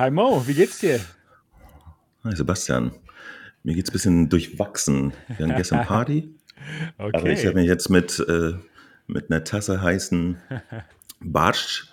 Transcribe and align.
Hi 0.00 0.10
Mo, 0.10 0.42
wie 0.46 0.54
geht's 0.54 0.78
dir? 0.78 0.98
Hi 2.24 2.34
Sebastian, 2.34 2.92
mir 3.62 3.74
geht's 3.74 3.90
ein 3.90 3.92
bisschen 3.92 4.30
durchwachsen. 4.30 5.12
Wir 5.28 5.44
hatten 5.44 5.58
gestern 5.58 5.84
Party, 5.84 6.34
okay. 6.96 7.10
aber 7.18 7.28
ich 7.28 7.44
habe 7.44 7.56
mich 7.56 7.66
jetzt 7.66 7.90
mit, 7.90 8.18
äh, 8.26 8.54
mit 9.06 9.30
einer 9.30 9.44
Tasse 9.44 9.82
heißen 9.82 10.38
Barsch 11.20 11.90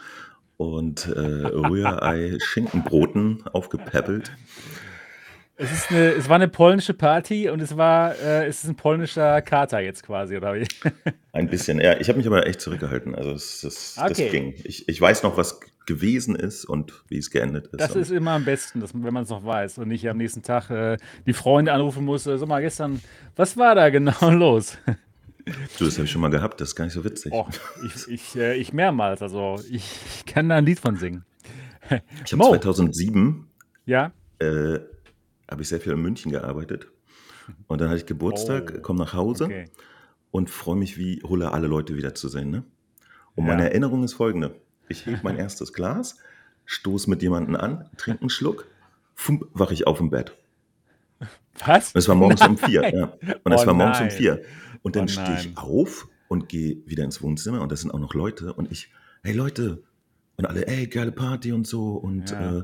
und 0.55 1.07
äh, 1.07 1.19
Rührei-Schinkenbroten 1.19 3.45
aufgepäppelt. 3.47 4.31
Es, 5.59 5.71
ist 5.71 5.89
eine, 5.89 6.11
es 6.11 6.29
war 6.29 6.35
eine 6.35 6.47
polnische 6.47 6.93
Party 6.93 7.49
und 7.49 7.59
es 7.61 7.75
war 7.75 8.15
äh, 8.15 8.45
es 8.45 8.63
ist 8.63 8.69
ein 8.69 8.75
polnischer 8.75 9.41
Kater 9.41 9.79
jetzt 9.79 10.03
quasi, 10.03 10.37
oder 10.37 10.53
wie? 10.53 10.67
Ein 11.33 11.49
bisschen, 11.49 11.81
ja. 11.81 11.99
Ich 11.99 12.09
habe 12.09 12.17
mich 12.17 12.27
aber 12.27 12.45
echt 12.45 12.61
zurückgehalten. 12.61 13.15
Also 13.15 13.31
es, 13.31 13.63
es, 13.63 13.97
okay. 13.97 14.07
das 14.09 14.17
ging. 14.31 14.53
Ich, 14.63 14.87
ich 14.87 15.01
weiß 15.01 15.23
noch, 15.23 15.35
was 15.35 15.59
gewesen 15.87 16.35
ist 16.35 16.65
und 16.65 16.93
wie 17.07 17.17
es 17.17 17.31
geendet 17.31 17.67
ist. 17.67 17.79
Das 17.79 17.95
ist 17.95 18.11
immer 18.11 18.31
am 18.31 18.45
besten, 18.45 18.81
dass, 18.81 18.93
wenn 18.93 19.13
man 19.13 19.23
es 19.23 19.29
noch 19.29 19.43
weiß 19.43 19.79
und 19.79 19.87
nicht 19.87 20.07
am 20.07 20.17
nächsten 20.17 20.43
Tag 20.43 20.69
äh, 20.69 20.97
die 21.25 21.33
Freunde 21.33 21.73
anrufen 21.73 22.05
muss. 22.05 22.27
Äh, 22.27 22.37
sag 22.37 22.47
mal, 22.47 22.61
gestern, 22.61 23.01
was 23.35 23.57
war 23.57 23.73
da 23.73 23.89
genau 23.89 24.29
los? 24.29 24.77
Du, 25.79 25.85
das 25.85 25.95
habe 25.95 26.05
ich 26.05 26.11
schon 26.11 26.21
mal 26.21 26.29
gehabt, 26.29 26.61
das 26.61 26.69
ist 26.69 26.75
gar 26.75 26.85
nicht 26.85 26.93
so 26.93 27.03
witzig. 27.03 27.31
Oh, 27.33 27.47
ich, 27.83 28.07
ich, 28.07 28.35
äh, 28.35 28.55
ich 28.57 28.73
mehrmals, 28.73 29.23
also 29.23 29.59
ich, 29.71 30.23
kann 30.27 30.49
da 30.49 30.55
ein 30.55 30.65
Lied 30.65 30.79
von 30.79 30.97
singen. 30.97 31.23
Ich 32.25 32.33
habe 32.33 32.43
2007 32.43 33.47
ja? 33.85 34.11
Äh, 34.39 34.79
habe 35.49 35.61
ich 35.61 35.69
sehr 35.69 35.79
viel 35.79 35.93
in 35.93 36.01
München 36.01 36.31
gearbeitet. 36.31 36.87
Und 37.67 37.79
dann 37.79 37.89
hatte 37.89 37.99
ich 37.99 38.05
Geburtstag, 38.05 38.73
oh. 38.77 38.81
komme 38.81 38.99
nach 38.99 39.13
Hause 39.13 39.45
okay. 39.45 39.65
und 40.31 40.49
freue 40.49 40.75
mich 40.75 40.97
wie 40.97 41.21
Hulle, 41.23 41.51
alle 41.51 41.67
Leute 41.67 41.95
wiederzusehen. 41.95 42.51
Ne? 42.51 42.63
Und 43.35 43.45
ja. 43.45 43.51
meine 43.53 43.69
Erinnerung 43.69 44.03
ist 44.03 44.13
folgende. 44.13 44.55
Ich 44.89 45.05
hebe 45.05 45.19
mein 45.23 45.37
erstes 45.37 45.73
Glas, 45.73 46.17
stoße 46.65 47.09
mit 47.09 47.21
jemandem 47.21 47.55
an, 47.55 47.89
trinke 47.97 48.21
einen 48.21 48.29
Schluck, 48.29 48.67
fump, 49.15 49.47
wache 49.53 49.73
ich 49.73 49.87
auf 49.87 49.99
im 49.99 50.09
Bett. 50.09 50.35
Was? 51.65 51.93
Und 51.93 51.99
es 51.99 52.07
war 52.07 52.15
morgens 52.15 52.41
nein. 52.41 52.49
um 52.51 52.57
vier. 52.57 52.93
Ja. 52.93 53.13
Und 53.43 53.51
es 53.51 53.63
oh 53.63 53.67
war 53.67 53.73
morgens 53.73 53.99
nein. 53.99 54.09
um 54.09 54.15
vier. 54.15 54.41
Und 54.81 54.95
dann 54.95 55.05
oh 55.05 55.07
stehe 55.07 55.39
ich 55.39 55.57
auf 55.57 56.07
und 56.27 56.49
gehe 56.49 56.77
wieder 56.85 57.03
ins 57.03 57.21
Wohnzimmer 57.21 57.61
und 57.61 57.71
das 57.71 57.81
sind 57.81 57.91
auch 57.91 57.99
noch 57.99 58.13
Leute 58.13 58.53
und 58.53 58.71
ich, 58.71 58.91
hey 59.23 59.33
Leute, 59.33 59.83
und 60.35 60.45
alle, 60.45 60.67
ey, 60.67 60.87
geile 60.87 61.11
Party 61.11 61.51
und 61.51 61.65
so 61.65 61.93
und 61.95 62.29
ja. 62.29 62.59
äh, 62.59 62.63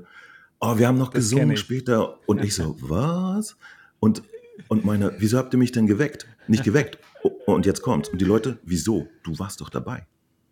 oh, 0.64 0.78
wir 0.78 0.88
haben 0.88 0.98
noch 0.98 1.10
das 1.10 1.30
gesungen 1.30 1.58
später. 1.58 2.18
Und 2.26 2.44
ich 2.44 2.56
so, 2.56 2.76
was? 2.82 3.58
Und, 4.00 4.24
und 4.68 4.86
meine, 4.86 5.14
wieso 5.18 5.38
habt 5.38 5.54
ihr 5.54 5.60
mich 5.60 5.72
denn 5.72 5.88
geweckt? 5.88 6.28
Nicht 6.48 6.64
geweckt. 6.64 6.98
Und 7.46 7.66
jetzt 7.66 7.82
kommt's. 7.82 8.10
Und 8.10 8.20
die 8.20 8.26
Leute, 8.26 8.60
wieso? 8.64 9.08
Du 9.24 9.38
warst 9.40 9.62
doch 9.62 9.70
dabei. 9.70 10.06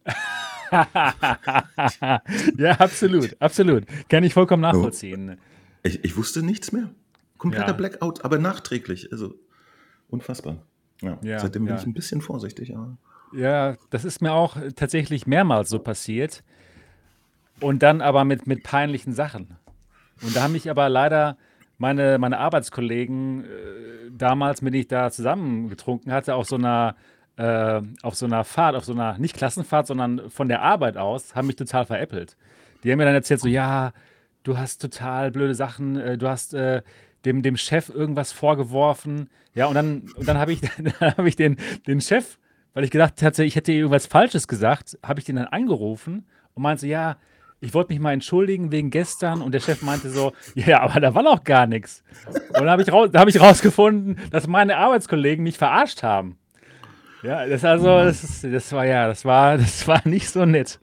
ja, 2.57 2.71
absolut, 2.79 3.35
absolut. 3.39 3.83
Kann 4.09 4.23
ich 4.23 4.33
vollkommen 4.33 4.61
nachvollziehen. 4.61 5.37
Ich, 5.83 6.03
ich 6.03 6.15
wusste 6.15 6.43
nichts 6.43 6.71
mehr. 6.71 6.89
Kompletter 7.37 7.67
ja. 7.67 7.73
Blackout, 7.73 8.23
aber 8.23 8.37
nachträglich. 8.37 9.11
Also 9.11 9.35
unfassbar. 10.09 10.63
Ja, 11.01 11.19
ja 11.21 11.39
seitdem 11.39 11.65
bin 11.65 11.75
ich 11.75 11.85
ein 11.85 11.93
bisschen 11.93 12.21
vorsichtig. 12.21 12.75
Aber. 12.75 12.97
Ja, 13.33 13.75
das 13.89 14.05
ist 14.05 14.21
mir 14.21 14.31
auch 14.31 14.57
tatsächlich 14.75 15.27
mehrmals 15.27 15.69
so 15.69 15.79
passiert. 15.79 16.43
Und 17.59 17.83
dann 17.83 18.01
aber 18.01 18.23
mit, 18.23 18.47
mit 18.47 18.63
peinlichen 18.63 19.13
Sachen. 19.13 19.57
Und 20.21 20.35
da 20.35 20.43
haben 20.43 20.51
mich 20.51 20.69
aber 20.69 20.89
leider 20.89 21.37
meine, 21.77 22.17
meine 22.19 22.37
Arbeitskollegen 22.37 23.43
äh, 23.43 23.47
damals, 24.11 24.61
mit 24.61 24.73
denen 24.73 24.81
ich 24.81 24.87
da 24.87 25.11
zusammen 25.11 25.69
getrunken 25.69 26.11
hatte, 26.11 26.35
auf 26.35 26.47
so 26.47 26.55
einer 26.55 26.95
äh, 27.37 27.81
auf 28.01 28.15
so 28.15 28.25
einer 28.25 28.43
Fahrt, 28.43 28.75
auf 28.75 28.85
so 28.85 28.93
einer, 28.93 29.17
nicht 29.17 29.35
Klassenfahrt, 29.35 29.87
sondern 29.87 30.29
von 30.29 30.47
der 30.47 30.61
Arbeit 30.61 30.97
aus, 30.97 31.33
haben 31.33 31.47
mich 31.47 31.55
total 31.55 31.85
veräppelt. 31.85 32.37
Die 32.83 32.91
haben 32.91 32.97
mir 32.97 33.05
dann 33.05 33.15
erzählt, 33.15 33.39
so, 33.39 33.47
ja, 33.47 33.93
du 34.43 34.57
hast 34.57 34.79
total 34.79 35.31
blöde 35.31 35.55
Sachen, 35.55 35.99
äh, 35.99 36.17
du 36.17 36.27
hast 36.27 36.53
äh, 36.53 36.81
dem, 37.25 37.41
dem 37.41 37.57
Chef 37.57 37.89
irgendwas 37.89 38.31
vorgeworfen. 38.31 39.29
Ja, 39.53 39.67
und 39.67 39.75
dann, 39.75 40.03
und 40.15 40.27
dann 40.27 40.37
habe 40.37 40.53
ich, 40.53 40.61
hab 40.99 41.25
ich 41.25 41.35
den, 41.35 41.57
den 41.87 42.01
Chef, 42.01 42.37
weil 42.73 42.83
ich 42.83 42.91
gedacht 42.91 43.21
hatte, 43.21 43.43
ich 43.43 43.55
hätte 43.55 43.71
irgendwas 43.71 44.07
Falsches 44.07 44.47
gesagt, 44.47 44.97
habe 45.03 45.19
ich 45.19 45.25
den 45.25 45.37
dann 45.37 45.47
angerufen 45.47 46.25
und 46.53 46.63
meinte 46.63 46.87
ja, 46.87 47.17
ich 47.61 47.75
wollte 47.75 47.93
mich 47.93 48.01
mal 48.01 48.11
entschuldigen 48.11 48.71
wegen 48.71 48.89
gestern 48.89 49.41
und 49.41 49.53
der 49.53 49.59
Chef 49.59 49.81
meinte 49.83 50.09
so, 50.09 50.33
ja, 50.55 50.81
aber 50.81 50.99
da 50.99 51.13
war 51.13 51.23
noch 51.23 51.43
gar 51.43 51.67
nichts. 51.67 52.03
Und 52.27 52.53
dann 52.53 52.69
habe 52.69 52.81
ich, 52.81 52.89
hab 52.89 53.27
ich 53.27 53.39
rausgefunden, 53.39 54.17
dass 54.31 54.47
meine 54.47 54.77
Arbeitskollegen 54.77 55.43
mich 55.43 55.57
verarscht 55.57 56.03
haben. 56.03 56.37
Ja, 57.23 57.45
das 57.45 57.63
also, 57.63 57.85
das, 57.85 58.23
ist, 58.23 58.43
das 58.43 58.71
war 58.71 58.85
ja, 58.85 59.07
das 59.07 59.23
war, 59.25 59.57
das 59.59 59.87
war 59.87 60.01
nicht 60.05 60.29
so 60.29 60.45
nett. 60.45 60.79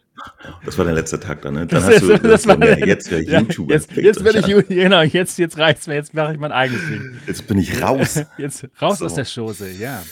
Das 0.64 0.76
war 0.76 0.84
der 0.84 0.94
letzte 0.94 1.18
Tag 1.20 1.42
dann, 1.42 1.54
ne? 1.54 1.66
Dann 1.66 1.80
das 1.80 1.94
hast 1.94 2.02
du, 2.02 2.18
das, 2.18 2.46
war 2.46 2.58
ja, 2.64 2.86
jetzt 2.86 3.10
ja 3.10 3.18
YouTuber. 3.18 3.74
Jetzt, 3.74 3.92
jetzt 3.92 4.24
bin 4.24 4.36
ich, 4.36 4.68
genau, 4.68 5.02
jetzt, 5.02 5.38
jetzt 5.38 5.58
reicht's 5.58 5.86
mir, 5.86 5.94
jetzt 5.94 6.12
mache 6.12 6.32
ich 6.32 6.38
mein 6.38 6.50
eigenes 6.50 6.86
Ding. 6.88 7.18
Jetzt 7.26 7.46
bin 7.46 7.58
ich 7.58 7.80
raus. 7.80 8.20
Jetzt 8.38 8.68
raus 8.82 8.98
so. 8.98 9.06
aus 9.06 9.14
der 9.14 9.24
Chose, 9.24 9.68
ja. 9.70 10.02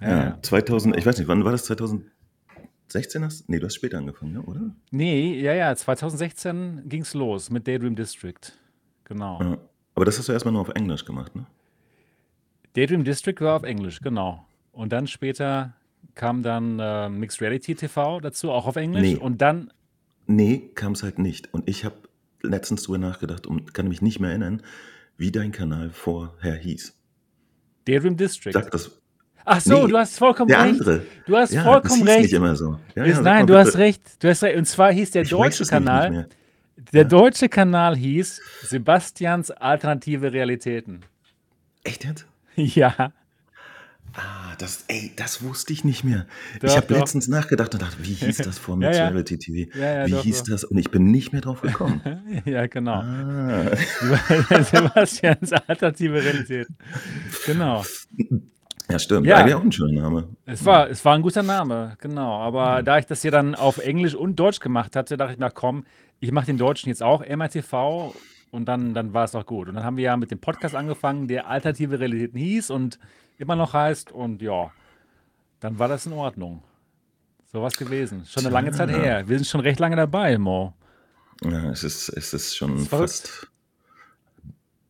ja. 0.00 0.08
Ja, 0.08 0.38
2000, 0.42 0.96
ich 0.96 1.06
weiß 1.06 1.18
nicht, 1.18 1.28
wann 1.28 1.44
war 1.44 1.52
das? 1.52 1.64
2000? 1.64 2.04
16 2.88 3.24
hast 3.24 3.48
Nee, 3.48 3.58
du 3.58 3.66
hast 3.66 3.74
später 3.74 3.98
angefangen, 3.98 4.32
ne, 4.32 4.42
oder? 4.42 4.74
Nee, 4.90 5.40
ja, 5.40 5.54
ja, 5.54 5.74
2016 5.74 6.88
ging 6.88 7.02
es 7.02 7.14
los 7.14 7.50
mit 7.50 7.66
Daydream 7.66 7.96
District. 7.96 8.40
Genau. 9.04 9.40
Ja, 9.40 9.58
aber 9.94 10.04
das 10.04 10.18
hast 10.18 10.28
du 10.28 10.32
erstmal 10.32 10.52
nur 10.52 10.62
auf 10.62 10.70
Englisch 10.70 11.04
gemacht, 11.04 11.34
ne? 11.34 11.46
Daydream 12.74 13.04
District 13.04 13.40
war 13.40 13.56
auf 13.56 13.62
Englisch, 13.62 14.00
genau. 14.00 14.46
Und 14.72 14.92
dann 14.92 15.06
später 15.06 15.74
kam 16.14 16.42
dann 16.42 16.78
äh, 16.78 17.08
Mixed 17.08 17.40
Reality 17.40 17.74
TV 17.74 18.20
dazu, 18.20 18.50
auch 18.50 18.66
auf 18.66 18.76
Englisch. 18.76 19.02
Nee. 19.02 19.16
Und 19.16 19.40
dann. 19.40 19.72
Nee, 20.26 20.70
kam 20.74 20.92
es 20.92 21.02
halt 21.02 21.18
nicht. 21.18 21.52
Und 21.54 21.68
ich 21.68 21.84
habe 21.84 21.96
letztens 22.42 22.82
drüber 22.82 22.98
nachgedacht 22.98 23.46
und 23.46 23.72
kann 23.74 23.88
mich 23.88 24.02
nicht 24.02 24.20
mehr 24.20 24.30
erinnern, 24.30 24.62
wie 25.16 25.32
dein 25.32 25.52
Kanal 25.52 25.90
vorher 25.90 26.56
hieß. 26.56 26.94
Daydream 27.86 28.16
District. 28.16 28.52
Sag 28.52 28.70
das, 28.70 29.00
Ach 29.48 29.60
so, 29.60 29.84
nee, 29.84 29.92
du 29.92 29.96
hast 29.96 30.18
vollkommen 30.18 30.48
der 30.48 30.64
recht. 30.64 30.80
Andere. 30.80 31.02
Du 31.24 31.36
hast 31.36 31.52
ja, 31.52 31.62
vollkommen 31.62 32.04
das 32.04 32.08
recht. 32.08 32.22
nicht 32.22 32.32
immer 32.32 32.56
so. 32.56 32.80
Ja, 32.96 33.04
ja, 33.04 33.20
nein, 33.20 33.46
du 33.46 33.56
hast 33.56 33.76
recht. 33.76 34.02
Du 34.18 34.28
hast 34.28 34.42
recht. 34.42 34.58
Und 34.58 34.64
zwar 34.66 34.92
hieß 34.92 35.12
der 35.12 35.22
ich 35.22 35.30
deutsche 35.30 35.64
Kanal. 35.64 36.28
Der 36.92 37.04
deutsche 37.04 37.48
Kanal 37.48 37.96
hieß 37.96 38.40
Sebastians 38.62 39.52
alternative 39.52 40.32
Realitäten. 40.32 41.00
Echt 41.84 42.04
jetzt? 42.04 42.26
Ja. 42.56 43.12
Ah, 44.14 44.54
das, 44.58 44.84
ey, 44.88 45.12
das 45.14 45.42
wusste 45.42 45.72
ich 45.72 45.84
nicht 45.84 46.02
mehr. 46.02 46.26
Doch, 46.60 46.70
ich 46.70 46.76
habe 46.76 46.94
letztens 46.94 47.28
nachgedacht 47.28 47.74
und 47.74 47.82
dachte, 47.82 47.96
wie 48.00 48.14
hieß 48.14 48.38
das 48.38 48.58
vor 48.58 48.76
Mixed 48.78 48.98
ja, 48.98 49.08
Reality 49.08 49.38
TV? 49.38 49.70
Wie 49.74 50.10
doch, 50.10 50.22
hieß 50.22 50.44
doch. 50.44 50.52
das? 50.52 50.64
Und 50.64 50.78
ich 50.78 50.90
bin 50.90 51.10
nicht 51.10 51.32
mehr 51.32 51.42
drauf 51.42 51.60
gekommen. 51.60 52.00
ja, 52.46 52.66
genau. 52.66 53.02
Ah. 53.02 53.76
Sebastians 54.62 55.52
alternative 55.52 56.24
Realitäten. 56.24 56.76
Genau. 57.44 57.84
Ja, 58.88 58.98
stimmt. 58.98 59.26
Ja. 59.26 59.36
Eigentlich 59.36 59.54
auch 59.54 59.62
ein 59.62 59.72
schöner 59.72 60.02
Name. 60.02 60.28
Es 60.44 60.64
war, 60.64 60.88
es 60.88 61.04
war 61.04 61.14
ein 61.14 61.22
guter 61.22 61.42
Name, 61.42 61.96
genau. 62.00 62.38
Aber 62.40 62.80
mhm. 62.80 62.84
da 62.84 62.98
ich 62.98 63.06
das 63.06 63.22
hier 63.22 63.30
dann 63.30 63.54
auf 63.54 63.78
Englisch 63.78 64.14
und 64.14 64.36
Deutsch 64.36 64.60
gemacht 64.60 64.94
hatte, 64.96 65.16
dachte 65.16 65.32
ich, 65.32 65.38
na 65.38 65.50
komm, 65.50 65.84
ich 66.20 66.32
mache 66.32 66.46
den 66.46 66.58
Deutschen 66.58 66.88
jetzt 66.88 67.02
auch, 67.02 67.26
MRTV, 67.26 68.14
und 68.50 68.66
dann, 68.66 68.94
dann 68.94 69.12
war 69.12 69.24
es 69.24 69.34
auch 69.34 69.44
gut. 69.44 69.68
Und 69.68 69.74
dann 69.74 69.84
haben 69.84 69.96
wir 69.96 70.04
ja 70.04 70.16
mit 70.16 70.30
dem 70.30 70.38
Podcast 70.38 70.74
angefangen, 70.74 71.28
der 71.28 71.48
Alternative 71.48 71.98
Realitäten 72.00 72.38
hieß 72.38 72.70
und 72.70 72.98
immer 73.38 73.56
noch 73.56 73.72
heißt. 73.72 74.12
Und 74.12 74.40
ja, 74.40 74.72
dann 75.60 75.78
war 75.78 75.88
das 75.88 76.06
in 76.06 76.12
Ordnung. 76.12 76.62
So 77.52 77.62
was 77.62 77.76
gewesen. 77.76 78.24
Schon 78.26 78.44
eine 78.44 78.52
lange 78.52 78.72
Zeit 78.72 78.90
her. 78.90 79.28
Wir 79.28 79.38
sind 79.38 79.46
schon 79.46 79.60
recht 79.60 79.78
lange 79.78 79.96
dabei, 79.96 80.38
Mo. 80.38 80.74
Ja, 81.42 81.70
es 81.70 81.84
ist, 81.84 82.08
es 82.08 82.32
ist 82.32 82.56
schon 82.56 82.78
fast 82.78 83.48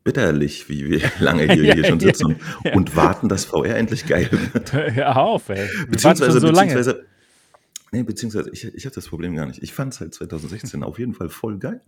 bitterlich, 0.06 0.68
wie 0.68 0.88
wir 0.88 1.00
lange 1.18 1.52
hier, 1.52 1.74
hier 1.74 1.84
schon 1.84 1.98
sitzen 1.98 2.36
ja. 2.64 2.74
und 2.74 2.94
warten, 2.94 3.28
dass 3.28 3.44
VR 3.44 3.76
endlich 3.76 4.06
geil 4.06 4.28
wird. 4.30 4.72
Hör 4.72 5.16
auf, 5.16 5.48
ey. 5.48 5.56
Wir 5.56 5.86
beziehungsweise, 5.88 6.40
so 6.40 6.46
beziehungsweise, 6.46 7.06
nee, 7.90 8.04
beziehungsweise, 8.04 8.50
ich, 8.50 8.64
ich 8.72 8.86
hatte 8.86 8.94
das 8.94 9.08
Problem 9.08 9.34
gar 9.34 9.46
nicht. 9.46 9.62
Ich 9.64 9.74
fand 9.74 9.92
es 9.92 10.00
halt 10.00 10.14
2016 10.14 10.84
auf 10.84 11.00
jeden 11.00 11.12
Fall 11.12 11.28
voll 11.28 11.58
geil. 11.58 11.82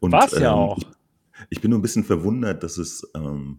War 0.00 0.26
es 0.26 0.32
ja 0.32 0.52
ähm, 0.52 0.58
auch. 0.58 0.78
Ich, 0.78 0.86
ich, 1.48 1.60
bin 1.62 1.70
nur 1.70 1.78
ein 1.78 1.82
bisschen 1.82 2.04
verwundert, 2.04 2.62
dass 2.62 2.76
es 2.76 3.10
ähm, 3.14 3.58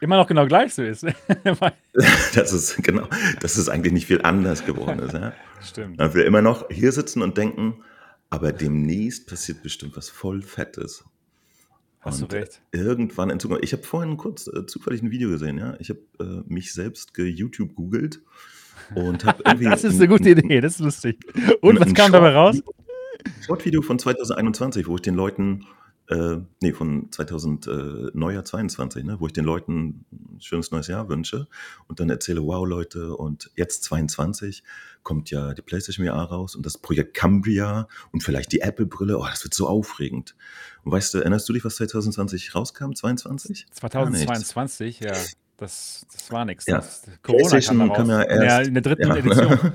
immer 0.00 0.16
noch 0.16 0.26
genau 0.26 0.44
gleich 0.46 0.74
so 0.74 0.82
ist. 0.82 1.06
das 2.34 2.52
ist 2.52 2.82
genau, 2.82 3.06
dass 3.40 3.56
es 3.56 3.68
eigentlich 3.68 3.92
nicht 3.92 4.06
viel 4.06 4.20
anders 4.22 4.66
geworden 4.66 4.98
ist. 4.98 5.12
Ja? 5.12 5.32
Stimmt. 5.60 6.00
Dass 6.00 6.14
wir 6.14 6.26
immer 6.26 6.42
noch 6.42 6.68
hier 6.70 6.90
sitzen 6.90 7.22
und 7.22 7.38
denken, 7.38 7.84
aber 8.30 8.50
demnächst 8.50 9.28
passiert 9.28 9.62
bestimmt 9.62 9.96
was 9.96 10.10
voll 10.10 10.42
Fettes. 10.42 11.04
Hast 12.02 12.20
und 12.20 12.32
du 12.32 12.36
recht. 12.36 12.60
Irgendwann 12.72 13.30
in 13.30 13.38
Zukunft. 13.38 13.64
Ich 13.64 13.72
habe 13.72 13.84
vorhin 13.84 14.16
kurz 14.16 14.48
äh, 14.48 14.66
zufällig 14.66 15.02
ein 15.02 15.10
Video 15.12 15.30
gesehen, 15.30 15.56
ja. 15.58 15.76
Ich 15.78 15.88
habe 15.88 16.00
äh, 16.20 16.52
mich 16.52 16.72
selbst 16.72 17.14
ge-YouTube 17.14 17.74
googelt 17.76 18.20
und 18.94 19.24
habe 19.24 19.42
irgendwie. 19.46 19.66
das 19.66 19.84
ist 19.84 19.96
eine 19.96 20.08
gute 20.08 20.30
Idee, 20.30 20.60
das 20.60 20.74
ist 20.74 20.80
lustig. 20.80 21.20
Und 21.60 21.78
was 21.78 21.94
kam 21.94 22.10
Short 22.10 22.14
dabei 22.14 22.34
raus? 22.34 22.60
Short-Video 23.46 23.82
von 23.82 24.00
2021, 24.00 24.88
wo 24.88 24.96
ich 24.96 25.02
den 25.02 25.14
Leuten 25.14 25.64
äh, 26.08 26.38
nee, 26.60 26.72
von 26.72 27.10
2000, 27.10 27.66
äh, 27.66 27.70
Neujahr 28.12 28.44
22, 28.44 29.04
ne, 29.04 29.20
wo 29.20 29.26
ich 29.26 29.32
den 29.32 29.44
Leuten 29.44 30.04
ein 30.12 30.40
schönes 30.40 30.70
neues 30.70 30.88
Jahr 30.88 31.08
wünsche 31.08 31.46
und 31.86 32.00
dann 32.00 32.10
erzähle, 32.10 32.42
wow 32.42 32.66
Leute, 32.66 33.16
und 33.16 33.50
jetzt 33.56 33.84
22 33.84 34.62
kommt 35.02 35.30
ja 35.30 35.54
die 35.54 35.62
PlayStation 35.62 36.06
VR 36.06 36.24
raus 36.24 36.54
und 36.56 36.66
das 36.66 36.78
Projekt 36.78 37.14
Cambria 37.14 37.88
und 38.12 38.22
vielleicht 38.22 38.52
die 38.52 38.60
Apple-Brille, 38.60 39.18
oh, 39.18 39.26
das 39.26 39.44
wird 39.44 39.54
so 39.54 39.66
aufregend. 39.66 40.34
Und 40.84 40.92
weißt 40.92 41.14
du, 41.14 41.18
erinnerst 41.18 41.48
du 41.48 41.52
dich, 41.52 41.64
was 41.64 41.76
2020 41.76 42.54
rauskam, 42.54 42.92
22? 42.92 43.66
2022, 43.70 45.00
ja. 45.00 45.12
Das, 45.62 46.04
das 46.12 46.32
war 46.32 46.44
nichts. 46.44 46.66
Ja. 46.66 46.82
Corona 47.22 47.60
kam, 47.60 47.92
kam 47.92 48.10
ja 48.10 48.22
erst. 48.22 48.44
Ja, 48.44 48.60
in 48.62 48.74
der 48.74 48.82
dritten 48.82 49.06
ja. 49.06 49.14
Edition. 49.14 49.72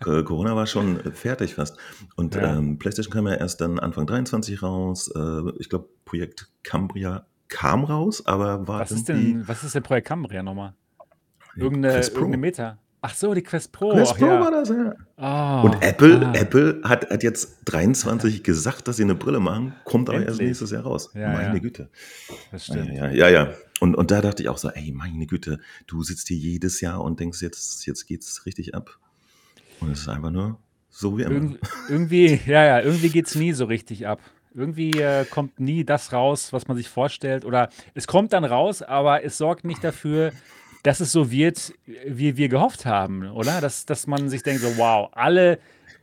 Corona 0.24 0.56
war 0.56 0.66
schon 0.66 1.12
fertig 1.12 1.56
fast. 1.56 1.76
Und 2.16 2.36
ja. 2.36 2.56
ähm, 2.56 2.78
PlayStation 2.78 3.12
kam 3.12 3.26
ja 3.26 3.34
erst 3.34 3.60
dann 3.60 3.78
Anfang 3.78 4.06
23 4.06 4.62
raus. 4.62 5.10
Äh, 5.14 5.42
ich 5.58 5.68
glaube, 5.68 5.90
Projekt 6.06 6.48
Cambria 6.62 7.26
kam 7.48 7.84
raus, 7.84 8.24
aber 8.24 8.66
war. 8.66 8.80
Was 8.80 8.92
ist 8.92 9.10
denn, 9.10 9.46
was 9.46 9.62
ist 9.62 9.74
denn 9.74 9.82
Projekt 9.82 10.08
Cambria 10.08 10.42
nochmal? 10.42 10.72
Irgendeine, 11.54 12.00
irgendeine 12.00 12.36
Meta. 12.38 12.78
Ach 13.02 13.14
so, 13.14 13.32
die 13.32 13.42
Quest 13.42 13.72
Pro. 13.72 13.92
Quest 13.92 14.16
Pro 14.16 14.26
ja. 14.26 14.40
war 14.40 14.50
das, 14.50 14.68
ja. 14.68 14.94
Oh, 15.16 15.66
und 15.66 15.82
Apple, 15.82 16.26
ah. 16.26 16.32
Apple 16.34 16.80
hat, 16.84 17.08
hat 17.10 17.22
jetzt 17.22 17.58
23 17.64 18.42
gesagt, 18.42 18.88
dass 18.88 18.96
sie 18.96 19.04
eine 19.04 19.14
Brille 19.14 19.40
machen, 19.40 19.74
kommt 19.84 20.10
aber 20.10 20.22
erst 20.22 20.40
nächstes 20.40 20.70
Jahr 20.70 20.82
raus. 20.82 21.10
Ja, 21.14 21.32
meine 21.32 21.54
ja. 21.54 21.58
Güte. 21.58 21.88
Das 22.52 22.66
Ja, 22.68 22.74
stimmt. 22.74 22.94
ja, 22.94 23.10
ja, 23.10 23.28
ja. 23.28 23.54
Und, 23.80 23.94
und 23.94 24.10
da 24.10 24.20
dachte 24.20 24.42
ich 24.42 24.50
auch 24.50 24.58
so, 24.58 24.68
ey, 24.68 24.92
meine 24.92 25.26
Güte, 25.26 25.60
du 25.86 26.02
sitzt 26.02 26.28
hier 26.28 26.36
jedes 26.36 26.82
Jahr 26.82 27.00
und 27.02 27.20
denkst, 27.20 27.40
jetzt, 27.40 27.86
jetzt 27.86 28.06
geht's 28.06 28.44
richtig 28.44 28.74
ab. 28.74 28.98
Und 29.80 29.92
es 29.92 30.00
ist 30.00 30.08
einfach 30.08 30.30
nur 30.30 30.58
so 30.90 31.16
wie 31.16 31.22
immer. 31.22 31.32
Irgend, 31.32 31.58
irgendwie, 31.88 32.40
ja, 32.46 32.64
ja, 32.64 32.80
irgendwie 32.80 33.08
geht 33.08 33.26
es 33.26 33.34
nie 33.34 33.52
so 33.52 33.64
richtig 33.64 34.06
ab. 34.06 34.20
Irgendwie 34.52 34.90
äh, 34.90 35.24
kommt 35.24 35.60
nie 35.60 35.84
das 35.84 36.12
raus, 36.12 36.52
was 36.52 36.68
man 36.68 36.76
sich 36.76 36.88
vorstellt. 36.88 37.44
Oder 37.46 37.70
es 37.94 38.06
kommt 38.06 38.32
dann 38.34 38.44
raus, 38.44 38.82
aber 38.82 39.24
es 39.24 39.38
sorgt 39.38 39.64
nicht 39.64 39.82
dafür, 39.82 40.32
dass 40.82 41.00
es 41.00 41.12
so 41.12 41.30
wird, 41.30 41.74
wie 42.06 42.36
wir 42.36 42.48
gehofft 42.48 42.86
haben, 42.86 43.28
oder? 43.30 43.60
Dass, 43.60 43.86
dass 43.86 44.06
man 44.06 44.28
sich 44.28 44.42
denkt, 44.42 44.62
so, 44.62 44.76
wow, 44.76 45.10
alle, 45.12 45.58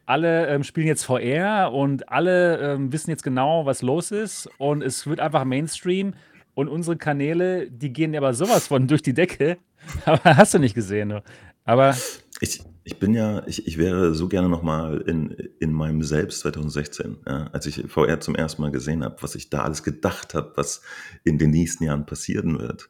alle 0.06 0.48
ähm, 0.48 0.64
spielen 0.64 0.88
jetzt 0.88 1.04
VR 1.04 1.72
und 1.74 2.10
alle 2.10 2.60
ähm, 2.60 2.92
wissen 2.92 3.10
jetzt 3.10 3.24
genau, 3.24 3.66
was 3.66 3.82
los 3.82 4.12
ist 4.12 4.50
und 4.58 4.84
es 4.84 5.08
wird 5.08 5.20
einfach 5.20 5.44
Mainstream 5.46 6.14
und 6.54 6.70
unsere 6.70 6.98
Kanäle, 6.98 7.70
die 7.70 7.94
gehen 7.94 8.16
aber 8.16 8.34
sowas 8.34 8.68
von 8.68 8.88
durch 8.88 9.02
die 9.04 9.14
Decke. 9.14 9.58
Aber 10.06 10.36
hast 10.36 10.54
du 10.56 10.60
nicht 10.60 10.74
gesehen. 10.74 11.22
Aber 11.64 11.96
Ich, 12.40 12.64
ich 12.84 13.00
bin 13.00 13.14
ja, 13.14 13.46
ich, 13.48 13.68
ich 13.68 13.78
wäre 13.78 14.14
so 14.14 14.28
gerne 14.28 14.50
nochmal 14.50 15.02
in, 15.02 15.36
in 15.60 15.72
meinem 15.72 16.04
Selbst 16.04 16.40
2016, 16.42 17.18
ja, 17.28 17.48
als 17.52 17.66
ich 17.66 17.84
VR 17.88 18.20
zum 18.20 18.36
ersten 18.36 18.62
Mal 18.62 18.72
gesehen 18.72 19.04
habe, 19.04 19.18
was 19.22 19.36
ich 19.36 19.50
da 19.50 19.64
alles 19.64 19.84
gedacht 19.84 20.34
habe, 20.34 20.54
was 20.56 20.82
in 21.24 21.38
den 21.38 21.52
nächsten 21.52 21.84
Jahren 21.84 22.06
passieren 22.06 22.60
wird. 22.60 22.90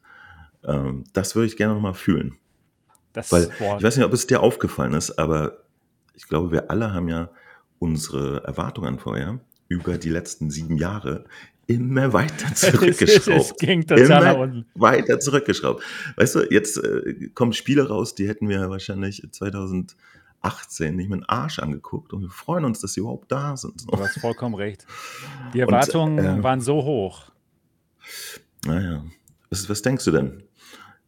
Ähm, 0.68 1.06
das 1.14 1.36
würde 1.36 1.48
ich 1.48 1.58
gerne 1.58 1.74
nochmal 1.74 1.94
fühlen. 1.94 2.36
das, 3.14 3.32
Weil 3.32 3.50
boah, 3.58 3.78
ich 3.78 3.84
weiß 3.84 3.98
nicht, 3.98 4.06
ob 4.06 4.14
es 4.14 4.28
dir 4.28 4.42
aufgefallen 4.42 4.94
ist, 4.94 5.18
aber 5.18 5.64
ich 6.14 6.28
glaube, 6.28 6.52
wir 6.52 6.70
alle 6.70 6.94
haben 6.94 7.08
ja 7.08 7.30
unsere 7.80 8.44
Erwartungen 8.44 8.88
an 8.96 9.00
VR 9.00 9.40
über 9.70 9.98
die 9.98 10.10
letzten 10.10 10.50
sieben 10.50 10.78
Jahre 10.78 11.26
immer 11.68 12.14
weiter 12.14 12.48
es, 12.54 12.64
es 12.64 12.72
zurückgeschraubt. 12.72 13.60
ging 13.60 13.86
total 13.86 14.06
Immer 14.06 14.38
unten. 14.40 14.66
weiter 14.76 15.20
zurückgeschraubt. 15.20 15.84
Weißt 16.16 16.36
du, 16.36 16.40
jetzt 16.52 16.78
äh, 16.78 17.30
kommen 17.34 17.54
Spiele 17.54 17.88
raus, 17.88 18.16
die 18.16 18.28
hätten 18.28 18.50
wir 18.50 18.70
wahrscheinlich 18.70 19.28
2018 19.32 20.96
nicht 20.96 21.10
mit 21.10 21.20
dem 21.22 21.26
Arsch 21.28 21.60
angeguckt 21.60 22.14
und 22.14 22.22
wir 22.22 22.30
freuen 22.30 22.66
uns, 22.66 22.80
dass 22.80 22.94
sie 22.94 23.02
überhaupt 23.02 23.32
da 23.32 23.58
sind. 23.58 23.86
Du 23.92 24.00
hast 24.00 24.20
vollkommen 24.20 24.56
recht. 24.56 24.86
Die 25.54 25.60
Erwartungen 25.60 26.40
äh, 26.40 26.44
waren 26.44 26.62
so 26.62 26.84
hoch. 26.84 27.24
Naja, 28.66 29.04
was, 29.50 29.70
was 29.70 29.82
denkst 29.82 30.06
du 30.06 30.12
denn? 30.12 30.44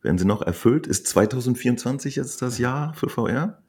Werden 0.01 0.17
sie 0.17 0.25
noch 0.25 0.41
erfüllt? 0.41 0.87
Ist 0.87 1.07
2024 1.07 2.15
jetzt 2.15 2.41
das 2.41 2.57
Jahr 2.57 2.93
für 2.93 3.09
VR? 3.09 3.59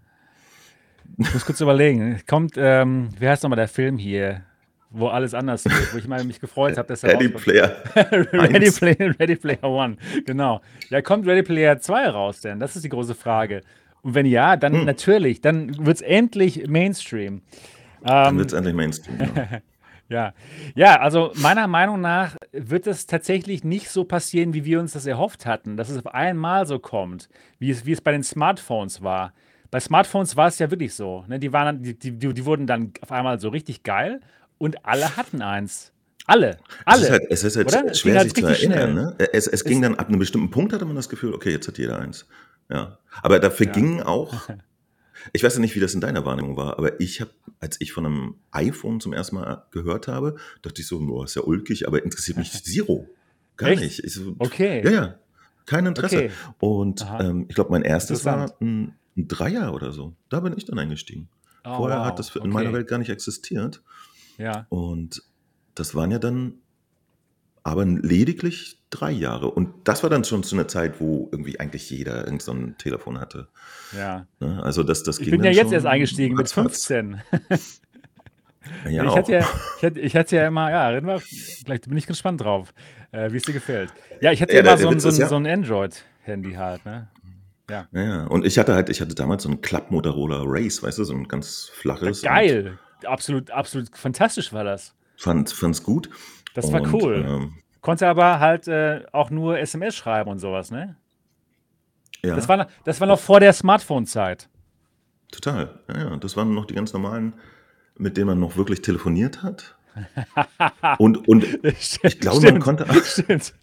Ich 1.19 1.33
muss 1.35 1.45
kurz 1.45 1.61
überlegen. 1.61 2.21
Kommt, 2.29 2.55
ähm, 2.57 3.09
wie 3.19 3.29
heißt 3.29 3.43
nochmal 3.43 3.57
der 3.57 3.69
Film 3.69 3.99
hier, 3.99 4.43
wo 4.91 5.09
alles 5.09 5.35
anders 5.35 5.65
wird, 5.65 5.93
wo 5.93 5.99
ich 5.99 6.07
mal 6.07 6.23
mich 6.25 6.41
gefreut 6.41 6.79
habe, 6.79 6.87
dass 6.89 7.03
er 7.03 7.15
Ready. 7.15 7.29
Player. 7.31 7.77
Ready. 7.95 8.71
Player, 8.71 9.15
Ready 9.19 9.37
Player 9.37 9.65
One, 9.65 9.97
genau. 10.25 10.61
Ja, 10.89 11.03
kommt 11.03 11.27
Ready 11.27 11.43
Player 11.43 11.79
2 11.81 12.09
raus 12.09 12.41
denn? 12.41 12.61
Das 12.61 12.77
ist 12.77 12.85
die 12.85 12.89
große 12.89 13.15
Frage. 13.17 13.63
Und 14.03 14.15
wenn 14.15 14.27
ja, 14.27 14.57
dann 14.57 14.73
Hm. 14.73 14.85
natürlich, 14.85 15.41
dann 15.41 15.85
wird 15.85 15.97
es 15.97 16.03
endlich 16.03 16.67
Mainstream. 16.69 17.43
Dann 18.03 18.35
Ähm, 18.35 18.39
wird 18.39 18.49
es 18.49 18.53
endlich 18.55 18.75
Mainstream. 18.75 19.19
Ja. 19.19 19.49
Ja. 20.11 20.35
ja, 20.75 21.01
also 21.01 21.33
meiner 21.37 21.69
Meinung 21.69 22.01
nach 22.01 22.37
wird 22.53 22.87
es 22.89 23.07
tatsächlich 23.07 23.63
nicht 23.63 23.91
so 23.91 24.05
passieren, 24.05 24.53
wie 24.55 24.65
wir 24.65 24.81
uns 24.81 24.93
das 24.93 25.07
erhofft 25.07 25.47
hatten, 25.47 25.77
dass 25.77 25.89
es 25.89 25.99
auf 25.99 26.13
einmal 26.13 26.67
so 26.67 26.81
kommt, 26.81 27.29
wie 27.61 27.71
es, 27.71 27.87
wie 27.87 27.93
es 27.93 28.01
bei 28.01 28.11
den 28.11 28.25
Smartphones 28.25 29.03
war. 29.03 29.33
Bei 29.71 29.79
Smartphones 29.79 30.37
war 30.37 30.49
es 30.49 30.59
ja 30.59 30.69
wirklich 30.71 30.95
so. 30.95 31.25
Ne? 31.29 31.39
Die, 31.39 31.53
waren, 31.53 31.83
die, 31.83 31.97
die, 31.97 32.13
die 32.13 32.45
wurden 32.45 32.67
dann 32.67 32.93
auf 33.03 33.13
einmal 33.13 33.39
so 33.39 33.51
richtig 33.51 33.85
geil 33.85 34.21
und 34.59 34.85
alle 34.85 35.17
hatten 35.17 35.43
eins. 35.43 35.93
Alle. 36.27 36.51
Es 36.51 36.59
Alle. 36.87 37.03
ist 37.03 37.11
halt, 37.11 37.23
es 37.31 37.45
ist 37.45 37.57
halt? 37.57 37.91
Es 37.91 38.01
schwer, 38.01 38.19
halt 38.19 38.35
sich 38.35 38.45
zu 38.45 38.51
erinnern. 38.51 38.95
Ne? 38.95 39.17
Es, 39.33 39.47
es 39.47 39.65
ging 39.65 39.81
dann 39.81 39.95
ab 39.97 40.09
einem 40.09 40.19
bestimmten 40.19 40.51
Punkt, 40.51 40.73
hatte 40.73 40.85
man 40.85 40.97
das 40.97 41.09
Gefühl, 41.09 41.35
okay, 41.35 41.51
jetzt 41.51 41.67
hat 41.69 41.79
jeder 41.79 41.99
eins. 41.99 42.27
Ja. 42.69 42.99
Aber 43.23 43.39
dafür 43.39 43.67
Ja. 43.67 43.73
ging 43.73 44.03
auch, 44.03 44.35
ich 45.33 45.43
weiß 45.45 45.55
ja 45.55 45.61
nicht, 45.61 45.75
wie 45.77 45.81
das 45.81 45.95
in 45.95 46.01
deiner 46.01 46.25
Wahrnehmung 46.25 46.57
war, 46.57 46.79
aber 46.79 47.01
ich 47.01 47.21
habe, 47.21 47.31
als 47.61 47.81
ich 47.81 47.93
von 47.93 48.07
einem 48.07 48.35
iPhone 48.51 49.01
zum 49.01 49.13
ersten 49.13 49.37
Mal 49.37 49.65
gehört 49.71 50.09
habe, 50.09 50.37
dachte 50.63 50.81
ich 50.81 50.89
so, 50.89 50.99
boah, 50.99 51.25
ist 51.25 51.37
ja 51.37 51.43
ulkig, 51.43 51.87
aber 51.87 52.03
interessiert 52.03 52.39
mich 52.39 52.51
zero. 52.65 53.07
Gar 53.57 53.71
Echt? 53.71 53.83
nicht. 53.83 54.05
Ich 54.05 54.15
so, 54.15 54.35
Okay. 54.39 54.83
Ja, 54.85 54.91
ja. 54.91 55.15
Kein 55.67 55.87
Interesse. 55.87 56.17
Okay. 56.17 56.31
Und 56.59 57.07
ähm, 57.21 57.45
ich 57.49 57.55
glaube, 57.55 57.71
mein 57.71 57.83
erstes 57.83 58.25
war 58.25 58.53
ein 58.61 58.97
Dreier 59.15 59.75
oder 59.75 59.93
so. 59.93 60.15
Da 60.31 60.41
bin 60.41 60.55
ich 60.57 60.65
dann 60.65 60.79
eingestiegen. 60.79 61.29
Oh, 61.65 61.77
Vorher 61.77 61.99
wow. 61.99 62.07
hat 62.07 62.19
das 62.19 62.35
in 62.35 62.41
Okay. 62.43 62.51
meiner 62.51 62.73
Welt 62.73 62.89
gar 62.89 62.99
nicht 62.99 63.11
existiert. 63.11 63.83
Ja. 64.39 64.67
Und 64.71 65.23
das 65.75 65.95
waren 65.95 66.11
ja 66.11 66.19
dann 66.19 66.55
aber 67.71 67.85
lediglich 67.85 68.79
drei 68.91 69.11
Jahre. 69.13 69.51
Und 69.51 69.69
das 69.85 70.03
war 70.03 70.11
dann 70.11 70.25
schon 70.25 70.43
zu 70.43 70.57
einer 70.57 70.67
Zeit, 70.69 71.01
wo 71.01 71.29
irgendwie 71.33 71.59
eigentlich 71.61 71.89
jeder 71.91 72.25
irgend 72.25 72.43
so 72.43 72.53
ein 72.53 72.77
Telefon 72.79 73.19
hatte. 73.21 73.49
ja. 73.97 74.27
Ne? 74.41 74.63
Also 74.63 74.83
das, 74.83 75.03
das 75.03 75.19
Ich 75.19 75.25
ging 75.27 75.33
bin 75.41 75.45
ja 75.45 75.51
jetzt 75.53 75.73
erst 75.73 75.87
eingestiegen 75.87 76.35
mit 76.37 76.45
ratzfatz. 76.47 76.87
15. 76.87 77.23
Ja, 78.89 79.05
ich, 79.05 79.17
hatte 79.17 79.33
ja, 79.33 79.39
ich, 79.79 79.85
hatte, 79.85 80.01
ich 80.01 80.17
hatte 80.17 80.37
ja 80.37 80.47
immer, 80.47 80.71
ja, 80.71 80.89
reden 80.89 81.07
wir, 81.07 81.19
vielleicht 81.19 81.89
bin 81.89 81.97
ich 81.97 82.07
gespannt 82.07 82.43
drauf, 82.43 82.75
äh, 83.11 83.33
wie 83.33 83.39
es 83.39 83.43
dir 83.45 83.55
gefällt. 83.55 83.91
Ja, 84.21 84.33
ich 84.33 84.43
hatte 84.43 84.53
Ja, 84.53 84.59
ja, 84.63 84.75
immer 84.75 84.77
der- 84.77 84.79
so 84.87 84.91
der 84.91 85.01
so 85.01 85.09
ist 85.09 85.19
ja- 85.19 85.29
so 85.29 85.37
ein 85.37 85.47
Android-Handy 85.47 86.53
halt, 86.53 86.85
ne? 86.85 87.09
Ja. 87.71 87.89
ja. 87.93 88.27
Und 88.27 88.45
ich 88.45 88.59
hatte 88.59 88.75
halt, 88.75 88.91
ich 88.91 89.01
hatte 89.01 89.15
damals 89.15 89.45
so 89.45 89.49
ein 89.49 89.63
Klapp 89.63 89.91
Motorola 89.91 90.43
Race, 90.45 90.83
weißt 90.83 90.99
du, 90.99 91.05
so 91.05 91.15
ein 91.15 91.27
ganz 91.27 91.71
flaches. 91.73 92.21
Geil. 92.23 92.79
Absolut, 93.05 93.51
absolut 93.51 93.89
fantastisch 93.97 94.53
war 94.53 94.63
das. 94.65 94.95
Fand, 95.17 95.51
fand's 95.51 95.83
gut. 95.83 96.11
Das 96.63 96.73
war 96.73 96.83
Und, 96.83 96.93
cool. 96.93 97.25
Ähm, 97.27 97.53
Konnte 97.81 98.07
aber 98.09 98.41
halt 98.41 98.69
äh, 98.69 99.03
auch 99.13 99.31
nur 99.31 99.59
SMS 99.59 99.95
schreiben 99.97 100.31
und 100.31 100.39
sowas, 100.39 100.71
ne? 100.71 100.97
ja, 102.23 102.35
Das, 102.37 102.47
war, 102.49 102.59
noch- 102.59 102.67
das 102.85 103.01
war 103.01 103.07
noch 103.07 103.19
vor 103.19 103.41
der 103.41 103.53
Smartphone-Zeit. 103.55 104.49
total. 105.33 105.81
Ja, 105.89 105.99
ja. 106.11 106.17
Das 106.17 106.37
waren 106.37 106.55
noch 106.55 106.67
die 106.67 106.75
ganz 106.75 106.93
normalen, 106.93 107.33
mit 107.97 108.17
denen 108.17 108.27
man 108.27 108.41
noch 108.41 108.57
wirklich 108.57 108.83
telefoniert 108.83 109.43
hat. 109.43 109.77
Und, 110.99 111.27
und 111.27 111.45
ich 111.65 112.21
glaube, 112.21 112.53
man 112.53 112.61
konnte- 112.61 112.87
Stimmt. 113.05 113.55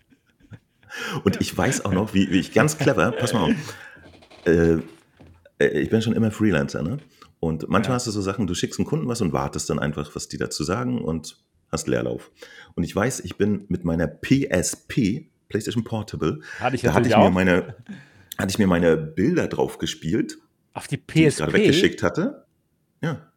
Und 1.24 1.40
ich 1.40 1.56
weiß 1.58 1.86
auch 1.86 1.94
noch, 1.94 2.14
wie, 2.14 2.30
wie 2.32 2.40
ich 2.40 2.54
ganz 2.54 2.78
clever, 2.78 3.12
pass 3.12 3.34
mal 3.34 3.44
auf, 3.52 3.52
äh, 4.46 4.78
äh, 5.60 5.80
ich 5.80 5.90
bin 5.90 6.02
schon 6.02 6.14
immer 6.14 6.32
Freelancer, 6.32 6.82
ne? 6.82 6.98
Und 7.40 7.70
manchmal 7.70 7.92
Ja. 7.94 7.96
hast 7.96 8.08
du 8.08 8.12
so 8.12 8.22
Sachen, 8.22 8.48
du 8.48 8.56
schickst 8.56 8.80
einen 8.80 8.88
Kunden 8.88 9.08
was 9.08 9.22
und 9.22 9.32
wartest 9.32 9.70
dann 9.70 9.78
einfach, 9.80 10.16
was 10.16 10.28
die 10.28 10.38
dazu 10.38 10.64
sagen 10.64 11.02
und 11.02 11.38
hast 11.72 11.88
Leerlauf. 11.88 12.32
Und 12.76 12.84
ich 12.84 12.96
weiß, 12.96 13.22
ich 13.22 13.38
bin 13.38 13.66
mit 13.68 13.84
meiner 13.86 14.08
PSP, 14.08 15.30
PlayStation 15.50 15.84
Portable, 15.84 16.40
Hatte 16.60 16.76
ich 16.76 16.82
da 16.82 16.94
hatte 16.94 17.08
ich 17.10 17.16
mir 17.16 17.30
meine, 17.30 17.76
hatte 18.38 18.50
ich 18.52 18.60
mir 18.60 18.68
meine 18.68 18.98
Bilder 18.98 19.48
drauf 19.48 19.78
gespielt, 19.78 20.38
Auf 20.74 20.88
die 20.88 20.98
die 20.98 21.26
ich 21.28 21.36
gerade 21.38 21.52
PSP. 21.52 21.62
weggeschickt 21.64 22.04
hatte. 22.04 22.46
Ja, 23.02 23.32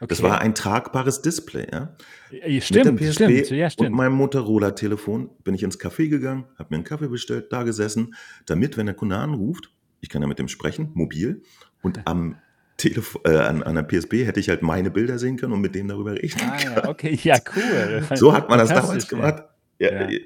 Okay. 0.00 0.08
das 0.08 0.22
war 0.24 0.40
ein 0.40 0.52
tragbares 0.56 1.22
Display, 1.22 1.68
ja. 1.70 1.94
Ja, 2.32 2.60
Stimmt, 2.60 2.98
mit 2.98 3.00
der 3.02 3.06
PSP 3.10 3.12
stimmt. 3.44 3.50
Ja, 3.50 3.66
und 3.66 3.70
stimmt. 3.70 3.90
meinem 3.96 4.14
Motorola-Telefon 4.14 5.30
bin 5.44 5.54
ich 5.54 5.62
ins 5.62 5.78
Café 5.78 6.08
gegangen, 6.08 6.44
habe 6.58 6.70
mir 6.70 6.78
einen 6.78 6.84
Kaffee 6.84 7.06
bestellt, 7.06 7.52
da 7.52 7.62
gesessen, 7.62 8.16
damit, 8.46 8.76
wenn 8.76 8.86
der 8.86 8.96
Kunde 8.96 9.16
anruft, 9.16 9.70
ich 10.00 10.08
kann 10.08 10.20
ja 10.20 10.26
mit 10.26 10.40
dem 10.40 10.48
sprechen, 10.48 10.90
mobil, 10.94 11.42
und 11.82 12.00
am 12.08 12.34
Telefon, 12.82 13.22
äh, 13.24 13.36
an, 13.36 13.62
an 13.62 13.74
der 13.74 13.82
PSP 13.84 14.24
hätte 14.26 14.40
ich 14.40 14.48
halt 14.48 14.62
meine 14.62 14.90
Bilder 14.90 15.18
sehen 15.18 15.36
können 15.36 15.52
und 15.52 15.60
mit 15.60 15.74
dem 15.74 15.88
darüber 15.88 16.12
reden. 16.12 16.40
Ah, 16.40 16.58
ja, 16.62 16.88
okay, 16.88 17.18
ja, 17.22 17.36
cool. 17.56 18.02
So 18.16 18.32
hat 18.32 18.48
man 18.48 18.58
das 18.58 18.68
damals 18.70 19.08
gemacht. 19.08 19.44
Ja, 19.78 19.92
Ja. 19.92 20.08
äh, 20.08 20.20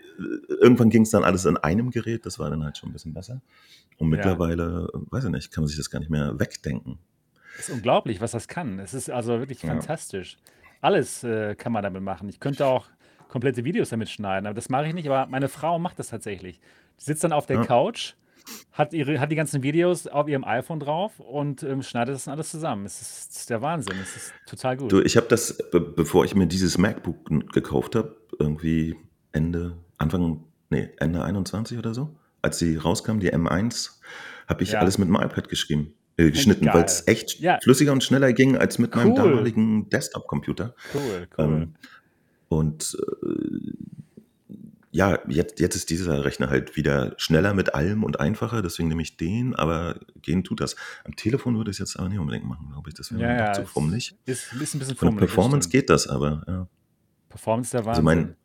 Irgendwann 0.61 0.91
ging 0.91 1.03
es 1.03 1.11
dann 1.11 1.25
alles 1.25 1.45
in 1.45 1.57
einem 1.59 1.91
Gerät, 1.91 2.25
das 2.27 2.39
war 2.39 2.49
dann 2.51 2.65
halt 2.65 2.79
schon 2.79 2.89
ein 2.91 2.93
bisschen 2.93 3.13
besser. 3.15 3.41
Und 3.99 4.09
mittlerweile, 4.09 4.89
äh, 4.95 4.99
weiß 5.11 5.25
ich 5.25 5.31
nicht, 5.31 5.53
kann 5.53 5.63
man 5.63 5.69
sich 5.69 5.77
das 5.77 5.91
gar 5.91 5.99
nicht 6.01 6.11
mehr 6.11 6.39
wegdenken. 6.39 6.99
Es 7.59 7.69
ist 7.69 7.75
unglaublich, 7.75 8.21
was 8.21 8.33
das 8.33 8.49
kann. 8.49 8.79
Es 8.79 8.93
ist 8.95 9.11
also 9.11 9.39
wirklich 9.39 9.61
fantastisch. 9.61 10.37
Alles 10.83 11.25
äh, 11.25 11.55
kann 11.55 11.73
man 11.73 11.83
damit 11.83 12.03
machen. 12.03 12.29
Ich 12.29 12.39
könnte 12.41 12.67
auch 12.67 12.87
komplette 13.29 13.65
Videos 13.65 13.89
damit 13.91 14.09
schneiden. 14.11 14.47
Aber 14.47 14.55
das 14.55 14.69
mache 14.69 14.87
ich 14.89 14.95
nicht, 14.95 15.07
aber 15.09 15.27
meine 15.27 15.49
Frau 15.49 15.79
macht 15.79 15.99
das 15.99 16.09
tatsächlich. 16.09 16.61
Die 17.01 17.05
sitzt 17.05 17.25
dann 17.25 17.33
auf 17.33 17.47
der. 17.47 17.63
Couch, 17.63 18.13
hat, 18.73 18.93
ihre, 18.93 19.19
hat 19.21 19.31
die 19.31 19.37
ganzen 19.37 19.63
Videos 19.63 20.07
auf 20.07 20.29
ihrem 20.29 20.45
iPhone 20.45 20.81
drauf 20.81 21.19
und 21.21 21.63
ähm, 21.63 21.83
schneidet 21.83 22.15
das 22.15 22.25
dann 22.25 22.35
alles 22.35 22.51
zusammen. 22.51 22.87
Es 22.87 23.01
ist, 23.01 23.31
es 23.31 23.37
ist 23.41 23.51
der 23.51 23.63
Wahnsinn. 23.63 23.97
Es 24.03 24.17
ist 24.17 24.33
total 24.47 24.77
gut. 24.77 24.93
Du, 24.93 25.01
ich 25.01 25.17
habe 25.17 25.27
das, 25.29 25.57
be 25.71 25.81
bevor 25.81 26.25
ich 26.25 26.35
mir 26.35 26.47
dieses 26.47 26.79
MacBook 26.79 27.29
gekauft 27.53 27.95
habe, 27.97 28.17
irgendwie 28.39 28.97
Ende, 29.33 29.77
Anfang, 29.99 30.45
nee, 30.71 30.91
Ende 30.99 31.23
21 31.25 31.79
oder 31.79 31.95
so, 31.95 32.17
als 32.43 32.59
sie 32.59 32.77
rauskam, 32.77 33.19
die 33.19 33.33
M1, 33.33 33.91
habe 34.47 34.63
ich 34.63 34.73
Ja. 34.73 34.81
alles 34.81 34.99
mit 34.99 35.09
dem 35.09 35.17
iPad 35.17 35.49
geschrieben, 35.49 35.95
äh, 36.17 36.31
geschnitten, 36.31 36.67
weil 36.67 36.85
es 36.85 37.07
echt 37.09 37.41
Ja. 37.41 37.59
flüssiger 37.63 37.93
und 37.93 38.05
schneller 38.05 38.33
ging 38.33 38.57
als 38.57 38.79
mit 38.79 38.95
meinem 38.95 39.11
Cool. 39.11 39.17
damaligen 39.17 39.89
Desktop-Computer. 39.91 40.75
Cool, 40.95 41.27
cool. 41.39 41.45
Ähm, 41.45 41.75
und 42.49 42.97
äh, 43.25 43.73
ja, 44.97 45.19
jetzt, 45.29 45.61
jetzt 45.61 45.77
ist 45.77 45.91
dieser 45.91 46.25
Rechner 46.25 46.49
halt 46.49 46.75
wieder 46.75 47.13
schneller 47.19 47.53
mit 47.53 47.75
allem 47.75 48.03
und 48.03 48.19
einfacher, 48.19 48.63
deswegen 48.63 48.89
nehme 48.89 49.03
ich 49.03 49.19
den, 49.19 49.55
aber 49.55 50.01
gehen 50.23 50.43
tut 50.43 50.63
das. 50.63 50.75
Am 51.05 51.15
Telefon 51.17 51.59
würde 51.59 51.71
ich 51.71 51.75
es 51.75 51.81
jetzt 51.81 51.99
aber 51.99 52.09
nicht 52.09 52.19
unbedingt 52.19 52.47
machen, 52.47 52.71
glaube 52.73 52.89
ich. 52.89 52.95
Das 52.95 53.13
wäre 53.13 53.21
ja, 53.21 53.37
ja. 53.47 53.53
zu 53.53 53.67
fummelig. 53.67 54.17
Ist, 54.25 54.55
ist 54.55 54.75
ein 54.75 54.79
bisschen 54.79 54.97
Von 54.97 55.09
fummelig. 55.09 55.21
das 55.29 55.35
Performance 55.35 55.69
geht 55.69 55.91
das 55.91 56.07
aber, 56.07 56.45
ja. 56.49 56.67
Performance 57.29 57.73
der 57.73 57.81
Also 57.81 58.03
Wahnsinn. 58.03 58.05
mein, 58.05 58.37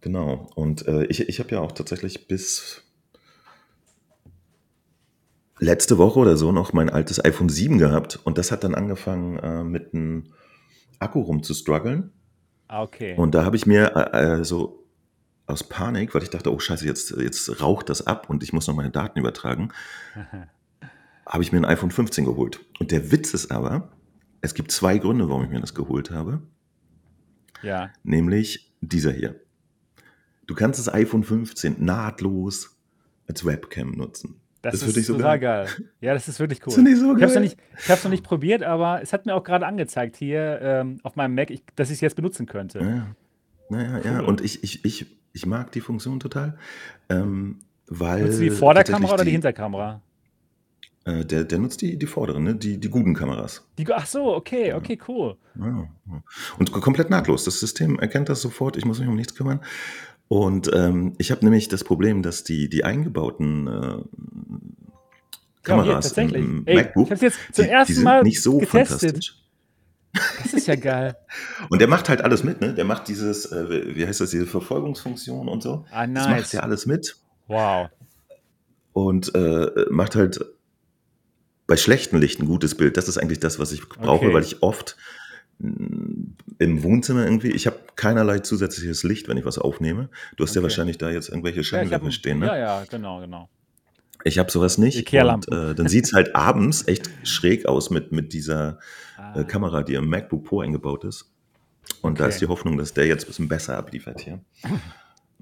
genau. 0.00 0.50
Und 0.54 0.86
äh, 0.88 1.04
ich, 1.04 1.28
ich 1.28 1.38
habe 1.40 1.50
ja 1.50 1.60
auch 1.60 1.72
tatsächlich 1.72 2.26
bis 2.26 2.82
letzte 5.58 5.98
Woche 5.98 6.20
oder 6.20 6.38
so 6.38 6.52
noch 6.52 6.72
mein 6.72 6.88
altes 6.88 7.22
iPhone 7.22 7.50
7 7.50 7.76
gehabt 7.76 8.18
und 8.24 8.38
das 8.38 8.50
hat 8.50 8.64
dann 8.64 8.74
angefangen 8.74 9.38
äh, 9.40 9.62
mit 9.62 9.92
einem 9.92 10.32
Akku 11.00 11.20
rumzustruggeln. 11.20 12.12
ah, 12.68 12.82
okay. 12.82 13.14
Und 13.18 13.34
da 13.34 13.44
habe 13.44 13.56
ich 13.56 13.66
mir 13.66 13.94
äh, 13.94 14.40
äh, 14.40 14.44
so 14.44 14.83
aus 15.46 15.64
Panik, 15.64 16.14
weil 16.14 16.22
ich 16.22 16.30
dachte, 16.30 16.52
oh 16.52 16.58
scheiße, 16.58 16.86
jetzt, 16.86 17.10
jetzt 17.18 17.60
raucht 17.60 17.88
das 17.90 18.06
ab 18.06 18.30
und 18.30 18.42
ich 18.42 18.52
muss 18.52 18.66
noch 18.66 18.74
meine 18.74 18.90
Daten 18.90 19.18
übertragen, 19.18 19.70
habe 21.26 21.42
ich 21.42 21.52
mir 21.52 21.58
ein 21.58 21.64
iPhone 21.64 21.90
15 21.90 22.24
geholt. 22.24 22.60
Und 22.78 22.90
der 22.90 23.10
Witz 23.10 23.34
ist 23.34 23.50
aber, 23.50 23.88
es 24.40 24.54
gibt 24.54 24.70
zwei 24.70 24.98
Gründe, 24.98 25.28
warum 25.28 25.44
ich 25.44 25.50
mir 25.50 25.60
das 25.60 25.74
geholt 25.74 26.10
habe. 26.10 26.42
ja. 27.62 27.90
nämlich 28.02 28.70
dieser 28.80 29.12
hier. 29.12 29.40
Du 30.46 30.54
kannst 30.54 30.78
das 30.78 30.92
iPhone 30.92 31.24
15 31.24 31.82
nahtlos 31.82 32.76
als 33.26 33.46
Webcam 33.46 33.92
nutzen. 33.92 34.40
Das, 34.60 34.80
Das 34.80 34.88
ist 34.88 34.96
ich 34.98 35.06
so 35.06 35.14
total 35.16 35.40
geil. 35.40 35.68
Ja, 36.02 36.12
das 36.14 36.28
ist 36.28 36.38
wirklich 36.40 36.60
cool. 36.66 36.74
Das 36.74 36.84
ich 36.86 36.98
so 36.98 37.16
Ich 37.16 37.22
habe 37.22 37.24
es 37.24 37.34
noch, 37.34 37.40
nicht- 37.40 37.58
noch 38.04 38.10
nicht 38.10 38.24
probiert, 38.24 38.62
aber 38.62 39.00
es 39.02 39.12
hat 39.14 39.24
mir 39.26 39.34
auch 39.34 39.44
gerade 39.44 39.66
angezeigt 39.66 40.16
hier 40.16 40.58
ähm, 40.62 41.00
auf 41.02 41.16
meinem 41.16 41.34
Mac, 41.34 41.50
ich, 41.50 41.62
dass 41.76 41.88
ich 41.88 41.94
es 41.96 42.00
jetzt 42.02 42.16
benutzen 42.16 42.44
könnte. 42.46 42.80
Ja, 42.80 43.06
naja, 43.70 43.98
ja, 44.04 44.18
Cool. 44.20 44.24
und 44.26 44.40
ich, 44.42 44.62
ich, 44.62 44.84
ich, 44.84 45.06
ich 45.34 45.44
mag 45.44 45.70
die 45.72 45.80
Funktion 45.82 46.18
total, 46.20 46.56
ähm, 47.10 47.58
weil. 47.88 48.22
Nutzt 48.24 48.38
du 48.38 48.44
die 48.44 48.50
Vorderkamera 48.50 49.12
oder 49.14 49.24
die 49.24 49.30
die- 49.30 49.32
Hinterkamera? 49.32 50.00
Äh, 51.06 51.26
der, 51.26 51.44
der 51.44 51.58
nutzt 51.58 51.82
die, 51.82 51.98
die 51.98 52.06
vorderen, 52.06 52.44
ne? 52.44 52.54
die, 52.54 52.78
die 52.80 52.88
guten 52.88 53.12
Kameras. 53.12 53.68
Die, 53.76 53.86
ach 53.92 54.06
so, 54.06 54.34
okay, 54.34 54.72
okay, 54.72 54.98
cool. 55.06 55.36
Ja, 55.56 55.66
ja. 55.66 56.22
Und 56.58 56.72
komplett 56.72 57.10
nahtlos. 57.10 57.44
Das 57.44 57.60
System 57.60 57.98
erkennt 57.98 58.30
das 58.30 58.40
sofort. 58.40 58.78
Ich 58.78 58.86
muss 58.86 59.00
mich 59.00 59.08
um 59.08 59.14
nichts 59.16 59.34
kümmern. 59.34 59.60
Und 60.28 60.70
ähm, 60.72 61.12
ich 61.18 61.30
habe 61.30 61.44
nämlich 61.44 61.68
das 61.68 61.84
Problem, 61.84 62.22
dass 62.22 62.42
die, 62.42 62.70
die 62.70 62.84
eingebauten 62.84 63.66
äh, 63.66 63.70
Ja, 63.70 63.98
hier, 63.98 65.62
Kameras 65.62 66.06
tatsächlich. 66.06 66.42
im 66.42 66.62
Ey, 66.66 66.76
MacBook, 66.76 67.06
ich 67.08 67.10
habe 67.12 67.24
jetzt 67.26 67.38
zum 67.52 67.64
die, 67.64 67.68
die 67.68 67.68
ersten 67.74 67.94
sind 67.96 68.04
Mal 68.04 68.22
nicht 68.22 68.42
so 68.42 68.56
getestet. 68.58 69.00
fantastisch. 69.00 69.43
Das 70.42 70.52
ist 70.52 70.66
ja 70.68 70.76
geil. 70.76 71.16
Und 71.70 71.80
der 71.80 71.88
macht 71.88 72.08
halt 72.08 72.22
alles 72.22 72.44
mit, 72.44 72.60
ne? 72.60 72.72
Der 72.74 72.84
macht 72.84 73.08
dieses, 73.08 73.46
äh, 73.50 73.94
wie 73.96 74.06
heißt 74.06 74.20
das, 74.20 74.30
diese 74.30 74.46
Verfolgungsfunktion 74.46 75.48
und 75.48 75.62
so. 75.62 75.84
Ah, 75.90 76.06
Das 76.06 76.26
macht 76.28 76.36
nice. 76.38 76.52
ja 76.52 76.60
alles 76.60 76.86
mit. 76.86 77.16
Wow. 77.48 77.88
Und 78.92 79.34
äh, 79.34 79.86
macht 79.90 80.14
halt 80.14 80.40
bei 81.66 81.76
schlechten 81.76 82.18
Licht 82.18 82.40
ein 82.40 82.46
gutes 82.46 82.76
Bild. 82.76 82.96
Das 82.96 83.08
ist 83.08 83.18
eigentlich 83.18 83.40
das, 83.40 83.58
was 83.58 83.72
ich 83.72 83.88
brauche, 83.88 84.26
Okay. 84.26 84.34
weil 84.34 84.42
ich 84.44 84.62
oft 84.62 84.96
mh, 85.58 86.34
im 86.58 86.82
Wohnzimmer 86.84 87.24
irgendwie, 87.24 87.50
ich 87.50 87.66
habe 87.66 87.78
keinerlei 87.96 88.38
zusätzliches 88.38 89.02
Licht, 89.02 89.28
wenn 89.28 89.36
ich 89.36 89.44
was 89.44 89.58
aufnehme. 89.58 90.10
Du 90.36 90.44
hast 90.44 90.54
ja 90.54 90.60
Okay. 90.60 90.64
wahrscheinlich 90.64 90.98
da 90.98 91.10
jetzt 91.10 91.28
irgendwelche 91.28 91.58
Ja, 91.60 91.64
Scheinwerfer 91.64 92.06
hab, 92.06 92.12
stehen, 92.12 92.38
ne? 92.38 92.46
ja, 92.46 92.56
ja, 92.56 92.84
genau, 92.88 93.20
genau. 93.20 93.48
Ich 94.22 94.38
habe 94.38 94.50
sowas 94.50 94.78
nicht. 94.78 95.12
Und 95.12 95.52
äh, 95.52 95.74
dann 95.74 95.88
sieht's 95.88 96.12
halt 96.12 96.34
abends 96.36 96.86
echt 96.86 97.10
schräg 97.24 97.66
aus 97.66 97.90
mit, 97.90 98.12
mit 98.12 98.32
dieser 98.32 98.78
äh, 99.34 99.44
Kamera, 99.44 99.82
die 99.82 99.94
im 99.94 100.08
MacBook 100.08 100.44
Pro 100.44 100.60
eingebaut 100.60 101.04
ist. 101.04 101.30
Und 102.02 102.18
da 102.20 102.24
Okay. 102.24 102.32
ist 102.32 102.40
die 102.40 102.46
Hoffnung, 102.46 102.76
dass 102.78 102.94
der 102.94 103.06
jetzt 103.06 103.24
ein 103.24 103.28
bisschen 103.28 103.48
besser 103.48 103.76
abliefert 103.76 104.20
hier. 104.20 104.40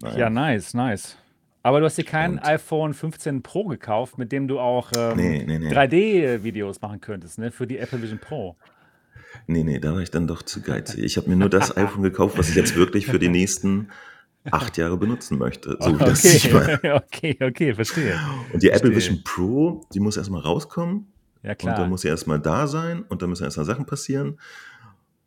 Naja. 0.00 0.18
ja, 0.18 0.30
nice, 0.30 0.74
nice. 0.74 1.16
Aber 1.62 1.78
du 1.78 1.86
hast 1.86 1.96
dir 1.96 2.04
kein 2.04 2.32
Und- 2.32 2.44
iPhone 2.44 2.92
15 2.94 3.42
Pro 3.42 3.64
gekauft, 3.66 4.18
mit 4.18 4.32
dem 4.32 4.48
du 4.48 4.58
auch 4.58 4.90
ähm, 4.96 5.16
Nee, 5.16 5.44
nee, 5.46 5.58
nee. 5.60 5.68
3D-Videos 5.72 6.80
machen 6.80 7.00
könntest, 7.00 7.38
ne? 7.38 7.52
Für 7.52 7.66
die 7.68 7.78
Apple 7.78 8.02
Vision 8.02 8.18
Pro. 8.18 8.56
Nee, 9.46 9.62
nee, 9.62 9.78
da 9.78 9.92
war 9.94 10.00
ich 10.00 10.10
dann 10.10 10.26
doch 10.26 10.42
zu 10.42 10.60
geizig. 10.60 11.04
Ich 11.04 11.16
habe 11.16 11.30
mir 11.30 11.36
nur 11.36 11.48
das 11.48 11.76
iPhone 11.76 12.02
gekauft, 12.02 12.36
was 12.36 12.48
ich 12.48 12.56
jetzt 12.56 12.74
wirklich 12.76 13.06
für 13.06 13.18
die 13.20 13.28
nächsten 13.28 13.88
acht 14.50 14.76
Jahre 14.76 14.96
benutzen 14.96 15.38
möchte. 15.38 15.76
So 15.80 15.90
okay, 15.94 16.90
okay, 16.92 17.36
okay, 17.40 17.74
verstehe. 17.74 18.18
Und 18.52 18.62
die 18.62 18.70
Apple 18.70 18.90
Verstehe. 18.92 18.96
Vision 18.96 19.24
Pro, 19.24 19.84
die 19.94 20.00
muss 20.00 20.16
erstmal 20.16 20.42
rauskommen 20.42 21.06
Ja, 21.42 21.50
und 21.50 21.58
klar. 21.58 21.74
dann 21.76 21.88
muss 21.88 22.02
sie 22.02 22.08
erstmal 22.08 22.40
da 22.40 22.66
sein 22.66 23.02
und 23.02 23.22
dann 23.22 23.30
müssen 23.30 23.44
erstmal 23.44 23.66
Sachen 23.66 23.86
passieren. 23.86 24.38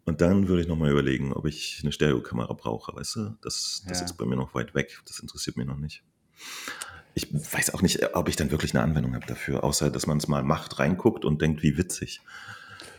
Und 0.05 0.21
dann 0.21 0.47
würde 0.47 0.61
ich 0.61 0.67
nochmal 0.67 0.91
überlegen, 0.91 1.33
ob 1.33 1.45
ich 1.45 1.79
eine 1.81 1.91
Stereokamera 1.91 2.53
brauche, 2.53 2.95
weißt 2.95 3.15
du? 3.15 3.35
Das, 3.41 3.83
das 3.87 3.99
Ja. 4.01 4.05
ist 4.05 4.13
bei 4.13 4.25
mir 4.25 4.35
noch 4.35 4.53
weit 4.53 4.75
weg. 4.75 5.01
Das 5.07 5.19
interessiert 5.19 5.57
mich 5.57 5.65
noch 5.65 5.77
nicht. 5.77 6.03
Ich 7.15 7.33
weiß 7.33 7.73
auch 7.73 7.81
nicht, 7.81 8.13
ob 8.15 8.29
ich 8.29 8.35
dann 8.35 8.51
wirklich 8.51 8.75
eine 8.75 8.83
Anwendung 8.83 9.15
habe 9.15 9.25
dafür, 9.25 9.63
außer 9.63 9.89
dass 9.89 10.05
man 10.05 10.17
es 10.17 10.27
mal 10.27 10.43
macht, 10.43 10.79
reinguckt 10.79 11.25
und 11.25 11.41
denkt, 11.41 11.63
wie 11.63 11.77
witzig. 11.77 12.21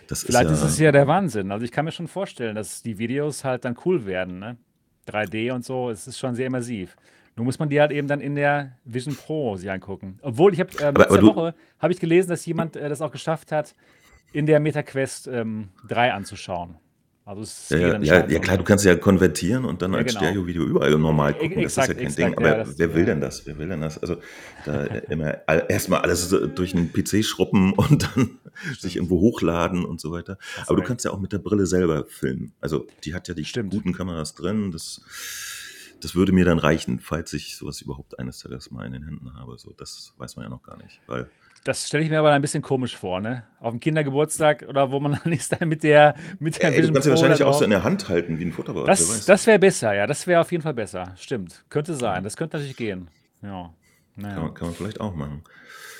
Das 0.08 0.22
Vielleicht 0.24 0.50
ist 0.50 0.58
ist 0.58 0.62
ja, 0.62 0.68
es 0.68 0.78
ja 0.78 0.92
der 0.92 1.06
Wahnsinn. 1.06 1.52
Also 1.52 1.64
ich 1.64 1.72
kann 1.72 1.84
mir 1.84 1.92
schon 1.92 2.08
vorstellen, 2.08 2.54
dass 2.56 2.82
die 2.82 2.98
Videos 2.98 3.44
halt 3.44 3.64
dann 3.64 3.76
cool 3.84 4.06
werden, 4.06 4.38
ne? 4.38 4.56
3D 5.06 5.52
und 5.52 5.64
so, 5.64 5.90
es 5.90 6.06
ist 6.08 6.18
schon 6.18 6.34
sehr 6.34 6.46
immersiv. 6.46 6.96
Nur 7.36 7.44
muss 7.44 7.58
man 7.58 7.68
die 7.68 7.80
halt 7.80 7.92
eben 7.92 8.08
dann 8.08 8.20
in 8.20 8.34
der 8.34 8.72
Vision 8.84 9.14
Pro 9.14 9.56
sich 9.56 9.70
angucken. 9.70 10.18
Obwohl, 10.22 10.54
ich 10.54 10.60
habe 10.60 10.70
äh, 10.80 10.90
letzte 10.90 11.22
Woche 11.22 11.54
habe 11.78 11.92
ich 11.92 12.00
gelesen, 12.00 12.30
dass 12.30 12.44
jemand 12.46 12.76
äh, 12.76 12.88
das 12.88 13.02
auch 13.02 13.12
geschafft 13.12 13.52
hat, 13.52 13.74
in 14.32 14.46
der 14.46 14.58
MetaQuest 14.60 15.28
ähm, 15.28 15.68
3 15.88 16.12
anzuschauen. 16.14 16.76
Also 17.26 17.42
es 17.42 17.68
Ja, 17.70 17.78
ja, 17.78 17.98
ja, 17.98 18.26
ja, 18.28 18.38
klar, 18.38 18.56
du 18.56 18.62
kannst 18.64 18.84
ja 18.84 18.94
konvertieren 18.94 19.64
und 19.64 19.82
dann 19.82 19.94
als 19.96 20.14
genau. 20.14 20.20
Stereo-Video 20.26 20.62
überall 20.64 20.96
normal 20.96 21.34
gucken. 21.34 21.60
das 21.62 21.76
exakt, 21.76 21.88
ist 21.88 21.88
ja 21.88 21.94
kein 21.94 22.04
exakt, 22.06 22.18
Ding. 22.18 22.46
Aber 22.46 22.56
das- 22.64 22.78
wer 22.78 22.94
will 22.94 23.04
denn 23.04 23.20
das? 23.20 23.46
Wer 23.46 23.58
will 23.58 23.68
denn 23.68 23.80
das? 23.80 23.98
Also 23.98 24.16
da 24.64 24.84
immer 24.84 25.38
all- 25.46 25.66
erstmal 25.68 26.02
alles 26.02 26.28
durch 26.54 26.74
einen 26.74 26.92
PC 26.92 27.24
schruppen 27.24 27.72
und 27.76 28.04
dann 28.16 28.38
sich 28.78 28.96
irgendwo 28.96 29.20
hochladen 29.20 29.84
und 29.84 30.00
so 30.00 30.12
weiter. 30.12 30.38
Aber 30.68 30.76
du 30.76 30.82
kannst 30.86 31.04
ja 31.04 31.10
auch 31.10 31.18
mit 31.20 31.32
der 31.32 31.38
Brille 31.38 31.66
selber 31.66 32.04
filmen. 32.08 32.52
Also 32.60 32.86
die 33.04 33.12
hat 33.12 33.26
ja 33.28 33.34
die 33.34 33.44
Stimmt. 33.44 33.72
guten 33.72 33.92
Kameras 33.92 34.34
drin. 34.36 34.70
Das, 34.70 35.02
das 36.00 36.14
würde 36.14 36.32
mir 36.32 36.44
dann 36.44 36.58
reichen, 36.58 37.00
falls 37.00 37.32
ich 37.32 37.56
sowas 37.56 37.80
überhaupt 37.80 38.18
eines 38.18 38.38
Tages 38.38 38.70
mal 38.70 38.86
in 38.86 38.92
den 38.92 39.04
Händen 39.04 39.34
habe. 39.34 39.56
So, 39.58 39.72
das 39.76 40.14
weiß 40.18 40.36
man 40.36 40.44
ja 40.44 40.48
noch 40.50 40.62
gar 40.62 40.76
nicht. 40.76 41.00
Weil 41.06 41.28
Das 41.64 41.86
stelle 41.88 42.04
ich 42.04 42.10
mir 42.10 42.18
aber 42.18 42.32
ein 42.32 42.42
bisschen 42.42 42.62
komisch 42.62 42.96
vor, 42.96 43.20
ne? 43.20 43.44
Auf 43.60 43.72
dem 43.72 43.80
Kindergeburtstag 43.80 44.66
oder 44.68 44.90
wo 44.92 45.00
man 45.00 45.18
dann 45.24 45.32
ist 45.32 45.52
dann 45.58 45.68
mit 45.68 45.82
der 45.82 46.14
mit 46.38 46.60
der 46.62 46.68
ey, 46.70 46.70
du 46.70 46.76
Vision 46.78 46.94
kannst 46.94 47.06
ja 47.06 47.12
wahrscheinlich 47.12 47.42
auch 47.44 47.54
so 47.58 47.64
in 47.64 47.70
der 47.70 47.82
Hand 47.84 48.08
halten 48.08 48.38
wie 48.38 48.44
ein 48.44 48.52
Futterbrot. 48.52 48.86
wer 48.86 48.92
Das, 48.92 49.26
das 49.26 49.46
wäre 49.46 49.58
besser, 49.58 49.94
ja. 49.94 50.06
Das 50.06 50.26
wäre 50.26 50.40
auf 50.40 50.52
jeden 50.52 50.62
Fall 50.62 50.74
besser. 50.74 51.14
Stimmt. 51.16 51.64
Könnte 51.68 51.94
sein. 51.94 52.22
Das 52.24 52.36
könnte 52.36 52.56
natürlich 52.56 52.76
gehen. 52.76 53.08
Ja. 53.42 53.72
kann, 54.14 54.22
Naja, 54.22 54.40
man, 54.40 54.54
kann 54.54 54.68
man 54.68 54.76
vielleicht 54.76 55.00
auch 55.00 55.14
machen. 55.14 55.42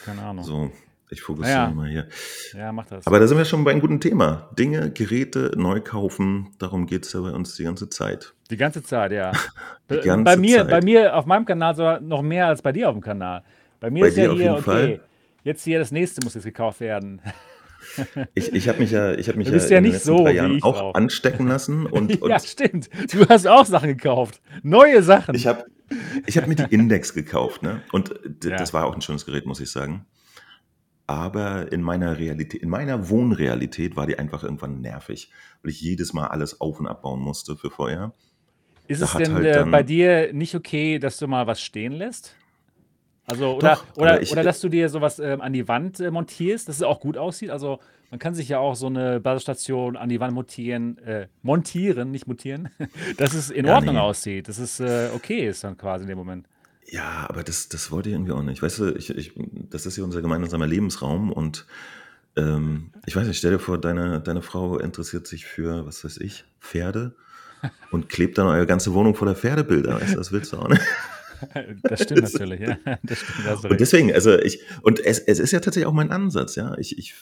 keine 0.05 0.23
Ahnung. 0.23 0.45
So, 0.45 0.71
ich 1.11 1.21
fokussiere 1.23 1.57
Ja. 1.57 1.71
mal 1.71 1.89
hier. 1.89 2.09
Ja, 2.55 2.71
mach 2.73 2.87
das. 2.87 3.07
Aber 3.07 3.19
da 3.19 3.27
sind 3.27 3.39
wir 3.39 3.45
schon 3.45 3.65
bei 3.65 3.71
einem 3.73 3.81
guten 3.81 4.01
Thema. 4.01 4.51
Dinge, 4.59 4.91
Geräte 4.93 5.53
neu 5.57 5.81
kaufen, 5.81 6.51
darum 6.59 6.87
geht 6.87 7.07
es 7.07 7.13
ja 7.13 7.21
bei 7.21 7.31
uns 7.33 7.57
die 7.57 7.65
ganze 7.65 7.89
Zeit. 7.89 8.35
Die 8.51 8.57
ganze 8.57 8.83
Zeit, 8.83 9.13
ja. 9.13 9.33
Bei- 9.89 9.97
ganze 9.99 10.25
bei 10.25 10.37
mir, 10.37 10.59
Zeit. 10.59 10.71
bei 10.71 10.81
mir 10.83 11.17
auf 11.17 11.27
meinem 11.27 11.45
Kanal 11.45 11.75
sogar 11.75 12.01
noch 12.01 12.23
mehr 12.23 12.47
als 12.47 12.63
bei 12.63 12.73
dir 12.73 12.89
auf 12.89 12.95
dem 12.95 13.03
Kanal. 13.03 13.43
Bei 13.81 13.91
mir 13.91 14.01
Bei 14.03 14.09
ist 14.09 14.17
dir 14.17 14.25
ja 14.25 14.31
auf 14.31 14.37
hier, 14.37 14.45
jeden 14.45 14.55
okay, 14.57 14.63
Fall. 14.65 15.01
jetzt 15.45 15.65
hier 15.65 15.79
das 15.79 15.91
nächste 15.93 16.25
muss 16.25 16.35
jetzt 16.35 16.45
gekauft 16.45 16.81
werden. 16.81 17.21
Ich, 18.35 18.53
ich 18.53 18.69
habe 18.69 18.81
mich 18.81 18.91
ja, 18.91 19.13
ich 19.13 19.29
hab 19.29 19.37
mich 19.37 19.47
Du 19.47 19.53
ja 19.53 19.59
bist 19.59 19.71
ja 19.71 19.79
in 19.79 19.85
den 19.85 19.93
nicht 19.93 20.05
letzten 20.05 20.17
so 20.19 20.25
drei 20.25 20.33
Jahren 20.33 20.63
auch 20.63 20.77
drauf. 20.77 20.95
anstecken 20.97 21.47
lassen 21.47 21.87
und, 21.87 22.21
und 22.21 22.29
ja, 22.31 22.41
stimmt. 22.41 22.89
Du 23.13 23.27
hast 23.29 23.47
auch 23.47 23.65
Sachen 23.65 23.89
gekauft. 23.91 24.41
Neue 24.65 25.03
Sachen. 25.05 25.35
ich 25.37 25.47
habe 25.47 25.65
ich 26.27 26.37
hab 26.37 26.49
mir 26.49 26.57
die 26.57 26.75
Index 26.75 27.15
gekauft. 27.15 27.63
Ne? 27.63 27.83
Und 27.93 28.13
Ja. 28.43 28.57
das 28.57 28.75
war 28.75 28.87
auch 28.87 28.95
ein 28.95 29.03
schönes 29.03 29.25
Gerät, 29.25 29.47
muss 29.47 29.61
ich 29.61 29.71
sagen. 29.71 30.05
Aber 31.07 31.71
in 31.71 31.81
meiner 31.83 32.19
Realität, 32.19 32.61
in 32.63 32.69
meiner 32.69 33.09
Wohnrealität 33.09 33.95
war 33.95 34.07
die 34.07 34.19
einfach 34.19 34.43
irgendwann 34.43 34.81
nervig, 34.81 35.31
weil 35.63 35.71
ich 35.71 35.81
jedes 35.81 36.13
Mal 36.13 36.27
alles 36.27 36.61
auf- 36.61 36.81
und 36.81 36.89
abbauen 36.89 37.21
musste 37.21 37.57
für 37.57 37.71
vorher. 37.71 38.13
Ist 38.89 39.01
es 39.01 39.15
denn 39.17 39.35
halt 39.35 39.45
äh, 39.45 39.65
bei 39.69 39.83
dir 39.83 40.33
nicht 40.33 40.55
okay, 40.55 40.99
dass 40.99 41.19
du 41.19 41.27
mal 41.29 41.47
was 41.47 41.61
stehen 41.61 41.93
lässt? 41.93 42.39
Also, 43.25 43.55
oder, 43.57 43.75
Doch, 43.75 43.85
oder, 43.95 44.23
ich- 44.23 44.31
oder 44.31 44.45
dass 44.45 44.61
du 44.61 44.69
dir 44.69 44.89
sowas 44.89 45.19
ähm, 45.19 45.41
an 45.41 45.53
die 45.53 45.69
Wand 45.69 46.01
äh, 46.01 46.11
montierst, 46.13 46.69
dass 46.69 46.77
es 46.77 46.83
auch 46.83 47.01
gut 47.01 47.17
aussieht? 47.19 47.51
Also 47.51 47.81
man 48.11 48.21
kann 48.21 48.35
sich 48.35 48.49
ja 48.49 48.59
auch 48.61 48.77
so 48.77 48.87
eine 48.87 49.21
Basisstation 49.21 49.97
an 49.97 50.09
die 50.09 50.21
Wand 50.21 50.35
montieren, 50.35 50.99
äh, 50.99 51.29
montieren, 51.43 52.13
nicht 52.13 52.29
mutieren, 52.29 52.71
dass 53.17 53.35
es 53.35 53.51
in 53.51 53.65
Ja, 53.65 53.81
Ordnung 53.81 53.97
ne. 53.97 53.99
aussieht, 53.99 54.49
dass 54.49 54.59
es 54.59 54.81
äh, 54.81 55.11
okay 55.13 55.49
ist 55.49 55.65
dann 55.65 55.77
quasi 55.77 56.05
in 56.05 56.09
dem 56.09 56.19
Moment. 56.19 56.47
Ja, 56.89 57.27
aber 57.29 57.43
das 57.43 57.69
das 57.69 57.91
wollte 57.91 58.09
ich 58.11 58.15
irgendwie 58.15 58.33
auch 58.33 58.43
nicht. 58.43 58.63
Weißt 58.63 58.79
du, 58.79 58.95
ich 58.95 59.11
ich 59.11 59.33
das 59.71 59.87
ist 59.87 59.97
ja 59.97 60.05
unser 60.05 60.23
gemeinsamer 60.23 60.67
Lebensraum 60.67 61.33
und, 61.33 61.67
ähm, 62.37 62.93
ich 63.07 63.17
weiß 63.17 63.27
nicht, 63.29 63.39
stell 63.39 63.53
dir 63.53 63.59
vor, 63.61 63.79
deine 63.81 64.21
deine 64.21 64.43
Frau 64.43 64.79
interessiert 64.79 65.27
sich 65.27 65.47
für, 65.47 65.87
was 65.87 66.05
weiß 66.05 66.19
ich, 66.19 66.45
Pferde 66.61 67.17
und 67.91 68.09
klebt 68.09 68.39
dann 68.39 68.47
eure 68.47 68.67
ganze 68.67 68.93
Wohnung 68.95 69.15
voller 69.15 69.35
Pferdebilder. 69.35 70.01
Weißt 70.01 70.15
du, 70.15 70.19
das 70.19 70.33
willst 70.33 70.53
du 70.53 70.59
auch 70.59 70.69
nicht. 70.69 70.83
Das 71.83 72.03
stimmt 72.05 72.23
natürlich, 72.33 72.61
ja. 72.61 72.79
Stimmt, 73.13 73.65
Und 73.71 73.79
deswegen, 73.79 74.11
also 74.11 74.39
ich 74.39 74.61
und 74.81 75.01
es 75.01 75.19
es 75.19 75.39
ist 75.39 75.51
ja 75.51 75.61
tatsächlich 75.61 75.87
auch 75.87 75.93
mein 75.93 76.11
Ansatz, 76.11 76.55
ja. 76.57 76.75
Ich 76.79 76.97
ich 76.97 77.15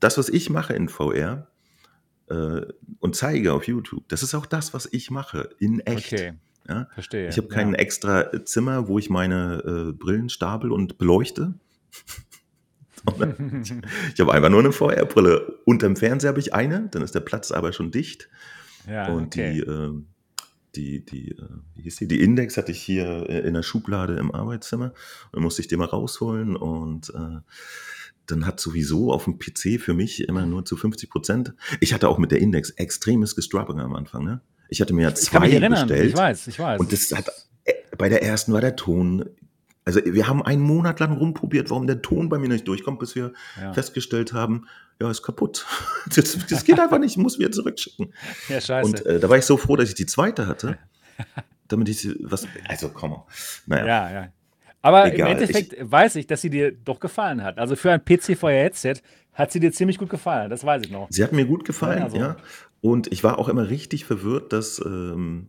das, 0.00 0.16
was 0.16 0.30
ich 0.30 0.48
mache 0.48 0.72
in 0.72 0.88
VR, 0.88 1.46
äh, 2.28 2.62
und 3.00 3.14
zeige 3.14 3.52
auf 3.52 3.66
YouTube, 3.66 4.08
das 4.08 4.22
ist 4.22 4.34
auch 4.34 4.46
das, 4.46 4.72
was 4.72 4.88
ich 4.90 5.10
mache 5.10 5.50
in 5.58 5.80
echt, 5.80 6.12
Okay, 6.12 6.32
ja. 6.68 6.88
verstehe, 6.94 7.28
Ich 7.28 7.36
habe 7.36 7.48
kein 7.48 7.72
ja. 7.72 7.78
extra 7.78 8.44
Zimmer, 8.46 8.88
wo 8.88 8.98
ich 8.98 9.10
meine, 9.10 9.62
äh, 9.90 9.92
Brillen 9.92 10.30
stapel 10.30 10.72
und 10.72 10.96
beleuchte. 10.98 11.54
Ich 14.14 14.20
habe 14.20 14.32
einfach 14.32 14.48
nur 14.48 14.62
'ne 14.64 14.72
VR-Brille. 14.72 15.60
Unterm 15.64 15.94
Fernseher 15.94 16.30
habe 16.30 16.40
ich 16.40 16.54
eine, 16.54 16.88
dann 16.90 17.02
ist 17.02 17.14
der 17.14 17.20
Platz 17.20 17.52
aber 17.52 17.72
schon 17.72 17.92
dicht. 17.92 18.28
Ja, 18.86 19.12
Und 19.12 19.34
die, 19.34 19.62
okay. 19.62 19.70
ähm 19.70 20.06
die 20.74 21.04
die, 21.04 21.30
äh 21.30 21.48
wie 21.74 21.82
hieß 21.82 21.96
die? 21.96 22.08
Die 22.08 22.20
Index 22.20 22.56
hatte 22.58 22.70
ich 22.72 22.82
hier, 22.82 23.26
äh, 23.30 23.40
in 23.46 23.54
der 23.54 23.62
Schublade 23.62 24.16
im 24.18 24.30
Arbeitszimmer. 24.34 24.92
Dann 25.32 25.42
musste 25.42 25.62
ich 25.62 25.68
die 25.68 25.76
mal 25.76 25.86
rausholen 25.86 26.54
und, 26.56 27.10
äh, 27.14 27.40
dann 28.26 28.44
hat 28.44 28.58
sowieso 28.60 29.12
auf'm 29.14 29.38
PC 29.38 29.80
für 29.80 29.94
mich 29.94 30.28
immer 30.28 30.44
nur 30.46 30.64
zu 30.64 30.76
50% 30.76 31.54
ich 31.80 31.94
hatte 31.94 32.08
auch 32.08 32.18
mit 32.18 32.32
der 32.32 32.40
Index 32.40 32.70
extremes 32.70 33.36
gestruggelt 33.36 33.78
am 33.78 33.94
Anfang, 33.94 34.24
ne? 34.24 34.40
Ich 34.68 34.80
hatte 34.80 34.92
mir 34.94 35.02
ja 35.02 35.10
Ich 35.10 35.22
ich 35.22 35.30
kann 35.30 35.42
mich 35.42 35.52
2 35.52 35.56
erinnern. 35.58 35.84
Ich 35.84 35.88
bestellt 35.88 36.16
weiß, 36.16 36.46
ich 36.48 36.58
weiß. 36.58 36.80
und 36.80 36.92
das 36.92 37.12
hat 37.12 37.28
äh, 37.64 37.72
bei 37.96 38.08
der 38.08 38.22
ersten 38.22 38.52
war 38.52 38.60
der 38.60 38.74
Ton 38.76 39.24
also, 39.86 40.00
wir 40.04 40.26
haben 40.28 40.42
einen 40.42 40.60
Monat 40.62 41.00
lang 41.00 41.12
rumprobiert, 41.16 41.70
warum 41.70 41.86
der 41.86 42.02
Ton 42.02 42.28
bei 42.28 42.38
mir 42.38 42.48
nicht 42.48 42.66
durchkommt, 42.68 42.98
bis 42.98 43.14
wir 43.14 43.32
Ja. 43.60 43.72
festgestellt 43.72 44.32
haben: 44.34 44.66
„Ja, 45.00 45.10
ist 45.10 45.22
kaputt. 45.22 45.64
Das 46.14 46.36
das 46.48 46.64
geht 46.64 46.78
einfach 46.78 46.98
nicht, 46.98 47.12
ich 47.12 47.16
muss 47.22 47.38
wieder 47.38 47.52
zurückschicken.“ 47.52 48.12
Ja, 48.48 48.56
Und, 48.56 48.64
scheiße. 48.64 49.04
äh, 49.06 49.20
da 49.20 49.28
war 49.30 49.38
ich 49.38 49.44
so 49.44 49.56
froh, 49.56 49.76
dass 49.76 49.88
ich 49.88 49.94
die 49.94 50.06
2. 50.06 50.46
hatte, 50.46 50.76
damit 51.68 51.88
ich 51.88 52.00
sie 52.00 52.16
was 52.20 52.46
also, 52.68 52.88
come 52.90 53.14
on. 53.14 53.22
Na 53.66 53.78
ja, 53.78 53.86
Ja, 53.86 54.12
ja. 54.12 54.28
Aber 54.82 55.06
im 55.06 55.14
egal. 55.14 55.28
Ich 55.28 55.40
Endeffekt 55.40 55.74
weiß 55.90 56.16
ich, 56.16 56.26
dass 56.26 56.40
sie 56.42 56.50
dir 56.50 56.70
doch 56.72 57.00
gefallen 57.00 57.42
hat. 57.42 57.58
Also, 57.58 57.74
für 57.76 57.90
ein 57.92 58.04
PC-VR-Headset 58.04 58.96
hat 59.34 59.50
sie 59.52 59.60
dir 59.60 59.72
ziemlich 59.72 59.98
gut 59.98 60.10
gefallen, 60.10 60.50
das 60.50 60.64
weiß 60.64 60.82
ich 60.84 60.90
noch. 60.90 61.08
sie 61.10 61.22
hat 61.24 61.32
mir 61.32 61.44
gut 61.46 61.64
gefallen, 61.64 62.02
also 62.02 62.16
ja. 62.18 62.36
Und 62.80 63.10
ich 63.12 63.22
war 63.24 63.38
auch 63.38 63.48
immer 63.48 63.68
richtig 63.68 64.04
verwirrt, 64.04 64.52
dass, 64.52 64.80
ähm 64.84 65.48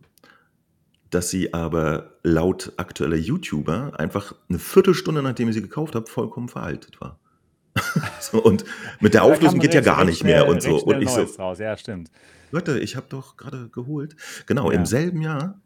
dass 1.10 1.30
sie 1.30 1.54
aber 1.54 2.18
laut 2.22 2.72
aktueller 2.76 3.16
YouTuber 3.16 3.98
einfach 3.98 4.34
'ne 4.48 4.58
Viertelstunde, 4.58 5.22
nachdem 5.22 5.48
ich 5.48 5.54
sie 5.54 5.62
gekauft 5.62 5.94
habe, 5.94 6.06
vollkommen 6.06 6.48
veraltet 6.48 7.00
war. 7.00 7.18
So, 8.20 8.42
und 8.42 8.64
mit 9.00 9.14
der 9.14 9.22
Auflösung 9.22 9.60
geht 9.60 9.72
ja 9.74 9.80
gar 9.80 10.04
nicht 10.04 10.24
mehr 10.24 10.40
schnell 10.40 10.50
und 10.50 10.62
so. 10.62 10.82
Und 10.84 11.00
ich 11.00 11.08
so 11.08 11.22
raus. 11.38 11.58
Ja, 11.58 11.76
stimmt. 11.76 12.10
Leute, 12.50 12.78
ich 12.78 12.96
habe 12.96 13.06
doch 13.08 13.36
grade 13.36 13.68
geholt 13.68 14.16
genau, 14.46 14.70
im 14.70 14.80
Ja. 14.80 14.86
selben 14.86 15.20
Jahr 15.22 15.60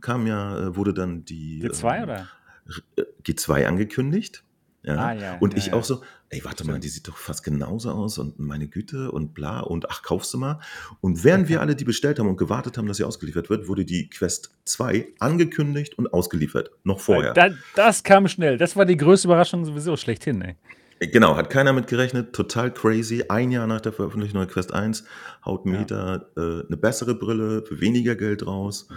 kam 0.00 0.26
ja 0.26 0.58
äh, 0.58 0.76
wurde 0.76 0.92
dann 0.92 1.24
die, 1.24 1.62
G2 1.62 1.96
ähm, 1.96 2.02
oder? 2.02 2.28
r 2.66 2.82
äh, 2.96 3.04
G2 3.24 3.64
angekündigt, 3.66 4.44
Ah, 4.88 5.12
ja. 5.12 5.20
ja, 5.20 5.36
Und 5.40 5.52
ja, 5.54 5.58
ich 5.58 5.72
auch 5.72 5.78
ja. 5.78 5.82
so: 5.82 6.02
„Ey, 6.28 6.44
warte 6.44 6.64
mal, 6.64 6.72
Stimmt. 6.74 6.84
die 6.84 6.88
sieht 6.88 7.08
doch 7.08 7.16
fast 7.16 7.42
genauso 7.42 7.90
aus 7.90 8.18
und 8.18 8.38
meine 8.38 8.68
Güte 8.68 9.10
und 9.10 9.34
bla 9.34 9.60
und 9.60 9.90
ach, 9.90 10.02
kaufst 10.02 10.32
du 10.34 10.38
mal?“ 10.38 10.60
Und 11.00 11.24
während 11.24 11.48
wir 11.48 11.60
alle 11.60 11.74
die 11.76 11.84
bestellt 11.84 12.18
haben 12.18 12.28
und 12.28 12.36
gewartet 12.36 12.78
haben, 12.78 12.86
dass 12.86 12.98
sie 12.98 13.04
ausgeliefert 13.04 13.50
wird, 13.50 13.68
wurde 13.68 13.84
die 13.84 14.08
Quest 14.08 14.50
2 14.64 15.08
angekündigt 15.18 15.98
und 15.98 16.12
ausgeliefert, 16.12 16.70
noch 16.84 17.00
vorher. 17.00 17.32
da 17.34 17.50
das 17.74 18.02
kam 18.04 18.28
schnell. 18.28 18.58
Das 18.58 18.76
war 18.76 18.84
die 18.84 18.96
größte 18.96 19.28
Überraschung 19.28 19.64
sowieso 19.64 19.96
schlechthin, 19.96 20.40
ey. 20.42 20.54
Äh, 20.98 21.08
genau, 21.08 21.36
hat 21.36 21.50
keiner 21.50 21.72
mit 21.72 21.88
gerechnet, 21.88 22.32
total 22.34 22.72
crazy. 22.72 23.24
Ein 23.28 23.50
Jahr 23.50 23.66
nach 23.66 23.80
der 23.80 23.92
Veröffentlichung 23.92 24.38
der 24.40 24.48
Quest 24.48 24.72
1 24.72 25.04
haut 25.44 25.66
Ja. 25.66 25.72
Meta, 25.72 26.26
äh, 26.36 26.40
'ne 26.68 26.76
bessere 26.76 27.14
Brille 27.14 27.64
für 27.66 27.80
weniger 27.80 28.14
Geld 28.14 28.46
raus. 28.46 28.88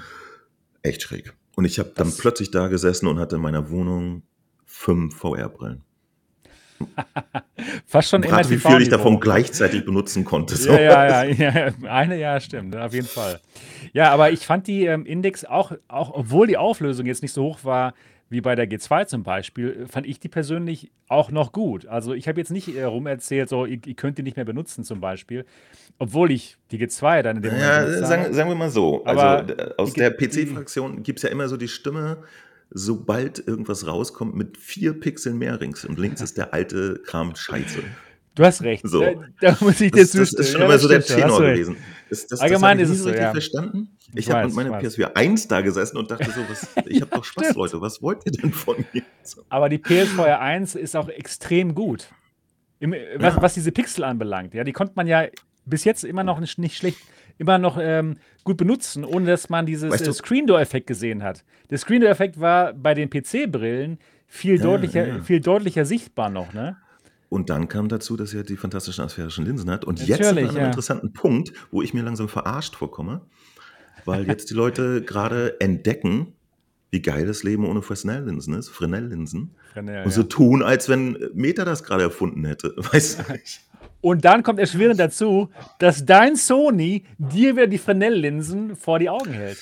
Echt 0.81 1.01
schräg. 1.01 1.33
Und 1.55 1.65
ich 1.65 1.77
habe 1.79 1.91
dann 1.95 2.07
Das 2.07 2.17
plötzlich 2.17 2.51
da 2.51 2.67
gesessen 2.69 3.07
und 3.07 3.19
hatte 3.19 3.35
in 3.35 3.41
meiner 3.41 3.69
Wohnung 3.69 4.23
5 4.69 5.15
VR-Brillen. 5.15 5.83
Fast 7.85 8.09
schon 8.09 8.23
rate, 8.23 8.49
wie 8.51 8.57
viel 8.57 8.81
ich 8.81 8.89
davon 8.89 9.19
gleichzeitig 9.19 9.83
benutzen 9.83 10.23
konnte, 10.23 10.55
so. 10.55 10.71
Ja, 10.71 10.79
ja, 10.79 11.23
ja, 11.23 11.49
ja. 11.49 11.73
Eine 11.89 12.17
ja, 12.17 12.39
stimmt, 12.39 12.75
auf 12.75 12.93
jeden 12.93 13.07
Fall. 13.07 13.41
Ja, 13.91 14.11
aber 14.11 14.31
ich 14.31 14.45
fand 14.45 14.67
die, 14.67 14.85
ähm, 14.85 15.05
Index 15.05 15.43
auch 15.43 15.73
auch 15.87 16.11
obwohl 16.13 16.47
die 16.47 16.57
Auflösung 16.57 17.05
jetzt 17.05 17.21
nicht 17.21 17.33
so 17.33 17.43
hoch 17.43 17.59
war 17.63 17.93
wie 18.29 18.41
bei 18.41 18.53
der 18.55 18.69
G2 18.69 19.07
zum 19.07 19.23
Beispiel, 19.23 19.85
äh, 19.85 19.87
fand 19.87 20.05
ich 20.05 20.19
die 20.19 20.29
persönlich 20.29 20.91
auch 21.07 21.31
noch 21.31 21.51
gut. 21.51 21.87
Also, 21.87 22.13
ich 22.13 22.27
habe 22.27 22.39
jetzt 22.39 22.51
nicht, 22.51 22.73
äh, 22.73 22.83
rumerzählt, 22.83 23.49
so, 23.49 23.65
ihr 23.65 23.79
ihr 23.83 23.95
könnt 23.95 24.17
die 24.19 24.23
nicht 24.23 24.37
mehr 24.37 24.45
benutzen 24.45 24.83
zum 24.83 25.01
Beispiel, 25.01 25.45
obwohl 25.97 26.31
ich 26.31 26.57
die 26.71 26.77
G2 26.77 27.23
dann 27.23 27.37
in 27.37 27.41
dem 27.41 27.53
Na 27.53 27.57
Moment 27.57 27.73
ja, 27.73 27.85
benutzt 27.85 28.07
sagen 28.07 28.33
sagen 28.33 28.49
wir 28.49 28.55
mal 28.55 28.69
so, 28.69 29.03
also, 29.03 29.53
die 29.53 29.77
aus 29.77 29.93
der 29.93 30.11
PC-Fraktion 30.11 31.03
gibt's 31.03 31.23
ja 31.23 31.29
immer 31.29 31.49
so 31.49 31.57
die 31.57 31.67
Stimme, 31.67 32.19
sobald 32.71 33.45
irgendwas 33.47 33.85
rauskommt 33.87 34.35
mit 34.35 34.57
4 34.57 34.99
Pixeln 34.99 35.37
mehr 35.37 35.59
rings 35.59 35.85
und 35.85 35.97
links 35.99 36.21
ist 36.21 36.37
der 36.37 36.53
alte 36.53 37.01
Kram 37.05 37.35
scheiße. 37.35 37.83
Du 38.35 38.45
hast 38.45 38.61
recht. 38.61 38.85
Da 38.85 38.89
So. 38.89 39.23
da 39.41 39.57
muss 39.59 39.81
ich 39.81 39.91
dir 39.91 40.01
Das 40.01 40.11
das 40.11 40.21
ist 40.21 40.29
zustimmen. 40.37 40.47
schon 40.47 40.59
Ja, 40.61 40.65
immer 40.65 40.73
das 40.73 40.81
so 40.83 40.87
der 40.87 41.01
Tenor 41.03 41.41
gewesen. 41.41 41.77
Das 42.09 42.19
das 42.21 42.27
das 42.29 42.39
Allgemein 42.41 42.77
ich 42.79 42.83
ist 42.85 42.89
es 42.91 42.99
so 43.03 43.09
ja. 43.09 43.31
verstanden. 43.31 43.89
Ich 44.13 44.27
Ich 44.27 44.31
habe 44.31 44.45
mit 44.47 44.55
meiner 44.55 44.71
weiß. 44.71 44.83
PSVR 44.93 45.15
1 45.17 45.47
da 45.47 45.61
gesessen 45.61 45.97
und 45.97 46.09
dachte 46.09 46.31
so: 46.31 46.41
„Was 46.49 46.67
ich 46.87 47.01
habe 47.01 47.11
doch 47.11 47.23
Spaß, 47.23 47.45
Stimmt. 47.45 47.57
Leute, 47.57 47.81
was 47.81 48.01
wollt 48.01 48.19
ihr 48.25 48.31
denn 48.31 48.53
von 48.53 48.77
mir?“ 48.93 49.01
So. 49.23 49.43
Aber 49.49 49.67
die 49.67 49.77
PSVR 49.79 50.39
1 50.39 50.75
ist 50.75 50.95
auch 50.95 51.09
extrem 51.09 51.75
gut. 51.75 52.07
Im 52.79 52.91
was 53.17 53.35
Ja. 53.35 53.41
was 53.41 53.53
diese 53.55 53.71
Pixel 53.71 54.03
anbelangt, 54.05 54.53
ja, 54.53 54.63
die 54.63 54.71
konnte 54.73 54.93
man 54.95 55.05
ja 55.07 55.25
bis 55.65 55.83
jetzt 55.83 56.03
immer 56.05 56.23
noch 56.23 56.39
nicht 56.39 56.77
schlecht 56.77 56.97
immer 57.39 57.57
noch, 57.57 57.79
ähm, 57.81 58.17
gut 58.43 58.57
benutzen, 58.57 59.03
ohne 59.03 59.25
dass 59.25 59.49
man 59.49 59.65
dieses, 59.65 59.91
Weißt 59.91 60.03
äh, 60.03 60.05
du 60.05 60.13
Screen 60.13 60.45
Door 60.45 60.61
Effekt 60.61 60.87
gesehen 60.87 61.23
hat. 61.23 61.43
Der 61.69 61.77
Screen 61.77 62.01
Door 62.01 62.11
Effekt 62.11 62.39
war 62.39 62.73
bei 62.73 62.93
den 62.93 63.09
PC-Brillen 63.09 63.97
viel 64.27 64.57
Ja, 64.57 64.63
deutlicher 64.63 65.07
ja. 65.07 65.23
viel 65.23 65.39
deutlicher 65.41 65.85
sichtbar 65.85 66.29
noch, 66.29 66.53
ne? 66.53 66.77
Und 67.29 67.49
dann 67.51 67.67
kam 67.67 67.89
dazu, 67.89 68.17
dass 68.17 68.33
halt 68.33 68.49
die 68.49 68.57
fantastischen 68.57 69.03
asphärischen 69.03 69.45
Linsen 69.45 69.69
hat. 69.69 69.85
Und 69.85 69.99
jetzt 69.99 70.07
sind 70.07 70.19
wir 70.19 70.25
Natürlich, 70.27 70.49
an 70.49 70.55
'nem 70.55 70.61
ja. 70.63 70.67
interessanten 70.67 71.13
Punkt, 71.13 71.53
wo 71.71 71.81
ich 71.81 71.93
mir 71.93 72.01
langsam 72.01 72.27
verarscht 72.27 72.75
vorkomme, 72.75 73.21
weil 74.05 74.27
jetzt 74.27 74.49
die 74.49 74.55
Leute 74.55 75.01
grade 75.05 75.59
entdecken, 75.61 76.33
wie 76.91 77.01
geil 77.03 77.27
das 77.27 77.43
Leben 77.43 77.65
ohne 77.65 77.83
Fresnel-Linsen 77.83 78.55
ist, 78.55 78.69
Fresnel-Linsen, 78.69 79.55
Fresnel, 79.73 80.05
und 80.05 80.11
so 80.11 80.21
ja. 80.21 80.27
tun, 80.27 80.63
als 80.63 80.89
wenn, 80.89 81.15
äh, 81.15 81.29
Meta 81.35 81.65
das 81.65 81.83
grade 81.83 82.03
erfunden 82.03 82.45
hätte. 82.45 82.73
Weißt 82.77 83.19
du? 83.19 83.23
Und 84.01 84.23
dann 84.25 84.43
kommt 84.43 84.59
erschwerend 84.59 84.99
dazu, 84.99 85.49
dass 85.79 86.05
dein 86.05 86.35
Sony 86.35 87.05
dir 87.17 87.55
wieder 87.55 87.67
die 87.67 87.77
Fresnel-Linsen 87.77 88.75
vor 88.75 88.99
die 88.99 89.09
Augen 89.09 89.33
hält. 89.33 89.57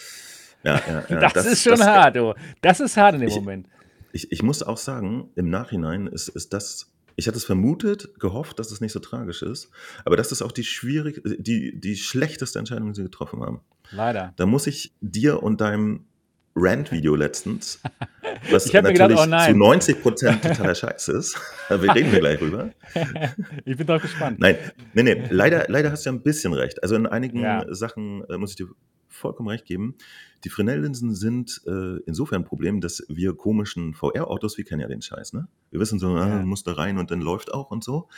Ja, 0.64 0.82
ja, 0.88 1.04
ja. 1.10 1.20
Das 1.20 1.34
Das 1.34 1.46
ist 1.46 1.64
schon 1.64 1.78
das 1.78 1.88
hart, 1.88 2.16
du. 2.16 2.34
Das 2.62 2.80
ist 2.80 2.98
hart 2.98 3.16
in 3.16 3.22
dem 3.22 3.30
Ich 3.30 3.36
Moment. 3.36 3.68
ich 4.12 4.32
ich 4.32 4.44
muss 4.44 4.64
auch 4.64 4.78
sagen, 4.78 5.30
im 5.36 5.50
Nachhinein 5.50 6.08
ist 6.08 6.30
ist 6.30 6.54
das 6.54 6.92
ich 7.20 7.28
hatte 7.28 7.38
es 7.38 7.46
vermutet, 7.46 8.20
gehofft, 8.20 8.60
dass 8.60 8.72
es 8.72 8.80
nicht 8.80 8.92
so 8.92 9.00
tragisch 9.00 9.42
ist, 9.42 9.72
aber 10.06 10.18
das 10.18 10.32
ist 10.32 10.44
auch 10.44 10.52
die 10.52 10.64
schwierig 10.64 11.22
die 11.26 11.80
die 11.80 11.96
schlechteste 11.96 12.60
Entscheidung, 12.60 12.90
die 12.90 12.98
sie 12.98 13.04
getroffen 13.04 13.42
haben. 13.42 13.62
Leider. 13.92 14.34
Da 14.36 14.46
muss 14.46 14.68
ich 14.68 14.94
dir 15.02 15.42
und 15.42 15.62
deinem 15.62 16.06
Rant-Video 16.60 17.16
letztens, 17.16 17.80
was 18.52 18.66
Ich 18.66 18.74
mir 18.74 18.82
gedacht: 18.94 19.10
natürlich 19.12 19.20
„Oh 19.20 19.24
zu 19.24 19.30
nein.“ 19.30 19.56
90% 19.58 20.42
totaler 20.42 20.76
Scheiß 20.76 21.08
ist, 21.10 21.38
wir 21.70 21.96
reden 21.96 22.12
wir 22.12 22.20
gleich 22.20 22.40
drüber. 22.40 22.72
Ich 23.66 23.78
bin 23.78 23.86
drauf 23.88 24.02
gespannt. 24.02 24.40
Nein, 24.40 24.58
ne, 24.94 25.04
ne, 25.04 25.28
leider 25.30 25.66
leider 25.70 25.92
hast 25.92 26.06
du 26.06 26.10
ja 26.10 26.16
'n 26.16 26.24
bisschen 26.24 26.54
recht. 26.54 26.82
Also, 26.84 26.96
in 26.96 27.06
einigen 27.06 27.42
Ja. 27.42 27.66
Sachen, 27.70 28.24
äh, 28.30 28.38
muss 28.38 28.52
ich 28.52 28.56
dir 28.58 28.68
vollkommen 29.10 29.50
recht 29.50 29.66
geben. 29.66 29.96
Die 30.44 30.50
Fresnel-Linsen 30.50 31.16
sind, 31.16 31.62
äh, 31.66 31.98
insofern 32.06 32.42
'n 32.44 32.46
Problem, 32.46 32.82
dass 32.82 33.04
wir 33.10 33.34
komischen 33.36 33.94
VR-Autos 33.96 34.58
wir 34.58 34.66
kennen 34.66 34.82
ja 34.82 34.88
den 34.88 35.02
Scheiß, 35.02 35.34
ne? 35.34 35.48
Wir 35.72 35.80
wissen 35.80 35.98
so, 36.00 36.10
ah, 36.10 36.28
Ja. 36.28 36.44
muss 36.44 36.64
da 36.64 36.74
rein 36.74 36.98
und 37.00 37.10
dann 37.12 37.22
läuft 37.22 37.52
auch 37.54 37.72
und 37.72 37.84
so. 37.84 38.10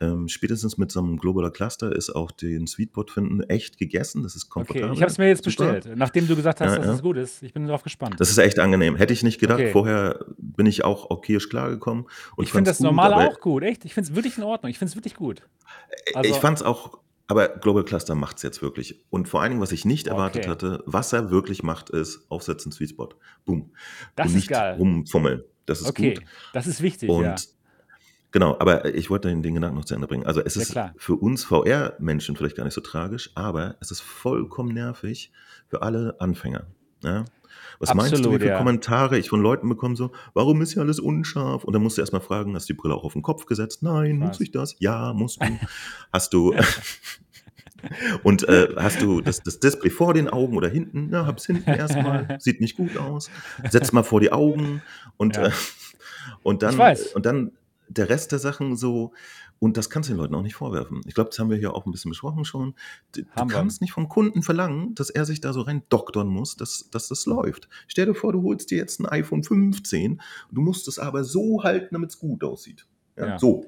Ähm, 0.00 0.28
spätestens 0.28 0.78
mit 0.78 0.92
so 0.92 1.00
'nem 1.02 1.16
Globaler 1.18 1.50
Cluster 1.50 1.94
ist 1.94 2.10
auch 2.10 2.30
den 2.30 2.66
Sweetspot 2.66 3.10
finden 3.10 3.42
echt 3.42 3.78
gegessen. 3.78 4.22
Das 4.22 4.36
ist 4.36 4.44
Okay, 4.44 4.50
komfortabel. 4.50 4.94
ich 4.94 5.00
habe 5.02 5.10
es 5.10 5.18
mir 5.18 5.28
jetzt 5.28 5.44
super. 5.44 5.72
bestellt, 5.72 5.96
nachdem 5.98 6.28
du 6.28 6.36
gesagt 6.36 6.60
hast, 6.60 6.70
Ja, 6.72 6.76
dass 6.78 6.86
ja. 6.86 6.94
es 6.94 7.02
gut 7.02 7.16
ist. 7.16 7.42
Ich 7.42 7.52
bin 7.52 7.66
drauf 7.66 7.82
gespannt. 7.82 8.14
Das 8.18 8.30
ist 8.30 8.38
echt 8.38 8.58
angenehm. 8.58 8.96
Hätte 8.96 9.12
ich 9.12 9.22
nicht 9.22 9.40
gedacht. 9.40 9.58
Okay. 9.60 9.72
Vorher 9.72 10.24
bin 10.38 10.66
ich 10.66 10.84
auch 10.84 11.10
okayisch 11.10 11.48
klargekommen 11.48 12.06
und 12.36 12.44
Ich 12.44 12.52
finde 12.52 12.70
das 12.70 12.78
gut, 12.78 12.84
Normale 12.84 13.16
auch 13.16 13.40
gut, 13.40 13.62
echt. 13.64 13.84
Ich 13.84 13.94
finde 13.94 14.10
es 14.10 14.14
wirklich 14.16 14.38
in 14.38 14.44
Ordnung. 14.44 14.70
Ich 14.70 14.78
finde 14.78 14.90
es 14.90 14.96
wirklich 14.96 15.14
gut. 15.16 15.42
ich 16.08 16.16
Also 16.16 16.34
fand's 16.34 16.62
auch 16.62 16.98
aber 17.30 17.48
Global 17.48 17.84
Cluster 17.84 18.14
macht's 18.14 18.42
jetzt 18.42 18.62
wirklich. 18.62 19.04
Und 19.10 19.28
vor 19.28 19.42
allen 19.42 19.50
Dingen, 19.50 19.60
was 19.60 19.70
ich 19.72 19.84
nicht 19.84 20.06
erwartet 20.06 20.42
Okay. 20.44 20.50
hatte, 20.50 20.82
was 20.86 21.12
er 21.12 21.30
wirklich 21.30 21.62
macht, 21.62 21.90
ist 21.90 22.24
aufsetzen, 22.30 22.72
Sweet 22.72 22.88
Spot. 22.90 23.10
Boom. 23.44 23.70
Das 24.16 24.24
Und 24.26 24.30
ist 24.30 24.36
nicht 24.36 24.48
geil. 24.48 24.76
rumfummeln. 24.78 25.42
Das 25.66 25.82
ist 25.82 25.88
Okay, 25.88 26.14
gut. 26.14 26.24
das 26.54 26.66
ist 26.66 26.80
wichtig, 26.80 27.10
ja. 27.10 27.34
Genau, 28.30 28.56
aber 28.58 28.94
ich 28.94 29.08
wollte 29.08 29.28
den, 29.28 29.42
den 29.42 29.54
Gedanken 29.54 29.76
noch 29.76 29.84
zu 29.84 29.94
Ende 29.94 30.06
bringen. 30.06 30.26
Also 30.26 30.42
es 30.42 30.56
ist 30.56 30.72
klar. 30.72 30.92
für 30.96 31.14
uns 31.14 31.44
VR-Menschen 31.44 32.36
vielleicht 32.36 32.56
gar 32.56 32.64
nicht 32.64 32.74
so 32.74 32.80
tragisch, 32.80 33.30
aber 33.34 33.76
es 33.80 33.90
ist 33.90 34.00
vollkommen 34.00 34.74
nervig 34.74 35.32
für 35.68 35.82
alle 35.82 36.16
Anfänger. 36.20 36.66
Ja? 37.02 37.24
Was 37.78 37.90
Absolut, 37.90 38.10
meinst 38.10 38.24
du, 38.24 38.30
wie 38.32 38.38
viele 38.38 38.50
ja. 38.50 38.58
Kommentare 38.58 39.18
ich 39.18 39.28
von 39.28 39.40
Leuten 39.40 39.68
bekomme, 39.68 39.96
so, 39.96 40.10
warum 40.34 40.60
ist 40.62 40.72
hier 40.72 40.82
alles 40.82 41.00
unscharf? 41.00 41.64
Und 41.64 41.72
dann 41.72 41.82
musst 41.82 41.96
du 41.96 42.02
erstmal 42.02 42.20
fragen, 42.20 42.54
hast 42.54 42.68
du 42.68 42.74
die 42.74 42.78
Brille 42.78 42.94
auch 42.94 43.04
auf 43.04 43.12
den 43.12 43.22
Kopf 43.22 43.46
gesetzt? 43.46 43.82
Nein, 43.82 44.20
Was? 44.20 44.28
muss 44.28 44.40
ich 44.40 44.50
das? 44.50 44.76
Ja, 44.78 45.12
musst 45.14 45.40
du. 45.42 45.46
hast 46.12 46.34
du, 46.34 46.54
und 48.22 48.48
äh, 48.48 48.74
hast 48.76 49.00
du 49.00 49.20
das, 49.20 49.42
das 49.42 49.60
Display 49.60 49.90
vor 49.90 50.14
den 50.14 50.28
Augen 50.28 50.56
oder 50.56 50.68
hinten? 50.68 51.10
Ja, 51.12 51.26
hab's 51.26 51.46
hinten 51.46 51.70
erstmal, 51.70 52.36
sieht 52.40 52.60
nicht 52.60 52.76
gut 52.76 52.96
aus. 52.96 53.30
Setz 53.70 53.92
mal 53.92 54.02
vor 54.02 54.20
die 54.20 54.32
Augen 54.32 54.82
und, 55.16 55.36
ja. 55.36 55.46
äh, 55.46 55.52
und 56.42 56.62
dann, 56.62 56.78
und 57.14 57.26
dann 57.26 57.52
der 57.88 58.08
Rest 58.08 58.32
der 58.32 58.38
Sachen 58.38 58.76
so, 58.76 59.12
und 59.58 59.76
das 59.76 59.90
kannst 59.90 60.08
du 60.08 60.14
den 60.14 60.20
Leuten 60.20 60.34
auch 60.34 60.42
nicht 60.42 60.54
vorwerfen. 60.54 61.00
Ich 61.06 61.14
glaube, 61.14 61.30
das 61.30 61.38
haben 61.38 61.50
wir 61.50 61.56
hier 61.56 61.74
auch 61.74 61.86
ein 61.86 61.92
bisschen 61.92 62.10
besprochen 62.10 62.44
schon. 62.44 62.74
Du, 63.12 63.22
du 63.22 63.46
kannst 63.46 63.80
nicht 63.80 63.92
vom 63.92 64.08
Kunden 64.08 64.42
verlangen, 64.42 64.94
dass 64.94 65.10
er 65.10 65.24
sich 65.24 65.40
da 65.40 65.52
so 65.52 65.62
rein 65.62 65.82
doktern 65.88 66.28
muss, 66.28 66.56
dass, 66.56 66.90
dass 66.90 67.08
das 67.08 67.26
läuft. 67.26 67.68
Stell 67.88 68.06
dir 68.06 68.14
vor, 68.14 68.32
du 68.32 68.42
holst 68.42 68.70
dir 68.70 68.78
jetzt 68.78 69.00
ein 69.00 69.06
iPhone 69.06 69.42
15, 69.42 70.20
du 70.52 70.60
musst 70.60 70.86
es 70.86 70.98
aber 70.98 71.24
so 71.24 71.64
halten, 71.64 71.88
damit 71.92 72.10
es 72.10 72.18
gut 72.18 72.44
aussieht. 72.44 72.86
Ja, 73.16 73.26
ja. 73.26 73.38
So. 73.38 73.66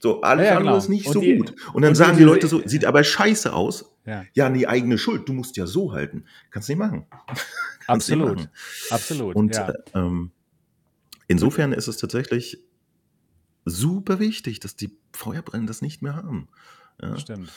So, 0.00 0.20
alles 0.20 0.46
ja, 0.46 0.56
andere 0.56 0.64
genau. 0.66 0.76
ist 0.76 0.88
nicht 0.88 1.06
und 1.06 1.12
so 1.14 1.20
die, 1.20 1.36
gut. 1.36 1.54
Und 1.72 1.82
dann 1.82 1.90
und 1.90 1.94
sagen 1.94 2.12
die, 2.12 2.18
die 2.18 2.24
Leute 2.24 2.46
so, 2.46 2.60
sieht 2.66 2.84
aber 2.84 3.04
scheiße 3.04 3.52
aus. 3.52 3.90
Ja. 4.04 4.24
ja, 4.34 4.50
nee, 4.50 4.66
eigene 4.66 4.98
Schuld. 4.98 5.26
Du 5.28 5.32
musst 5.32 5.56
ja 5.56 5.66
so 5.66 5.92
halten. 5.92 6.24
Kannst 6.50 6.68
nicht 6.68 6.76
machen. 6.76 7.06
Absolut. 7.86 8.36
Nicht 8.36 8.48
machen. 8.48 8.50
Absolut. 8.90 9.34
Und 9.34 9.56
ja. 9.56 9.72
ähm, 9.94 10.30
insofern 11.26 11.72
ist 11.72 11.88
es 11.88 11.96
tatsächlich 11.96 12.62
super 13.64 14.18
wichtig, 14.18 14.60
dass 14.60 14.76
die 14.76 14.96
Feuerbrennen 15.12 15.66
das 15.66 15.82
nicht 15.82 16.02
mehr 16.02 16.16
haben. 16.16 16.48
Ja? 17.00 17.16
Stimmt. 17.16 17.52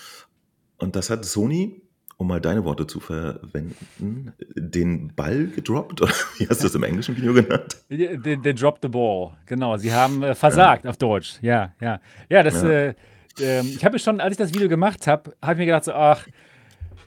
Und 0.78 0.96
das 0.96 1.10
hat 1.10 1.26
Sony, 1.26 1.82
um 2.18 2.28
mal 2.28 2.42
deine 2.42 2.64
Worte 2.64 2.88
zu 2.88 3.00
verwenden, 3.00 4.34
den 4.56 5.14
Ball 5.16 5.48
gedroppt, 5.48 6.02
oder 6.02 6.12
wie 6.38 6.48
hast 6.48 6.62
du 6.62 6.68
das 6.68 6.76
im 6.76 6.84
englischen 6.84 7.16
Video 7.16 7.34
genannt? 7.34 7.78
Den, 7.90 8.42
den 8.42 8.56
Drop 8.56 8.80
the 8.82 8.88
Ball, 8.88 9.38
genau. 9.46 9.78
Sie 9.78 9.94
haben 9.94 10.24
äh, 10.24 10.36
versagt 10.36 10.86
ja. 10.86 10.90
auf 10.90 10.98
Deutsch. 10.98 11.36
Ja, 11.42 11.74
ja. 11.80 12.00
Ja, 12.30 12.44
das, 12.44 12.62
ja. 12.64 12.70
Äh, 12.70 12.96
äh, 13.40 13.62
ich 13.62 13.86
habe 13.86 14.00
schon, 14.00 14.20
als 14.20 14.32
ich 14.32 14.38
das 14.38 14.54
Video 14.54 14.68
gemacht 14.68 15.06
habe, 15.08 15.36
habe 15.42 15.54
ich 15.54 15.60
mir 15.60 15.66
gedacht, 15.68 15.86
so, 15.86 15.94
ach, 15.94 16.28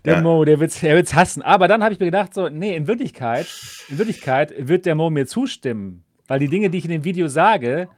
der 0.05 0.15
ja. 0.15 0.23
Mo, 0.23 0.45
der 0.45 0.61
wird's, 0.61 0.81
der 0.81 0.95
wird's 0.95 1.15
hassen. 1.15 1.43
Aber 1.43 1.69
dann 1.69 1.83
habe 1.83 1.93
ich 1.93 2.01
mir 2.01 2.07
gedacht, 2.07 2.33
so, 2.35 2.49
nee, 2.49 2.75
in 2.75 2.87
Wirklichkeit, 2.87 3.47
in 3.89 3.99
Wirklichkeit 3.99 4.55
wird 4.57 4.87
der 4.87 4.95
Mo 4.95 5.11
mir 5.11 5.27
zustimmen. 5.27 6.05
Weil 6.27 6.39
die 6.39 6.49
Dinge, 6.49 6.71
die 6.71 6.79
ich 6.79 6.85
in 6.85 6.91
dem 6.91 7.05
Video 7.05 7.27
sage, 7.29 7.89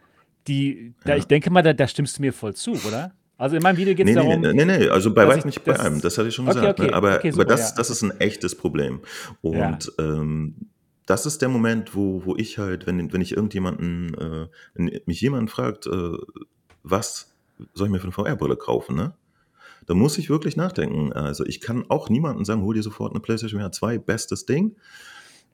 die, 0.49 0.95
da, 1.05 1.13
ja. 1.13 1.17
ich 1.17 1.27
denke 1.27 1.51
mal, 1.51 1.63
da, 1.63 1.73
da, 1.73 1.87
stimmst 1.87 2.19
du 2.19 2.23
mir 2.23 2.33
voll 2.33 2.55
zu, 2.55 2.73
oder? 2.87 3.13
Also 3.39 3.57
in 3.57 3.63
meinem 3.63 3.77
Video 3.77 3.95
geht 3.95 4.07
es 4.07 4.15
nee, 4.15 4.21
darum. 4.21 4.41
Nee, 4.41 4.53
nee, 4.53 4.65
nee, 4.65 4.89
also 4.89 5.13
bei 5.13 5.27
weitem 5.27 5.47
nicht 5.47 5.65
bei 5.65 5.79
einem, 5.79 6.01
das 6.01 6.17
hatte 6.17 6.29
ich 6.29 6.35
schon 6.35 6.47
gesagt. 6.47 6.79
Okay, 6.79 6.91
ne? 6.91 6.95
Aber, 6.95 7.17
okay, 7.17 7.31
super, 7.31 7.43
aber 7.43 7.57
das, 7.57 7.71
ja. 7.71 7.77
das 7.77 7.91
ist 7.91 8.03
ein 8.03 8.13
echtes 8.21 8.55
Problem. 8.55 9.01
Und 9.41 9.93
ja. 9.99 10.05
ähm, 10.05 10.55
das 11.07 11.27
ist 11.27 11.43
der 11.43 11.49
Moment, 11.49 11.95
wo, 11.95 12.25
wo 12.25 12.37
ich 12.37 12.59
halt, 12.59 12.87
wenn, 12.87 13.13
wenn 13.13 13.21
ich 13.21 13.33
irgendjemanden, 13.33 14.15
äh, 14.15 14.47
wenn 14.75 15.01
mich 15.07 15.21
jemand 15.21 15.51
fragt, 15.51 15.87
äh, 15.87 16.13
was 16.83 17.35
soll 17.75 17.89
ich 17.89 17.93
mir 17.93 17.99
für 17.99 18.05
eine 18.05 18.13
VR-Brille 18.13 18.57
kaufen, 18.57 18.97
ne? 18.97 19.15
Da 19.87 19.95
muss 19.95 20.17
ich 20.19 20.31
wirklich 20.31 20.57
nachdenken. 20.57 21.13
Also 21.13 21.45
ich 21.45 21.61
kann 21.61 21.85
auch 21.89 22.09
niemandem 22.09 22.45
sagen, 22.45 22.63
hol 22.63 22.75
dir 22.75 22.85
sofort 22.85 23.13
eine 23.13 23.21
PlayStation 23.21 23.61
VR 23.61 23.73
2, 23.73 23.99
bestes 23.99 24.47
Ding. 24.47 24.77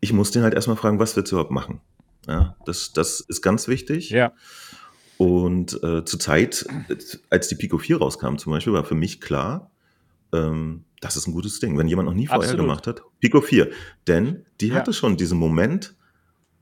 Ich 0.01 0.13
muss 0.13 0.31
den 0.31 0.43
halt 0.43 0.53
erstmal 0.53 0.77
fragen, 0.77 0.99
was 0.99 1.17
willst 1.17 1.33
du 1.33 1.37
überhaupt 1.37 1.51
machen? 1.51 1.81
Ja, 2.27 2.55
das, 2.67 2.93
das 2.93 3.21
ist 3.21 3.41
ganz 3.41 3.69
wichtig. 3.69 4.11
Ja. 4.11 4.33
Und 5.19 5.83
äh, 5.83 6.05
zur 6.05 6.21
Zeit, 6.21 6.65
als 7.29 7.49
die 7.49 7.57
Pico 7.57 7.79
4 7.79 7.99
rauskam 7.99 8.37
zum 8.37 8.53
Beispiel, 8.53 8.73
war 8.73 8.85
für 8.85 8.95
mich 8.95 9.21
klar, 9.21 9.71
ähm, 10.33 10.85
das 11.01 11.17
ist 11.17 11.27
ein 11.27 11.33
gutes 11.33 11.61
Ding. 11.61 11.77
Wenn 11.77 11.89
jemand 11.89 12.09
noch 12.09 12.15
nie 12.15 12.27
VR 12.27 12.37
Absolut. 12.37 12.61
gemacht 12.61 12.87
hat, 12.87 13.03
Pico 13.21 13.41
4. 13.41 13.71
Denn 14.07 14.47
die 14.61 14.69
ja. 14.69 14.77
hatte 14.77 14.93
schon 14.93 15.17
diesen 15.17 15.39
Moment, 15.39 15.95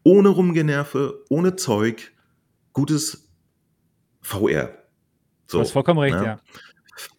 ohne 0.03 0.31
Rumgenerve, 0.31 1.23
ohne 1.29 1.57
Zeug, 1.57 2.13
gutes 2.73 3.29
VR. 4.23 4.71
So, 5.47 5.59
du 5.59 5.63
hast 5.63 5.73
vollkommen 5.73 6.01
recht, 6.01 6.17
ja. 6.17 6.25
ja 6.25 6.41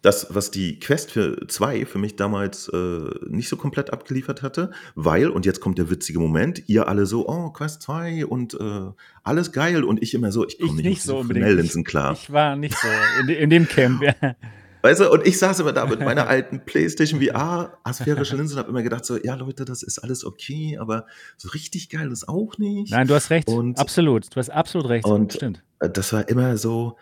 das, 0.02 0.28
was 0.34 0.52
die 0.52 0.80
Quest 0.80 1.12
für 1.12 1.48
2 1.48 1.86
für 1.86 1.98
mich 1.98 2.16
damals 2.16 2.70
äh, 2.70 3.10
nicht 3.28 3.50
so 3.50 3.58
komplett 3.58 3.92
abgeliefert 3.92 4.42
hatte, 4.42 4.72
weil, 4.96 5.30
und 5.30 5.46
jetzt 5.46 5.60
kommt 5.60 5.78
der 5.78 5.90
witzige 5.90 6.20
Moment, 6.20 6.64
ihr 6.68 6.88
alle 6.88 7.06
so, 7.06 7.28
oh, 7.28 7.50
Quest 7.52 7.82
2 7.84 8.26
und 8.26 8.54
äh, 8.56 8.92
alles 9.24 9.52
geil 9.52 9.84
und 9.84 10.02
ich 10.02 10.14
immer 10.14 10.32
so, 10.32 10.48
ich 10.48 10.60
komme 10.60 10.76
nicht, 10.76 10.86
nicht 10.86 11.04
so 11.04 11.22
Linsen 11.24 11.84
klar. 11.84 12.14
Ich, 12.14 12.24
ich, 12.24 12.34
war 12.34 12.56
nicht 12.56 12.78
so 12.78 12.88
in, 13.22 13.30
in 13.30 13.50
dem 13.50 13.68
Camp, 13.68 14.02
ja. 14.02 14.14
Weißt 14.82 15.02
du, 15.02 15.12
und 15.12 15.26
ich 15.26 15.38
saß 15.40 15.60
immer 15.60 15.74
da 15.74 15.86
mit 15.86 16.00
meiner 16.00 16.28
alten 16.28 16.64
PlayStation 16.64 17.22
VR, 17.22 17.78
asphärische 17.84 18.36
Linse 18.36 18.54
und 18.54 18.60
habe 18.60 18.70
immer 18.70 18.84
gedacht 18.84 19.06
so, 19.06 19.18
ja 19.18 19.36
Leute, 19.36 19.66
das 19.66 19.84
ist 19.84 20.00
alles 20.00 20.24
okay, 20.24 20.78
aber 20.80 21.08
so 21.36 21.50
richtig 21.50 21.90
geil 21.90 22.12
ist 22.12 22.30
auch 22.30 22.58
nicht. 22.58 22.92
Nein, 22.92 23.08
du 23.08 23.16
hast 23.16 23.30
recht, 23.30 23.48
und, 23.48 23.80
absolut, 23.80 24.34
du 24.34 24.40
hast 24.40 24.50
absolut 24.50 24.90
recht, 24.90 25.06
und 25.06 25.34
stimmt. 25.34 25.64
Das 25.80 26.14
war 26.14 26.30
immer 26.30 26.58
so, 26.58 26.98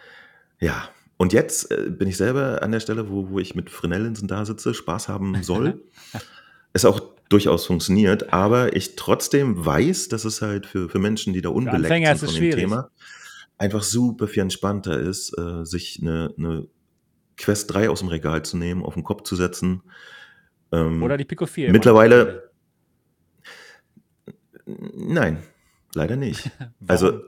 ja, 0.60 0.90
und 1.18 1.34
jetzt 1.34 1.72
äh, 1.72 1.90
bin 1.90 2.08
ich 2.08 2.18
selber 2.18 2.62
an 2.62 2.72
der 2.72 2.80
Stelle, 2.80 3.10
wo, 3.10 3.30
wo 3.30 3.40
ich 3.40 3.56
mit 3.56 3.70
Fresnel-Linsen 3.70 4.28
da 4.28 4.46
sitze, 4.46 4.74
Spaß 4.74 5.08
haben 5.08 5.42
soll. 5.44 5.82
es 6.74 6.86
auch 6.86 7.02
durchaus 7.30 7.66
funktioniert, 7.66 8.34
aber 8.34 8.76
ich 8.76 8.96
trotzdem 8.96 9.66
weiß, 9.66 10.10
dass 10.10 10.26
es 10.26 10.42
halt 10.42 10.66
für, 10.66 10.90
für 10.90 11.00
Menschen, 11.00 11.34
die 11.34 11.42
da 11.42 11.50
unbeleckt 11.50 11.88
sind 11.88 12.18
von 12.18 12.28
dem 12.28 12.36
schwierig. 12.36 12.56
Thema, 12.56 12.90
einfach 13.58 13.82
super 13.82 14.28
viel 14.28 14.44
entspannter 14.44 15.00
ist, 15.00 15.38
äh, 15.38 15.66
sich 15.66 16.00
eine, 16.02 16.34
eine 16.38 16.68
Quest 17.38 17.74
3 17.74 17.90
aus 17.90 18.00
dem 18.00 18.10
Regal 18.10 18.44
zu 18.44 18.58
nehmen, 18.58 18.84
auf 18.84 18.94
den 18.94 19.04
Kopf 19.04 19.24
zu 19.24 19.36
setzen. 19.36 19.84
Ähm, 20.72 21.02
Oder 21.02 21.18
die 21.18 21.26
Pico 21.26 21.46
4. 21.46 21.72
Mittlerweile. 21.72 22.52
Nein, 24.66 25.44
leider 25.94 26.16
nicht. 26.16 26.52
also 26.88 27.22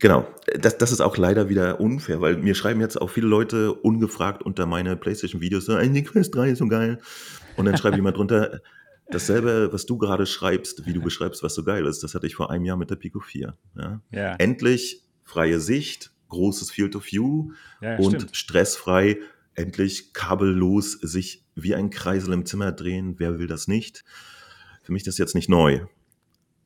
Genau, 0.00 0.26
das, 0.58 0.78
das 0.78 0.92
ist 0.92 1.02
auch 1.02 1.18
leider 1.18 1.50
wieder 1.50 1.78
unfair, 1.78 2.22
weil 2.22 2.38
mir 2.38 2.54
schreiben 2.54 2.80
jetzt 2.80 3.00
auch 3.00 3.10
viele 3.10 3.26
Leute 3.26 3.74
ungefragt 3.74 4.42
unter 4.42 4.64
meine 4.64 4.96
PlayStation-Videos, 4.96 5.66
so, 5.66 5.78
die 5.78 6.02
Quest 6.02 6.34
3 6.34 6.50
ist 6.50 6.58
so 6.58 6.68
geil. 6.68 6.98
Und 7.56 7.66
dann 7.66 7.76
schreibt 7.76 7.96
jemand 7.96 8.16
drunter, 8.16 8.60
dasselbe, 9.10 9.72
was 9.72 9.84
du 9.84 9.98
gerade 9.98 10.24
schreibst, 10.24 10.86
wie 10.86 10.94
du 10.94 11.02
beschreibst, 11.02 11.42
was 11.42 11.54
so 11.54 11.64
geil 11.64 11.86
ist, 11.86 12.02
das 12.02 12.14
hatte 12.14 12.26
ich 12.26 12.34
vor 12.34 12.50
einem 12.50 12.64
Jahr 12.64 12.78
mit 12.78 12.90
der 12.90 12.96
Pico 12.96 13.20
4. 13.20 13.56
Ja? 13.76 14.00
ja. 14.10 14.34
Endlich 14.36 15.04
freie 15.22 15.60
Sicht, 15.60 16.12
großes 16.28 16.70
Field 16.70 16.96
of 16.96 17.04
View 17.04 17.52
ja, 17.82 17.96
und 17.98 18.16
stimmt. 18.16 18.36
stressfrei, 18.36 19.18
endlich 19.54 20.14
kabellos 20.14 20.92
sich 20.92 21.44
wie 21.54 21.74
ein 21.74 21.90
Kreisel 21.90 22.32
im 22.32 22.46
Zimmer 22.46 22.72
drehen. 22.72 23.16
Wer 23.18 23.38
will 23.38 23.48
das 23.48 23.68
nicht? 23.68 24.04
Für 24.82 24.92
mich 24.92 25.00
ist 25.00 25.08
das 25.08 25.18
jetzt 25.18 25.34
nicht 25.34 25.50
neu. 25.50 25.80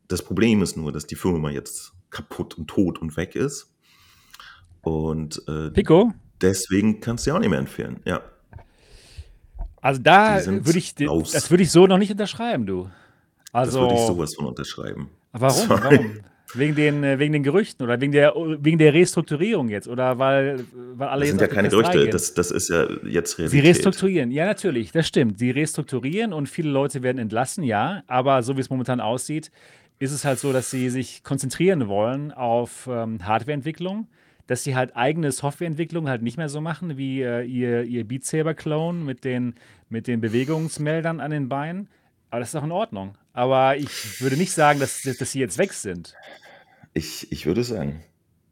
Das 0.07 0.23
Problem 0.23 0.62
ist 0.62 0.77
nur, 0.77 0.92
dass 0.92 1.07
die 1.07 1.16
Firma 1.16 1.51
jetzt 1.51 1.93
kaputt 2.14 2.57
und 2.57 2.68
tot 2.68 3.03
und 3.03 3.16
weg 3.18 3.35
ist. 3.35 3.74
Und 4.81 5.42
äh, 5.48 5.70
Pico? 5.70 6.12
deswegen 6.40 7.00
kannst 7.00 7.27
du 7.27 7.31
ja 7.31 7.37
auch 7.37 7.40
nicht 7.40 7.50
mehr 7.50 7.59
empfehlen, 7.59 8.00
ja. 8.05 8.22
Also 9.81 10.00
da 10.00 10.40
würde 10.46 10.79
ich, 10.79 10.94
raus. 11.07 11.33
das 11.33 11.50
würde 11.50 11.62
ich 11.62 11.70
so 11.70 11.87
noch 11.87 11.98
nicht 11.98 12.11
unterschreiben, 12.11 12.64
du. 12.64 12.88
Also, 13.53 13.81
das 13.81 13.90
würde 13.90 14.00
ich 14.00 14.07
sowas 14.07 14.35
von 14.35 14.46
unterschreiben. 14.46 15.11
Warum? 15.33 15.68
Warum? 15.68 16.20
Wegen 16.55 16.74
den, 16.74 17.03
äh, 17.03 17.18
wegen 17.18 17.33
den 17.33 17.42
Gerüchten 17.42 17.85
oder 17.85 18.00
wegen 18.00 18.12
der, 18.12 18.33
wegen 18.35 18.79
der 18.79 18.94
Restrukturierung 18.94 19.68
jetzt 19.68 19.88
oder 19.88 20.18
weil, 20.18 20.64
weil 20.94 21.09
alle 21.09 21.20
das 21.20 21.29
jetzt. 21.29 21.38
sind 21.38 21.48
ja 21.48 21.55
keine 21.55 21.68
Gerüchte, 21.68 22.09
das, 22.09 22.35
das 22.35 22.50
ist 22.53 22.68
ja 22.68 22.87
jetzt 23.05 23.38
Realität. 23.38 23.50
Sie 23.50 23.61
restrukturieren, 23.61 24.31
ja, 24.31 24.46
natürlich, 24.46 24.92
das 24.92 25.09
stimmt. 25.09 25.38
Sie 25.38 25.50
restrukturieren 25.50 26.33
und 26.33 26.48
viele 26.48 26.70
Leute 26.70 27.03
werden 27.03 27.18
entlassen, 27.18 27.64
ja, 27.64 28.05
aber 28.07 28.42
so 28.42 28.57
wie 28.57 28.61
es 28.61 28.70
momentan 28.70 29.00
aussieht, 29.00 29.50
ist 29.98 30.12
es 30.12 30.24
halt 30.24 30.38
so, 30.38 30.52
dass 30.52 30.70
sie 30.70 30.90
sich 30.90 31.22
konzentrieren 31.22 31.88
wollen 31.88 32.33
auf 32.33 32.88
ähm, 32.90 33.24
Hardwareentwicklung, 33.24 34.09
dass 34.46 34.64
sie 34.64 34.74
halt 34.76 34.96
eigene 34.96 35.33
Softwareentwicklung 35.33 36.09
halt 36.09 36.22
nicht 36.22 36.37
mehr 36.37 36.48
so 36.48 36.61
machen 36.61 36.96
wie 36.96 37.22
äh, 37.22 37.44
ihr, 37.44 37.85
ihr 37.85 38.07
Beat 38.07 38.24
Saber 38.24 38.54
Clone 38.54 39.04
mit 39.04 39.24
den, 39.24 39.54
mit 39.88 40.07
den 40.07 40.20
Bewegungsmeldern 40.20 41.20
an 41.20 41.30
den 41.30 41.48
Beinen. 41.48 41.88
Aber 42.30 42.40
das 42.40 42.48
ist 42.48 42.57
auch 42.57 42.64
in 42.64 42.72
Ordnung. 42.72 43.16
Aber 43.33 43.76
ich 43.76 44.20
würde 44.20 44.37
nicht 44.37 44.52
sagen, 44.52 44.80
dass, 44.80 45.02
dass 45.02 45.33
sie 45.33 45.40
jetzt 45.40 45.59
weg 45.59 45.72
sind. 45.72 46.14
Ich, 46.92 47.30
ich 47.33 47.46
würde 47.46 47.64
sagen. 47.64 48.02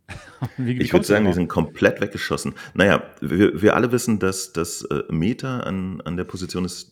ich 0.59 0.93
würde 0.93 1.07
sagen, 1.07 1.27
die 1.27 1.33
sind 1.33 1.49
komplett 1.49 2.01
weggeschossen. 2.01 2.55
Naja, 2.75 3.03
wir, 3.21 3.61
wir 3.61 3.75
alle 3.77 3.93
wissen, 3.93 4.19
dass 4.19 4.53
das 4.53 4.83
äh, 4.83 5.03
Meta 5.11 5.61
an, 5.61 6.01
an 6.03 6.17
der 6.17 6.25
Position 6.25 6.65
ist, 6.65 6.92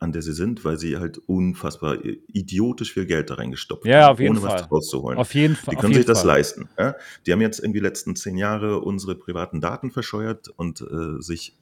an 0.00 0.12
der 0.12 0.22
sie 0.22 0.32
sind, 0.32 0.64
weil 0.64 0.78
sie 0.78 0.96
halt 0.96 1.18
unfassbar 1.26 1.98
idiotisch 2.32 2.94
viel 2.94 3.04
Geld 3.04 3.28
da 3.30 3.34
reingestopft 3.34 3.84
ja, 3.84 4.04
haben, 4.04 4.12
auf 4.12 4.20
jeden 4.20 4.38
ohne 4.38 4.48
Fall. 4.48 4.62
was 4.62 4.72
rauszuholen. 4.72 5.18
Auf 5.18 5.34
jeden 5.34 5.54
Fall. 5.54 5.74
Die 5.74 5.80
können 5.80 5.94
sich 5.94 6.06
das 6.06 6.20
Fall. 6.20 6.28
leisten. 6.28 6.68
Ja? 6.78 6.96
Die 7.26 7.32
haben 7.32 7.42
jetzt 7.42 7.60
irgendwie 7.60 7.80
die 7.80 7.86
letzten 7.86 8.16
zehn 8.16 8.38
Jahre 8.38 8.80
unsere 8.80 9.14
privaten 9.14 9.60
Daten 9.60 9.90
verscheuert 9.90 10.48
und 10.48 10.80
äh, 10.80 11.20
sich 11.20 11.54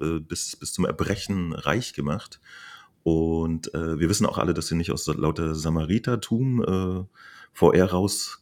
äh, 0.00 0.20
bis, 0.20 0.56
bis 0.56 0.74
zum 0.74 0.84
Erbrechen 0.84 1.54
reich 1.54 1.94
gemacht. 1.94 2.38
Und 3.02 3.72
äh, 3.72 3.98
wir 3.98 4.10
wissen 4.10 4.26
auch 4.26 4.36
alle, 4.36 4.52
dass 4.52 4.66
sie 4.66 4.74
nicht 4.74 4.92
aus 4.92 5.06
lauter 5.06 5.54
Samaritertum 5.54 6.62
äh, 6.62 7.04
VR 7.54 7.86
raus 7.86 8.39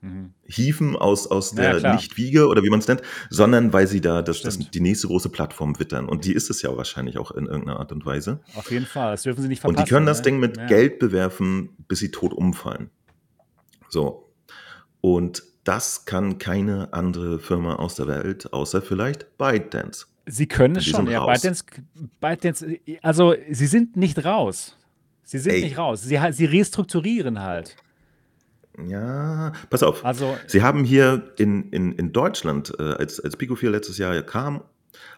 mhm. 0.00 0.34
hieven 0.44 0.96
aus, 0.96 1.26
aus 1.26 1.52
der 1.52 1.78
ja, 1.78 1.94
Nicht-Wiege 1.94 2.46
oder 2.46 2.62
wie 2.62 2.70
man 2.70 2.80
es 2.80 2.88
nennt, 2.88 3.02
sondern 3.28 3.72
weil 3.72 3.86
sie 3.86 4.00
da 4.00 4.22
das, 4.22 4.42
das, 4.42 4.58
die 4.58 4.80
nächste 4.80 5.06
große 5.06 5.28
Plattform 5.28 5.78
wittern. 5.78 6.08
Und 6.08 6.24
die 6.24 6.32
ist 6.32 6.50
es 6.50 6.62
ja 6.62 6.76
wahrscheinlich 6.76 7.18
auch 7.18 7.30
in 7.30 7.46
irgendeiner 7.46 7.78
Art 7.80 7.92
und 7.92 8.04
Weise. 8.06 8.40
Auf 8.54 8.70
jeden 8.70 8.86
Fall, 8.86 9.12
das 9.12 9.22
dürfen 9.22 9.42
sie 9.42 9.48
nicht 9.48 9.60
verpassen. 9.60 9.78
Und 9.78 9.86
die 9.86 9.90
können 9.92 10.06
das 10.06 10.18
ne? 10.18 10.24
Ding 10.24 10.40
mit 10.40 10.56
ja. 10.56 10.66
Geld 10.66 10.98
bewerfen, 10.98 11.70
bis 11.88 11.98
sie 12.00 12.10
tot 12.10 12.32
umfallen. 12.32 12.90
So. 13.88 14.32
Und 15.00 15.42
das 15.64 16.04
kann 16.04 16.38
keine 16.38 16.92
andere 16.92 17.38
Firma 17.38 17.76
aus 17.76 17.94
der 17.94 18.06
Welt, 18.06 18.52
außer 18.52 18.82
vielleicht 18.82 19.36
ByteDance. 19.38 20.06
Sie 20.26 20.46
können 20.46 20.76
es 20.76 20.86
schon, 20.86 21.08
ja. 21.08 21.24
ByteDance, 21.24 21.64
ByteDance, 22.20 22.66
also 23.02 23.34
sie 23.50 23.66
sind 23.66 23.96
nicht 23.96 24.24
raus. 24.24 24.76
Sie 25.24 25.38
sind 25.38 25.52
Ey. 25.54 25.62
nicht 25.62 25.78
raus. 25.78 26.02
Sie, 26.02 26.18
sie 26.32 26.44
restrukturieren 26.44 27.40
halt. 27.40 27.76
Ja, 28.88 29.52
pass 29.68 29.82
auf. 29.82 30.04
Also, 30.04 30.36
Sie 30.46 30.62
haben 30.62 30.84
hier 30.84 31.32
in, 31.36 31.70
in, 31.70 31.92
in 31.92 32.12
Deutschland, 32.12 32.72
äh, 32.78 32.82
als, 32.82 33.20
als 33.20 33.36
Pico 33.36 33.56
4 33.56 33.70
letztes 33.70 33.98
Jahr 33.98 34.20
kam, 34.22 34.62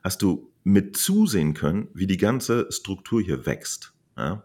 hast 0.03 0.23
du 0.23 0.51
mit 0.65 0.97
zusehen 0.97 1.55
können, 1.55 1.89
wie 1.95 2.07
die 2.07 2.17
ganze 2.17 2.71
Struktur 2.71 3.21
hier 3.21 3.47
wächst. 3.47 3.93
Ja? 4.17 4.45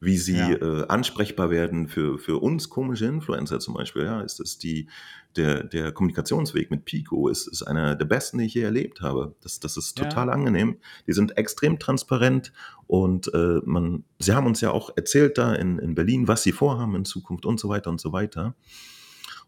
Wie 0.00 0.16
sie 0.16 0.36
ja. 0.36 0.50
äh, 0.50 0.86
ansprechbar 0.88 1.50
werden 1.50 1.88
für, 1.88 2.18
für 2.18 2.42
uns 2.42 2.68
komische 2.70 3.06
Influencer 3.06 3.60
zum 3.60 3.74
Beispiel. 3.74 4.04
Ja? 4.04 4.20
Ist 4.22 4.40
das 4.40 4.58
die, 4.58 4.88
der, 5.36 5.64
der 5.64 5.92
Kommunikationsweg 5.92 6.70
mit 6.70 6.84
Pico 6.84 7.28
ist, 7.28 7.46
ist 7.46 7.62
einer 7.62 7.94
der 7.94 8.04
besten, 8.04 8.38
die 8.38 8.46
ich 8.46 8.54
je 8.54 8.62
erlebt 8.62 9.00
habe. 9.00 9.34
Das, 9.42 9.60
das 9.60 9.76
ist 9.76 9.96
total 9.96 10.28
ja. 10.28 10.32
angenehm. 10.32 10.78
Die 11.06 11.12
sind 11.12 11.36
extrem 11.36 11.78
transparent 11.78 12.52
und 12.86 13.32
äh, 13.34 13.60
man, 13.64 14.04
sie 14.18 14.32
haben 14.32 14.46
uns 14.46 14.60
ja 14.60 14.70
auch 14.70 14.90
erzählt 14.96 15.38
da 15.38 15.54
in, 15.54 15.78
in 15.78 15.94
Berlin, 15.94 16.28
was 16.28 16.42
sie 16.42 16.52
vorhaben 16.52 16.94
in 16.94 17.04
Zukunft 17.04 17.46
und 17.46 17.58
so 17.58 17.68
weiter 17.68 17.90
und 17.90 18.00
so 18.00 18.12
weiter. 18.12 18.54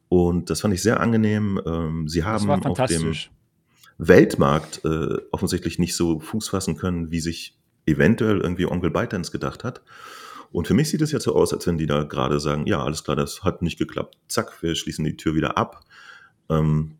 Und 0.08 0.50
das 0.50 0.60
fand 0.60 0.74
ich 0.74 0.82
sehr 0.82 1.00
angenehm. 1.00 1.60
Ähm, 1.66 2.08
sie 2.08 2.24
haben 2.24 2.48
auf 2.50 2.86
dem 2.86 3.14
Weltmarkt 3.98 4.84
äh, 4.84 5.16
offensichtlich 5.30 5.78
nicht 5.78 5.96
so 5.96 6.20
Fuß 6.20 6.48
fassen 6.48 6.76
können, 6.76 7.10
wie 7.10 7.20
sich 7.20 7.58
eventuell 7.86 8.40
irgendwie 8.40 8.66
Onkel 8.66 8.90
ByteDance 8.90 9.30
gedacht 9.30 9.64
hat. 9.64 9.82
Und 10.54 10.68
für 10.68 10.74
mich 10.74 10.88
sieht 10.88 11.02
es 11.02 11.10
jetzt 11.10 11.24
so 11.24 11.34
aus, 11.34 11.52
als 11.52 11.66
wenn 11.66 11.78
die 11.78 11.86
da 11.86 12.04
gerade 12.04 12.38
sagen, 12.38 12.64
ja, 12.68 12.80
alles 12.80 13.02
klar, 13.02 13.16
das 13.16 13.42
hat 13.42 13.60
nicht 13.60 13.76
geklappt. 13.76 14.16
Zack, 14.28 14.62
wir 14.62 14.76
schließen 14.76 15.04
die 15.04 15.16
Tür 15.16 15.34
wieder 15.34 15.58
ab. 15.58 15.80
Ähm, 16.48 16.92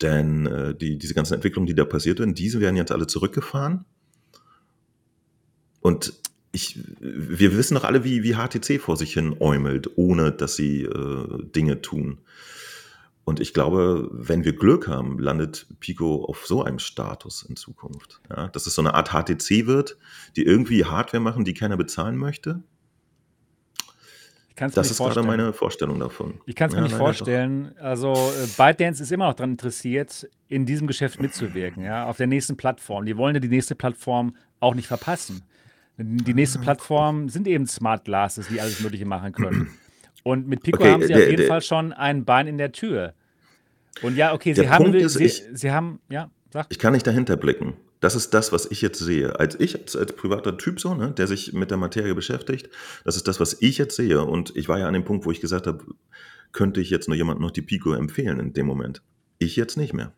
denn 0.00 0.46
äh, 0.46 0.74
die, 0.76 0.96
diese 0.96 1.14
ganzen 1.14 1.34
Entwicklungen, 1.34 1.66
die 1.66 1.74
da 1.74 1.84
passiert 1.84 2.18
sind, 2.18 2.38
diese 2.38 2.60
werden 2.60 2.76
jetzt 2.76 2.92
alle 2.92 3.08
zurückgefahren. 3.08 3.86
Und 5.80 6.12
ich, 6.52 6.78
wir 7.00 7.56
wissen 7.56 7.74
doch 7.74 7.82
alle, 7.82 8.04
wie, 8.04 8.22
wie 8.22 8.34
HTC 8.34 8.80
vor 8.80 8.96
sich 8.96 9.14
hin 9.14 9.34
äumelt, 9.40 9.90
ohne 9.96 10.30
dass 10.30 10.54
sie 10.54 10.82
äh, 10.82 11.44
Dinge 11.52 11.82
tun. 11.82 12.18
Und 13.30 13.38
ich 13.38 13.54
glaube, 13.54 14.08
wenn 14.10 14.44
wir 14.44 14.56
Glück 14.56 14.88
haben, 14.88 15.20
landet 15.20 15.68
Pico 15.78 16.24
auf 16.24 16.48
so 16.48 16.64
einem 16.64 16.80
Status 16.80 17.44
in 17.48 17.54
Zukunft. 17.54 18.20
Ja, 18.28 18.48
dass 18.48 18.66
es 18.66 18.74
so 18.74 18.82
eine 18.82 18.94
Art 18.94 19.10
HTC 19.10 19.68
wird, 19.68 19.96
die 20.34 20.42
irgendwie 20.42 20.84
Hardware 20.84 21.22
machen, 21.22 21.44
die 21.44 21.54
keiner 21.54 21.76
bezahlen 21.76 22.16
möchte. 22.16 22.64
Das 24.56 24.90
ist 24.90 24.96
vorstellen. 24.96 25.26
gerade 25.26 25.42
meine 25.42 25.52
Vorstellung 25.52 26.00
davon. 26.00 26.40
Ich 26.46 26.56
kann 26.56 26.70
es 26.70 26.74
mir 26.74 26.80
ja, 26.80 26.88
nicht 26.88 26.96
vorstellen. 26.96 27.72
Doch. 27.76 27.84
Also 27.84 28.12
äh, 28.14 28.48
ByteDance 28.56 29.00
ist 29.00 29.12
immer 29.12 29.28
noch 29.28 29.34
daran 29.34 29.52
interessiert, 29.52 30.28
in 30.48 30.66
diesem 30.66 30.88
Geschäft 30.88 31.22
mitzuwirken, 31.22 31.84
ja, 31.84 32.06
auf 32.06 32.16
der 32.16 32.26
nächsten 32.26 32.56
Plattform. 32.56 33.06
Die 33.06 33.16
wollen 33.16 33.36
ja 33.36 33.40
die 33.40 33.46
nächste 33.46 33.76
Plattform 33.76 34.34
auch 34.58 34.74
nicht 34.74 34.88
verpassen. 34.88 35.44
Die 35.98 36.34
nächste 36.34 36.58
ah. 36.58 36.62
Plattform 36.62 37.28
sind 37.28 37.46
eben 37.46 37.68
Smart 37.68 38.04
Glasses, 38.04 38.48
die 38.48 38.60
alles 38.60 38.80
Mögliche 38.80 39.06
machen 39.06 39.30
können. 39.30 39.70
Und 40.24 40.48
mit 40.48 40.64
Pico 40.64 40.82
okay, 40.82 40.90
haben 40.90 41.02
sie 41.02 41.08
der, 41.08 41.18
auf 41.18 41.26
jeden 41.26 41.36
der, 41.36 41.46
Fall 41.46 41.62
schon 41.62 41.92
ein 41.92 42.24
Bein 42.24 42.48
in 42.48 42.58
der 42.58 42.72
Tür. 42.72 43.14
Und 44.02 44.16
ja, 44.16 44.32
okay, 44.32 44.54
Sie 44.54 44.68
haben, 44.68 44.94
ist, 44.94 45.14
Sie, 45.14 45.24
ich, 45.24 45.44
Sie 45.52 45.70
haben, 45.70 46.00
ja, 46.08 46.30
sag. 46.52 46.66
Ich 46.70 46.78
kann 46.78 46.92
nicht 46.92 47.06
dahinter 47.06 47.36
blicken. 47.36 47.76
Das 48.00 48.14
ist 48.14 48.32
das, 48.32 48.50
was 48.50 48.70
ich 48.70 48.80
jetzt 48.80 48.98
sehe. 48.98 49.38
Als 49.38 49.60
ich, 49.60 49.78
als, 49.78 49.94
als 49.94 50.14
privater 50.14 50.56
Typ 50.56 50.80
so, 50.80 50.94
ne, 50.94 51.12
der 51.12 51.26
sich 51.26 51.52
mit 51.52 51.70
der 51.70 51.76
Materie 51.76 52.14
beschäftigt, 52.14 52.70
das 53.04 53.16
ist 53.16 53.28
das, 53.28 53.40
was 53.40 53.58
ich 53.60 53.76
jetzt 53.76 53.94
sehe. 53.94 54.24
Und 54.24 54.56
ich 54.56 54.68
war 54.68 54.78
ja 54.78 54.88
an 54.88 54.94
dem 54.94 55.04
Punkt, 55.04 55.26
wo 55.26 55.30
ich 55.30 55.40
gesagt 55.40 55.66
habe, 55.66 55.84
könnte 56.52 56.80
ich 56.80 56.90
jetzt 56.90 57.08
nur 57.08 57.16
jemandem 57.16 57.42
noch 57.42 57.50
die 57.50 57.62
Pico 57.62 57.92
empfehlen 57.92 58.40
in 58.40 58.52
dem 58.54 58.66
Moment. 58.66 59.02
Ich 59.38 59.56
jetzt 59.56 59.76
nicht 59.76 59.92
mehr. 59.92 60.12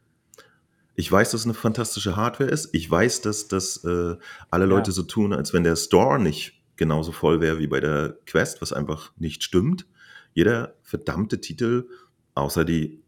Ich 0.95 1.11
weiß, 1.11 1.31
dass 1.31 1.41
es 1.41 1.47
eine 1.47 1.55
fantastische 1.55 2.17
Hardware 2.17 2.51
ist. 2.51 2.71
Ich 2.73 2.89
weiß, 2.91 3.23
dass, 3.23 3.49
dass 3.49 3.83
äh, 3.85 4.17
alle 4.51 4.67
Leute 4.67 4.91
ja. 4.91 4.95
so 4.95 5.03
tun, 5.03 5.33
als 5.33 5.53
wenn 5.53 5.65
der 5.65 5.77
Store 5.77 6.21
nicht 6.21 6.63
genauso 6.77 7.13
voll 7.13 7.41
wäre 7.41 7.59
wie 7.59 7.67
bei 7.67 7.81
der 7.81 8.17
Quest, 8.27 8.63
was 8.63 8.73
einfach 8.73 9.13
nicht 9.17 9.43
stimmt. 9.43 9.87
Jeder 10.35 10.75
verdammte 10.83 11.41
Titel, 11.41 11.89
außer 12.35 12.65
die 12.65 13.02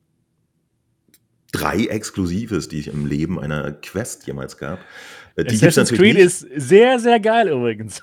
drei 1.55 1.87
Exklusives, 1.87 2.69
die 2.69 2.81
ich 2.81 2.89
im 2.89 3.07
Leben 3.07 3.39
einer 3.39 3.73
Quest 3.73 4.27
jemals 4.27 4.59
gab. 4.59 4.81
Äh, 5.37 5.45
die 5.45 5.55
Assassin's 5.57 5.93
Creed 5.93 6.17
nicht. 6.17 6.27
ist 6.27 6.47
sehr, 6.57 6.99
sehr 6.99 7.21
geil 7.21 7.49
übrigens. 7.49 8.03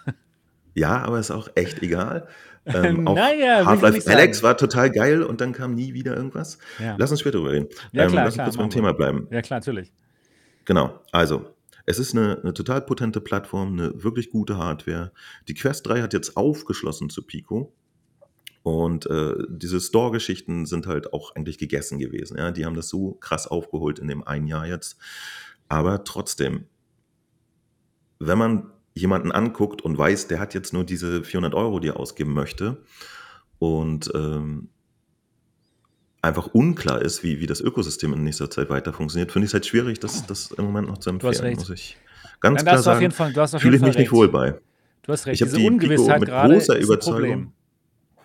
Ja, 0.73 1.03
aber 1.03 1.19
ist 1.19 1.31
auch 1.31 1.49
echt 1.55 1.81
egal. 1.83 2.27
Ähm, 2.63 3.05
naja, 3.05 3.65
Half-Life 3.65 4.07
Alex 4.07 4.43
war 4.43 4.55
total 4.55 4.91
geil 4.91 5.23
und 5.23 5.41
dann 5.41 5.51
kam 5.51 5.73
nie 5.73 5.95
wieder 5.95 6.15
irgendwas. 6.15 6.59
Ja. 6.77 6.95
Lass 6.99 7.09
uns 7.09 7.21
später 7.21 7.39
drüber 7.39 7.53
reden. 7.53 7.69
Ja, 7.91 8.05
klar, 8.05 8.19
ähm, 8.19 8.25
lass 8.25 8.35
uns 8.35 8.43
kurz 8.43 8.57
beim 8.57 8.69
Thema 8.69 8.93
bleiben. 8.93 9.27
Ja, 9.31 9.41
klar, 9.41 9.61
natürlich. 9.61 9.91
Genau, 10.65 11.01
also 11.11 11.55
es 11.87 11.97
ist 11.97 12.15
eine, 12.15 12.39
eine, 12.39 12.53
total 12.53 12.81
potente 12.81 13.19
Plattform, 13.19 13.73
eine 13.73 14.03
wirklich 14.03 14.29
gute 14.29 14.57
Hardware. 14.57 15.11
Die 15.47 15.55
Quest 15.55 15.87
3 15.87 16.03
hat 16.03 16.13
jetzt 16.13 16.37
aufgeschlossen 16.37 17.09
zu 17.09 17.23
Pico. 17.23 17.73
Und 18.63 19.07
äh, 19.07 19.33
diese 19.49 19.81
Store-Geschichten 19.81 20.65
sind 20.65 20.85
halt 20.85 21.13
auch 21.13 21.35
eigentlich 21.35 21.57
gegessen 21.57 21.97
gewesen. 21.97 22.37
Ja? 22.37 22.51
Die 22.51 22.65
haben 22.65 22.75
das 22.75 22.89
so 22.89 23.13
krass 23.13 23.47
aufgeholt 23.47 23.99
in 23.99 24.07
dem 24.07 24.25
einen 24.25 24.47
Jahr 24.47 24.67
jetzt. 24.67 24.97
Aber 25.67 26.03
trotzdem, 26.03 26.65
wenn 28.19 28.37
man 28.37 28.71
jemanden 28.93 29.31
anguckt 29.31 29.81
und 29.81 29.97
weiß, 29.97 30.27
der 30.27 30.39
hat 30.39 30.53
jetzt 30.53 30.73
nur 30.73 30.83
diese 30.83 31.23
400 31.23 31.55
Euro, 31.55 31.79
die 31.79 31.87
er 31.87 31.99
ausgeben 31.99 32.33
möchte 32.33 32.83
und 33.57 34.11
ähm, 34.13 34.69
einfach 36.21 36.47
unklar 36.47 37.01
ist, 37.01 37.23
wie, 37.23 37.39
wie 37.39 37.47
das 37.47 37.61
Ökosystem 37.61 38.13
in 38.13 38.23
nächster 38.23 38.49
Zeit 38.49 38.69
weiter 38.69 38.93
funktioniert, 38.93 39.31
finde 39.31 39.45
ich 39.45 39.49
es 39.49 39.53
halt 39.53 39.65
schwierig, 39.65 39.99
das, 39.99 40.27
das 40.27 40.51
im 40.51 40.65
Moment 40.65 40.87
noch 40.87 40.99
zu 40.99 41.09
empfehlen, 41.09 41.55
muss 41.55 41.69
ich 41.69 41.97
ganz 42.41 42.63
Nein, 42.63 42.65
klar 42.65 42.83
sagen. 42.83 43.11
Fühle 43.59 43.77
ich 43.77 43.81
mich 43.81 43.89
recht. 43.89 43.99
nicht 43.99 44.11
wohl 44.11 44.27
bei. 44.27 44.59
Du 45.03 45.13
hast 45.13 45.25
recht. 45.25 45.41
Ich 45.41 45.47
habe 45.47 45.57
die 45.57 45.87
Pico 45.87 46.19
mit 46.19 46.29
großer 46.29 46.77
Überzeugung 46.77 47.53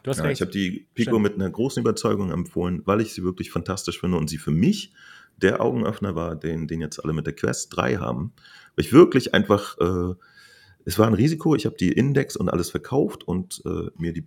Du 0.07 0.11
hast 0.11 0.19
ja, 0.19 0.25
recht. 0.25 0.37
Ich 0.37 0.41
habe 0.41 0.53
die 0.53 0.87
Pico 0.95 1.11
Stimmt. 1.11 1.23
mit 1.25 1.35
einer 1.35 1.51
großen 1.51 1.81
Überzeugung 1.81 2.31
empfohlen, 2.31 2.81
weil 2.85 3.01
ich 3.01 3.13
sie 3.13 3.25
wirklich 3.25 3.51
fantastisch 3.51 3.99
finde 3.99 4.19
und 4.19 4.31
sie 4.31 4.39
für 4.39 4.53
mich 4.53 4.93
der 5.37 5.61
Augenöffner 5.61 6.15
war, 6.15 6.37
den, 6.37 6.69
den 6.69 6.81
jetzt 6.81 7.03
alle 7.03 7.13
mit 7.13 7.27
der 7.27 7.35
Quest 7.35 7.77
3 7.77 7.97
haben. 7.97 8.33
Weil 8.77 8.85
ich 8.85 8.93
wirklich 8.93 9.35
einfach, 9.35 9.77
äh, 9.81 10.15
es 10.85 10.97
war 11.01 11.09
ein 11.09 11.15
Risiko, 11.15 11.57
ich 11.57 11.67
habe 11.67 11.75
die 11.75 11.91
Index 11.91 12.37
und 12.37 12.49
alles 12.49 12.71
verkauft 12.71 13.25
und 13.27 13.61
äh, 13.67 13.91
mir 13.99 14.13
die 14.13 14.25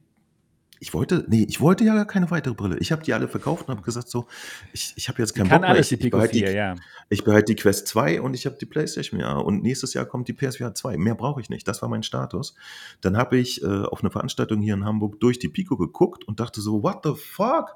ich 0.79 0.93
wollte, 0.93 1.25
nee, 1.27 1.45
ich 1.47 1.59
wollte 1.59 1.83
ja 1.83 1.93
gar 1.93 2.05
keine 2.05 2.31
weitere 2.31 2.53
Brille. 2.53 2.77
Ich 2.79 2.91
habe 2.91 3.03
die 3.03 3.13
alle 3.13 3.27
verkauft 3.27 3.67
und 3.67 3.75
habe 3.75 3.81
gesagt, 3.83 4.09
so, 4.09 4.27
ich, 4.71 4.93
ich 4.95 5.09
habe 5.09 5.21
jetzt 5.21 5.35
keinen 5.35 5.49
Bock 5.49 5.61
mehr. 5.61 5.69
Alles 5.69 5.91
ich, 5.91 5.99
die 5.99 6.09
behalte 6.09 6.37
die, 6.37 6.45
ja. 6.45 6.75
ich 7.09 7.23
behalte 7.23 7.53
die 7.53 7.61
Quest 7.61 7.87
2 7.87 8.21
und 8.21 8.33
ich 8.33 8.45
habe 8.45 8.55
die 8.59 8.65
Playstation 8.65 9.19
ja. 9.19 9.33
Und 9.33 9.61
nächstes 9.61 9.93
Jahr 9.93 10.05
kommt 10.05 10.27
die 10.27 10.33
PSVR 10.33 10.73
2. 10.73 10.97
Mehr 10.97 11.15
brauche 11.15 11.41
ich 11.41 11.49
nicht. 11.49 11.67
Das 11.67 11.81
war 11.81 11.89
mein 11.89 12.03
Status. 12.03 12.55
Dann 13.01 13.17
habe 13.17 13.37
ich 13.37 13.61
äh, 13.61 13.65
auf 13.65 14.01
eine 14.01 14.09
Veranstaltung 14.09 14.61
hier 14.61 14.73
in 14.73 14.85
Hamburg 14.85 15.19
durch 15.19 15.37
die 15.39 15.49
Pico 15.49 15.75
geguckt 15.75 16.23
und 16.25 16.39
dachte 16.39 16.61
so, 16.61 16.81
what 16.81 16.99
the 17.03 17.13
fuck? 17.15 17.75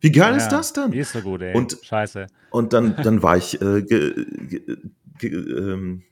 Wie 0.00 0.12
geil 0.12 0.32
ja, 0.32 0.36
ist 0.36 0.48
das 0.48 0.72
denn? 0.72 0.90
Die 0.90 0.98
ist 0.98 1.12
so 1.12 1.20
gut, 1.20 1.40
ey. 1.42 1.54
Und, 1.54 1.78
Scheiße. 1.82 2.26
Und 2.50 2.72
dann, 2.72 2.96
dann 3.02 3.22
war 3.22 3.36
ich 3.36 3.60
äh, 3.62 3.82
ge, 3.82 4.26
ge, 4.48 4.76
ge, 5.18 5.30
ähm, 5.30 6.02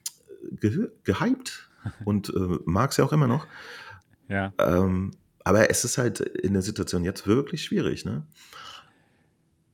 gehypt 0.61 1.69
und 2.05 2.31
äh, 2.31 2.59
mag 2.65 2.93
es 2.93 2.97
ja 2.97 3.05
auch 3.05 3.13
immer 3.13 3.27
noch. 3.27 3.47
Ja. 4.29 4.53
Ähm, 4.59 5.11
aber 5.51 5.69
es 5.69 5.85
ist 5.85 5.99
halt 5.99 6.21
in 6.21 6.53
der 6.53 6.63
Situation 6.63 7.03
jetzt 7.05 7.27
wirklich 7.27 7.65
schwierig, 7.65 8.05
ne? 8.05 8.23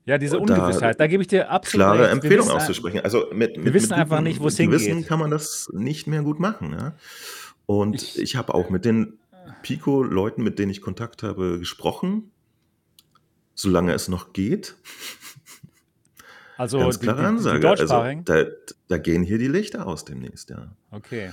Ja, 0.06 0.18
diese 0.18 0.38
Ungewissheit, 0.38 0.94
da, 0.94 1.04
da 1.04 1.06
gebe 1.06 1.22
ich 1.22 1.28
dir 1.28 1.50
absolut 1.50 1.84
klare 1.84 2.02
recht. 2.04 2.12
Empfehlung 2.12 2.48
auszusprechen. 2.48 3.00
Also 3.00 3.26
mit, 3.32 3.56
wir 3.56 3.64
mit, 3.64 3.74
wissen 3.74 3.90
mit 3.90 3.98
einfach 3.98 4.20
nicht, 4.20 4.40
wo 4.40 4.46
es 4.46 4.56
hingeht. 4.56 4.80
Wissen 4.80 5.04
kann 5.04 5.18
man 5.18 5.30
das 5.30 5.68
nicht 5.72 6.06
mehr 6.06 6.22
gut 6.22 6.38
machen. 6.38 6.72
Ja? 6.72 6.94
Und 7.66 7.96
ich, 7.96 8.18
ich 8.18 8.36
habe 8.36 8.54
auch 8.54 8.70
mit 8.70 8.84
den 8.84 9.18
Pico-Leuten, 9.62 10.42
mit 10.42 10.58
denen 10.58 10.70
ich 10.70 10.80
Kontakt 10.80 11.24
habe, 11.24 11.58
gesprochen, 11.58 12.30
solange 13.54 13.92
es 13.92 14.08
noch 14.08 14.32
geht. 14.32 14.76
Also 16.58 16.78
Ganz 16.78 17.00
klare 17.00 17.18
die, 17.18 17.22
die, 17.22 17.28
Ansage. 17.28 17.60
Die 17.60 17.66
also, 17.66 18.22
da, 18.24 18.44
da, 18.88 18.96
gehen 18.96 19.22
hier 19.22 19.36
die 19.36 19.46
Lichter 19.46 19.86
aus 19.86 20.06
demnächst, 20.06 20.48
ja. 20.48 20.74
Okay. 20.90 21.32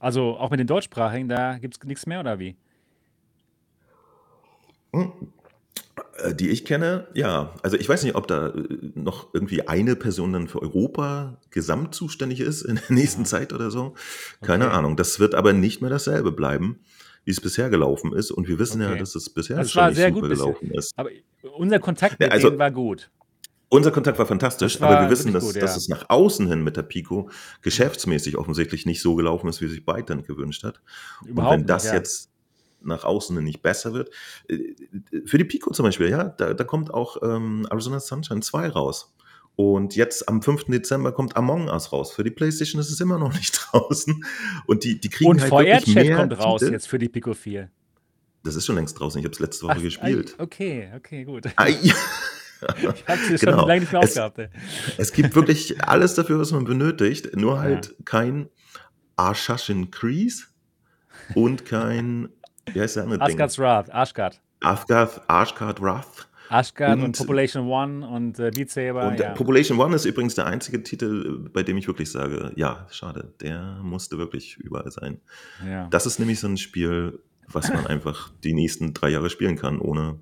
Also 0.00 0.36
auch 0.38 0.50
mit 0.50 0.58
den 0.58 0.66
Deutschsprachigen, 0.66 1.28
da 1.28 1.58
gibt 1.58 1.76
es 1.76 1.84
nichts 1.84 2.04
mehr 2.04 2.18
oder 2.18 2.40
wie? 2.40 2.56
Äh, 6.18 6.34
die 6.34 6.48
ich 6.48 6.64
kenne, 6.64 7.06
ja. 7.14 7.54
Also 7.62 7.76
ich 7.76 7.88
weiß 7.88 8.02
nicht, 8.04 8.14
ob 8.14 8.26
da 8.26 8.48
äh, 8.48 8.52
noch 8.94 9.34
irgendwie 9.34 9.66
eine 9.68 9.96
Person 9.96 10.32
dann 10.32 10.48
für 10.48 10.62
Europa 10.62 11.38
gesamt 11.50 11.94
zuständig 11.94 12.40
ist 12.40 12.62
in 12.62 12.76
der 12.76 12.96
nächsten 12.96 13.22
ja. 13.22 13.26
Zeit 13.26 13.52
oder 13.52 13.70
so. 13.70 13.94
Keine 14.42 14.66
okay. 14.66 14.76
Ahnung. 14.76 14.96
Das 14.96 15.20
wird 15.20 15.34
aber 15.34 15.52
nicht 15.52 15.80
mehr 15.80 15.90
dasselbe 15.90 16.32
bleiben, 16.32 16.80
wie 17.24 17.30
es 17.30 17.40
bisher 17.40 17.70
gelaufen 17.70 18.12
ist. 18.12 18.30
Und 18.30 18.48
wir 18.48 18.58
wissen 18.58 18.82
okay. 18.82 18.92
ja, 18.92 18.98
dass 18.98 19.14
es 19.14 19.30
bisher 19.30 19.58
das 19.58 19.70
schon 19.70 19.88
nicht 19.88 20.00
super 20.00 20.28
gelaufen 20.28 20.70
ist. 20.72 20.92
Aber 20.96 21.10
unser 21.56 21.78
Kontakt 21.78 22.18
mit 22.18 22.28
ja, 22.28 22.32
also, 22.32 22.48
denen 22.48 22.58
war 22.58 22.70
gut. 22.70 23.10
Unser 23.68 23.90
Kontakt 23.90 24.16
war 24.18 24.26
fantastisch, 24.26 24.80
war 24.80 24.90
aber 24.90 25.06
wir 25.06 25.10
wissen, 25.10 25.32
dass, 25.32 25.44
gut, 25.44 25.56
ja. 25.56 25.60
dass, 25.60 25.76
es 25.76 25.88
nach 25.88 26.08
außen 26.08 26.46
hin 26.46 26.62
mit 26.62 26.76
der 26.76 26.84
Pico 26.84 27.30
geschäftsmäßig 27.62 28.36
offensichtlich 28.36 28.86
nicht 28.86 29.02
so 29.02 29.16
gelaufen 29.16 29.48
ist, 29.48 29.60
wie 29.60 29.66
sich 29.66 29.84
Bytedance 29.84 30.24
gewünscht 30.24 30.62
hat. 30.62 30.80
Überhaupt 31.24 31.52
Und 31.52 31.60
wenn 31.62 31.66
das 31.66 31.84
nicht, 31.84 31.94
jetzt 31.94 32.30
nach 32.86 33.04
außen 33.04 33.42
nicht 33.42 33.62
besser 33.62 33.92
wird. 33.92 34.10
Äh, 34.48 34.74
für 35.24 35.38
die 35.38 35.44
Pico 35.44 35.72
zum 35.72 35.84
Beispiel, 35.84 36.08
ja, 36.08 36.24
da, 36.24 36.54
da 36.54 36.64
kommt 36.64 36.92
auch 36.92 37.22
ähm, 37.22 37.66
Arizona 37.70 38.00
Sunshine 38.00 38.40
2 38.40 38.68
raus. 38.68 39.14
Und 39.56 39.96
jetzt 39.96 40.28
am 40.28 40.42
5. 40.42 40.64
Dezember 40.64 41.12
kommt 41.12 41.34
Among 41.36 41.68
Us 41.68 41.90
raus. 41.90 42.12
Für 42.12 42.22
die 42.22 42.30
PlayStation 42.30 42.78
ist 42.78 42.90
es 42.90 43.00
immer 43.00 43.18
noch 43.18 43.32
nicht 43.36 43.58
draußen. 43.58 44.24
Und 44.66 44.84
die, 44.84 45.00
die 45.00 45.08
kriegen 45.08 45.30
Und 45.30 45.40
halt 45.40 45.50
VR-Chat 45.50 46.14
kommt 46.14 46.38
raus 46.38 46.60
jetzt 46.62 46.86
für 46.86 46.98
die 46.98 47.08
Pico 47.08 47.32
4. 47.32 47.70
Das 48.44 48.54
ist 48.54 48.66
schon 48.66 48.76
längst 48.76 49.00
draußen. 49.00 49.18
Ich 49.18 49.24
habe 49.24 49.32
es 49.32 49.40
letzte 49.40 49.64
Woche 49.64 49.76
Ach, 49.78 49.82
gespielt. 49.82 50.36
Okay, 50.38 50.90
okay, 50.94 51.24
gut. 51.24 51.46
Ah, 51.56 51.68
ja. 51.68 51.94
Ich 52.78 53.06
habe 53.06 53.20
es 53.20 53.40
schon 53.40 53.50
genau. 53.50 53.66
lange 53.66 53.80
nicht 53.80 53.92
mehr 53.92 54.00
aufgehabt. 54.00 54.38
Es, 54.38 54.48
es, 54.96 55.12
gibt 55.12 55.34
wirklich 55.34 55.82
alles 55.86 56.14
dafür, 56.14 56.38
was 56.38 56.52
man 56.52 56.64
benötigt, 56.64 57.36
nur 57.36 57.58
halt 57.58 57.88
ja. 57.88 57.94
kein 58.04 58.48
Assassin's 59.16 59.90
Crease 59.90 60.44
und 61.34 61.64
kein, 61.64 62.28
wie 62.72 62.80
heißt 62.80 62.96
der 62.96 63.04
andere 63.04 63.20
Asgard's 63.20 63.58
Wrath, 63.58 63.92
Ashgard. 63.92 64.40
Asgard, 64.60 65.20
Ashgard 65.28 65.80
Wrath. 65.80 66.28
Ashgard 66.48 66.98
und, 66.98 67.04
und, 67.04 67.18
Population 67.18 67.66
One 67.66 68.06
und 68.06 68.38
äh, 68.38 68.50
Beat 68.54 68.70
Saber. 68.70 69.08
Und 69.08 69.18
ja. 69.18 69.30
Population 69.32 69.78
One 69.78 69.96
ist 69.96 70.04
übrigens 70.04 70.34
der 70.34 70.46
einzige 70.46 70.82
Titel, 70.82 71.48
bei 71.52 71.62
dem 71.62 71.76
ich 71.76 71.86
wirklich 71.88 72.10
sage, 72.10 72.52
ja, 72.56 72.86
schade, 72.90 73.32
der 73.40 73.80
musste 73.82 74.18
wirklich 74.18 74.56
überall 74.56 74.90
sein. 74.90 75.20
Ja. 75.66 75.88
Das 75.88 76.06
ist 76.06 76.18
nämlich 76.18 76.38
so 76.40 76.46
ein 76.46 76.56
Spiel, 76.56 77.20
was 77.48 77.72
man 77.72 77.86
einfach 77.86 78.30
die 78.44 78.54
nächsten 78.54 78.94
drei 78.94 79.08
Jahre 79.10 79.30
spielen 79.30 79.56
kann, 79.56 79.80
ohne 79.80 80.18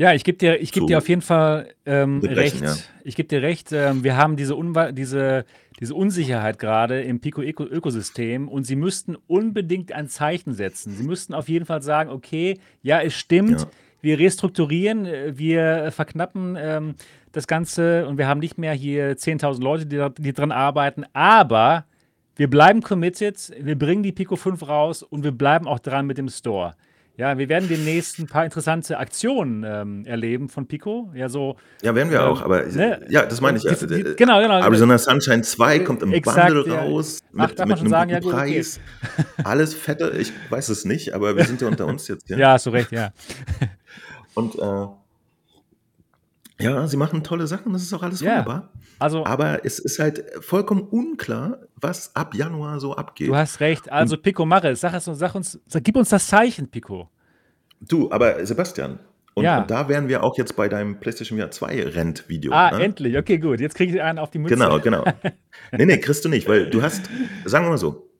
ja, 0.00 0.14
ich 0.14 0.24
gebe 0.24 0.38
dir, 0.38 0.58
geb 0.58 0.86
dir 0.86 0.96
auf 0.96 1.10
jeden 1.10 1.20
Fall 1.20 1.74
ähm, 1.84 2.20
recht. 2.20 2.62
Ja. 2.62 2.74
Ich 3.04 3.16
gebe 3.16 3.28
dir 3.28 3.42
recht. 3.42 3.70
Ähm, 3.70 4.02
wir 4.02 4.16
haben 4.16 4.36
diese, 4.36 4.56
Unwa 4.56 4.92
diese, 4.92 5.44
diese 5.78 5.94
Unsicherheit 5.94 6.58
gerade 6.58 7.02
im 7.02 7.20
Pico-Ökosystem 7.20 8.48
und 8.48 8.64
sie 8.64 8.76
müssten 8.76 9.14
unbedingt 9.26 9.92
ein 9.92 10.08
Zeichen 10.08 10.54
setzen. 10.54 10.94
Sie 10.94 11.02
müssten 11.02 11.34
auf 11.34 11.50
jeden 11.50 11.66
Fall 11.66 11.82
sagen: 11.82 12.08
Okay, 12.08 12.58
ja, 12.80 13.02
es 13.02 13.12
stimmt. 13.12 13.60
Ja. 13.60 13.66
Wir 14.00 14.18
restrukturieren, 14.18 15.06
wir 15.36 15.92
verknappen 15.92 16.56
ähm, 16.58 16.94
das 17.32 17.46
Ganze 17.46 18.06
und 18.06 18.16
wir 18.16 18.26
haben 18.26 18.40
nicht 18.40 18.56
mehr 18.56 18.72
hier 18.72 19.18
10.000 19.18 19.62
Leute, 19.62 19.84
die, 19.84 20.02
die 20.18 20.32
dran 20.32 20.50
arbeiten, 20.50 21.04
aber 21.12 21.84
wir 22.36 22.48
bleiben 22.48 22.80
committed, 22.80 23.52
wir 23.60 23.78
bringen 23.78 24.02
die 24.02 24.12
Pico 24.12 24.36
5 24.36 24.66
raus 24.66 25.02
und 25.02 25.24
wir 25.24 25.32
bleiben 25.32 25.68
auch 25.68 25.78
dran 25.78 26.06
mit 26.06 26.16
dem 26.16 26.30
Store. 26.30 26.74
Ja, 27.16 27.36
wir 27.36 27.48
werden 27.48 27.68
demnächst 27.68 28.18
ein 28.18 28.26
paar 28.26 28.44
interessante 28.44 28.98
Aktionen 28.98 29.64
ähm, 29.66 30.06
erleben 30.06 30.48
von 30.48 30.66
Pico. 30.66 31.10
Ja, 31.14 31.28
so. 31.28 31.56
Ja, 31.82 31.94
werden 31.94 32.10
wir 32.10 32.20
ähm, 32.20 32.26
auch, 32.26 32.42
aber 32.42 32.64
ne? 32.64 33.04
ja, 33.08 33.26
das 33.26 33.40
meine 33.40 33.58
ich. 33.58 33.64
Die, 33.64 33.86
die, 33.86 33.94
äh, 33.94 34.14
genau, 34.14 34.40
genau. 34.40 34.60
Arizona 34.60 34.96
Sunshine 34.96 35.42
2 35.42 35.80
kommt 35.80 36.02
im 36.02 36.12
Exakt, 36.12 36.54
Bundle 36.54 36.72
ja. 36.72 36.80
raus 36.80 37.18
mit, 37.32 37.60
Ach, 37.60 37.66
mit 37.66 37.78
einem 37.78 37.88
sagen, 37.88 38.10
ja, 38.10 38.20
gut, 38.20 38.32
Preis. 38.32 38.80
Okay. 39.18 39.42
Alles 39.44 39.74
fette, 39.74 40.12
ich 40.18 40.32
weiß 40.48 40.70
es 40.70 40.84
nicht, 40.84 41.14
aber 41.14 41.36
wir 41.36 41.44
sind 41.44 41.60
ja 41.60 41.68
unter 41.68 41.86
uns 41.86 42.08
jetzt 42.08 42.24
hier. 42.26 42.38
Ja, 42.38 42.52
hast 42.52 42.66
du 42.66 42.70
recht, 42.70 42.90
ja. 42.92 43.10
Und 44.34 44.54
äh, 44.56 44.86
ja, 46.60 46.86
sie 46.86 46.96
machen 46.96 47.22
tolle 47.24 47.46
Sachen, 47.46 47.72
das 47.72 47.82
ist 47.82 47.92
auch 47.92 48.02
alles 48.02 48.20
ja. 48.20 48.30
wunderbar. 48.30 48.70
Also, 48.98 49.24
aber 49.24 49.64
es 49.64 49.78
ist 49.78 49.98
halt 49.98 50.24
vollkommen 50.40 50.82
unklar, 50.82 51.58
was 51.76 52.14
ab 52.14 52.34
Januar 52.34 52.80
so 52.80 52.94
abgeht. 52.94 53.28
Du 53.28 53.36
hast 53.36 53.60
recht. 53.60 53.90
Also, 53.90 54.16
und, 54.16 54.22
Pico, 54.22 54.44
mache 54.44 54.68
es. 54.68 54.80
Sag, 54.80 55.00
sag 55.00 55.34
uns, 55.34 55.58
sag, 55.66 55.84
gib 55.84 55.96
uns 55.96 56.10
das 56.10 56.26
Zeichen, 56.26 56.68
Pico. 56.70 57.08
Du, 57.80 58.10
aber 58.10 58.44
Sebastian, 58.44 58.98
und, 59.34 59.44
ja. 59.44 59.60
und, 59.60 59.70
da 59.70 59.88
wären 59.88 60.08
wir 60.08 60.22
auch 60.22 60.36
jetzt 60.36 60.56
bei 60.56 60.68
deinem 60.68 60.98
PlayStation 61.00 61.38
VR 61.38 61.50
2 61.50 61.84
Rent-Video. 61.88 62.52
Ah, 62.52 62.76
ne? 62.76 62.84
endlich. 62.84 63.16
Okay, 63.16 63.38
gut. 63.38 63.60
Jetzt 63.60 63.74
kriege 63.74 63.94
ich 63.94 64.02
einen 64.02 64.18
auf 64.18 64.30
die 64.30 64.38
Mütze. 64.38 64.54
Genau, 64.54 64.80
genau. 64.80 65.04
nee, 65.72 65.86
nee, 65.86 65.98
kriegst 65.98 66.24
du 66.24 66.28
nicht, 66.28 66.48
weil 66.48 66.68
du 66.68 66.82
hast, 66.82 67.08
sagen 67.44 67.64
wir 67.64 67.70
mal 67.70 67.78
so, 67.78 68.10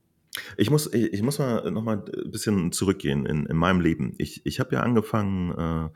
ich 0.57 0.71
muss, 0.71 0.93
ich, 0.93 1.13
ich 1.13 1.23
muss 1.23 1.39
mal 1.39 1.71
noch 1.71 1.83
mal 1.83 1.97
ein 1.99 2.31
bisschen 2.31 2.73
zurückgehen 2.73 3.27
in, 3.27 3.47
in 3.47 3.57
meinem 3.57 3.81
Leben. 3.81 4.15
Ich, 4.19 4.47
ich 4.47 4.61
habe 4.61 4.75
ja 4.75 4.81
angefangen, 4.81 5.51
äh, 5.51 5.89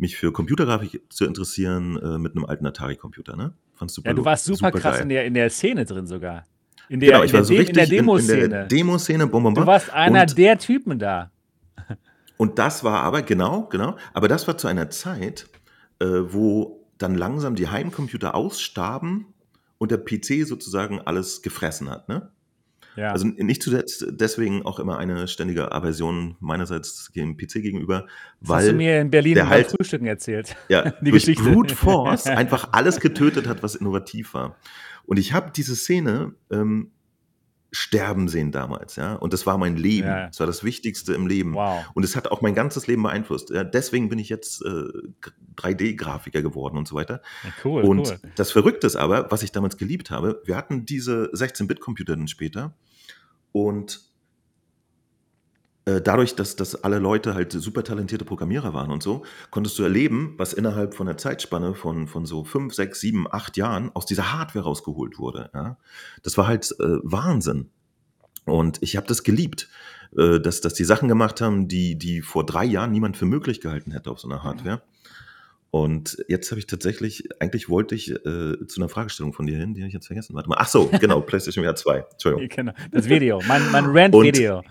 mich 0.00 0.16
für 0.16 0.32
Computergrafik 0.32 1.02
zu 1.10 1.24
interessieren 1.24 1.96
äh, 1.98 2.18
mit 2.18 2.34
einem 2.34 2.44
alten 2.44 2.66
Atari-Computer. 2.66 3.36
Ne? 3.36 3.52
Fandst 3.74 3.96
super, 3.96 4.10
ja, 4.10 4.14
du 4.14 4.24
warst 4.24 4.44
super, 4.44 4.68
super 4.68 4.72
krass 4.72 5.00
in 5.00 5.08
der, 5.08 5.24
in 5.24 5.34
der 5.34 5.50
Szene 5.50 5.84
drin 5.84 6.06
sogar. 6.06 6.44
In 6.88 7.00
der, 7.00 7.12
genau, 7.12 7.24
ich 7.24 7.32
war 7.32 7.44
so 7.44 7.54
richtig 7.54 7.68
in 7.70 7.74
der 7.74 7.86
Demoszene. 7.86 8.38
In, 8.38 8.44
in 8.44 8.50
der 8.50 8.66
Demoszene, 8.66 9.26
bum, 9.26 9.44
bum. 9.44 9.54
Du 9.54 9.66
warst 9.66 9.90
einer 9.90 10.22
und, 10.22 10.38
der 10.38 10.58
Typen 10.58 10.98
da. 10.98 11.30
Und 12.36 12.58
das 12.58 12.82
war 12.82 13.02
aber, 13.02 13.22
genau, 13.22 13.66
genau, 13.66 13.96
aber 14.14 14.26
das 14.26 14.48
war 14.48 14.56
zu 14.56 14.66
einer 14.66 14.88
Zeit, 14.88 15.46
äh, 15.98 16.06
wo 16.06 16.88
dann 16.96 17.14
langsam 17.14 17.54
die 17.54 17.68
Heimcomputer 17.68 18.34
ausstarben 18.34 19.26
und 19.78 19.90
der 19.90 19.98
PC 19.98 20.46
sozusagen 20.46 21.00
alles 21.00 21.42
gefressen 21.42 21.90
hat. 21.90 22.08
Ne? 22.08 22.30
Ja. 22.96 23.12
Also 23.12 23.26
nicht 23.26 23.62
zuletzt 23.62 24.06
deswegen 24.10 24.64
auch 24.66 24.78
immer 24.78 24.98
eine 24.98 25.28
ständige 25.28 25.72
Aversion 25.72 26.36
meinerseits 26.40 27.10
dem 27.14 27.36
PC 27.36 27.54
gegenüber, 27.54 28.06
das 28.40 28.48
weil 28.48 28.58
hast 28.58 28.68
du 28.68 28.72
mir 28.74 29.00
in 29.00 29.10
Berlin 29.10 29.34
der 29.34 29.48
halt, 29.48 29.68
Frühstücken 29.68 30.06
erzählt. 30.06 30.56
Ja, 30.68 30.90
die 31.00 31.10
durch 31.10 31.24
Geschichte. 31.24 31.50
Brute 31.50 31.74
Force 31.74 32.26
einfach 32.26 32.68
alles 32.72 33.00
getötet 33.00 33.48
hat, 33.48 33.62
was 33.62 33.74
innovativ 33.74 34.34
war. 34.34 34.56
Und 35.04 35.18
ich 35.18 35.32
habe 35.32 35.50
diese 35.54 35.74
Szene 35.74 36.34
ähm, 36.50 36.90
sterben 37.72 38.28
sehen 38.28 38.50
damals, 38.52 38.96
ja. 38.96 39.14
Und 39.14 39.32
das 39.32 39.46
war 39.46 39.56
mein 39.58 39.76
Leben. 39.76 40.08
Ja. 40.08 40.26
Das 40.26 40.40
war 40.40 40.46
das 40.46 40.64
Wichtigste 40.64 41.14
im 41.14 41.26
Leben. 41.26 41.54
Wow. 41.54 41.84
Und 41.94 42.04
es 42.04 42.16
hat 42.16 42.30
auch 42.30 42.40
mein 42.40 42.54
ganzes 42.54 42.86
Leben 42.86 43.02
beeinflusst. 43.02 43.50
Ja, 43.50 43.64
deswegen 43.64 44.08
bin 44.08 44.18
ich 44.18 44.28
jetzt 44.28 44.62
äh, 44.64 44.84
3D-Grafiker 45.56 46.42
geworden 46.42 46.76
und 46.76 46.88
so 46.88 46.96
weiter. 46.96 47.22
Ja, 47.44 47.50
cool. 47.64 47.82
Und 47.82 48.08
cool. 48.10 48.18
das 48.34 48.50
Verrückte 48.50 48.86
ist 48.86 48.96
aber, 48.96 49.30
was 49.30 49.42
ich 49.42 49.52
damals 49.52 49.76
geliebt 49.76 50.10
habe, 50.10 50.42
wir 50.44 50.56
hatten 50.56 50.84
diese 50.84 51.30
16-Bit-Computer 51.32 52.16
dann 52.16 52.28
später 52.28 52.74
und 53.52 54.09
dadurch, 55.84 56.34
dass, 56.34 56.56
dass 56.56 56.84
alle 56.84 56.98
Leute 56.98 57.34
halt 57.34 57.52
super 57.52 57.82
talentierte 57.82 58.24
Programmierer 58.24 58.74
waren 58.74 58.90
und 58.90 59.02
so, 59.02 59.24
konntest 59.50 59.78
du 59.78 59.82
erleben, 59.82 60.34
was 60.36 60.52
innerhalb 60.52 60.94
von 60.94 61.08
einer 61.08 61.16
Zeitspanne 61.16 61.74
von, 61.74 62.06
von 62.06 62.26
so 62.26 62.44
fünf, 62.44 62.74
sechs, 62.74 63.00
sieben, 63.00 63.26
acht 63.30 63.56
Jahren 63.56 63.90
aus 63.94 64.06
dieser 64.06 64.32
Hardware 64.32 64.64
rausgeholt 64.64 65.18
wurde. 65.18 65.50
Ja? 65.54 65.78
Das 66.22 66.36
war 66.36 66.46
halt 66.46 66.70
äh, 66.78 66.98
Wahnsinn. 67.02 67.70
Und 68.44 68.78
ich 68.82 68.96
habe 68.96 69.06
das 69.06 69.22
geliebt, 69.22 69.68
äh, 70.16 70.40
dass, 70.40 70.60
dass 70.60 70.74
die 70.74 70.84
Sachen 70.84 71.08
gemacht 71.08 71.40
haben, 71.40 71.68
die, 71.68 71.96
die 71.96 72.20
vor 72.20 72.44
drei 72.44 72.64
Jahren 72.64 72.92
niemand 72.92 73.16
für 73.16 73.26
möglich 73.26 73.60
gehalten 73.60 73.92
hätte 73.92 74.10
auf 74.10 74.20
so 74.20 74.28
einer 74.28 74.42
Hardware. 74.42 74.82
Und 75.70 76.18
jetzt 76.26 76.50
habe 76.50 76.58
ich 76.58 76.66
tatsächlich, 76.66 77.28
eigentlich 77.40 77.68
wollte 77.68 77.94
ich 77.94 78.10
äh, 78.10 78.66
zu 78.66 78.80
einer 78.80 78.88
Fragestellung 78.88 79.32
von 79.32 79.46
dir 79.46 79.56
hin, 79.56 79.74
die 79.74 79.82
habe 79.82 79.88
ich 79.88 79.94
jetzt 79.94 80.08
vergessen. 80.08 80.34
Warte 80.34 80.48
mal. 80.48 80.56
Ach 80.58 80.66
so, 80.66 80.90
genau, 81.00 81.20
PlayStation 81.20 81.64
VR 81.64 81.76
2. 81.76 82.06
Entschuldigung. 82.12 82.48
Genau, 82.48 82.72
das 82.90 83.08
Video, 83.08 83.40
mein, 83.46 83.62
mein 83.70 83.84
Rant-Video. 83.86 84.62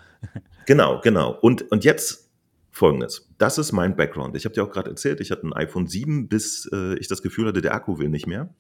Genau, 0.65 1.01
genau. 1.01 1.31
Und, 1.31 1.71
und 1.71 1.83
jetzt 1.83 2.29
folgendes. 2.71 3.27
Das 3.37 3.57
ist 3.57 3.71
mein 3.71 3.95
Background. 3.95 4.35
Ich 4.35 4.45
habe 4.45 4.53
dir 4.53 4.63
auch 4.63 4.71
gerade 4.71 4.89
erzählt, 4.89 5.19
ich 5.19 5.31
hatte 5.31 5.47
ein 5.47 5.53
iPhone 5.53 5.87
7, 5.87 6.29
bis 6.29 6.69
äh, 6.71 6.95
ich 6.99 7.07
das 7.07 7.21
Gefühl 7.21 7.47
hatte, 7.47 7.61
der 7.61 7.73
Akku 7.73 7.97
will 7.97 8.09
nicht 8.09 8.27
mehr. 8.27 8.53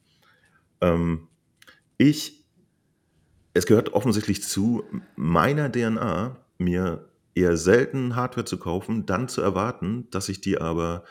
Ähm, 0.81 1.27
ich, 1.97 2.45
es 3.53 3.65
gehört 3.65 3.93
offensichtlich 3.93 4.43
zu 4.43 4.83
meiner 5.15 5.71
DNA, 5.71 6.37
mir 6.57 7.09
eher 7.35 7.57
selten 7.57 8.15
Hardware 8.15 8.45
zu 8.45 8.57
kaufen, 8.57 9.05
dann 9.05 9.27
zu 9.27 9.41
erwarten, 9.41 10.07
dass 10.11 10.29
ich 10.29 10.41
die 10.41 10.59
aber 10.59 11.03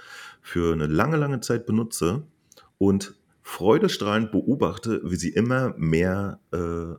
für 0.42 0.72
eine 0.72 0.86
lange, 0.86 1.16
lange 1.16 1.40
Zeit 1.40 1.66
benutze 1.66 2.24
und 2.78 3.14
freudestrahlend 3.42 4.30
beobachte, 4.30 5.00
wie 5.04 5.16
sie 5.16 5.30
immer 5.30 5.74
mehr 5.78 6.40
äh, 6.52 6.96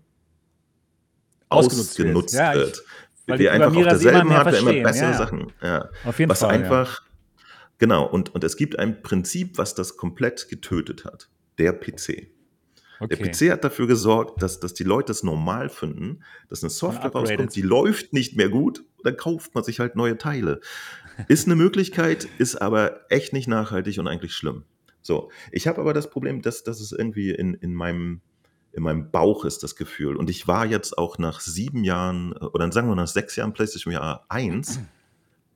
ausgenutzt, 1.49 1.99
ausgenutzt 1.99 2.33
wird. 2.33 2.55
wird. 2.55 2.83
Weil 3.29 3.39
wir 3.39 3.53
einfach 3.53 3.75
auf 3.75 3.83
derselben 3.83 4.29
Hardware 4.31 4.57
immer 4.57 4.83
bessere 4.83 5.11
ja, 5.11 5.17
Sachen. 5.17 5.53
Ja. 5.61 5.89
Auf 6.05 6.19
jeden 6.19 6.29
was 6.29 6.39
Fall. 6.39 6.51
einfach, 6.51 7.01
ja. 7.01 7.43
genau, 7.77 8.05
und, 8.05 8.33
und 8.33 8.43
es 8.43 8.57
gibt 8.57 8.77
ein 8.79 9.01
Prinzip, 9.01 9.57
was 9.57 9.75
das 9.75 9.97
komplett 9.97 10.49
getötet 10.49 11.05
hat. 11.05 11.29
Der 11.57 11.73
PC. 11.73 12.27
Okay. 13.01 13.15
Der 13.15 13.29
PC 13.29 13.51
hat 13.51 13.63
dafür 13.63 13.87
gesorgt, 13.87 14.41
dass, 14.41 14.59
dass 14.59 14.73
die 14.73 14.83
Leute 14.83 15.11
es 15.11 15.23
normal 15.23 15.69
finden, 15.69 16.23
dass 16.49 16.63
eine 16.63 16.69
Software 16.69 17.11
rauskommt, 17.11 17.55
die 17.55 17.61
läuft 17.61 18.11
nicht 18.11 18.35
mehr 18.35 18.49
gut, 18.49 18.83
dann 19.03 19.15
kauft 19.15 19.55
man 19.55 19.63
sich 19.63 19.79
halt 19.79 19.95
neue 19.95 20.17
Teile. 20.17 20.59
Ist 21.27 21.47
eine 21.47 21.55
Möglichkeit, 21.55 22.27
ist 22.37 22.55
aber 22.57 23.05
echt 23.09 23.33
nicht 23.33 23.47
nachhaltig 23.47 23.99
und 23.99 24.07
eigentlich 24.07 24.33
schlimm. 24.33 24.63
So, 25.01 25.31
ich 25.51 25.67
habe 25.67 25.79
aber 25.79 25.93
das 25.93 26.09
Problem, 26.09 26.41
dass, 26.41 26.63
dass 26.63 26.81
es 26.81 26.91
irgendwie 26.91 27.31
in, 27.31 27.53
in 27.53 27.73
meinem 27.73 28.21
in 28.71 28.83
meinem 28.83 29.11
Bauch 29.11 29.45
ist 29.45 29.63
das 29.63 29.75
Gefühl. 29.75 30.15
Und 30.15 30.29
ich 30.29 30.47
war 30.47 30.65
jetzt 30.65 30.97
auch 30.97 31.17
nach 31.17 31.39
sieben 31.39 31.83
Jahren, 31.83 32.33
äh, 32.33 32.45
oder 32.45 32.71
sagen 32.71 32.87
wir 32.87 32.95
nach 32.95 33.07
sechs 33.07 33.35
Jahren 33.35 33.53
PlayStation 33.53 33.93
VR 33.93 34.25
1, 34.29 34.79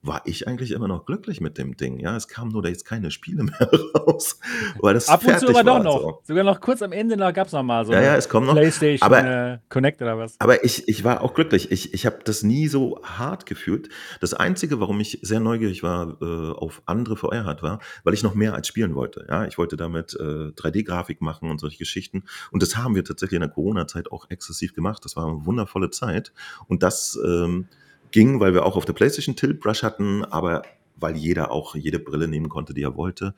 war 0.04 0.22
ich 0.26 0.48
eigentlich 0.48 0.72
immer 0.72 0.88
noch 0.90 1.06
glücklich 1.06 1.40
mit 1.40 1.58
dem 1.58 1.78
Ding. 1.78 1.98
Ja, 2.00 2.16
es 2.16 2.28
kamen 2.28 2.52
nur 2.52 2.62
da 2.62 2.70
jetzt 2.70 2.84
keine 2.86 3.10
Spiele 3.10 3.44
mehr 3.44 3.70
raus, 3.96 4.40
weil 4.80 4.94
das 4.94 5.08
Ab 5.08 5.26
und 5.26 5.40
zu 5.40 5.48
aber 5.50 5.64
doch 5.64 5.84
noch. 5.84 6.02
So. 6.02 6.20
Sogar 6.24 6.44
noch 6.44 6.60
kurz 6.60 6.82
am 6.82 6.92
Ende 6.92 7.18
gab 7.34 7.48
es 7.48 7.54
noch 7.54 7.64
mal 7.64 7.86
so 7.86 7.94
ja, 7.94 8.02
ja, 8.02 8.16
es 8.16 8.28
kommt 8.28 8.48
noch. 8.48 8.54
PlayStation 8.54 9.06
aber, 9.06 9.24
äh, 9.24 9.58
Connect 9.70 10.02
oder 10.02 10.18
was. 10.18 10.36
Aber 10.40 10.64
ich, 10.64 10.88
ich 10.88 11.04
war 11.04 11.22
auch 11.22 11.34
glücklich. 11.34 11.72
Ich, 11.72 11.94
ich 11.94 12.06
habe 12.06 12.20
das 12.24 12.44
nie 12.44 12.68
so 12.68 13.02
hart 13.04 13.46
gefühlt. 13.46 13.90
Das 14.20 14.34
Einzige, 14.34 14.80
warum 14.82 15.00
ich 15.00 15.20
sehr 15.22 15.40
neugierig 15.40 15.84
war 15.84 16.22
äh, 16.22 16.52
auf 16.52 16.82
andere 16.86 17.16
VR 17.16 17.46
hat, 17.46 17.64
war, 17.64 17.80
weil 18.04 18.14
ich 18.14 18.24
noch 18.24 18.36
mehr 18.36 18.54
als 18.54 18.68
spielen 18.68 18.96
wollte. 18.96 19.26
Ja, 19.30 19.46
ich 19.46 19.58
wollte 19.58 19.78
damit 19.78 20.16
äh, 20.20 20.52
3D-Grafik 20.52 21.22
machen 21.22 21.50
und 21.50 21.60
solche 21.60 21.78
Geschichten. 21.78 22.24
Und 22.52 22.62
das 22.62 22.76
haben 22.76 22.96
wir 22.96 23.06
tatsächlich 23.06 23.38
in 23.38 23.42
der 23.42 23.50
Corona-Zeit 23.50 24.12
auch 24.12 24.30
exzessiv 24.30 24.74
gemacht. 24.74 25.06
Das 25.06 25.16
war 25.16 25.28
eine 25.28 25.46
wundervolle 25.46 25.92
Zeit. 25.92 26.34
Und 26.68 26.84
das 26.84 27.18
ähm, 27.26 27.68
ging, 28.14 28.40
weil 28.40 28.54
wir 28.54 28.66
auch 28.66 28.78
auf 28.78 28.86
der 28.86 28.94
PlayStation 28.94 29.36
Tilt 29.36 29.60
Brush 29.60 29.84
hatten, 29.84 30.24
aber 30.24 30.62
weil 30.96 31.18
jeder 31.18 31.52
auch 31.52 31.76
jede 31.76 32.00
Brille 32.00 32.30
nehmen 32.30 32.48
konnte, 32.48 32.74
die 32.74 32.84
er 32.84 32.96
wollte. 32.96 33.36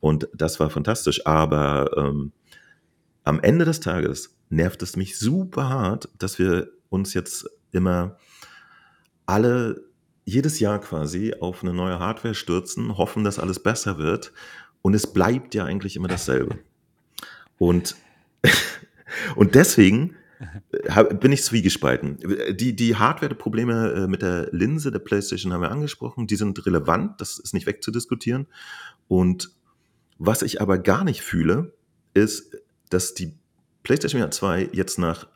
Und 0.00 0.28
das 0.34 0.58
war 0.58 0.70
fantastisch. 0.70 1.24
Aber 1.26 1.90
ähm, 1.96 2.32
am 3.22 3.40
Ende 3.40 3.64
des 3.64 3.80
Tages 3.80 4.36
nervt 4.48 4.82
es 4.82 4.96
mich 4.96 5.18
super 5.18 5.68
hart, 5.68 6.08
dass 6.18 6.38
wir 6.38 6.70
uns 6.88 7.14
jetzt 7.14 7.48
immer 7.70 8.16
alle 9.26 9.84
jedes 10.24 10.58
Jahr 10.58 10.80
quasi 10.80 11.34
auf 11.38 11.62
eine 11.62 11.74
neue 11.74 11.98
Hardware 11.98 12.34
stürzen, 12.34 12.96
hoffen, 12.96 13.24
dass 13.24 13.38
alles 13.38 13.60
besser 13.60 13.98
wird. 13.98 14.32
Und 14.82 14.94
es 14.94 15.12
bleibt 15.12 15.54
ja 15.54 15.64
eigentlich 15.64 15.96
immer 15.96 16.08
dasselbe. 16.08 16.58
Und, 17.58 17.96
und 19.36 19.54
deswegen 19.54 20.16
bin 21.20 21.32
ich 21.32 21.42
zwiegespalten. 21.42 22.18
Die, 22.56 22.74
die 22.74 22.96
Hardware-Probleme 22.96 23.92
äh, 23.92 24.06
mit 24.06 24.22
der 24.22 24.48
Linse 24.52 24.90
der 24.90 24.98
PlayStation 24.98 25.52
haben 25.52 25.62
wir 25.62 25.70
angesprochen. 25.70 26.26
Die 26.26 26.36
sind 26.36 26.64
relevant, 26.66 27.20
das 27.20 27.38
ist 27.38 27.54
nicht 27.54 27.66
wegzudiskutieren. 27.66 28.46
Und 29.08 29.50
was 30.18 30.42
ich 30.42 30.60
aber 30.60 30.78
gar 30.78 31.04
nicht 31.04 31.22
fühle, 31.22 31.74
ist, 32.14 32.56
dass 32.90 33.14
die 33.14 33.34
PlayStation 33.82 34.30
2 34.30 34.70
jetzt 34.72 34.98
nach 34.98 35.26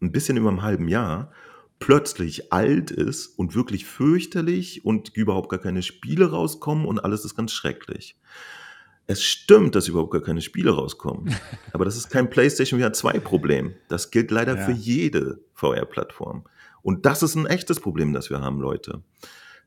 ein 0.00 0.12
bisschen 0.12 0.36
über 0.36 0.48
einem 0.48 0.62
halben 0.62 0.88
Jahr 0.88 1.32
plötzlich 1.78 2.52
alt 2.52 2.90
ist 2.90 3.26
und 3.26 3.54
wirklich 3.54 3.86
fürchterlich 3.86 4.84
und 4.84 5.08
überhaupt 5.16 5.48
gar 5.48 5.58
keine 5.58 5.82
Spiele 5.82 6.30
rauskommen 6.30 6.86
und 6.86 7.00
alles 7.00 7.24
ist 7.24 7.34
ganz 7.34 7.52
schrecklich. 7.52 8.16
Es 9.12 9.22
stimmt, 9.22 9.74
dass 9.74 9.88
überhaupt 9.88 10.10
gar 10.10 10.22
keine 10.22 10.40
Spiele 10.40 10.70
rauskommen. 10.70 11.36
Aber 11.74 11.84
das 11.84 11.98
ist 11.98 12.08
kein 12.08 12.30
PlayStation 12.30 12.80
VR 12.80 12.94
2 12.94 13.20
Problem. 13.20 13.74
Das 13.88 14.10
gilt 14.10 14.30
leider 14.30 14.56
ja. 14.56 14.64
für 14.64 14.72
jede 14.72 15.38
VR-Plattform. 15.52 16.44
Und 16.80 17.04
das 17.04 17.22
ist 17.22 17.34
ein 17.34 17.44
echtes 17.44 17.78
Problem, 17.78 18.14
das 18.14 18.30
wir 18.30 18.40
haben, 18.40 18.58
Leute. 18.58 19.02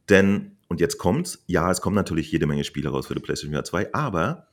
Denn, 0.10 0.58
und 0.68 0.80
jetzt 0.80 0.98
kommt's, 0.98 1.44
ja, 1.46 1.70
es 1.70 1.80
kommen 1.80 1.96
natürlich 1.96 2.32
jede 2.32 2.48
Menge 2.48 2.64
Spiele 2.64 2.90
raus 2.90 3.06
für 3.06 3.14
die 3.14 3.22
PlayStation 3.22 3.54
VR 3.54 3.64
2, 3.64 3.94
aber 3.94 4.48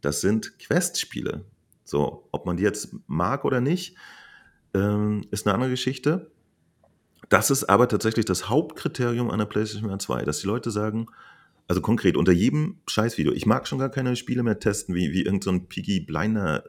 das 0.00 0.20
sind 0.20 0.60
Quest-Spiele. 0.60 1.44
So, 1.82 2.28
ob 2.30 2.46
man 2.46 2.56
die 2.56 2.62
jetzt 2.62 2.94
mag 3.08 3.44
oder 3.44 3.60
nicht, 3.60 3.96
ähm, 4.74 5.24
ist 5.32 5.44
eine 5.44 5.54
andere 5.54 5.70
Geschichte. 5.70 6.30
Das 7.30 7.50
ist 7.50 7.64
aber 7.64 7.88
tatsächlich 7.88 8.26
das 8.26 8.48
Hauptkriterium 8.48 9.28
einer 9.28 9.46
PlayStation 9.46 9.90
VR 9.90 9.98
2, 9.98 10.24
dass 10.24 10.38
die 10.38 10.46
Leute 10.46 10.70
sagen, 10.70 11.08
also 11.68 11.80
konkret, 11.80 12.16
unter 12.16 12.32
jedem 12.32 12.80
Scheißvideo, 12.86 13.32
ich 13.32 13.46
mag 13.46 13.66
schon 13.66 13.78
gar 13.78 13.90
keine 13.90 14.16
Spiele 14.16 14.42
mehr 14.42 14.58
testen, 14.58 14.94
wie, 14.94 15.12
wie 15.12 15.22
irgendein 15.22 15.60
so 15.60 15.66
Piggy 15.66 16.00
Blinder 16.00 16.64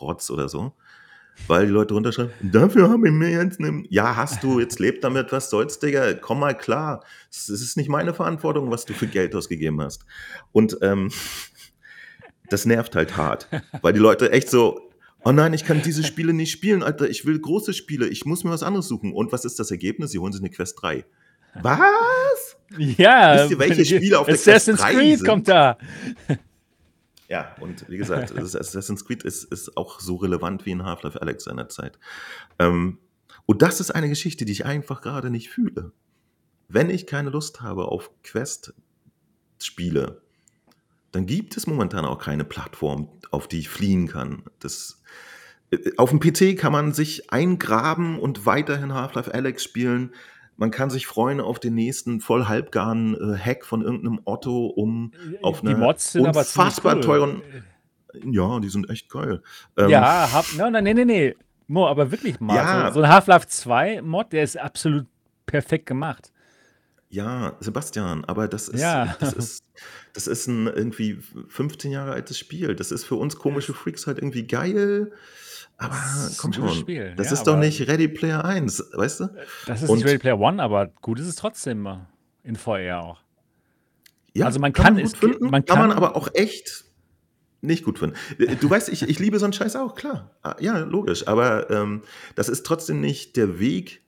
Rotz 0.00 0.30
oder 0.30 0.48
so. 0.48 0.72
Weil 1.46 1.66
die 1.66 1.72
Leute 1.72 1.94
runterschreiben, 1.94 2.32
dafür 2.42 2.90
habe 2.90 3.08
ich 3.08 3.14
mir 3.14 3.30
jetzt 3.30 3.58
eine. 3.58 3.84
Ja, 3.88 4.16
hast 4.16 4.42
du, 4.42 4.60
jetzt 4.60 4.78
lebt 4.78 5.02
damit, 5.02 5.32
was 5.32 5.48
soll's, 5.48 5.78
Digga, 5.78 6.12
komm 6.12 6.40
mal 6.40 6.56
klar. 6.56 7.02
Es 7.30 7.48
ist 7.48 7.78
nicht 7.78 7.88
meine 7.88 8.12
Verantwortung, 8.12 8.70
was 8.70 8.84
du 8.84 8.92
für 8.92 9.06
Geld 9.06 9.34
ausgegeben 9.34 9.80
hast. 9.80 10.04
Und 10.52 10.76
ähm, 10.82 11.10
das 12.50 12.66
nervt 12.66 12.94
halt 12.94 13.16
hart, 13.16 13.48
weil 13.80 13.94
die 13.94 13.98
Leute 13.98 14.30
echt 14.30 14.50
so, 14.50 14.90
oh 15.24 15.32
nein, 15.32 15.54
ich 15.54 15.64
kann 15.64 15.80
diese 15.80 16.04
Spiele 16.04 16.34
nicht 16.34 16.52
spielen, 16.52 16.82
Alter, 16.82 17.08
ich 17.08 17.24
will 17.24 17.40
große 17.40 17.72
Spiele, 17.72 18.08
ich 18.08 18.26
muss 18.26 18.44
mir 18.44 18.50
was 18.50 18.62
anderes 18.62 18.86
suchen. 18.86 19.12
Und 19.12 19.32
was 19.32 19.46
ist 19.46 19.58
das 19.58 19.70
Ergebnis? 19.70 20.10
Sie 20.10 20.18
holen 20.18 20.32
sich 20.32 20.42
eine 20.42 20.50
Quest 20.50 20.82
3. 20.82 21.04
Was? 21.62 22.51
Ja. 22.78 23.34
Wisst 23.42 23.50
ihr, 23.50 23.58
welche 23.58 23.84
Spiele 23.84 24.18
auf 24.18 24.26
der 24.26 24.34
Assassin's 24.34 24.80
Quest 24.80 24.94
3 24.94 24.98
Creed 24.98 25.18
sind? 25.18 25.28
kommt 25.28 25.48
da. 25.48 25.78
Ja, 27.28 27.56
und 27.60 27.88
wie 27.88 27.96
gesagt, 27.96 28.30
Assassin's 28.36 29.06
Creed 29.06 29.22
ist, 29.22 29.44
ist 29.44 29.76
auch 29.76 30.00
so 30.00 30.16
relevant 30.16 30.66
wie 30.66 30.72
in 30.72 30.84
Half-Life 30.84 31.20
Alex 31.20 31.44
seiner 31.44 31.68
Zeit. 31.70 31.98
Ähm, 32.58 32.98
und 33.46 33.62
das 33.62 33.80
ist 33.80 33.90
eine 33.90 34.10
Geschichte, 34.10 34.44
die 34.44 34.52
ich 34.52 34.66
einfach 34.66 35.00
gerade 35.00 35.30
nicht 35.30 35.48
fühle. 35.48 35.92
Wenn 36.68 36.90
ich 36.90 37.06
keine 37.06 37.30
Lust 37.30 37.62
habe 37.62 37.86
auf 37.86 38.10
Quest-Spiele, 38.22 40.20
dann 41.12 41.26
gibt 41.26 41.56
es 41.56 41.66
momentan 41.66 42.04
auch 42.04 42.18
keine 42.18 42.44
Plattform, 42.44 43.08
auf 43.30 43.48
die 43.48 43.60
ich 43.60 43.68
fliehen 43.68 44.08
kann. 44.08 44.42
Das, 44.58 45.02
äh, 45.70 45.92
auf 45.96 46.10
dem 46.10 46.20
PC 46.20 46.58
kann 46.58 46.72
man 46.72 46.92
sich 46.92 47.32
eingraben 47.32 48.18
und 48.18 48.44
weiterhin 48.46 48.92
Half-Life 48.92 49.32
Alex 49.32 49.64
spielen. 49.64 50.14
Man 50.62 50.70
kann 50.70 50.90
sich 50.90 51.08
freuen 51.08 51.40
auf 51.40 51.58
den 51.58 51.74
nächsten 51.74 52.20
voll 52.20 52.44
halbgaren 52.46 53.16
äh, 53.16 53.36
Hack 53.36 53.66
von 53.66 53.82
irgendeinem 53.82 54.20
Otto, 54.26 54.66
um 54.66 55.10
auf 55.42 55.64
aber 55.64 55.88
unfassbar 56.14 56.94
cool. 56.94 57.00
teuren. 57.00 57.42
Ja, 58.30 58.60
die 58.60 58.68
sind 58.68 58.88
echt 58.88 59.10
geil. 59.10 59.42
Ähm, 59.76 59.88
Ja, 59.90 60.32
hab, 60.32 60.44
nein, 60.56 60.72
nein, 60.72 60.84
nee, 60.84 60.94
nee, 60.94 61.04
nee. 61.04 61.34
Mo, 61.66 61.88
aber 61.88 62.12
wirklich 62.12 62.38
mal. 62.38 62.54
Ja. 62.54 62.86
So, 62.86 63.00
so 63.00 63.02
ein 63.02 63.12
Half-Life 63.12 63.48
2 63.48 64.02
Mod, 64.02 64.32
der 64.32 64.44
ist 64.44 64.56
absolut 64.56 65.06
perfekt 65.46 65.86
gemacht. 65.86 66.30
Ja, 67.10 67.56
Sebastian, 67.58 68.24
aber 68.26 68.46
das 68.46 68.68
ist, 68.68 68.82
Ja. 68.82 69.16
das 69.18 69.32
ist, 69.32 69.64
das 70.12 70.28
ist 70.28 70.46
ein 70.46 70.68
irgendwie 70.68 71.18
15 71.48 71.90
Jahre 71.90 72.12
altes 72.12 72.38
Spiel. 72.38 72.76
Das 72.76 72.92
ist 72.92 73.02
für 73.02 73.16
uns 73.16 73.34
komische 73.34 73.74
Freaks 73.74 74.06
halt 74.06 74.18
irgendwie 74.18 74.46
geil. 74.46 75.10
Aber 75.82 75.94
Das 75.94 76.30
ist 76.30 76.38
komm 76.38 76.52
schon, 76.52 76.68
Spiel. 76.70 77.14
das 77.16 77.26
Ja, 77.28 77.32
ist 77.34 77.44
doch 77.44 77.56
nicht 77.56 77.86
Ready 77.88 78.08
Player 78.08 78.44
1, 78.44 78.90
weißt 78.94 79.20
du? 79.20 79.28
Das 79.66 79.82
ist 79.82 79.88
Und- 79.88 79.96
nicht 79.98 80.06
Ready 80.06 80.18
Player 80.18 80.38
One, 80.38 80.62
aber 80.62 80.86
gut 80.86 81.18
ist 81.18 81.26
es 81.26 81.36
trotzdem 81.36 81.88
in 82.44 82.56
VR 82.56 83.00
auch. 83.02 83.20
Ja, 84.34 84.46
Also 84.46 84.60
man 84.60 84.72
kann 84.72 84.98
es- 84.98 85.12
gut 85.12 85.18
finden, 85.30 85.50
man 85.50 85.64
kann 85.64 85.78
man 85.78 85.88
kann- 85.90 85.96
aber 85.96 86.16
auch 86.16 86.28
echt 86.34 86.84
nicht 87.60 87.84
gut 87.84 87.98
finden. 87.98 88.16
Äh, 88.38 88.56
Du 88.56 88.68
weißt, 88.70 88.88
ich, 88.88 89.02
ich 89.02 89.18
liebe 89.18 89.38
so 89.38 89.44
einen 89.46 89.52
Scheiß 89.52 89.76
auch, 89.76 89.94
klar. 89.94 90.30
Ah, 90.42 90.56
Ja, 90.60 90.78
logisch. 90.78 91.28
Aber 91.28 91.70
ähm, 91.70 92.02
das 92.34 92.48
ist 92.48 92.64
trotzdem 92.66 93.00
nicht 93.00 93.36
der 93.36 93.60
Weg. 93.60 94.02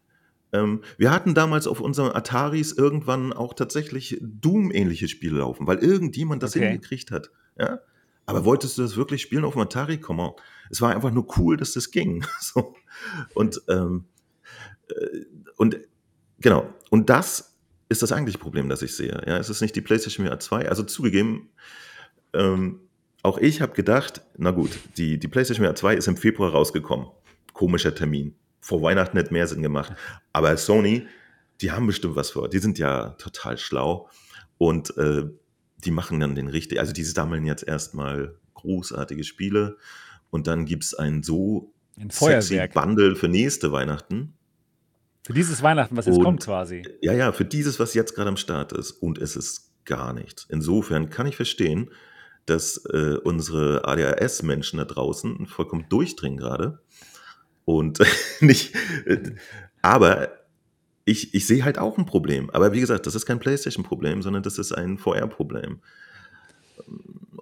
Ähm, 0.53 0.83
wir 0.99 1.11
hatten 1.11 1.35
damals 1.35 1.67
auf 1.67 1.81
unseren 1.81 2.13
Ataris 2.15 2.73
irgendwann 2.73 3.33
auch 3.33 3.55
tatsächlich 3.55 4.19
Doom-ähnliche 4.23 5.09
Spiele 5.09 5.39
laufen, 5.39 5.67
weil 5.67 5.79
irgendjemand 5.79 6.43
das 6.43 6.57
Okay. 6.57 6.67
hingekriegt 6.71 7.11
hat. 7.11 7.31
Ja? 7.59 7.81
Aber 8.27 8.45
wolltest 8.45 8.79
du 8.79 8.83
das 8.83 8.97
wirklich 8.97 9.21
spielen 9.23 9.45
auf 9.45 9.53
dem 9.55 9.63
Atari? 9.63 9.99
Komm 9.99 10.17
mal. 10.17 10.35
Es 10.75 10.81
war 10.81 10.93
einfach 10.93 11.13
nur 11.13 11.39
cool, 11.39 11.57
dass 11.57 11.73
das 11.73 11.93
ging. 11.93 12.27
So. 12.41 12.75
Und, 13.33 13.63
ähm, 13.69 14.07
äh, 14.89 15.21
und 15.57 15.79
genau. 16.41 16.69
Und 16.91 17.11
das 17.11 17.57
ist 17.89 18.03
das 18.03 18.11
eigentliche 18.11 18.39
Problem, 18.39 18.69
das 18.69 18.83
ich 18.83 18.97
sehe. 18.97 19.23
Ja, 19.25 19.39
es 19.39 19.49
ist 19.49 19.61
nicht 19.61 19.77
die 19.77 19.81
PlayStation 19.81 20.27
VR 20.27 20.41
2. 20.41 20.69
Also 20.69 20.83
zugegeben, 20.83 21.51
ähm, 22.33 22.81
auch 23.23 23.39
ich 23.39 23.63
habe 23.63 23.73
gedacht, 23.73 24.23
na 24.37 24.51
gut, 24.51 24.71
die, 24.97 25.17
die 25.21 25.29
PlayStation 25.29 25.65
VR 25.65 25.77
2 25.77 25.95
ist 25.95 26.09
im 26.09 26.17
Februar 26.17 26.51
rausgekommen. 26.51 27.07
Komischer 27.53 27.95
Termin. 27.95 28.35
Vor 28.61 28.83
Weihnachten 28.83 29.17
hätte 29.17 29.33
mehr 29.33 29.47
Sinn 29.47 29.63
gemacht. 29.63 29.93
Aber 30.33 30.57
Sony, 30.57 31.07
die 31.61 31.71
haben 31.71 31.87
bestimmt 31.87 32.17
was 32.17 32.31
vor. 32.31 32.49
Die 32.49 32.59
sind 32.59 32.81
ja 32.81 33.11
total 33.11 33.59
schlau. 33.59 34.09
Und 34.59 34.97
äh, 34.97 35.23
die 35.85 35.93
machen 35.93 36.19
dann 36.19 36.35
den 36.35 36.49
richtig, 36.49 36.81
also 36.81 36.93
die 36.93 37.05
sammeln 37.05 37.47
jetzt 37.47 37.63
erstmal 37.63 38.35
großartige 38.55 39.23
Spiele 39.23 39.79
und 40.35 40.49
dann 40.49 40.65
gibt 40.67 40.83
es 40.83 40.95
ein 40.95 41.23
so 41.23 41.73
Ein 41.97 42.11
sexy 42.11 42.51
Feuerwerk. 42.55 42.75
Bundle 42.75 43.15
für 43.15 43.29
nächste 43.29 43.71
Weihnachten. 43.71 44.35
Für 45.23 45.33
dieses 45.33 45.63
Weihnachten, 45.63 45.97
was 45.97 46.07
jetzt 46.07 46.17
Und- 46.19 46.25
kommt 46.25 46.45
quasi. 46.45 46.83
Ja, 47.01 47.13
ja, 47.13 47.31
für 47.31 47.45
dieses, 47.45 47.79
was 47.79 47.95
jetzt 47.95 48.17
gerade 48.17 48.29
am 48.31 48.37
Start 48.37 48.73
ist. 48.73 48.91
Und 48.91 49.19
es 49.19 49.37
ist 49.37 49.71
gar 49.85 50.13
nichts. 50.13 50.45
Insofern 50.51 51.09
kann 51.09 51.27
ich 51.29 51.37
verstehen, 51.37 51.89
dass 52.47 52.85
äh, 52.93 53.17
unsere 53.23 53.85
ADHS-Menschen 53.87 54.79
da 54.79 54.85
draußen 54.85 55.47
vollkommen 55.47 55.87
durchdringen 55.89 56.37
gerade. 56.37 56.81
Und 57.65 58.01
nicht. 58.41 58.75
Äh, 59.07 59.37
aber 59.81 60.31
ich, 61.05 61.33
ich 61.33 61.47
sehe 61.47 61.65
halt 61.65 61.79
auch 61.79 61.97
ein 61.97 62.07
Problem. 62.07 62.51
Aber 62.51 62.73
wie 62.73 62.81
gesagt, 62.81 63.07
das 63.07 63.15
ist 63.15 63.25
kein 63.25 63.39
PlayStation-Problem, 63.39 64.21
sondern 64.21 64.43
das 64.43 64.59
ist 64.59 64.73
ein 64.73 64.99
VR-Problem. 64.99 65.79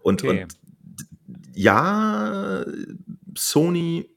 Und, 0.02 0.22
Okay. 0.24 0.42
und 0.42 0.56
ja, 1.54 2.64
Sony 3.36 4.08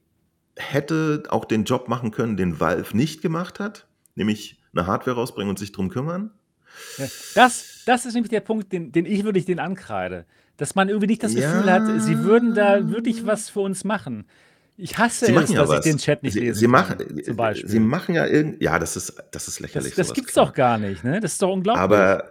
hätte 0.58 1.24
auch 1.30 1.46
den 1.46 1.66
Job 1.66 1.88
machen 1.90 2.12
können, 2.12 2.38
den 2.38 2.60
Valve 2.60 2.96
nicht 2.96 3.22
gemacht 3.22 3.60
hat, 3.60 3.88
nämlich 4.16 4.62
eine 4.74 4.88
Hardware 4.88 5.16
rausbringen 5.18 5.50
und 5.50 5.60
sich 5.60 5.72
drum 5.72 5.90
kümmern. 5.90 6.32
Ja, 6.98 7.06
Das, 7.36 7.82
das 7.86 8.06
ist 8.06 8.14
nämlich 8.14 8.30
der 8.30 8.42
Punkt, 8.42 8.72
den, 8.72 8.92
den 8.92 9.06
ich 9.06 9.24
wirklich 9.24 9.46
den 9.46 9.60
ankreide. 9.60 10.26
Dass 10.58 10.76
man 10.76 10.88
irgendwie 10.88 11.08
nicht 11.08 11.24
das 11.24 11.34
Ja. 11.34 11.52
Gefühl 11.52 11.72
hat, 11.72 12.02
sie 12.02 12.20
würden 12.24 12.54
da 12.56 12.90
wirklich 12.90 13.26
was 13.26 13.50
für 13.50 13.60
uns 13.60 13.84
machen. 13.84 14.26
Ich 14.78 14.98
hasse 14.98 15.26
es, 15.26 15.32
ja 15.50 15.62
dass 15.62 15.70
was. 15.70 15.86
ich 15.86 15.92
den 15.92 15.98
Chat 15.98 16.24
nicht 16.24 16.34
sie, 16.34 16.40
lesen 16.42 16.56
sie 16.60 16.66
kann, 16.66 16.72
machen, 16.72 17.24
zum 17.24 17.36
Beispiel. 17.36 17.70
Sie 17.70 17.80
machen 17.80 18.16
ja 18.16 18.26
irgend, 18.26 18.62
ja, 18.62 18.78
das 18.80 18.96
ist, 18.98 19.16
das 19.32 19.48
ist 19.48 19.58
das 19.58 19.60
lächerlich. 19.60 19.96
das 19.96 20.08
sowas, 20.08 20.16
gibt's 20.16 20.34
klar. 20.34 20.46
doch 20.48 20.54
gar 20.54 20.78
nicht, 20.78 21.04
ne? 21.04 21.20
Das 21.22 21.34
ist 21.34 21.42
doch 21.42 21.52
unglaublich. 21.52 21.82
Aber 21.82 22.24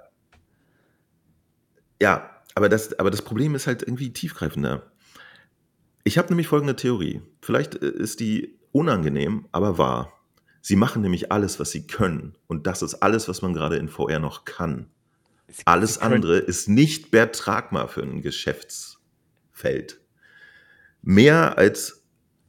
Ja, 2.01 2.31
aber 2.55 2.69
das, 2.69 2.99
aber 2.99 3.11
das 3.11 3.23
Problem 3.23 3.55
ist 3.55 3.67
halt 3.67 3.83
irgendwie 3.83 4.13
tiefgreifender. 4.13 4.83
Ich 6.05 6.19
habe 6.19 6.29
nämlich 6.29 6.49
folgende 6.49 6.77
Theorie. 6.77 7.23
Vielleicht 7.41 7.83
äh, 7.83 7.89
ist 7.89 8.21
die 8.21 8.59
unangenehm, 8.73 9.49
aber 9.53 9.79
wahr. 9.79 10.13
Sie 10.61 10.77
machen 10.77 11.03
nämlich 11.03 11.33
alles, 11.33 11.59
was 11.59 11.71
sie 11.71 11.87
können. 11.87 12.37
Und 12.47 12.67
das 12.67 12.83
ist 12.83 12.97
alles, 12.97 13.29
was 13.29 13.43
man 13.43 13.55
gerade 13.55 13.77
in 13.77 13.89
VR 13.89 14.19
noch 14.19 14.45
kann. 14.45 14.91
Alles 15.65 15.99
andere 15.99 16.39
ist 16.39 16.69
nicht 16.69 17.13
mehr 17.13 17.33
tragbar 17.33 17.89
für 17.89 18.03
ein 18.03 18.23
Geschäftsfeld. 18.23 20.01
Mehr 21.03 21.59
als 21.59 22.03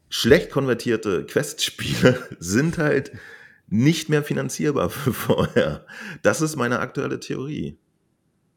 schlecht 0.10 0.50
konvertierte 0.50 1.26
Quest-Spiele 1.26 2.18
sind 2.40 2.78
halt 2.78 3.12
nicht 3.68 4.10
mehr 4.10 4.24
finanzierbar 4.24 4.90
für 4.90 5.14
VR. 5.14 5.86
Das 6.22 6.42
ist 6.42 6.56
meine 6.56 6.80
aktuelle 6.80 7.20
Theorie. 7.20 7.78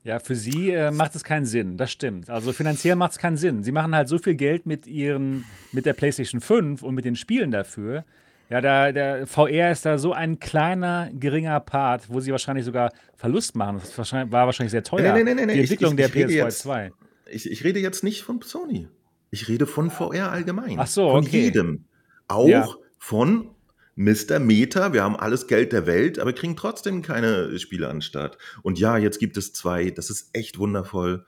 Ja, 0.08 0.20
für 0.20 0.36
sie 0.36 0.70
äh, 0.70 0.90
macht 0.90 1.14
es 1.16 1.22
keinen 1.22 1.44
Sinn, 1.44 1.76
das 1.76 1.92
stimmt. 1.92 2.30
Also 2.30 2.54
finanziell 2.54 2.96
macht 2.96 3.12
es 3.12 3.18
keinen 3.18 3.36
Sinn. 3.36 3.62
Sie 3.62 3.72
machen 3.72 3.94
halt 3.94 4.08
so 4.08 4.16
viel 4.16 4.36
Geld 4.36 4.64
mit 4.64 4.86
ihren, 4.86 5.44
mit 5.70 5.84
der 5.84 5.92
PlayStation 5.92 6.40
5 6.40 6.82
und 6.82 6.94
mit 6.94 7.04
den 7.04 7.14
Spielen 7.14 7.50
dafür. 7.50 8.06
Ja, 8.48 8.62
da, 8.62 8.90
der 8.90 9.26
VR 9.26 9.70
ist 9.70 9.84
da 9.84 9.98
so 9.98 10.14
ein 10.14 10.40
kleiner, 10.40 11.10
geringer 11.12 11.60
Part, 11.60 12.08
wo 12.08 12.20
sie 12.20 12.32
wahrscheinlich 12.32 12.64
sogar 12.64 12.90
Verlust 13.16 13.54
machen. 13.54 13.82
Das 13.96 14.12
war 14.14 14.30
wahrscheinlich 14.30 14.70
sehr 14.70 14.82
teuer. 14.82 15.12
Nee, 15.12 15.24
nee, 15.24 15.34
nee, 15.34 15.44
nee, 15.44 15.52
Die 15.52 15.60
Entwicklung 15.60 15.98
ich, 15.98 16.06
ich, 16.06 16.10
der 16.10 16.26
PS2 16.26 16.30
jetzt, 16.30 16.58
2. 16.60 16.92
Ich, 17.30 17.50
ich, 17.50 17.64
rede 17.64 17.78
jetzt 17.78 18.02
nicht 18.02 18.22
von 18.22 18.40
Sony. 18.40 18.88
Ich 19.30 19.46
rede 19.48 19.66
von 19.66 19.90
VR 19.90 20.32
allgemein. 20.32 20.78
Ach 20.78 20.86
so, 20.86 21.10
von 21.10 21.26
okay. 21.26 21.42
jedem. 21.42 21.84
Auch 22.28 22.48
ja. 22.48 22.66
von 22.96 23.50
Mr. 23.98 24.38
Meta, 24.38 24.92
wir 24.92 25.02
haben 25.02 25.16
alles 25.16 25.48
Geld 25.48 25.72
der 25.72 25.84
Welt, 25.86 26.20
aber 26.20 26.32
kriegen 26.32 26.54
trotzdem 26.54 27.02
keine 27.02 27.58
Spiele 27.58 27.88
an 27.88 27.96
den 27.96 28.02
Start. 28.02 28.38
Und 28.62 28.78
ja, 28.78 28.96
jetzt 28.96 29.18
gibt 29.18 29.36
es 29.36 29.52
zwei, 29.52 29.90
das 29.90 30.08
ist 30.08 30.30
echt 30.34 30.60
wundervoll. 30.60 31.26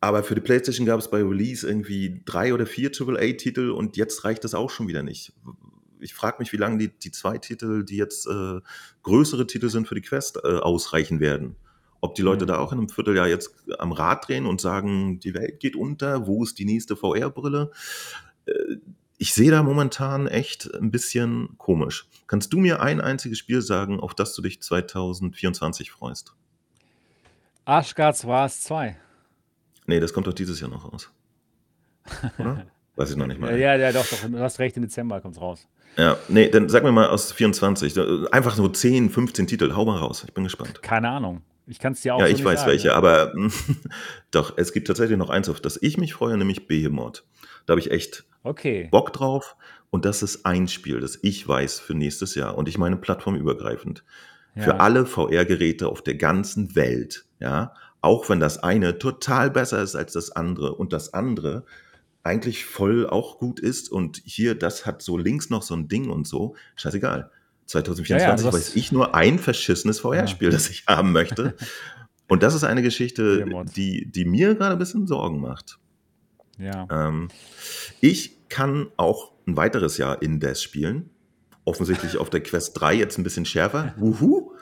Aber 0.00 0.24
für 0.24 0.34
die 0.34 0.40
PlayStation 0.40 0.86
gab 0.86 0.98
es 0.98 1.08
bei 1.08 1.22
Release 1.22 1.64
irgendwie 1.64 2.20
drei 2.24 2.52
oder 2.52 2.66
vier 2.66 2.90
AAA-Titel 2.90 3.70
und 3.70 3.96
jetzt 3.96 4.24
reicht 4.24 4.42
das 4.42 4.56
auch 4.56 4.70
schon 4.70 4.88
wieder 4.88 5.04
nicht. 5.04 5.34
Ich 6.00 6.14
frage 6.14 6.38
mich, 6.40 6.52
wie 6.52 6.56
lange 6.56 6.78
die, 6.78 6.88
die 6.88 7.12
zwei 7.12 7.38
Titel, 7.38 7.84
die 7.84 7.96
jetzt 7.96 8.26
äh, 8.26 8.60
größere 9.04 9.46
Titel 9.46 9.68
sind 9.68 9.86
für 9.86 9.94
die 9.94 10.00
Quest, 10.00 10.40
äh, 10.42 10.48
ausreichen 10.48 11.20
werden. 11.20 11.54
Ob 12.00 12.16
die 12.16 12.22
Leute 12.22 12.44
mhm. 12.44 12.48
da 12.48 12.58
auch 12.58 12.72
in 12.72 12.78
einem 12.78 12.88
Vierteljahr 12.88 13.28
jetzt 13.28 13.54
am 13.78 13.92
Rad 13.92 14.26
drehen 14.26 14.46
und 14.46 14.60
sagen, 14.60 15.20
die 15.20 15.34
Welt 15.34 15.60
geht 15.60 15.76
unter, 15.76 16.26
wo 16.26 16.42
ist 16.42 16.58
die 16.58 16.64
nächste 16.64 16.96
VR-Brille? 16.96 17.70
Äh, 18.46 18.78
ich 19.18 19.34
sehe 19.34 19.50
da 19.50 19.62
momentan 19.62 20.26
echt 20.26 20.72
ein 20.74 20.90
bisschen 20.90 21.56
komisch. 21.58 22.06
Kannst 22.26 22.52
du 22.52 22.58
mir 22.58 22.80
ein 22.80 23.00
einziges 23.00 23.38
Spiel 23.38 23.62
sagen, 23.62 24.00
auf 24.00 24.14
das 24.14 24.34
du 24.34 24.42
dich 24.42 24.60
2024 24.60 25.90
freust? 25.90 26.34
Arschgards 27.64 28.26
Wars 28.26 28.60
2. 28.62 28.96
Nee, 29.86 30.00
das 30.00 30.12
kommt 30.12 30.26
doch 30.26 30.34
dieses 30.34 30.60
Jahr 30.60 30.70
noch 30.70 30.92
raus. 30.92 31.10
Oder? 32.38 32.66
Weiß 32.96 33.10
ich 33.10 33.16
noch 33.16 33.26
nicht 33.26 33.40
mal. 33.40 33.58
ja, 33.58 33.74
ja, 33.76 33.92
doch, 33.92 34.06
doch. 34.06 34.28
Du 34.28 34.38
hast 34.38 34.58
recht, 34.58 34.76
im 34.76 34.82
Dezember 34.82 35.20
kommt 35.20 35.36
es 35.36 35.40
raus. 35.40 35.66
Ja, 35.96 36.16
nee, 36.28 36.48
dann 36.48 36.68
sag 36.68 36.82
mir 36.82 36.92
mal 36.92 37.08
aus 37.08 37.32
24. 37.32 37.98
Einfach 38.32 38.56
nur 38.56 38.72
10, 38.72 39.10
15 39.10 39.46
Titel. 39.46 39.74
Hau 39.74 39.84
mal 39.84 39.98
raus. 39.98 40.24
Ich 40.26 40.34
bin 40.34 40.44
gespannt. 40.44 40.82
Keine 40.82 41.08
Ahnung. 41.08 41.42
Ich 41.66 41.78
kann 41.78 41.94
es 41.94 42.00
dir 42.02 42.14
auch 42.14 42.20
Ja, 42.20 42.26
so 42.26 42.32
ich 42.32 42.44
weiß 42.44 42.60
sagen, 42.60 42.70
welche, 42.72 42.88
ne? 42.88 42.94
aber 42.94 43.32
doch, 44.30 44.56
es 44.56 44.72
gibt 44.72 44.86
tatsächlich 44.86 45.18
noch 45.18 45.30
eins, 45.30 45.48
auf 45.48 45.60
das 45.60 45.82
ich 45.82 45.98
mich 45.98 46.14
freue, 46.14 46.36
nämlich 46.36 46.68
Behemoth. 46.68 47.24
Da 47.66 47.72
habe 47.72 47.80
ich 47.80 47.90
echt 47.90 48.24
Okay. 48.42 48.88
Bock 48.90 49.12
drauf. 49.12 49.56
Und 49.90 50.04
das 50.04 50.22
ist 50.22 50.46
ein 50.46 50.68
Spiel, 50.68 51.00
das 51.00 51.18
ich 51.22 51.46
weiß 51.46 51.80
für 51.80 51.94
nächstes 51.94 52.34
Jahr. 52.34 52.56
Und 52.56 52.68
ich 52.68 52.78
meine 52.78 52.96
plattformübergreifend. 52.96 54.04
Für 54.54 54.70
Ja. 54.70 54.76
alle 54.78 55.04
VR-Geräte 55.04 55.88
auf 55.88 56.02
der 56.02 56.14
ganzen 56.14 56.74
Welt. 56.74 57.26
Ja. 57.40 57.74
Auch 58.00 58.28
wenn 58.28 58.40
das 58.40 58.58
eine 58.62 58.98
total 58.98 59.50
besser 59.50 59.82
ist 59.82 59.94
als 59.96 60.12
das 60.12 60.30
andere 60.30 60.74
und 60.74 60.92
das 60.92 61.12
andere 61.12 61.64
eigentlich 62.22 62.64
voll 62.64 63.06
auch 63.08 63.38
gut 63.38 63.60
ist. 63.60 63.90
Und 63.90 64.22
hier, 64.24 64.54
das 64.54 64.86
hat 64.86 65.02
so 65.02 65.18
links 65.18 65.50
noch 65.50 65.62
so 65.62 65.74
ein 65.74 65.88
Ding 65.88 66.08
und 66.08 66.26
so. 66.26 66.56
Scheißegal. 66.76 67.30
2024 67.66 68.44
Ja, 68.44 68.50
ja, 68.50 68.56
weiß 68.56 68.76
ich 68.76 68.92
nur 68.92 69.14
ein 69.14 69.38
verschissenes 69.38 70.00
VR-Spiel, 70.00 70.50
das 70.50 70.70
ich 70.70 70.84
haben 70.86 71.12
möchte. 71.12 71.54
Und 72.28 72.42
das 72.42 72.54
ist 72.54 72.64
eine 72.64 72.82
Geschichte, 72.82 73.44
die, 73.76 74.10
die 74.10 74.24
mir 74.24 74.56
gerade 74.56 74.72
ein 74.72 74.78
bisschen 74.80 75.06
Sorgen 75.06 75.40
macht. 75.40 75.78
Ja. 76.58 76.86
Ähm, 76.90 77.28
ich 78.00 78.48
kann 78.48 78.88
auch 78.96 79.32
ein 79.46 79.56
weiteres 79.56 79.98
Jahr 79.98 80.22
in 80.22 80.40
Death 80.40 80.58
spielen. 80.58 81.10
Offensichtlich 81.64 82.16
auf 82.18 82.30
der 82.30 82.42
Quest 82.42 82.80
3 82.80 82.94
jetzt 82.94 83.18
ein 83.18 83.24
bisschen 83.24 83.44
schärfer. 83.44 83.94
Wuhu! 83.98 84.52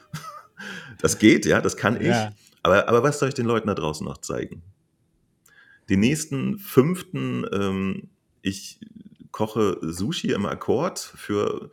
Das 1.01 1.19
geht, 1.19 1.45
ja, 1.45 1.61
das 1.61 1.77
kann 1.77 2.01
ich. 2.01 2.09
Ja. 2.09 2.33
Aber, 2.63 2.89
aber 2.89 3.03
was 3.03 3.19
soll 3.19 3.29
ich 3.29 3.35
den 3.35 3.47
Leuten 3.47 3.69
da 3.69 3.75
draußen 3.75 4.07
noch 4.07 4.19
zeigen? 4.19 4.63
Den 5.91 6.01
nächsten 6.01 6.59
fünften, 6.59 7.45
ähm, 7.53 8.09
ich 8.41 8.81
koche 9.33 9.79
Sushi 9.83 10.33
im 10.33 10.47
Akkord 10.47 10.99
für 10.99 11.71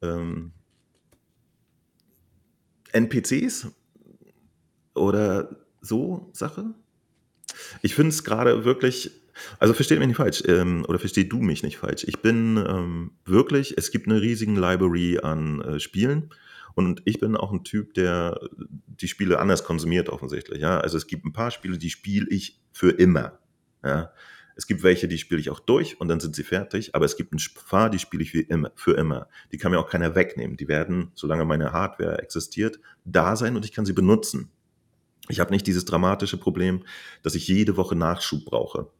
ähm, 0.00 0.52
NPCs 2.92 3.68
oder 4.94 5.56
so 5.80 6.30
Sache. 6.32 6.74
Ich 7.82 7.94
finde 7.94 8.10
es 8.10 8.24
gerade 8.24 8.64
wirklich, 8.64 9.10
also 9.58 9.74
versteht 9.74 9.98
mich 9.98 10.08
nicht 10.08 10.16
falsch, 10.16 10.42
ähm, 10.46 10.84
oder 10.88 10.98
versteh 10.98 11.24
du 11.24 11.38
mich 11.38 11.62
nicht 11.62 11.78
falsch. 11.78 12.04
Ich 12.06 12.20
bin 12.20 12.56
ähm, 12.56 13.12
wirklich, 13.24 13.76
es 13.76 13.90
gibt 13.90 14.06
eine 14.06 14.20
riesige 14.20 14.52
Library 14.52 15.18
an 15.18 15.60
äh, 15.60 15.80
Spielen 15.80 16.30
und 16.74 17.02
ich 17.04 17.18
bin 17.18 17.36
auch 17.36 17.52
ein 17.52 17.64
Typ, 17.64 17.94
der 17.94 18.38
die 18.86 19.08
Spiele 19.08 19.38
anders 19.38 19.64
konsumiert 19.64 20.08
offensichtlich. 20.08 20.60
Ja? 20.60 20.78
Also 20.78 20.96
es 20.96 21.06
gibt 21.06 21.24
ein 21.24 21.32
paar 21.32 21.50
Spiele, 21.50 21.78
die 21.78 21.90
spiele 21.90 22.26
ich 22.30 22.60
für 22.72 22.90
immer. 22.90 23.38
Ja? 23.84 24.12
Es 24.58 24.66
gibt 24.66 24.82
welche, 24.82 25.06
die 25.06 25.18
spiele 25.18 25.40
ich 25.40 25.50
auch 25.50 25.60
durch 25.60 26.00
und 26.00 26.08
dann 26.08 26.18
sind 26.18 26.34
sie 26.34 26.42
fertig, 26.42 26.94
aber 26.94 27.04
es 27.04 27.16
gibt 27.16 27.32
ein 27.32 27.38
paar, 27.68 27.90
die 27.90 28.00
spiele 28.00 28.24
ich 28.24 28.32
für 28.32 28.40
immer, 28.40 28.72
für 28.74 28.96
immer. 28.96 29.28
Die 29.52 29.56
kann 29.56 29.70
mir 29.70 29.78
auch 29.78 29.88
keiner 29.88 30.16
wegnehmen. 30.16 30.56
Die 30.56 30.66
werden, 30.66 31.12
solange 31.14 31.44
meine 31.44 31.72
Hardware 31.72 32.20
existiert, 32.20 32.80
da 33.04 33.36
sein 33.36 33.54
und 33.54 33.64
ich 33.64 33.72
kann 33.72 33.86
sie 33.86 33.92
benutzen. 33.92 34.50
Ich 35.28 35.38
habe 35.38 35.52
nicht 35.52 35.66
dieses 35.66 35.84
dramatische 35.84 36.38
Problem, 36.38 36.84
dass 37.22 37.34
ich 37.36 37.46
jede 37.46 37.76
Woche 37.76 37.94
Nachschub 37.94 38.44
brauche. 38.44 38.90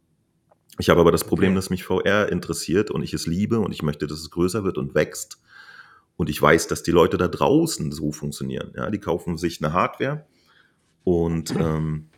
Ich 0.79 0.91
habe 0.91 1.01
aber 1.01 1.12
das 1.12 1.24
Problem, 1.24 1.51
Okay. 1.51 1.57
dass 1.57 1.70
mich 1.70 1.85
VR 1.85 2.29
interessiert 2.31 2.91
und 2.91 3.03
ich 3.03 3.12
es 3.12 3.26
liebe 3.26 3.59
und 3.61 3.72
ich 3.72 3.83
möchte, 3.83 4.07
dass 4.07 4.20
es 4.20 4.31
größer 4.31 4.64
wird 4.64 4.79
und 4.79 4.95
wächst. 4.95 5.41
Und 6.16 6.29
ich 6.31 6.41
weiß, 6.41 6.66
dass 6.68 6.83
die 6.83 6.91
Leute 6.91 7.16
da 7.16 7.29
draußen 7.29 7.93
so 7.93 8.12
funktionieren. 8.12 8.72
Ja, 8.76 8.91
die 8.91 8.99
kaufen 8.99 9.37
sich 9.39 9.62
eine 9.62 9.72
Hardware 9.72 10.26
und 11.05 11.55
ähm, 11.57 12.09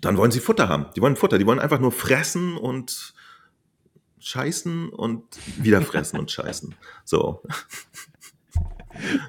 dann 0.00 0.16
wollen 0.16 0.30
sie 0.30 0.40
Futter 0.40 0.68
haben. 0.68 0.86
Die 0.96 1.00
wollen 1.00 1.16
Futter, 1.16 1.38
die 1.38 1.46
wollen 1.46 1.58
einfach 1.58 1.80
nur 1.80 1.92
fressen 1.92 2.56
und 2.56 3.14
scheißen 4.18 4.88
und 4.90 5.24
wieder 5.62 5.82
fressen 5.82 6.18
und 6.20 6.30
scheißen. 6.30 6.74
So. 7.04 7.42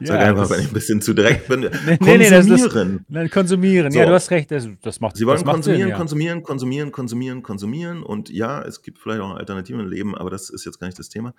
Sag 0.01 0.19
einfach, 0.19 0.41
das- 0.43 0.51
wenn 0.51 0.59
ich 0.61 0.67
ein 0.67 0.73
bisschen 0.73 1.01
zu 1.01 1.13
direkt 1.13 1.47
bin. 1.47 1.61
Nee, 1.85 1.97
nee, 2.01 2.17
nee, 2.17 2.29
das 2.29 2.45
ist- 2.47 2.61
konsumieren. 2.69 3.05
Nein, 3.09 3.29
konsumieren. 3.29 3.91
Ja, 3.93 4.03
So. 4.03 4.09
du 4.09 4.15
hast 4.15 4.31
recht. 4.31 4.51
Das, 4.51 4.67
das 4.81 4.99
macht 4.99 5.15
Sie 5.17 5.25
wollen 5.25 5.43
konsumieren, 5.43 5.81
Sinn, 5.81 5.89
ja. 5.89 5.97
konsumieren, 5.97 6.43
konsumieren, 6.43 6.91
konsumieren, 6.91 7.43
konsumieren. 7.43 8.03
Und 8.03 8.29
ja, 8.29 8.61
es 8.63 8.81
gibt 8.81 8.99
vielleicht 8.99 9.21
auch 9.21 9.35
Alternativen 9.35 9.79
im 9.81 9.87
Leben, 9.87 10.15
aber 10.15 10.29
das 10.29 10.49
ist 10.49 10.65
jetzt 10.65 10.79
gar 10.79 10.87
nicht 10.87 10.97
das 10.99 11.09
Thema. 11.09 11.33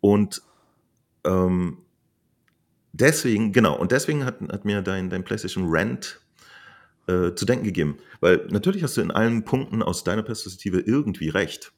Und 0.00 0.42
ähm, 1.24 1.78
deswegen, 2.92 3.52
genau, 3.52 3.76
und 3.78 3.92
deswegen 3.92 4.24
hat, 4.24 4.40
hat 4.50 4.64
mir 4.64 4.82
dein, 4.82 5.08
dein 5.10 5.24
PlayStation 5.24 5.64
Rant 5.68 6.20
äh, 7.08 7.32
zu 7.34 7.44
denken 7.46 7.64
gegeben. 7.64 7.98
Weil 8.20 8.46
natürlich 8.50 8.82
hast 8.82 8.96
du 8.96 9.00
in 9.00 9.10
allen 9.10 9.44
Punkten 9.44 9.82
aus 9.82 10.04
deiner 10.04 10.22
Perspektive 10.22 10.80
irgendwie 10.80 11.28
recht. 11.30 11.72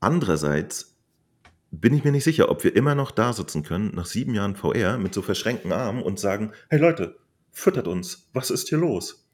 Andererseits 0.00 0.89
bin 1.70 1.94
ich 1.94 2.04
mir 2.04 2.12
nicht 2.12 2.24
sicher, 2.24 2.50
ob 2.50 2.64
wir 2.64 2.74
immer 2.74 2.94
noch 2.94 3.10
da 3.10 3.32
sitzen 3.32 3.62
können, 3.62 3.94
nach 3.94 4.06
sieben 4.06 4.34
Jahren 4.34 4.56
VR, 4.56 4.98
mit 4.98 5.14
so 5.14 5.22
verschränkten 5.22 5.72
Armen 5.72 6.02
und 6.02 6.18
sagen, 6.18 6.52
hey 6.68 6.78
Leute, 6.78 7.16
füttert 7.52 7.86
uns, 7.86 8.28
was 8.32 8.50
ist 8.50 8.68
hier 8.68 8.78
los? 8.78 9.26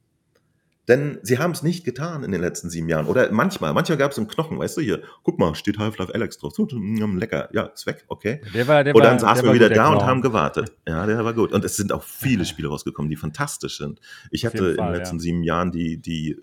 Denn 0.89 1.18
sie 1.22 1.39
haben 1.39 1.51
es 1.51 1.64
nicht 1.64 1.84
getan 1.84 2.22
in 2.22 2.30
den 2.30 2.41
letzten 2.41 2.70
sieben 2.70 2.89
Jahren. 2.89 3.07
Oder 3.07 3.32
manchmal, 3.32 3.74
manchmal 3.74 3.99
gab 3.99 4.12
es 4.12 4.18
einen 4.18 4.28
Knochen, 4.28 4.59
weißt 4.59 4.76
du, 4.76 4.82
hier, 4.82 5.03
guck 5.24 5.37
mal, 5.39 5.55
steht 5.57 5.78
Half-Life 5.78 6.14
Alex 6.14 6.39
drauf. 6.39 6.53
Mm, 6.57 7.18
lecker, 7.18 7.49
ja, 7.53 7.64
ist 7.64 7.87
weg, 7.87 8.05
okay. 8.07 8.41
Der 8.55 8.68
war, 8.68 8.84
der 8.84 8.95
Und 8.95 9.03
war, 9.03 9.11
dann 9.11 9.18
saßen 9.18 9.45
wir 9.45 9.53
wieder 9.53 9.68
da 9.68 9.89
und 9.89 10.03
haben 10.05 10.22
gewartet. 10.22 10.72
Ja, 10.89 11.05
der 11.05 11.24
war 11.24 11.34
gut. 11.34 11.53
Und 11.53 11.64
es 11.64 11.76
sind 11.76 11.91
auch 11.91 12.05
viele 12.05 12.45
Spiele 12.45 12.68
rausgekommen, 12.68 13.11
die 13.11 13.16
fantastisch 13.16 13.78
sind. 13.78 14.01
Ich 14.30 14.47
Auf 14.47 14.53
hatte 14.53 14.62
jeden 14.62 14.70
in 14.70 14.76
Fall, 14.76 14.93
den 14.93 14.99
letzten 14.99 15.16
ja. 15.16 15.20
sieben 15.20 15.43
Jahren 15.43 15.72
die, 15.72 15.99
die, 16.01 16.37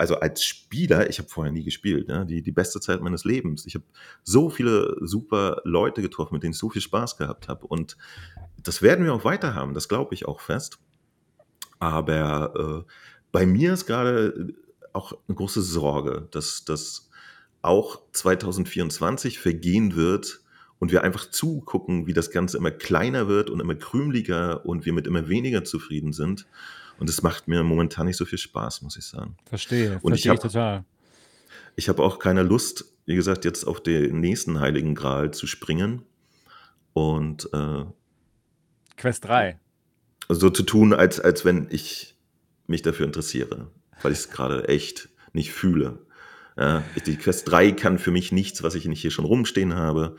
also 0.00 0.18
als 0.18 0.42
Spieler, 0.42 1.10
ich 1.10 1.18
habe 1.18 1.28
vorher 1.28 1.52
nie 1.52 1.62
gespielt, 1.62 2.08
ne, 2.08 2.24
die, 2.24 2.40
die 2.40 2.52
beste 2.52 2.80
Zeit 2.80 3.02
meines 3.02 3.24
Lebens. 3.24 3.66
Ich 3.66 3.74
habe 3.74 3.84
so 4.22 4.48
viele 4.48 4.96
super 5.02 5.60
Leute 5.64 6.00
getroffen, 6.00 6.32
mit 6.32 6.42
denen 6.42 6.52
ich 6.52 6.58
so 6.58 6.70
viel 6.70 6.80
Spaß 6.80 7.18
gehabt 7.18 7.48
habe. 7.48 7.66
Und 7.66 7.98
das 8.62 8.80
werden 8.80 9.04
wir 9.04 9.12
auch 9.12 9.26
weiter 9.26 9.54
haben, 9.54 9.74
das 9.74 9.90
glaube 9.90 10.14
ich 10.14 10.26
auch 10.26 10.40
fest. 10.40 10.78
Aber 11.80 12.86
äh, 12.86 12.90
bei 13.30 13.44
mir 13.44 13.74
ist 13.74 13.84
gerade 13.84 14.54
auch 14.94 15.12
eine 15.28 15.36
große 15.36 15.60
Sorge, 15.60 16.28
dass 16.30 16.64
das 16.64 17.10
auch 17.60 18.00
2024 18.12 19.38
vergehen 19.38 19.96
wird 19.96 20.40
und 20.78 20.92
wir 20.92 21.04
einfach 21.04 21.28
zugucken, 21.28 22.06
wie 22.06 22.14
das 22.14 22.30
Ganze 22.30 22.56
immer 22.56 22.70
kleiner 22.70 23.28
wird 23.28 23.50
und 23.50 23.60
immer 23.60 23.74
krümeliger 23.74 24.64
und 24.64 24.86
wir 24.86 24.94
mit 24.94 25.06
immer 25.06 25.28
weniger 25.28 25.62
zufrieden 25.62 26.14
sind. 26.14 26.46
Und 27.00 27.08
es 27.08 27.22
macht 27.22 27.48
mir 27.48 27.64
momentan 27.64 28.06
nicht 28.06 28.18
so 28.18 28.26
viel 28.26 28.38
Spaß, 28.38 28.82
muss 28.82 28.96
ich 28.96 29.06
sagen. 29.06 29.36
Verstehe, 29.46 29.94
Und 30.02 30.10
verstehe 30.12 30.14
ich 30.14 30.24
ich 30.24 30.28
habe 30.28 30.40
total. 30.40 30.84
ich 31.74 31.88
habe 31.88 32.02
auch 32.02 32.18
keine 32.18 32.42
Lust, 32.42 32.84
wie 33.06 33.16
gesagt, 33.16 33.44
jetzt 33.44 33.64
auf 33.64 33.82
den 33.82 34.20
nächsten 34.20 34.60
Heiligen 34.60 34.94
Gral 34.94 35.32
zu 35.32 35.46
springen 35.46 36.02
und 36.92 37.48
äh, 37.54 37.84
Quest 38.98 39.24
3. 39.24 39.58
so 40.28 40.50
zu 40.50 40.62
tun, 40.62 40.92
als, 40.92 41.18
als 41.18 41.44
wenn 41.44 41.68
ich 41.70 42.16
mich 42.66 42.82
dafür 42.82 43.06
interessiere, 43.06 43.70
weil 44.02 44.12
ich 44.12 44.18
es 44.18 44.30
gerade 44.30 44.68
echt 44.68 45.08
nicht 45.32 45.52
fühle. 45.52 46.00
Ja, 46.58 46.84
die 47.06 47.16
Quest 47.16 47.50
3 47.50 47.72
kann 47.72 47.98
für 47.98 48.10
mich 48.10 48.30
nichts, 48.30 48.62
was 48.62 48.74
ich 48.74 48.84
nicht 48.86 49.00
hier 49.00 49.10
schon 49.10 49.24
rumstehen 49.24 49.74
habe. 49.74 50.16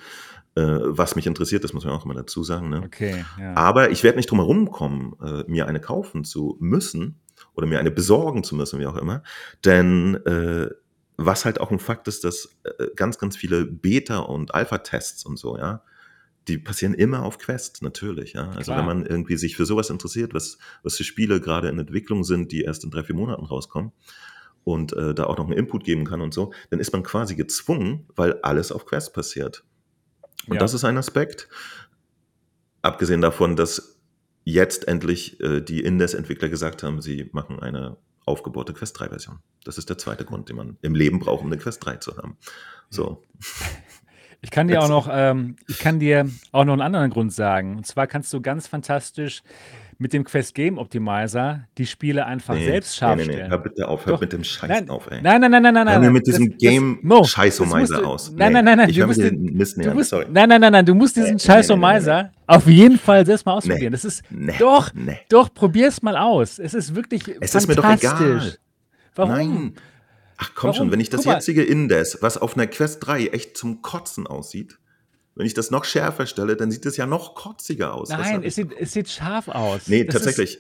Äh, 0.56 0.62
was 0.62 1.16
mich 1.16 1.28
interessiert, 1.28 1.64
das 1.64 1.72
muss 1.72 1.86
man 1.86 1.93
auch 1.93 2.04
immer 2.04 2.14
dazu 2.14 2.43
sagen. 2.43 2.70
Ne? 2.70 2.82
Okay, 2.86 3.24
ja. 3.39 3.56
Aber 3.56 3.91
ich 3.91 4.04
werde 4.04 4.18
nicht 4.18 4.30
drum 4.30 4.39
herum 4.39 4.70
kommen, 4.70 5.16
äh, 5.24 5.43
mir 5.47 5.68
eine 5.68 5.80
kaufen 5.80 6.26
zu 6.26 6.58
müssen 6.60 7.20
oder 7.54 7.68
mir 7.68 7.80
eine 7.80 7.91
besorgen 7.91 8.43
zu 8.43 8.56
müssen, 8.56 8.80
wie 8.80 8.86
auch 8.86 8.97
immer. 8.97 9.24
Denn 9.64 10.16
äh, 10.26 10.70
was 11.16 11.45
halt 11.45 11.62
auch 11.62 11.72
ein 11.72 11.80
Fakt 11.80 12.08
ist, 12.08 12.24
dass 12.24 12.49
äh, 12.64 12.88
ganz, 12.95 13.18
ganz 13.18 13.38
viele 13.38 13.66
Beta- 13.66 14.20
und 14.20 14.54
Alpha-Tests 14.54 15.26
und 15.26 15.38
so, 15.38 15.58
ja, 15.58 15.84
die 16.47 16.58
passieren 16.58 16.95
immer 16.95 17.24
auf 17.24 17.38
Quest, 17.38 17.82
natürlich, 17.82 18.34
ja. 18.34 18.49
Also 18.49 18.74
Klar. 18.74 18.80
wenn 18.80 18.86
man 18.86 19.06
irgendwie 19.06 19.38
sich 19.38 19.56
für 19.56 19.66
sowas 19.66 19.89
interessiert, 19.89 20.34
was, 20.34 20.58
was 20.84 20.97
für 20.97 21.04
Spiele 21.04 21.39
gerade 21.39 21.70
in 21.70 21.80
Entwicklung 21.80 22.24
sind, 22.24 22.52
die 22.52 22.64
erst 22.64 22.84
in 22.84 22.91
drei, 22.91 23.04
vier 23.04 23.16
Monaten 23.16 23.45
rauskommen 23.45 23.91
und 24.64 24.93
äh, 24.93 25.14
da 25.14 25.26
auch 25.26 25.38
noch 25.38 25.45
einen 25.45 25.58
Input 25.58 25.84
geben 25.84 26.06
kann 26.06 26.22
und 26.22 26.34
so, 26.34 26.52
dann 26.72 26.80
ist 26.80 26.91
man 26.91 27.04
quasi 27.04 27.36
gezwungen, 27.36 28.08
weil 28.16 28.41
alles 28.41 28.72
auf 28.72 28.86
Quest 28.86 29.14
passiert. 29.14 29.64
Und 30.48 30.56
Ja. 30.56 30.60
das 30.60 30.74
ist 30.74 30.84
ein 30.84 30.98
Aspekt. 30.98 31.48
Abgesehen 32.82 33.22
davon, 33.22 33.56
dass 33.56 34.00
jetzt 34.44 34.88
endlich 34.88 35.39
äh, 35.39 35.62
die 35.62 35.82
Indes-Entwickler 35.82 36.50
gesagt 36.50 36.84
haben, 36.84 37.02
sie 37.02 37.30
machen 37.32 37.60
eine 37.60 37.98
aufgebohrte 38.26 38.74
Quest 38.74 39.00
3-Version. 39.00 39.39
Das 39.64 39.78
ist 39.78 39.89
der 39.89 39.98
zweite 39.98 40.26
Grund, 40.26 40.50
den 40.50 40.56
man 40.56 40.78
im 40.82 40.96
Leben 40.96 41.20
braucht, 41.20 41.42
um 41.44 41.48
eine 41.52 41.58
Quest 41.62 41.86
3 41.86 41.98
zu 41.98 42.18
haben. 42.18 42.38
So. 42.89 43.24
Ich 44.42 44.50
kann 44.50 44.68
dir 44.68 44.82
auch 44.82 44.89
noch, 44.89 45.08
ähm, 45.12 45.56
ich 45.68 45.78
kann 45.78 46.00
dir 46.00 46.28
auch 46.52 46.66
noch 46.66 46.74
einen 46.74 46.82
anderen 46.82 47.12
Grund 47.12 47.32
sagen. 47.34 47.78
Und 47.78 47.86
zwar 47.86 48.08
kannst 48.08 48.34
du 48.34 48.42
ganz 48.42 48.68
fantastisch 48.68 49.44
mit 50.02 50.14
dem 50.14 50.24
Quest 50.24 50.56
Game 50.56 50.80
Optimizer 50.80 51.68
die 51.78 51.86
Spiele 51.86 52.26
einfach 52.26 52.56
selbst 52.56 52.95
scharf 52.97 53.18
nee, 53.18 53.22
nee, 53.22 53.28
nee. 53.28 53.34
stellen. 53.36 53.52
Hör 53.52 53.58
bitte 53.60 53.88
auf, 53.88 54.06
hör 54.08 54.14
Doch. 54.14 54.22
mit 54.22 54.34
dem 54.34 54.43
Scheiß 54.43 54.68
Nein, 54.68 54.89
auf, 54.89 55.06
ey. 55.12 55.22
Nein, 55.22 55.39
nein, 55.41 55.52
nein, 55.52 55.62
nein, 55.62 55.74
nein, 55.76 55.88
Hör 55.89 55.99
mir 55.99 56.06
nein. 56.06 56.14
mit 56.14 56.26
diesem 56.26 56.45
Das- 56.49 56.58
das 56.58 56.74
musst 57.04 57.36
Game-Scheißomizer 57.36 57.97
du- 57.99 58.06
aus. 58.08 58.32
Nein, 58.32 58.38
Nee, 58.47 58.54
nein, 58.56 58.66
nein, 58.66 58.78
nein. 58.80 58.89
ich 58.89 58.97
Du 58.97 59.06
musst 59.06 59.22
den 59.22 59.43
Mist 59.56 59.78
du 59.78 59.93
musst, 59.93 60.10
sorry. 60.10 60.26
nein, 60.32 60.49
nein, 60.49 60.60
nein, 60.60 60.72
nein. 60.72 60.86
Du 60.86 60.95
musst 60.95 61.16
diesen 61.16 61.26
Nee, 61.26 61.32
nee, 61.34 61.38
nee, 61.38 61.54
nee, 61.54 61.54
Scheißomizer 61.54 62.32
auf 62.47 62.68
jeden 62.68 62.97
Fall 62.97 63.26
selbst 63.28 63.45
mal 63.45 63.54
ausprobieren. 63.54 63.84
Nee. 63.86 63.89
Das 63.91 64.06
ist 64.06 64.24
Nee, 64.32 64.56
doch, 64.58 64.91
nee. 64.95 65.20
doch. 65.30 65.54
Probier's 65.54 66.02
mal 66.02 66.18
aus. 66.18 66.58
Es 66.58 66.74
ist 66.74 66.95
wirklich 66.95 67.22
Es 67.39 67.54
ist 67.54 67.68
mir 67.68 67.76
doch 67.76 67.88
egal. 67.89 68.54
Warum? 69.14 69.32
Nein. 69.36 69.74
Ach 70.38 70.52
komm 70.56 70.70
Warum? 70.70 70.76
schon, 70.78 70.91
wenn 70.91 70.99
ich 70.99 71.12
das 71.12 71.26
jetzige 71.26 71.62
Indes, 71.64 72.18
was 72.22 72.39
auf 72.39 72.58
einer 72.58 72.66
Quest 72.66 73.06
3 73.06 73.28
echt 73.28 73.56
zum 73.56 73.84
Kotzen 73.84 74.26
aussieht, 74.26 74.80
wenn 75.36 75.46
ich 75.46 75.54
das 75.54 75.72
noch 75.72 75.86
schärfer 75.86 76.26
stelle, 76.26 76.56
dann 76.56 76.72
sieht 76.72 76.86
es 76.86 76.98
ja 76.98 77.06
noch 77.06 77.36
kotziger 77.36 77.94
aus. 77.94 78.10
Nein, 78.10 78.44
es 78.44 78.56
sieht, 78.56 78.72
es 78.78 78.92
sieht 78.94 79.10
scharf 79.10 79.48
aus. 79.48 79.88
Nee, 79.88 80.04
Das 80.04 80.16
tatsächlich. 80.16 80.60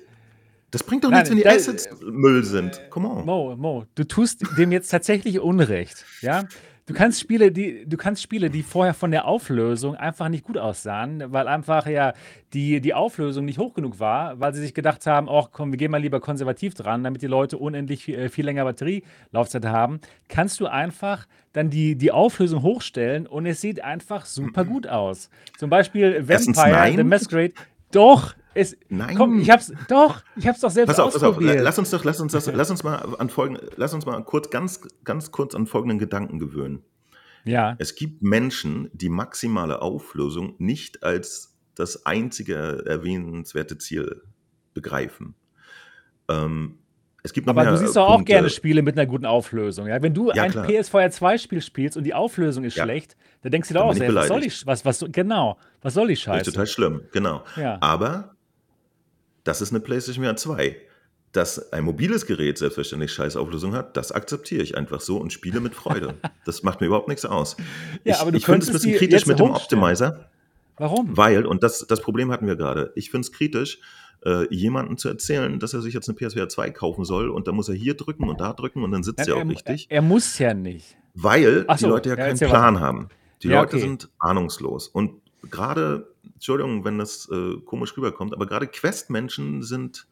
Das 0.71 0.83
bringt 0.83 1.03
doch 1.03 1.09
Nein, 1.09 1.19
nichts, 1.19 1.29
wenn 1.31 1.37
die 1.37 1.43
da- 1.43 1.49
Assets 1.51 1.89
Müll 2.01 2.45
sind. 2.45 2.79
Come 2.89 3.09
on. 3.09 3.25
Mo, 3.25 3.55
Mo, 3.57 3.85
du 3.95 4.05
tust 4.05 4.41
dem 4.57 4.71
jetzt 4.71 4.87
tatsächlich 4.89 5.39
Unrecht. 5.41 6.05
Ja? 6.21 6.45
Du 6.91 6.97
kannst 6.97 7.21
Spiele, 7.21 7.53
die, 7.53 7.85
du 7.87 7.95
kannst 7.95 8.21
Spiele, 8.21 8.49
die 8.49 8.63
vorher 8.63 8.93
von 8.93 9.11
der 9.11 9.25
Auflösung 9.25 9.95
einfach 9.95 10.27
nicht 10.27 10.43
gut 10.43 10.57
aussahen, 10.57 11.23
weil 11.27 11.47
einfach 11.47 11.87
ja 11.87 12.11
die, 12.51 12.81
die 12.81 12.93
Auflösung 12.93 13.45
nicht 13.45 13.59
hoch 13.59 13.73
genug 13.73 14.01
war, 14.01 14.41
weil 14.41 14.53
sie 14.53 14.59
sich 14.59 14.73
gedacht 14.73 15.07
haben, 15.07 15.29
ach 15.29 15.51
komm, 15.53 15.71
wir 15.71 15.77
gehen 15.77 15.89
mal 15.89 16.01
lieber 16.01 16.19
konservativ 16.19 16.73
dran, 16.73 17.01
damit 17.05 17.21
die 17.21 17.27
Leute 17.27 17.57
unendlich 17.57 18.03
viel, 18.03 18.19
äh, 18.19 18.27
viel 18.27 18.43
länger 18.43 18.65
Batterielaufzeit 18.65 19.65
haben, 19.67 20.01
kannst 20.27 20.59
du 20.59 20.67
einfach 20.67 21.27
dann 21.53 21.69
die, 21.69 21.95
die 21.95 22.11
Auflösung 22.11 22.61
hochstellen 22.61 23.25
und 23.25 23.45
es 23.45 23.61
sieht 23.61 23.81
einfach 23.81 24.25
super 24.25 24.65
gut 24.65 24.85
aus. 24.85 25.29
Zum 25.57 25.69
Beispiel 25.69 26.27
Vampire. 26.27 26.93
The 26.97 27.03
Masquerade. 27.05 27.53
Doch, 27.93 28.35
es, 28.53 28.75
Nein. 28.89 29.15
komm, 29.15 29.39
ich 29.39 29.49
hab's, 29.49 29.71
doch, 29.87 30.21
ich 30.35 30.47
hab's 30.47 30.59
doch 30.59 30.69
selbst 30.69 30.87
Pass 30.95 30.99
auf, 30.99 31.13
pass 31.13 31.23
auf. 31.23 31.29
ausprobiert. 31.29 31.61
Lass 31.61 31.79
uns 31.79 31.89
doch, 31.89 32.03
lass 32.03 32.19
uns 32.19 32.31
das, 32.33 32.47
lass 32.51 32.69
uns 32.69 32.83
mal 32.83 32.95
an 33.17 33.29
folgenden, 33.29 33.67
lass 33.77 33.93
uns 33.93 34.05
mal 34.05 34.21
kurz, 34.23 34.49
ganz, 34.49 34.81
ganz 35.03 35.31
kurz 35.31 35.55
an 35.55 35.67
folgenden 35.67 35.99
Gedanken 35.99 36.39
gewöhnen. 36.39 36.83
ja. 37.45 37.75
Es 37.79 37.95
gibt 37.95 38.21
Menschen, 38.21 38.89
die 38.93 39.09
maximale 39.09 39.81
Auflösung 39.81 40.55
nicht 40.57 41.03
als 41.03 41.55
das 41.75 42.05
einzige 42.05 42.83
erwähnenswerte 42.85 43.77
Ziel 43.77 44.21
begreifen. 44.73 45.35
Ähm, 46.29 46.77
es 47.23 47.33
gibt 47.33 47.45
noch 47.45 47.55
Aber 47.55 47.69
du 47.69 47.77
siehst 47.77 47.95
doch 47.95 48.07
auch 48.07 48.25
gerne 48.25 48.49
Spiele 48.49 48.81
mit 48.81 48.97
einer 48.97 49.05
guten 49.05 49.25
Auflösung. 49.27 49.87
Ja? 49.87 50.01
Wenn 50.01 50.13
du 50.13 50.31
Ja, 50.31 50.43
ein 50.43 50.51
klar. 50.51 50.65
PSVR 50.67 51.11
2 51.11 51.37
Spiel 51.37 51.61
spielst 51.61 51.95
und 51.95 52.03
die 52.03 52.13
Auflösung 52.15 52.63
ist 52.63 52.75
Ja. 52.75 52.83
schlecht, 52.83 53.15
dann 53.43 53.51
denkst 53.51 53.67
du 53.67 53.75
dir 53.75 53.81
auch, 53.83 53.93
ich 53.95 54.01
was 54.15 54.27
soll 54.27 54.43
ich, 54.43 54.65
was, 54.65 54.85
was, 54.85 55.05
genau, 55.11 55.57
was 55.81 55.93
soll 55.93 56.07
die 56.07 56.13
Das 56.13 56.19
ist 56.19 56.23
Scheiße? 56.23 56.51
total 56.51 56.67
schlimm, 56.67 57.01
genau. 57.11 57.43
Ja. 57.57 57.77
Aber 57.79 58.35
das 59.43 59.61
ist 59.61 59.71
eine 59.71 59.79
PlayStation 59.79 60.25
VR 60.25 60.35
2. 60.35 60.75
Dass 61.31 61.71
ein 61.71 61.85
mobiles 61.85 62.25
Gerät 62.25 62.57
selbstverständlich 62.57 63.13
scheiß 63.13 63.37
Auflösung 63.37 63.73
hat, 63.73 63.95
das 63.95 64.11
akzeptiere 64.11 64.63
ich 64.63 64.75
einfach 64.75 64.99
so 64.99 65.17
und 65.17 65.31
spiele 65.31 65.61
mit 65.61 65.73
Freude. 65.75 66.15
das 66.45 66.61
macht 66.63 66.81
mir 66.81 66.87
überhaupt 66.87 67.07
nichts 67.07 67.23
aus. 67.23 67.55
Ja, 68.03 68.15
ich 68.15 68.19
aber 68.19 68.31
du 68.31 68.37
ich 68.37 68.45
finde 68.45 68.59
es 68.63 68.67
ein 68.67 68.73
bisschen 68.73 68.95
kritisch 68.95 69.25
mit 69.25 69.39
dem. 69.39 69.51
Optimizer, 69.51 70.29
Warum? 70.75 71.15
weil, 71.15 71.45
und 71.45 71.63
das, 71.63 71.85
das 71.87 72.01
Problem 72.01 72.31
hatten 72.31 72.47
wir 72.47 72.57
gerade, 72.57 72.91
ich 72.95 73.11
finde 73.11 73.25
es 73.27 73.31
kritisch, 73.31 73.79
äh, 74.25 74.53
jemandem 74.53 74.97
zu 74.97 75.07
erzählen, 75.07 75.57
dass 75.59 75.73
er 75.73 75.81
sich 75.81 75.93
jetzt 75.93 76.09
eine 76.09 76.17
PSVR 76.17 76.49
2 76.49 76.71
kaufen 76.71 77.05
soll 77.05 77.29
und 77.29 77.47
da 77.47 77.53
muss 77.53 77.69
er 77.69 77.75
hier 77.75 77.95
drücken 77.95 78.27
und 78.27 78.41
da 78.41 78.51
drücken 78.53 78.83
und 78.83 78.91
dann 78.91 79.03
sitzt 79.03 79.27
er 79.27 79.35
auch 79.35 79.39
er, 79.39 79.47
richtig. 79.49 79.87
er 79.89 80.01
muss 80.01 80.37
ja 80.37 80.53
nicht. 80.53 80.97
Weil 81.13 81.65
Ach 81.67 81.77
die 81.77 81.83
so, 81.83 81.89
Leute 81.89 82.09
ja 82.09 82.15
ja, 82.17 82.25
keinen 82.25 82.37
Plan 82.37 82.75
weiter. 82.75 82.85
haben. 82.85 83.09
Die 83.41 83.47
Ja, 83.47 83.61
Leute 83.61 83.77
okay. 83.77 83.85
sind 83.85 84.09
ahnungslos. 84.19 84.87
Und 84.87 85.21
gerade, 85.49 86.10
Entschuldigung, 86.41 86.83
wenn 86.83 86.97
das 86.97 87.29
äh, 87.31 87.57
komisch 87.65 87.95
rüberkommt, 87.95 88.33
aber 88.33 88.47
gerade 88.47 88.65
Quest-Menschen 88.65 89.61
sind 89.61 90.07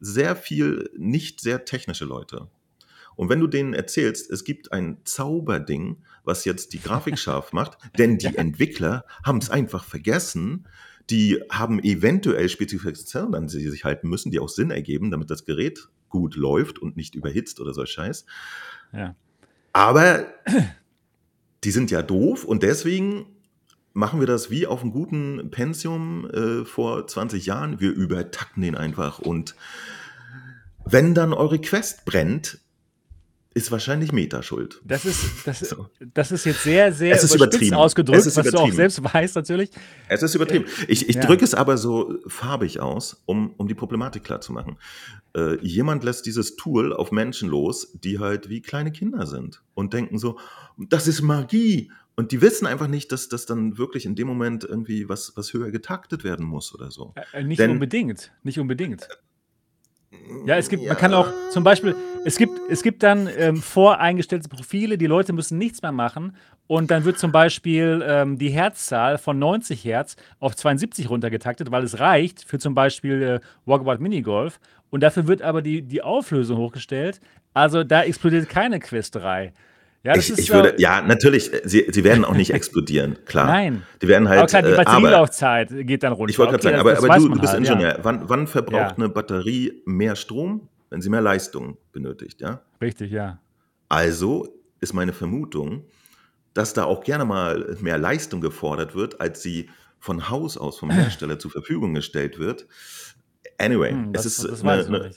sehr 0.00 0.34
viel 0.34 0.90
nicht 0.96 1.40
sehr 1.40 1.66
technische 1.66 2.04
Leute. 2.04 2.48
Und 3.14 3.28
wenn 3.28 3.38
du 3.38 3.46
denen 3.46 3.74
erzählst, 3.74 4.28
es 4.28 4.42
gibt 4.42 4.72
ein 4.72 4.98
Zauberding, 5.04 5.98
was 6.24 6.44
jetzt 6.44 6.72
die 6.72 6.80
Grafik 6.80 7.16
scharf 7.20 7.52
macht, 7.52 7.78
denn 7.96 8.18
die 8.18 8.36
Entwickler 8.36 9.04
haben 9.24 9.38
es 9.38 9.50
einfach 9.50 9.84
vergessen, 9.84 10.66
die 11.10 11.40
haben 11.48 11.78
eventuell 11.78 12.48
Spezifikationen, 12.48 13.36
an 13.36 13.46
die 13.46 13.60
sie 13.60 13.70
sich 13.70 13.84
halten 13.84 14.08
müssen, 14.08 14.32
die 14.32 14.40
auch 14.40 14.48
Sinn 14.48 14.72
ergeben, 14.72 15.12
damit 15.12 15.30
das 15.30 15.44
Gerät 15.44 15.88
gut 16.08 16.34
läuft 16.34 16.80
und 16.80 16.96
nicht 16.96 17.14
überhitzt 17.14 17.60
oder 17.60 17.72
so 17.72 17.86
Scheiß. 17.86 18.26
Ja. 18.92 19.14
Aber 19.72 20.26
die 21.62 21.70
sind 21.70 21.92
ja 21.92 22.02
doof 22.02 22.44
und 22.44 22.64
deswegen 22.64 23.26
machen 23.98 24.20
wir 24.20 24.26
das 24.28 24.48
wie 24.48 24.66
auf 24.68 24.82
einem 24.82 24.92
guten 24.92 25.50
Pensium 25.50 26.30
äh, 26.30 26.64
vor 26.64 27.06
20 27.06 27.44
Jahren. 27.46 27.80
Wir 27.80 27.90
übertakten 27.90 28.62
den 28.62 28.76
einfach 28.76 29.18
und 29.18 29.56
wenn 30.84 31.14
dann 31.14 31.32
eure 31.32 31.58
Quest 31.60 32.04
brennt, 32.04 32.58
ist 33.54 33.72
wahrscheinlich 33.72 34.12
Meta 34.12 34.42
schuld. 34.44 34.80
Das 34.84 35.04
ist, 35.04 35.20
das, 35.44 35.58
So. 35.60 35.88
das 36.14 36.30
ist 36.30 36.44
jetzt 36.46 36.62
sehr, 36.62 36.92
sehr 36.92 37.12
Es 37.16 37.24
ist 37.24 37.34
übertrieben. 37.34 37.74
ausgedrückt, 37.74 38.20
Es 38.20 38.26
ist 38.26 38.36
was 38.36 38.44
du 38.46 38.50
auch 38.58 38.68
übertrieben. 38.68 38.76
selbst 38.76 39.02
weißt 39.14 39.34
natürlich. 39.34 39.70
Es 40.08 40.22
ist 40.22 40.34
übertrieben. 40.36 40.66
Ich, 40.86 41.08
ich 41.08 41.16
Ja. 41.16 41.22
drücke 41.26 41.44
es 41.44 41.54
aber 41.54 41.76
so 41.76 42.14
farbig 42.28 42.78
aus, 42.78 43.20
um, 43.26 43.52
um 43.56 43.66
die 43.66 43.74
Problematik 43.74 44.22
klarzumachen. 44.22 44.78
Äh, 45.36 45.58
jemand 45.66 46.04
lässt 46.04 46.24
dieses 46.26 46.54
Tool 46.54 46.92
auf 46.92 47.10
Menschen 47.10 47.48
los, 47.48 47.90
die 47.94 48.20
halt 48.20 48.48
wie 48.48 48.62
kleine 48.62 48.92
Kinder 48.92 49.26
sind 49.26 49.60
und 49.74 49.92
denken 49.92 50.18
so, 50.18 50.38
das 50.76 51.08
ist 51.08 51.20
Magie. 51.22 51.90
Und 52.18 52.32
die 52.32 52.42
wissen 52.42 52.66
einfach 52.66 52.88
nicht, 52.88 53.12
dass 53.12 53.28
das 53.28 53.46
dann 53.46 53.78
wirklich 53.78 54.04
in 54.04 54.16
dem 54.16 54.26
Moment 54.26 54.64
irgendwie 54.64 55.08
was, 55.08 55.34
was 55.36 55.52
höher 55.52 55.70
getaktet 55.70 56.24
werden 56.24 56.44
muss 56.44 56.74
oder 56.74 56.90
so. 56.90 57.14
Äh, 57.32 57.44
Nicht 57.44 57.60
Denn- 57.60 57.70
unbedingt, 57.70 58.32
nicht 58.42 58.58
unbedingt. 58.58 59.06
Ja, 60.44 60.56
es 60.56 60.68
gibt, 60.68 60.84
man 60.84 60.96
kann 60.96 61.14
auch 61.14 61.28
zum 61.50 61.62
Beispiel, 61.62 61.94
es 62.24 62.36
gibt, 62.36 62.58
es 62.68 62.82
gibt 62.82 63.04
dann 63.04 63.28
ähm, 63.36 63.58
voreingestellte 63.62 64.48
Profile, 64.48 64.98
die 64.98 65.06
Leute 65.06 65.32
müssen 65.32 65.58
nichts 65.58 65.80
mehr 65.80 65.92
machen 65.92 66.34
und 66.66 66.90
dann 66.90 67.04
wird 67.04 67.20
zum 67.20 67.30
Beispiel 67.30 68.02
ähm, 68.04 68.36
die 68.36 68.48
Herzzahl 68.50 69.18
von 69.18 69.38
90 69.38 69.84
Hertz 69.84 70.16
auf 70.40 70.56
72 70.56 71.08
runtergetaktet, 71.08 71.70
weil 71.70 71.84
es 71.84 72.00
reicht 72.00 72.42
für 72.42 72.58
zum 72.58 72.74
Beispiel 72.74 73.22
äh, 73.22 73.40
Walkabout 73.64 74.02
Minigolf 74.02 74.58
und 74.90 75.04
dafür 75.04 75.28
wird 75.28 75.40
aber 75.42 75.62
die, 75.62 75.82
die 75.82 76.02
Auflösung 76.02 76.56
hochgestellt. 76.58 77.20
Also 77.54 77.84
da 77.84 78.02
explodiert 78.02 78.48
keine 78.48 78.80
Quest 78.80 79.14
3. 79.14 79.52
Ja, 80.04 80.14
das 80.14 80.24
Ich, 80.26 80.30
ist 80.30 80.38
ich 80.38 80.52
würde, 80.52 80.74
ja, 80.78 81.02
natürlich, 81.02 81.52
äh, 81.52 81.60
sie, 81.64 81.86
sie 81.90 82.04
werden 82.04 82.24
auch 82.24 82.34
nicht 82.34 82.52
explodieren, 82.54 83.18
klar. 83.26 83.46
Nein. 83.46 83.82
Die 84.00 84.08
werden 84.08 84.28
halt, 84.28 84.38
aber 84.38 84.46
klar, 84.48 84.62
die 84.62 84.68
äh, 84.68 84.72
aber 84.74 84.84
Batterielaufzeit 84.84 85.68
geht 85.86 86.02
dann 86.04 86.12
runter. 86.12 86.30
Ich 86.30 86.38
wollte 86.38 86.52
gerade 86.52 86.62
Okay, 86.62 86.70
sagen, 86.76 86.80
aber, 86.80 86.90
das- 86.94 87.04
aber 87.04 87.16
du, 87.16 87.28
du 87.34 87.40
bist 87.40 87.52
halt, 87.52 87.64
ja. 87.66 87.72
Ingenieur. 87.72 87.98
Wann, 88.02 88.28
wann 88.28 88.46
verbraucht 88.46 88.92
Ja. 88.92 88.96
eine 88.96 89.08
Batterie 89.08 89.82
mehr 89.86 90.14
Strom, 90.16 90.68
wenn 90.90 91.00
sie 91.02 91.10
mehr 91.10 91.20
Leistung 91.20 91.76
benötigt, 91.92 92.40
ja? 92.40 92.62
Richtig, 92.80 93.10
ja. 93.10 93.38
Also 93.88 94.48
ist 94.80 94.92
meine 94.94 95.12
Vermutung, 95.12 95.84
dass 96.54 96.72
da 96.74 96.84
auch 96.84 97.02
gerne 97.02 97.24
mal 97.24 97.76
mehr 97.80 97.98
Leistung 97.98 98.40
gefordert 98.40 98.94
wird, 98.94 99.20
als 99.20 99.42
sie 99.42 99.68
von 99.98 100.30
Haus 100.30 100.56
aus 100.56 100.78
vom 100.78 100.90
Hersteller 100.90 101.38
zur 101.40 101.50
Verfügung 101.50 101.92
gestellt 101.94 102.38
wird. 102.38 102.66
Anyway, 103.58 103.90
Hm, 103.90 104.10
es 104.14 104.22
das, 104.22 104.26
ist 104.38 104.44
das 104.44 104.62
eine, 104.62 104.86
eine. 104.86 105.10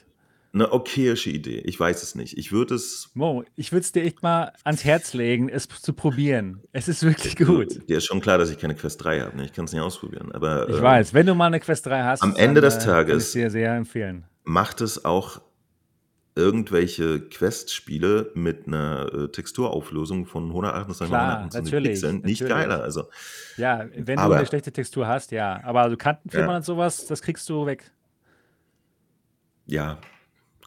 Eine 0.53 0.71
okayische 0.71 1.29
Idee. 1.29 1.59
Ich 1.59 1.79
weiß 1.79 2.03
es 2.03 2.15
nicht. 2.15 2.37
Ich 2.37 2.51
würde 2.51 2.75
es. 2.75 3.09
Mo, 3.13 3.43
ich 3.55 3.71
würde 3.71 3.81
es 3.81 3.91
dir 3.91 4.03
echt 4.03 4.21
mal 4.21 4.51
ans 4.63 4.83
Herz 4.83 5.13
legen, 5.13 5.47
es 5.47 5.67
zu 5.67 5.93
probieren. 5.93 6.61
Es 6.73 6.87
ist 6.87 7.03
wirklich 7.03 7.37
gut. 7.37 7.87
Dir 7.87 7.97
ist 7.97 8.05
schon 8.05 8.19
klar, 8.19 8.37
dass 8.37 8.49
ich 8.49 8.57
keine 8.57 8.75
Quest 8.75 9.03
3 9.03 9.21
habe. 9.21 9.37
Ne? 9.37 9.45
Ich 9.45 9.53
kann 9.53 9.65
es 9.65 9.71
nicht 9.71 9.81
ausprobieren. 9.81 10.31
Aber, 10.33 10.67
ich 10.67 10.75
äh, 10.75 10.81
weiß, 10.81 11.13
wenn 11.13 11.25
du 11.25 11.35
mal 11.35 11.47
eine 11.47 11.59
Quest 11.59 11.85
3 11.85 12.03
hast, 12.03 12.21
am 12.21 12.35
Ende 12.35 12.59
des 12.59 12.79
Tages 12.79 13.31
kann 13.31 13.41
ich 13.41 13.45
dir 13.45 13.51
sehr 13.51 13.75
empfehlen. 13.75 14.25
Macht 14.43 14.81
es 14.81 15.05
auch 15.05 15.41
irgendwelche 16.35 17.21
Quest-Spiele 17.21 18.31
mit 18.35 18.67
einer 18.67 19.13
äh, 19.13 19.27
Texturauflösung 19.29 20.25
von 20.25 20.47
128 20.47 21.07
Klar, 21.07 21.37
128 21.39 21.71
natürlich, 21.71 21.91
Pixeln 21.91 22.21
nicht 22.21 22.41
natürlich. 22.41 22.49
geiler. 22.49 22.83
Also, 22.83 23.05
ja, 23.57 23.85
wenn 23.95 24.17
aber, 24.17 24.35
du 24.35 24.39
eine 24.39 24.47
schlechte 24.47 24.71
Textur 24.71 25.07
hast, 25.07 25.31
ja. 25.31 25.61
Aber 25.63 25.81
also 25.81 25.95
Kantenfilmer 25.95 26.51
ja. 26.51 26.57
und 26.57 26.65
sowas, 26.65 27.05
das 27.05 27.21
kriegst 27.21 27.49
du 27.49 27.65
weg. 27.65 27.91
Ja, 29.65 29.99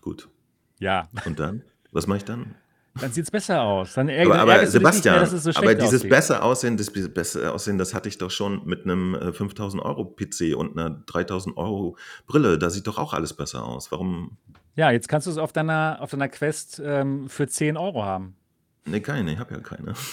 gut. 0.04 0.28
Ja. 0.78 1.08
Und 1.24 1.40
dann? 1.40 1.62
Was 1.90 2.06
mache 2.06 2.18
ich 2.18 2.24
dann? 2.24 2.54
Dann 3.00 3.10
sieht 3.10 3.24
es 3.24 3.30
besser 3.30 3.62
aus. 3.62 3.94
Dann 3.94 4.08
aber, 4.08 4.38
aber 4.38 4.66
Sebastian, 4.66 5.16
mehr, 5.16 5.26
so 5.26 5.50
aber 5.50 5.74
dieses 5.74 6.00
aussieht. 6.00 6.10
besser 6.10 6.44
Aussehen, 6.44 6.76
das 6.76 6.90
besser 6.90 7.52
Aussehen, 7.52 7.76
das 7.76 7.92
hatte 7.92 8.08
ich 8.08 8.18
doch 8.18 8.30
schon 8.30 8.64
mit 8.66 8.84
einem 8.84 9.16
5000 9.32 9.82
äh, 9.82 9.86
Euro 9.86 10.04
PC 10.04 10.56
und 10.56 10.78
einer 10.78 10.90
3000 10.90 11.56
Euro 11.56 11.96
Brille. 12.28 12.56
Da 12.56 12.70
sieht 12.70 12.86
doch 12.86 12.98
auch 12.98 13.12
alles 13.12 13.32
besser 13.32 13.64
aus. 13.64 13.90
Warum? 13.90 14.36
Ja, 14.76 14.92
jetzt 14.92 15.08
kannst 15.08 15.26
du 15.26 15.32
es 15.32 15.38
auf 15.38 15.52
deiner, 15.52 15.98
auf 16.00 16.12
deiner 16.12 16.28
Quest 16.28 16.80
ähm, 16.84 17.28
für 17.28 17.48
10 17.48 17.76
Euro 17.76 18.04
haben. 18.04 18.36
Nee, 18.84 19.00
keine, 19.00 19.32
ich 19.32 19.38
habe 19.38 19.54
ja 19.54 19.60
keine. 19.60 19.94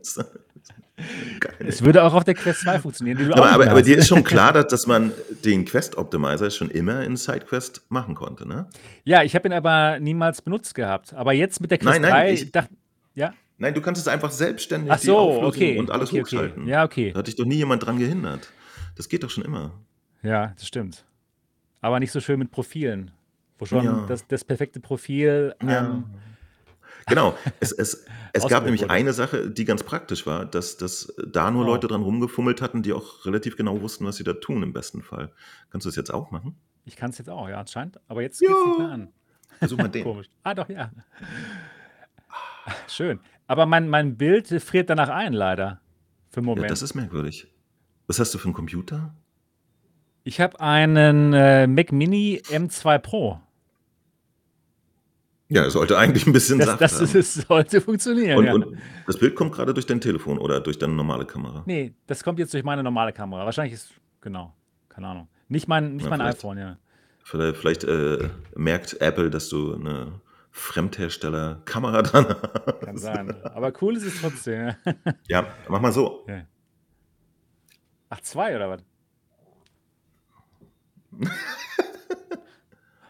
Es 1.58 1.82
würde 1.82 2.04
auch 2.04 2.14
auf 2.14 2.24
der 2.24 2.34
Quest 2.34 2.60
2 2.60 2.78
funktionieren. 2.78 3.32
aber, 3.32 3.50
aber, 3.50 3.70
aber, 3.70 3.82
dir 3.82 3.98
ist 3.98 4.06
schon 4.06 4.22
klar, 4.22 4.52
dass, 4.52 4.68
dass 4.68 4.86
man 4.86 5.12
den 5.44 5.64
Quest 5.64 5.96
Optimizer 5.96 6.50
schon 6.50 6.70
immer 6.70 7.02
in 7.02 7.16
SideQuest 7.16 7.84
machen 7.88 8.14
konnte, 8.14 8.46
ne? 8.46 8.68
Ja, 9.02 9.22
ich 9.22 9.34
habe 9.34 9.48
ihn 9.48 9.52
aber 9.52 9.98
niemals 9.98 10.40
benutzt 10.40 10.74
gehabt. 10.74 11.12
Aber 11.14 11.32
jetzt 11.32 11.60
mit 11.60 11.70
der 11.70 11.78
Quest 11.78 12.00
nein, 12.00 12.02
nein, 12.02 12.12
3, 12.12 12.32
ich, 12.32 12.52
dachte, 12.52 12.74
ja? 13.14 13.34
Nein, 13.58 13.74
du 13.74 13.80
kannst 13.80 14.00
es 14.00 14.08
einfach 14.08 14.30
selbstständig 14.30 14.92
Ach 14.92 14.98
so, 14.98 15.42
okay, 15.42 15.78
und 15.78 15.90
alles 15.90 16.10
okay, 16.10 16.22
hochschalten. 16.22 16.62
Okay. 16.62 16.70
Ja, 16.70 16.84
okay. 16.84 17.12
Da 17.12 17.18
hat 17.18 17.26
dich 17.26 17.36
doch 17.36 17.44
nie 17.44 17.56
jemand 17.56 17.84
dran 17.84 17.98
gehindert. 17.98 18.50
Das 18.96 19.08
geht 19.08 19.22
doch 19.24 19.30
schon 19.30 19.44
immer. 19.44 19.72
Ja, 20.22 20.52
das 20.56 20.66
stimmt. 20.66 21.04
Aber 21.80 22.00
nicht 22.00 22.12
so 22.12 22.20
schön 22.20 22.38
mit 22.38 22.50
Profilen. 22.50 23.10
Wo 23.58 23.66
schon 23.66 23.84
ja. 23.84 24.04
das, 24.08 24.26
das 24.26 24.44
perfekte 24.44 24.80
Profil. 24.80 25.54
Ja. 25.62 26.02
Genau. 27.06 27.36
Es, 27.60 27.72
es, 27.72 28.06
es 28.32 28.48
gab 28.48 28.64
nämlich 28.64 28.90
eine 28.90 29.12
Sache, 29.12 29.50
die 29.50 29.64
ganz 29.64 29.82
praktisch 29.82 30.26
war, 30.26 30.46
dass, 30.46 30.76
dass 30.76 31.14
da 31.26 31.50
nur 31.50 31.64
oh. 31.64 31.66
Leute 31.66 31.86
dran 31.86 32.02
rumgefummelt 32.02 32.62
hatten, 32.62 32.82
die 32.82 32.92
auch 32.92 33.24
relativ 33.26 33.56
genau 33.56 33.80
wussten, 33.80 34.06
was 34.06 34.16
sie 34.16 34.24
da 34.24 34.34
tun 34.34 34.62
im 34.62 34.72
besten 34.72 35.02
Fall. 35.02 35.32
Kannst 35.70 35.84
du 35.84 35.88
das 35.88 35.96
jetzt 35.96 36.12
auch 36.12 36.30
machen? 36.30 36.56
Ich 36.84 36.96
kann 36.96 37.10
es 37.10 37.18
jetzt 37.18 37.30
auch, 37.30 37.48
ja, 37.48 37.60
anscheinend. 37.60 38.00
Aber 38.08 38.22
jetzt 38.22 38.40
ja. 38.40 38.48
geht 38.48 38.56
es 38.56 38.66
nicht 38.66 38.78
mehr 38.78 38.88
an. 38.88 39.08
Versuch 39.58 39.78
mal 39.78 39.88
den. 39.90 40.04
Komisch. 40.04 40.28
Ah, 40.42 40.54
doch, 40.54 40.68
ja. 40.68 40.90
Schön. 42.88 43.20
Aber 43.46 43.66
mein, 43.66 43.88
mein 43.88 44.16
Bild 44.16 44.48
friert 44.62 44.90
danach 44.90 45.08
ein, 45.08 45.32
leider. 45.32 45.80
Für 46.30 46.38
einen 46.38 46.46
Moment. 46.46 46.64
Ja, 46.64 46.68
das 46.68 46.82
ist 46.82 46.94
merkwürdig. 46.94 47.46
Was 48.06 48.18
hast 48.18 48.34
du 48.34 48.38
für 48.38 48.46
einen 48.46 48.54
Computer? 48.54 49.14
Ich 50.24 50.40
habe 50.40 50.58
einen 50.60 51.32
äh, 51.34 51.66
Mac 51.66 51.92
Mini 51.92 52.40
M2 52.46 52.98
Pro. 52.98 53.40
Ja, 55.48 55.68
sollte 55.68 55.98
eigentlich 55.98 56.26
ein 56.26 56.32
bisschen 56.32 56.58
das, 56.58 56.68
Saft 56.68 56.80
das 56.80 57.00
haben. 57.00 57.18
Ist, 57.18 57.34
sollte 57.46 57.80
funktionieren. 57.80 58.38
Und, 58.38 58.44
ja. 58.46 58.54
und, 58.54 58.78
das 59.06 59.18
Bild 59.18 59.34
kommt 59.34 59.52
gerade 59.52 59.74
durch 59.74 59.86
dein 59.86 60.00
Telefon 60.00 60.38
oder 60.38 60.60
durch 60.60 60.78
deine 60.78 60.94
normale 60.94 61.26
Kamera? 61.26 61.62
Nee, 61.66 61.94
das 62.06 62.24
kommt 62.24 62.38
jetzt 62.38 62.54
durch 62.54 62.64
meine 62.64 62.82
normale 62.82 63.12
Kamera. 63.12 63.44
Wahrscheinlich 63.44 63.74
ist, 63.74 63.90
genau, 64.20 64.54
keine 64.88 65.08
Ahnung. 65.08 65.28
Nicht 65.48 65.68
mein, 65.68 65.96
nicht 65.96 66.04
ja, 66.04 66.10
mein 66.10 66.22
iPhone, 66.22 66.58
ja. 66.58 66.78
Vielleicht, 67.24 67.56
vielleicht 67.58 67.84
äh, 67.84 68.30
merkt 68.56 69.00
Apple, 69.00 69.30
dass 69.30 69.48
du 69.48 69.74
eine 69.74 70.20
Fremdhersteller-Kamera 70.50 72.02
dran 72.02 72.28
hast. 72.28 72.80
Kann 72.80 72.96
sein. 72.96 73.44
Aber 73.44 73.72
cool 73.82 73.96
ist 73.96 74.04
es 74.04 74.20
trotzdem. 74.20 74.74
ja, 75.28 75.46
mach 75.68 75.80
mal 75.80 75.92
so. 75.92 76.24
Ja. 76.26 76.46
Ach, 78.08 78.20
zwei 78.20 78.56
oder 78.56 78.70
was? 78.70 78.84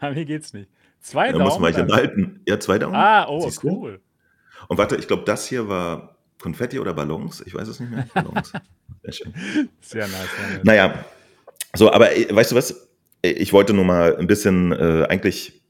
Mir 0.13 0.25
geht's 0.25 0.53
nicht. 0.53 0.69
Zwei 1.05 1.31
Daumen. 1.31 1.37
Da 1.37 1.45
muss 1.45 1.59
man 1.59 1.71
sich 1.71 1.81
enthalten. 1.83 2.41
Ja, 2.47 2.59
zwei 2.59 2.79
Daumen. 2.79 2.95
Ah, 2.95 3.27
oh, 3.29 3.41
Siehst 3.41 3.63
cool. 3.63 3.99
Du? 3.99 4.65
Und 4.69 4.79
warte, 4.79 4.95
ich 4.95 5.07
glaube, 5.07 5.21
das 5.23 5.47
hier 5.47 5.69
war 5.69 6.17
Konfetti 6.41 6.79
oder 6.79 6.95
Ballons. 6.95 7.43
Ich 7.45 7.53
weiß 7.53 7.67
es 7.67 7.79
nicht 7.79 7.91
mehr. 7.91 8.07
Ballons. 8.15 8.51
Sehr 9.03 9.11
schön. 9.11 9.33
Sehr 9.81 10.07
nice. 10.07 10.29
Sehr. 10.51 10.63
Naja, 10.63 11.05
so, 11.75 11.91
aber 11.91 12.17
äh, 12.17 12.35
weißt 12.35 12.53
du 12.53 12.55
was? 12.55 12.89
Ich 13.21 13.53
wollte 13.53 13.73
nur 13.73 13.85
mal 13.85 14.17
ein 14.17 14.25
bisschen 14.25 14.71
äh, 14.71 15.05
eigentlich. 15.07 15.61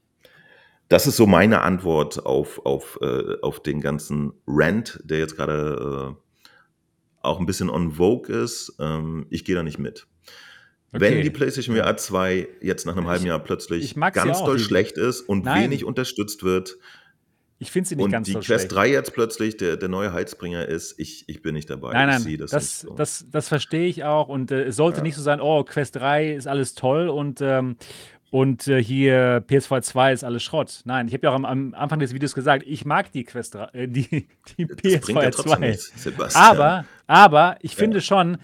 Das 0.88 1.06
ist 1.06 1.16
so 1.16 1.26
meine 1.26 1.60
Antwort 1.60 2.24
auf, 2.24 2.64
auf, 2.64 2.98
äh, 3.02 3.38
auf 3.42 3.60
den 3.60 3.82
ganzen 3.82 4.32
Rant, 4.46 5.00
der 5.04 5.18
jetzt 5.18 5.36
gerade 5.36 6.16
äh, 6.16 7.20
auch 7.20 7.40
ein 7.40 7.46
bisschen 7.46 7.68
on 7.68 7.92
Vogue 7.92 8.34
ist. 8.34 8.74
Ähm, 8.80 9.26
ich 9.28 9.44
gehe 9.44 9.54
da 9.54 9.62
nicht 9.62 9.78
mit. 9.78 10.06
Okay. 10.96 11.16
Wenn 11.16 11.22
die 11.22 11.30
PlayStation 11.30 11.76
VR 11.76 11.96
2 11.96 12.48
jetzt 12.60 12.86
nach 12.86 12.96
einem 12.96 13.06
halben 13.06 13.26
Jahr 13.26 13.38
plötzlich 13.38 13.94
ganz 13.94 14.38
doll 14.38 14.58
schlecht 14.58 14.98
ist 14.98 15.20
und 15.20 15.44
Nein. 15.44 15.64
wenig 15.64 15.84
unterstützt 15.84 16.42
wird, 16.42 16.78
ich 17.58 17.70
finde 17.70 17.88
sie 17.88 17.96
nicht 17.96 18.04
und 18.04 18.10
ganz 18.10 18.26
die 18.26 18.32
so 18.32 18.40
Quest 18.40 18.48
schlecht. 18.48 18.72
3 18.72 18.90
jetzt 18.90 19.14
plötzlich 19.14 19.56
der, 19.56 19.76
der 19.76 19.88
neue 19.88 20.12
Heizbringer 20.12 20.66
ist, 20.66 20.98
ich, 20.98 21.24
ich 21.26 21.40
bin 21.40 21.54
nicht 21.54 21.70
dabei. 21.70 21.92
Nein, 21.92 22.22
nein, 22.22 22.38
das, 22.38 22.50
das, 22.50 22.80
so. 22.80 22.94
das, 22.94 23.26
das, 23.30 23.48
verstehe 23.48 23.86
ich 23.86 24.04
auch. 24.04 24.28
Und 24.28 24.50
äh, 24.50 24.64
es 24.64 24.76
sollte 24.76 24.98
ja. 24.98 25.02
nicht 25.02 25.14
so 25.14 25.22
sein, 25.22 25.40
oh, 25.40 25.64
Quest 25.64 25.96
3 25.96 26.32
ist 26.32 26.46
alles 26.46 26.74
toll 26.74 27.08
und, 27.08 27.40
ähm, 27.40 27.76
und 28.30 28.68
äh, 28.68 28.82
hier 28.82 29.42
PS4 29.48 29.80
2 29.80 30.12
ist 30.12 30.24
alles 30.24 30.42
Schrott. 30.42 30.82
Nein, 30.84 31.08
ich 31.08 31.14
habe 31.14 31.24
ja 31.24 31.30
auch 31.30 31.34
am, 31.34 31.46
am, 31.46 31.74
Anfang 31.74 31.98
des 31.98 32.12
Videos 32.12 32.34
gesagt, 32.34 32.62
ich 32.66 32.84
mag 32.84 33.10
die 33.12 33.24
Quest 33.24 33.54
3, 33.54 33.68
äh, 33.72 33.88
die, 33.88 34.28
die 34.58 34.66
PS4 34.66 35.22
ja 35.22 35.30
2. 35.30 35.58
Nichts, 35.58 35.92
aber, 36.34 36.84
aber 37.06 37.56
ich 37.62 37.72
ja. 37.72 37.78
finde 37.78 38.02
schon, 38.02 38.36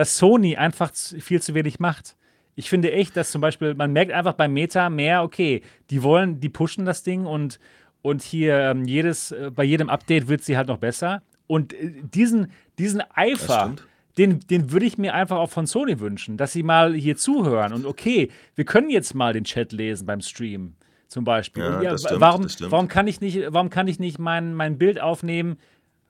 dass 0.00 0.16
Sony 0.16 0.56
einfach 0.56 0.94
viel 0.94 1.42
zu 1.42 1.52
wenig 1.52 1.78
macht. 1.78 2.16
Ich 2.54 2.70
finde 2.70 2.90
echt, 2.90 3.18
dass 3.18 3.30
zum 3.30 3.42
Beispiel, 3.42 3.74
man 3.74 3.92
merkt 3.92 4.12
einfach 4.12 4.32
beim 4.32 4.54
Meta 4.54 4.88
mehr, 4.88 5.22
okay, 5.22 5.60
die 5.90 6.02
wollen, 6.02 6.40
die 6.40 6.48
pushen 6.48 6.86
das 6.86 7.02
Ding 7.02 7.26
und, 7.26 7.60
und 8.00 8.22
hier 8.22 8.58
ähm, 8.60 8.86
jedes, 8.86 9.30
äh, 9.30 9.50
bei 9.54 9.62
jedem 9.62 9.90
Update 9.90 10.28
wird 10.28 10.42
sie 10.42 10.56
halt 10.56 10.68
noch 10.68 10.78
besser. 10.78 11.20
Und 11.46 11.74
äh, 11.74 11.92
diesen, 12.02 12.50
diesen 12.78 13.02
Eifer, 13.14 13.74
den, 14.16 14.40
den 14.40 14.72
würde 14.72 14.86
ich 14.86 14.96
mir 14.96 15.12
einfach 15.12 15.36
auch 15.36 15.50
von 15.50 15.66
Sony 15.66 16.00
wünschen, 16.00 16.38
dass 16.38 16.52
sie 16.52 16.62
mal 16.62 16.94
hier 16.94 17.18
zuhören 17.18 17.74
und 17.74 17.84
okay, 17.84 18.30
wir 18.54 18.64
können 18.64 18.88
jetzt 18.88 19.14
mal 19.14 19.34
den 19.34 19.44
Chat 19.44 19.72
lesen 19.72 20.06
beim 20.06 20.22
Stream 20.22 20.76
zum 21.08 21.24
Beispiel. 21.24 21.62
Ja, 21.62 21.82
ja, 21.82 21.98
stimmt, 21.98 22.22
warum, 22.22 22.46
warum 22.70 22.88
kann 22.88 23.06
ich 23.06 23.20
nicht, 23.20 23.38
warum 23.48 23.68
kann 23.68 23.86
ich 23.86 23.98
nicht 23.98 24.18
mein, 24.18 24.54
mein 24.54 24.78
Bild 24.78 24.98
aufnehmen, 24.98 25.58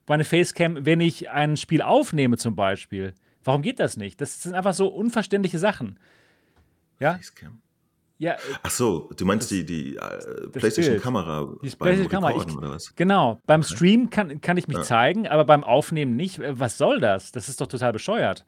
meine 0.06 0.22
Facecam, 0.22 0.86
wenn 0.86 1.00
ich 1.00 1.28
ein 1.28 1.56
Spiel 1.56 1.82
aufnehme 1.82 2.36
zum 2.36 2.54
Beispiel? 2.54 3.14
Warum 3.44 3.62
geht 3.62 3.80
das 3.80 3.96
nicht? 3.96 4.20
Das 4.20 4.42
sind 4.42 4.54
einfach 4.54 4.74
so 4.74 4.88
unverständliche 4.88 5.58
Sachen. 5.58 5.98
Ja? 6.98 7.14
Facecam. 7.14 7.60
Ja, 8.18 8.36
Ach 8.62 8.70
so, 8.70 9.08
du 9.16 9.24
meinst 9.24 9.44
das, 9.44 9.48
die, 9.48 9.64
die 9.64 9.96
äh, 9.96 10.48
PlayStation-Kamera 10.52 11.54
die 11.62 11.70
PlayStation-Kamera, 11.70 12.54
oder 12.54 12.70
was? 12.72 12.94
Genau, 12.94 13.40
beim 13.46 13.62
Stream 13.62 14.10
kann, 14.10 14.42
kann 14.42 14.58
ich 14.58 14.68
mich 14.68 14.76
ja. 14.76 14.82
zeigen, 14.82 15.26
aber 15.26 15.46
beim 15.46 15.64
Aufnehmen 15.64 16.16
nicht. 16.16 16.38
Äh, 16.38 16.60
was 16.60 16.76
soll 16.76 17.00
das? 17.00 17.32
Das 17.32 17.48
ist 17.48 17.62
doch 17.62 17.66
total 17.66 17.94
bescheuert. 17.94 18.44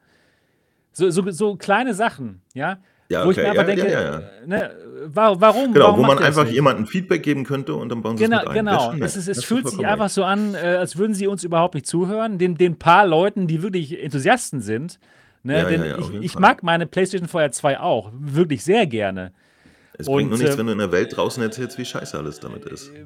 So, 0.91 1.09
so, 1.09 1.27
so 1.31 1.55
kleine 1.55 1.95
Sachen, 1.95 2.43
ja? 2.53 2.77
Ja, 3.13 3.25
okay. 3.25 3.27
Wo 3.27 3.31
ich 3.31 3.37
mir 3.37 3.49
einfach 3.49 3.67
ja, 3.67 3.75
denke, 3.75 3.91
ja, 3.91 4.21
ne, 4.45 4.71
warum? 5.05 5.73
Genau, 5.73 5.85
warum 5.85 5.99
wo 5.99 6.03
man 6.03 6.19
einfach 6.19 6.47
jemandem 6.47 6.87
Feedback 6.87 7.23
geben 7.23 7.45
könnte 7.45 7.75
und 7.75 7.89
dann 7.89 8.01
bauen 8.01 8.17
sie 8.17 8.23
genau, 8.23 8.39
es 8.39 8.43
mit 8.43 8.57
ein. 8.57 8.65
Genau, 8.65 8.93
es, 8.99 9.15
ist, 9.15 9.27
es 9.27 9.43
fühlt 9.43 9.67
sich 9.67 9.85
einfach 9.85 10.09
so 10.09 10.23
an, 10.23 10.55
äh, 10.55 10.57
als 10.57 10.97
würden 10.97 11.13
sie 11.13 11.27
uns 11.27 11.43
überhaupt 11.43 11.75
nicht 11.75 11.87
zuhören. 11.87 12.37
Den, 12.37 12.55
den 12.55 12.77
paar 12.77 13.07
Leuten, 13.07 13.47
die 13.47 13.63
wirklich 13.63 14.01
Enthusiasten 14.01 14.61
sind, 14.61 14.99
Ne? 15.43 15.65
Denn 15.65 15.99
ich, 15.99 16.13
ich 16.21 16.39
mag 16.39 16.63
meine 16.63 16.87
PlayStation 16.87 17.27
Fire 17.27 17.51
2 17.51 17.79
auch, 17.79 18.11
wirklich 18.13 18.63
sehr 18.63 18.87
gerne. 18.87 19.33
Es 19.95 20.07
bringt 20.07 20.29
nur 20.29 20.39
nichts, 20.39 20.55
äh, 20.55 20.57
wenn 20.57 20.65
du 20.67 20.71
in 20.71 20.79
der 20.79 20.91
Welt 20.91 21.15
draußen 21.15 21.43
erzählst, 21.43 21.77
wie 21.77 21.85
scheiße 21.85 22.17
alles 22.17 22.39
damit 22.39 22.65
ist. 22.65 22.89
Äh, 22.89 23.05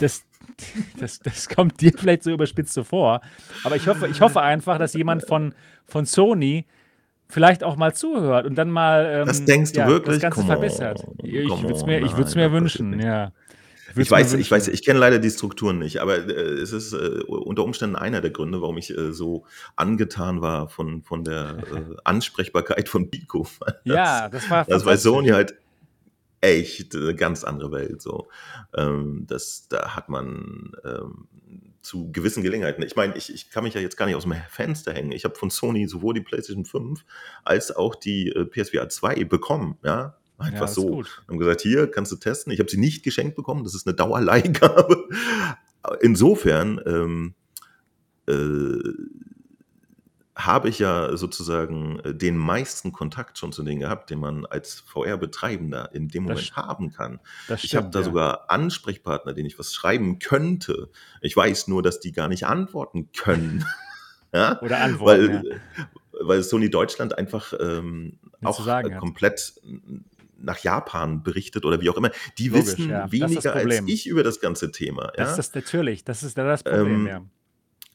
das, 0.00 0.24
das, 1.00 1.20
das 1.20 1.48
kommt 1.48 1.80
dir 1.80 1.92
vielleicht 1.96 2.24
so 2.24 2.32
überspitzt 2.32 2.74
so 2.74 2.84
vor. 2.84 3.20
Aber 3.62 3.76
ich 3.76 3.86
hoffe, 3.86 4.08
ich 4.08 4.20
hoffe 4.20 4.42
einfach, 4.42 4.78
dass 4.78 4.94
jemand 4.94 5.26
von, 5.26 5.54
von 5.86 6.04
Sony 6.04 6.66
vielleicht 7.28 7.64
auch 7.64 7.76
mal 7.76 7.94
zuhört 7.94 8.46
und 8.46 8.54
dann 8.56 8.70
mal 8.70 9.20
ähm, 9.20 9.26
das 9.26 9.44
denkst 9.44 9.72
du 9.72 9.80
ja, 9.80 9.88
wirklich? 9.88 10.16
das 10.16 10.22
Ganze 10.22 10.40
Come 10.40 10.52
verbessert. 10.52 11.04
On, 11.06 11.14
ich 11.22 11.62
würde 11.62 11.74
es 11.74 11.86
mir, 11.86 12.00
ich 12.00 12.34
mir 12.34 12.52
wünschen, 12.52 13.00
ja. 13.00 13.32
Ich 13.98 14.10
weiß, 14.10 14.34
ich 14.34 14.50
weiß, 14.50 14.68
ich 14.68 14.84
kenne 14.84 14.98
leider 14.98 15.18
die 15.18 15.30
Strukturen 15.30 15.78
nicht, 15.78 16.00
aber 16.00 16.16
äh, 16.16 16.30
es 16.30 16.72
ist 16.72 16.92
äh, 16.92 17.22
unter 17.26 17.64
Umständen 17.64 17.96
einer 17.96 18.20
der 18.20 18.30
Gründe, 18.30 18.60
warum 18.60 18.76
ich 18.76 18.96
äh, 18.96 19.12
so 19.12 19.44
angetan 19.74 20.42
war 20.42 20.68
von, 20.68 21.02
von 21.02 21.24
der 21.24 21.58
äh, 21.72 21.96
Ansprechbarkeit 22.04 22.88
von 22.88 23.10
Pico. 23.10 23.46
ja, 23.84 24.28
das 24.28 24.50
war 24.50 24.64
Das 24.66 24.84
war 24.84 24.96
Sony 24.96 25.28
halt 25.28 25.54
echt 26.40 26.94
eine 26.94 27.14
ganz 27.14 27.44
andere 27.44 27.72
Welt. 27.72 28.02
So, 28.02 28.28
ähm, 28.76 29.24
das, 29.26 29.66
da 29.68 29.96
hat 29.96 30.08
man 30.08 30.72
ähm, 30.84 31.28
zu 31.86 32.10
gewissen 32.12 32.42
Gelegenheiten. 32.42 32.82
Ich 32.82 32.96
meine, 32.96 33.16
ich, 33.16 33.32
ich 33.32 33.50
kann 33.50 33.64
mich 33.64 33.74
ja 33.74 33.80
jetzt 33.80 33.96
gar 33.96 34.06
nicht 34.06 34.16
aus 34.16 34.24
dem 34.24 34.34
Fenster 34.50 34.92
hängen. 34.92 35.12
Ich 35.12 35.24
habe 35.24 35.36
von 35.36 35.50
Sony 35.50 35.86
sowohl 35.86 36.14
die 36.14 36.20
PlayStation 36.20 36.64
5 36.64 37.04
als 37.44 37.74
auch 37.74 37.94
die 37.94 38.28
äh, 38.28 38.44
PSVR 38.44 38.88
2 38.88 39.24
bekommen, 39.24 39.78
ja 39.84 40.16
Einfach 40.38 40.60
ja, 40.60 40.66
so. 40.68 40.86
Gut. 40.86 41.22
Haben 41.28 41.38
gesagt, 41.38 41.62
hier 41.62 41.90
kannst 41.90 42.12
du 42.12 42.16
testen. 42.16 42.52
Ich 42.52 42.60
habe 42.60 42.70
sie 42.70 42.76
nicht 42.76 43.02
geschenkt 43.02 43.36
bekommen. 43.36 43.64
Das 43.64 43.74
ist 43.74 43.86
eine 43.86 43.96
Dauerleihgabe. 43.96 45.08
Insofern 46.00 46.80
ähm, 46.84 47.34
äh, 48.28 48.78
habe 50.36 50.68
ich 50.68 50.78
ja 50.78 51.16
sozusagen 51.16 51.98
äh, 52.00 52.14
den 52.14 52.36
meisten 52.36 52.92
Kontakt 52.92 53.38
schon 53.38 53.52
zu 53.52 53.62
denen 53.62 53.80
gehabt, 53.80 54.10
den 54.10 54.20
man 54.20 54.44
als 54.44 54.80
VR-Betreibender 54.80 55.94
in 55.94 56.08
dem 56.08 56.24
Moment 56.24 56.50
das, 56.50 56.56
haben 56.56 56.92
kann. 56.92 57.20
Stimmt, 57.44 57.64
ich 57.64 57.74
habe 57.74 57.88
da 57.90 58.00
ja. 58.00 58.04
sogar 58.04 58.50
Ansprechpartner, 58.50 59.32
denen 59.32 59.46
ich 59.46 59.58
was 59.58 59.74
schreiben 59.74 60.18
könnte. 60.18 60.90
Ich 61.22 61.34
weiß 61.34 61.68
nur, 61.68 61.82
dass 61.82 62.00
die 62.00 62.12
gar 62.12 62.28
nicht 62.28 62.46
antworten 62.46 63.10
können. 63.12 63.64
ja? 64.34 64.60
Oder 64.60 64.82
antworten. 64.82 65.42
Weil, 65.42 65.60
ja. 65.78 65.88
weil 66.20 66.42
Sony 66.42 66.68
Deutschland 66.68 67.16
einfach 67.16 67.54
ähm, 67.58 68.18
auch 68.44 68.62
komplett 68.98 69.54
nach 70.38 70.58
Japan 70.58 71.22
berichtet 71.22 71.64
oder 71.64 71.80
wie 71.80 71.88
auch 71.88 71.96
immer. 71.96 72.10
Die 72.36 72.48
Logisch, 72.48 72.78
wissen 72.78 72.90
weniger 73.10 73.54
als 73.54 73.82
ich 73.86 74.06
über 74.06 74.22
das 74.22 74.40
ganze 74.40 74.70
Thema. 74.70 75.12
Das 75.16 75.38
ist 75.38 75.54
natürlich, 75.54 76.04
das 76.04 76.22
ist 76.22 76.36
das 76.36 76.62
Problem, 76.62 77.06
ähm, 77.06 77.30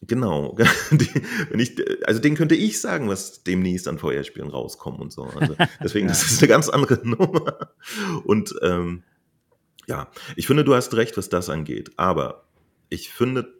Genau. 0.01 0.57
wenn 1.49 1.59
ich, 1.59 1.75
also 2.07 2.19
den 2.19 2.35
könnte 2.35 2.55
ich 2.55 2.81
sagen, 2.81 3.07
was 3.07 3.43
demnächst 3.43 3.87
an 3.87 3.99
VR-Spielen 3.99 4.49
rauskommen 4.49 4.99
und 4.99 5.11
so. 5.11 5.23
Also 5.23 5.55
deswegen, 5.83 6.07
ja. 6.07 6.11
das 6.11 6.23
ist 6.23 6.41
eine 6.41 6.49
ganz 6.49 6.69
andere 6.69 6.99
Nummer. 7.07 7.69
Und 8.23 8.55
ähm, 8.61 9.03
ja, 9.87 10.09
ich 10.35 10.47
finde, 10.47 10.63
du 10.63 10.73
hast 10.73 10.93
recht, 10.95 11.17
was 11.17 11.29
das 11.29 11.49
angeht. 11.49 11.91
Aber 11.97 12.45
ich 12.89 13.11
finde, 13.11 13.53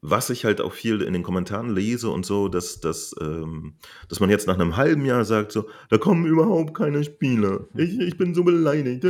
was 0.00 0.30
ich 0.30 0.44
halt 0.44 0.60
auch 0.60 0.72
viel 0.72 1.02
in 1.02 1.12
den 1.12 1.22
Kommentaren 1.22 1.74
lese 1.74 2.10
und 2.10 2.26
so, 2.26 2.48
dass, 2.48 2.80
dass, 2.80 3.14
ähm, 3.20 3.74
dass 4.08 4.20
man 4.20 4.30
jetzt 4.30 4.46
nach 4.46 4.54
einem 4.54 4.76
halben 4.76 5.04
Jahr 5.04 5.24
sagt, 5.24 5.52
so, 5.52 5.68
da 5.88 5.98
kommen 5.98 6.26
überhaupt 6.26 6.74
keine 6.74 7.04
Spieler. 7.04 7.66
Ich, 7.74 7.98
ich 7.98 8.16
bin 8.16 8.34
so 8.34 8.44
beleidigt. 8.44 9.04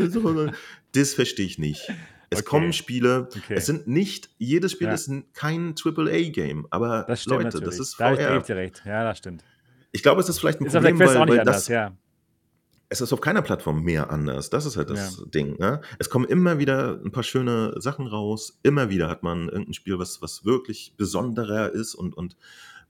Das 0.92 1.14
verstehe 1.14 1.46
ich 1.46 1.58
nicht. 1.58 1.90
Es 2.34 2.40
okay. 2.40 2.48
kommen 2.48 2.72
Spiele, 2.72 3.28
okay. 3.36 3.54
es 3.54 3.66
sind 3.66 3.86
nicht, 3.86 4.30
jedes 4.38 4.72
Spiel 4.72 4.88
ja. 4.88 4.94
ist 4.94 5.10
kein 5.32 5.74
AAA-Game, 5.82 6.66
aber 6.70 7.04
das 7.08 7.26
Leute, 7.26 7.44
natürlich. 7.44 7.64
das 7.64 7.78
ist 7.78 7.94
VR. 7.94 8.40
Da 8.40 8.54
recht. 8.54 8.82
Ja, 8.84 9.04
das 9.04 9.18
stimmt. 9.18 9.44
Ich 9.92 10.02
glaube, 10.02 10.20
es 10.20 10.28
ist 10.28 10.40
vielleicht 10.40 10.60
ein 10.60 10.66
ist 10.66 10.72
Problem, 10.72 10.98
weil, 10.98 11.06
weil 11.06 11.40
anders, 11.40 11.44
das, 11.44 11.68
ja. 11.68 11.92
es 12.88 13.00
ist 13.00 13.12
auf 13.12 13.20
keiner 13.20 13.42
Plattform 13.42 13.82
mehr 13.82 14.10
anders. 14.10 14.50
Das 14.50 14.66
ist 14.66 14.76
halt 14.76 14.90
das 14.90 15.18
ja. 15.18 15.24
Ding. 15.26 15.56
Ne? 15.58 15.80
Es 15.98 16.10
kommen 16.10 16.24
immer 16.24 16.58
wieder 16.58 17.00
ein 17.04 17.12
paar 17.12 17.22
schöne 17.22 17.74
Sachen 17.80 18.08
raus. 18.08 18.58
Immer 18.62 18.90
wieder 18.90 19.08
hat 19.08 19.22
man 19.22 19.48
irgendein 19.48 19.74
Spiel, 19.74 19.98
was, 19.98 20.20
was 20.20 20.44
wirklich 20.44 20.94
besonderer 20.96 21.72
ist 21.72 21.94
und, 21.94 22.16
und 22.16 22.36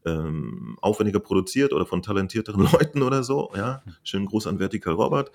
ähm, 0.06 0.76
aufwendiger 0.80 1.20
produziert 1.20 1.72
oder 1.72 1.86
von 1.86 2.02
talentierteren 2.02 2.62
Leuten 2.72 3.02
oder 3.02 3.22
so. 3.22 3.50
Ja, 3.54 3.82
schönen 4.02 4.26
Gruß 4.26 4.46
an 4.46 4.58
Vertical 4.58 4.94
Robert. 4.94 5.30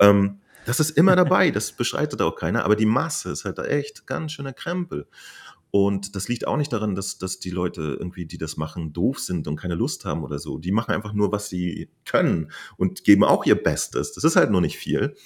Ähm, 0.00 0.40
das 0.66 0.80
ist 0.80 0.90
immer 0.90 1.16
dabei, 1.16 1.50
das 1.50 1.72
beschreitet 1.72 2.20
auch 2.22 2.36
keiner, 2.36 2.64
aber 2.64 2.76
die 2.76 2.86
Masse 2.86 3.30
ist 3.30 3.44
halt 3.44 3.58
echt 3.58 4.06
ganz 4.06 4.32
schöner 4.32 4.52
Krempel. 4.52 5.06
Und 5.70 6.14
das 6.14 6.28
liegt 6.28 6.46
auch 6.46 6.56
nicht 6.56 6.72
daran, 6.72 6.94
dass, 6.94 7.18
dass 7.18 7.40
die 7.40 7.50
Leute 7.50 7.96
irgendwie, 7.98 8.26
die 8.26 8.38
das 8.38 8.56
machen, 8.56 8.92
doof 8.92 9.18
sind 9.18 9.48
und 9.48 9.56
keine 9.56 9.74
Lust 9.74 10.04
haben 10.04 10.22
oder 10.22 10.38
so. 10.38 10.58
Die 10.58 10.70
machen 10.70 10.92
einfach 10.92 11.14
nur, 11.14 11.32
was 11.32 11.48
sie 11.48 11.88
können 12.04 12.52
und 12.76 13.02
geben 13.02 13.24
auch 13.24 13.44
ihr 13.44 13.60
Bestes. 13.60 14.12
Das 14.12 14.22
ist 14.22 14.36
halt 14.36 14.52
nur 14.52 14.60
nicht 14.60 14.78
viel. 14.78 15.16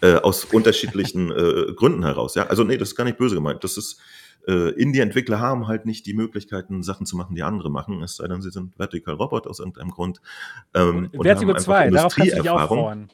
Äh, 0.00 0.14
aus 0.14 0.46
unterschiedlichen 0.46 1.30
äh, 1.36 1.74
Gründen 1.74 2.02
heraus. 2.02 2.34
Ja, 2.34 2.46
also 2.46 2.64
nee, 2.64 2.78
das 2.78 2.90
ist 2.90 2.96
gar 2.96 3.04
nicht 3.04 3.18
böse 3.18 3.34
gemeint. 3.34 3.62
Das 3.62 3.76
ist, 3.76 4.00
äh, 4.48 4.70
Indie-Entwickler 4.70 5.38
haben 5.38 5.68
halt 5.68 5.84
nicht 5.84 6.06
die 6.06 6.14
Möglichkeiten, 6.14 6.82
Sachen 6.82 7.04
zu 7.04 7.16
machen, 7.16 7.34
die 7.34 7.42
andere 7.42 7.70
machen. 7.70 8.02
Es 8.02 8.16
sei 8.16 8.26
denn, 8.26 8.40
sie 8.40 8.50
sind 8.50 8.74
Vertical 8.76 9.14
Robot 9.14 9.46
aus 9.46 9.58
irgendeinem 9.58 9.90
Grund. 9.90 10.22
Ähm, 10.72 11.10
Vertical 11.12 11.58
2, 11.58 11.90
darauf 11.90 12.14
kannst 12.14 12.32
du 12.32 12.36
dich 12.40 12.50
auch 12.50 12.68
freuen. 12.68 13.10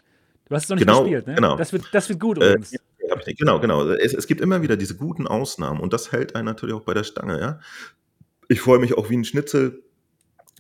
Du 0.48 0.54
hast 0.54 0.64
es 0.64 0.68
noch 0.68 0.76
nicht 0.76 0.86
genau, 0.86 1.02
gespielt, 1.02 1.26
ne? 1.26 1.34
Genau. 1.34 1.56
Das 1.56 1.72
wird, 1.72 1.84
das 1.92 2.08
wird 2.08 2.20
gut 2.20 2.38
äh, 2.38 2.50
übrigens. 2.50 2.72
Äh, 2.72 3.34
genau, 3.34 3.60
genau. 3.60 3.88
Es, 3.90 4.14
es, 4.14 4.26
gibt 4.26 4.40
immer 4.40 4.62
wieder 4.62 4.76
diese 4.76 4.96
guten 4.96 5.26
Ausnahmen 5.26 5.80
und 5.80 5.92
das 5.92 6.12
hält 6.12 6.34
einen 6.34 6.46
natürlich 6.46 6.74
auch 6.74 6.82
bei 6.82 6.94
der 6.94 7.04
Stange, 7.04 7.40
ja. 7.40 7.60
Ich 8.48 8.60
freue 8.60 8.78
mich 8.78 8.96
auch 8.96 9.10
wie 9.10 9.16
ein 9.16 9.24
Schnitzel 9.24 9.82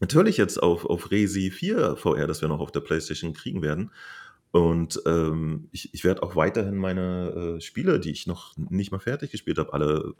natürlich 0.00 0.36
jetzt 0.36 0.62
auf, 0.62 0.84
auf 0.84 1.10
Resi 1.10 1.50
4 1.50 1.96
VR, 1.96 2.26
das 2.26 2.40
wir 2.40 2.48
noch 2.48 2.60
auf 2.60 2.72
der 2.72 2.80
Playstation 2.80 3.32
kriegen 3.32 3.62
werden. 3.62 3.90
Und 4.50 5.02
ähm, 5.06 5.68
ich, 5.72 5.92
ich 5.92 6.04
werde 6.04 6.22
auch 6.22 6.34
weiterhin 6.34 6.76
meine 6.76 7.56
äh, 7.56 7.60
Spiele, 7.60 8.00
die 8.00 8.10
ich 8.10 8.26
noch 8.26 8.56
nicht 8.56 8.90
mal 8.90 9.00
fertig 9.00 9.30
gespielt 9.30 9.58
habe, 9.58 9.72
alle 9.72 10.14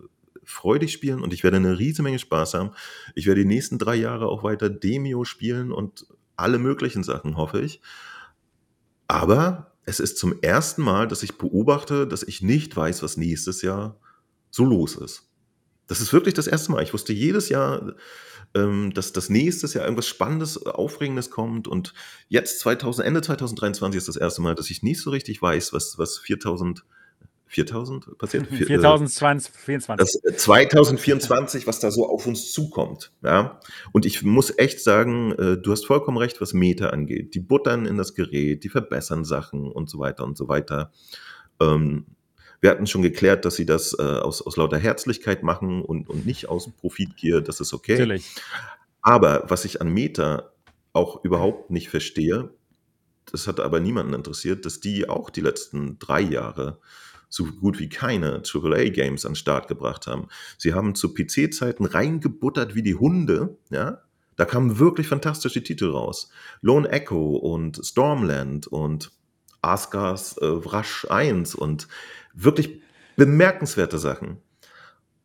freudig 0.45 0.93
spielen 0.93 1.23
und 1.23 1.33
ich 1.33 1.43
werde 1.43 1.57
eine 1.57 1.79
riesige 1.79 2.03
Menge 2.03 2.19
Spaß 2.19 2.55
haben. 2.55 2.71
Ich 3.15 3.27
werde 3.27 3.41
die 3.41 3.47
nächsten 3.47 3.79
drei 3.79 3.97
Jahre 3.97 4.29
auch 4.29 4.43
weiter 4.43 4.69
Demio 4.71 5.25
spielen 5.25 5.73
und 5.73 6.07
alle 6.37 6.59
möglichen 6.59 7.03
Sachen, 7.03 7.37
hoffe 7.37 7.61
ich. 7.61 7.81
Aber 9.09 9.73
es 9.85 10.01
ist 10.01 10.19
zum 10.19 10.41
ersten 10.43 10.83
Mal, 10.83 11.07
dass 11.07 11.23
ich 11.23 11.39
beobachte, 11.39 12.07
dass 12.07 12.23
ich 12.23 12.43
nicht 12.43 12.77
weiß, 12.77 13.03
was 13.03 13.17
nächstes 13.17 13.63
Jahr 13.63 13.99
so 14.51 14.65
los 14.65 14.97
ist. 14.97 15.29
Das 15.87 16.01
ist 16.01 16.13
wirklich 16.13 16.35
das 16.35 16.49
erste 16.49 16.73
Mal. 16.73 16.83
Ich 16.83 16.93
wusste 16.93 17.13
jedes 17.13 17.49
Jahr, 17.49 17.95
ähm, 18.55 18.93
dass 18.93 19.13
das 19.13 19.29
nächstes 19.29 19.75
Jahr 19.75 19.85
irgendwas 19.85 20.09
Spannendes, 20.09 20.67
Aufregendes 20.67 21.31
kommt. 21.31 21.69
Und 21.69 21.95
jetzt 22.29 22.59
2000, 22.61 23.07
Ende 23.07 23.23
2023 23.23 23.97
ist 23.97 24.09
das 24.09 24.17
erste 24.17 24.43
Mal, 24.43 24.57
dass 24.57 24.71
ich 24.71 24.83
nicht 24.83 25.01
so 25.01 25.11
richtig 25.11 25.41
weiß, 25.41 25.73
was, 25.73 25.99
was 25.99 26.19
4000 26.19 26.85
4000 27.47 28.19
passiert? 28.19 28.47
4024. 28.51 29.53
Das 30.23 30.43
2024, 30.45 31.63
äh, 31.63 31.67
was 31.67 31.81
da 31.81 31.91
so 31.91 32.09
auf 32.09 32.27
uns 32.27 32.53
zukommt. 32.53 33.13
Ja? 33.23 33.61
Und 33.93 34.05
ich 34.05 34.23
muss 34.23 34.57
echt 34.59 34.81
sagen, 34.83 35.33
äh, 35.33 35.57
du 35.57 35.73
hast 35.73 35.87
vollkommen 35.87 36.19
recht, 36.19 36.41
was 36.41 36.53
Meta 36.53 36.89
angeht. 36.89 37.35
Die 37.35 37.41
buttern 37.41 37.87
in 37.87 37.97
das 37.97 38.15
Gerät, 38.15 38.65
die 38.65 38.69
verbessern 38.69 39.25
Sachen 39.25 39.71
und 39.71 39.89
so 39.89 39.99
weiter 39.99 40.25
und 40.25 40.37
so 40.37 40.49
weiter. 40.49 40.93
Ähm, 41.61 42.07
wir 42.61 42.71
hatten 42.71 42.87
schon 42.87 43.03
geklärt, 43.03 43.45
dass 43.45 43.57
sie 43.57 43.67
das 43.67 43.97
äh, 43.99 44.03
aus, 44.03 44.43
aus 44.43 44.57
lauter 44.57 44.79
Herzlichkeit 44.79 45.43
machen 45.43 45.83
und, 45.83 46.09
und 46.09 46.27
nicht 46.27 46.49
aus 46.49 46.71
Profitgier. 46.73 47.41
Das 47.41 47.61
ist 47.61 47.73
okay. 47.73 47.93
Natürlich. 47.93 48.35
Aber 49.03 49.45
was 49.49 49.65
ich 49.65 49.81
an 49.81 49.89
Meta 49.89 50.51
auch 50.93 51.23
überhaupt 51.23 51.71
nicht 51.71 51.91
verstehe, 51.91 52.51
das 53.31 53.47
hat 53.47 53.61
aber 53.61 53.81
niemanden 53.81 54.15
interessiert, 54.15 54.65
dass 54.65 54.81
die 54.81 55.09
auch 55.09 55.31
die 55.31 55.41
letzten 55.41 55.99
drei 55.99 56.21
Jahre 56.21 56.81
so 57.37 57.45
gut 57.45 57.79
wie 57.79 57.89
keine 57.89 58.43
AAA-Games 58.43 59.25
an 59.25 59.33
den 59.33 59.37
Start 59.37 59.69
gebracht 59.69 60.07
haben. 60.07 60.29
Sie 60.59 60.75
haben 60.75 60.95
zu 60.95 61.15
PC-Zeiten 61.15 61.85
reingebuttert 61.85 62.75
wie 62.75 62.83
die 62.83 62.95
Hunde, 62.97 63.57
ja. 63.71 64.03
Da 64.37 64.45
kamen 64.45 64.79
wirklich 64.79 65.09
fantastische 65.09 65.63
Titel 65.63 65.91
raus. 65.91 66.29
Lone 66.61 66.89
Echo 66.91 67.37
und 67.37 67.81
Stormland 67.83 68.67
und 68.67 69.11
Asgars 69.63 70.37
äh, 70.37 70.45
Rush 70.45 71.07
1 71.09 71.55
und 71.55 71.89
wirklich 72.35 72.83
bemerkenswerte 73.17 73.99
Sachen. 73.99 74.37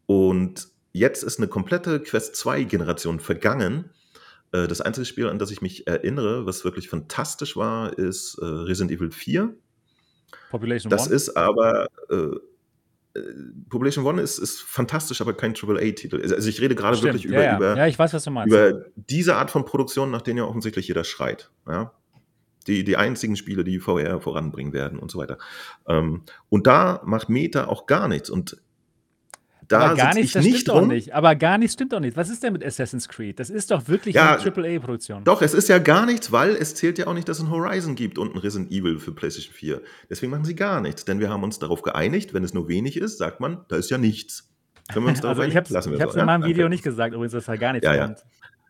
Und 0.05 0.69
jetzt 0.93 1.23
ist 1.23 1.39
eine 1.39 1.49
komplette 1.49 1.99
Quest 1.99 2.37
2 2.37 2.63
Generation 2.63 3.19
vergangen. 3.19 3.89
Äh, 4.53 4.67
das 4.67 4.79
einzige 4.79 5.05
Spiel, 5.05 5.27
an 5.27 5.39
das 5.39 5.51
ich 5.51 5.61
mich 5.61 5.87
erinnere, 5.87 6.45
was 6.45 6.63
wirklich 6.63 6.87
fantastisch 6.89 7.57
war, 7.57 7.97
ist 7.97 8.37
äh, 8.41 8.45
Resident 8.45 8.91
Evil 8.97 9.11
4. 9.11 9.53
Population 10.49 10.89
das 10.89 11.07
One? 11.07 11.15
ist 11.15 11.37
aber. 11.37 11.87
Äh, 12.09 12.15
äh, 13.13 13.21
Population 13.69 14.05
One 14.05 14.21
ist, 14.21 14.37
ist 14.37 14.61
fantastisch, 14.61 15.21
aber 15.21 15.33
kein 15.33 15.53
AAA-Titel. 15.53 16.21
Also 16.21 16.47
ich 16.47 16.61
rede 16.61 16.75
gerade 16.75 17.01
wirklich 17.01 17.25
über, 17.25 17.35
ja, 17.35 17.43
ja. 17.43 17.57
über, 17.57 17.77
ja, 17.77 17.87
ich 17.87 17.99
weiß, 17.99 18.13
was 18.13 18.23
du 18.23 18.31
meinst. 18.31 18.47
über 18.53 18.85
diese 18.95 19.35
Art 19.35 19.51
von 19.51 19.65
Produktion, 19.65 20.11
nach 20.11 20.21
denen 20.21 20.37
ja 20.37 20.45
offensichtlich 20.45 20.87
jeder 20.87 21.03
schreit. 21.03 21.51
Ja? 21.67 21.93
Die, 22.67 22.83
die 22.83 22.95
einzigen 22.95 23.35
Spiele, 23.35 23.63
die 23.63 23.79
VR 23.79 24.21
voranbringen 24.21 24.71
werden 24.71 24.99
und 24.99 25.11
so 25.11 25.17
weiter. 25.17 25.37
Ähm, 25.87 26.23
und 26.49 26.67
da 26.67 27.01
macht 27.03 27.27
Meta 27.27 27.65
auch 27.67 27.85
gar 27.85 28.07
nichts. 28.07 28.29
Und 28.29 28.61
da 29.71 29.79
aber 29.79 29.95
gar 29.95 30.13
nichts, 30.13 30.33
das 30.33 30.45
nicht 30.45 30.61
stimmt 30.61 30.75
rum. 30.75 30.89
doch 30.89 30.95
nicht. 30.95 31.13
Aber 31.13 31.35
gar 31.35 31.57
nichts 31.57 31.73
stimmt 31.73 31.93
doch 31.93 31.99
nicht. 31.99 32.17
Was 32.17 32.29
ist 32.29 32.43
denn 32.43 32.53
mit 32.53 32.65
Assassin's 32.65 33.07
Creed? 33.07 33.39
Das 33.39 33.49
ist 33.49 33.71
doch 33.71 33.87
wirklich 33.87 34.15
ja, 34.15 34.37
eine 34.37 34.55
AAA-Produktion. 34.55 35.23
Doch, 35.23 35.41
es 35.41 35.53
ist 35.53 35.69
ja 35.69 35.79
gar 35.79 36.05
nichts, 36.05 36.31
weil 36.31 36.55
es 36.55 36.75
zählt 36.75 36.97
ja 36.97 37.07
auch 37.07 37.13
nicht, 37.13 37.27
dass 37.29 37.37
es 37.37 37.43
ein 37.43 37.49
Horizon 37.49 37.95
gibt 37.95 38.17
und 38.17 38.35
ein 38.35 38.37
Resident 38.37 38.71
Evil 38.71 38.99
für 38.99 39.11
PlayStation 39.11 39.53
4. 39.53 39.81
Deswegen 40.09 40.31
machen 40.31 40.45
sie 40.45 40.55
gar 40.55 40.81
nichts, 40.81 41.05
denn 41.05 41.19
wir 41.19 41.29
haben 41.29 41.43
uns 41.43 41.59
darauf 41.59 41.81
geeinigt, 41.81 42.33
wenn 42.33 42.43
es 42.43 42.53
nur 42.53 42.67
wenig 42.67 42.97
ist, 42.97 43.17
sagt 43.17 43.39
man, 43.39 43.65
da 43.67 43.77
ist 43.77 43.89
ja 43.89 43.97
nichts. 43.97 44.51
Können 44.91 45.05
wir 45.05 45.09
uns 45.11 45.21
darauf 45.21 45.39
also 45.39 45.49
ich 45.49 45.55
wir 45.55 45.61
Ich 45.61 46.01
habe 46.01 46.07
es 46.07 46.13
so. 46.13 46.19
in 46.19 46.25
meinem 46.25 46.41
ja? 46.43 46.47
Video 46.47 46.69
nicht 46.69 46.83
gesagt, 46.83 47.13
übrigens, 47.13 47.33
dass 47.33 47.45
da 47.45 47.55
gar 47.55 47.73
nichts 47.73 47.85
ja, 47.85 48.07
kommt. 48.07 48.23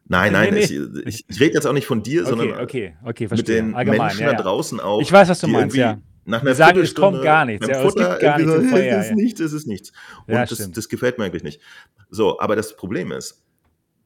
Nein, 0.08 0.34
nein, 0.34 0.54
nee, 0.54 0.68
nee. 0.68 1.02
Ich, 1.06 1.24
ich, 1.28 1.40
rede 1.40 1.54
jetzt 1.54 1.66
auch 1.66 1.74
nicht 1.74 1.88
von 1.88 2.04
dir, 2.04 2.22
okay, 2.22 2.30
sondern 2.30 2.60
okay, 2.60 2.96
okay, 3.06 3.28
mit 3.30 3.48
den 3.48 3.76
Allgemein, 3.76 4.08
Menschen 4.08 4.26
da 4.26 4.34
draußen 4.34 4.80
auch. 4.80 5.02
Ich 5.02 5.12
weiß, 5.12 5.30
was 5.30 5.40
du 5.40 5.48
meinst, 5.48 5.76
ja 5.76 6.00
nach 6.32 6.42
einer 6.42 6.56
sagen, 6.56 6.80
es 6.80 6.96
kommt 6.96 7.22
gar 7.22 7.46
nichts. 7.46 7.68
Ja, 7.68 7.84
es 7.84 7.94
gibt 7.94 8.20
gar 8.20 8.38
nichts. 8.40 8.70
Feuer, 8.70 8.98
es 8.98 9.06
ist 9.06 9.10
ja. 9.10 9.16
nichts, 9.16 9.40
es 9.40 9.54
ist 9.54 9.68
nichts. 9.68 9.92
Und 10.26 10.34
ja, 10.34 10.46
das, 10.46 10.72
das, 10.72 10.90
gefällt 10.90 11.18
mir 11.18 11.26
eigentlich 11.26 11.44
nicht. 11.44 11.62
So, 12.10 12.40
aber 12.40 12.56
das 12.56 12.76
Problem 12.76 13.12
ist, 13.12 13.46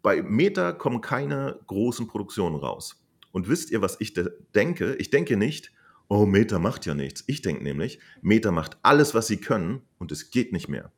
bei 0.02 0.22
Meta 0.22 0.74
kommen 0.74 1.02
keine 1.02 1.60
großen 1.68 2.08
Produktionen 2.08 2.58
raus. 2.58 3.02
Und 3.32 3.48
wisst 3.48 3.72
ihr, 3.72 3.82
was 3.82 3.98
ich 4.00 4.14
denke? 4.54 4.96
Ich 4.96 5.10
denke 5.10 5.38
nicht, 5.38 5.72
oh, 6.08 6.26
Meta 6.26 6.60
macht 6.60 6.86
ja 6.86 6.94
nichts. 6.94 7.24
Ich 7.28 7.42
denke 7.42 7.64
nämlich, 7.64 8.00
Meta 8.22 8.52
macht 8.52 8.78
alles, 8.82 9.14
was 9.14 9.28
sie 9.28 9.38
können 9.38 9.82
und 9.98 10.12
es 10.12 10.32
geht 10.32 10.52
nicht 10.52 10.68
mehr. 10.68 10.92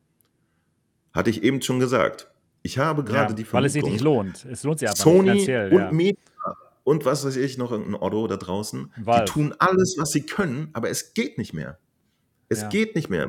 Hatte 1.12 1.30
ich 1.30 1.42
eben 1.42 1.62
schon 1.62 1.78
gesagt. 1.78 2.30
Ich 2.62 2.78
habe 2.78 3.04
gerade 3.04 3.30
ja, 3.30 3.36
die 3.36 3.44
Vermutung, 3.44 3.54
Weil 3.54 3.66
es 3.66 3.72
sich 3.72 3.84
nicht 3.84 4.00
lohnt. 4.00 4.44
Es 4.44 4.62
lohnt 4.64 4.80
sich 4.80 4.88
aber 4.88 4.96
Sony 4.96 5.48
und 5.70 5.92
Meta 5.92 6.20
und 6.88 7.04
was 7.04 7.22
weiß 7.26 7.36
ich, 7.36 7.58
noch 7.58 7.70
irgendein 7.70 8.00
Otto 8.00 8.26
da 8.28 8.38
draußen. 8.38 8.90
Valve. 8.96 9.24
Die 9.26 9.30
tun 9.30 9.54
alles, 9.58 9.96
was 9.98 10.10
sie 10.10 10.22
können, 10.22 10.70
aber 10.72 10.88
es 10.88 11.12
geht 11.12 11.36
nicht 11.36 11.52
mehr. 11.52 11.78
Es 12.48 12.62
ja. 12.62 12.68
geht 12.70 12.94
nicht 12.96 13.10
mehr. 13.10 13.28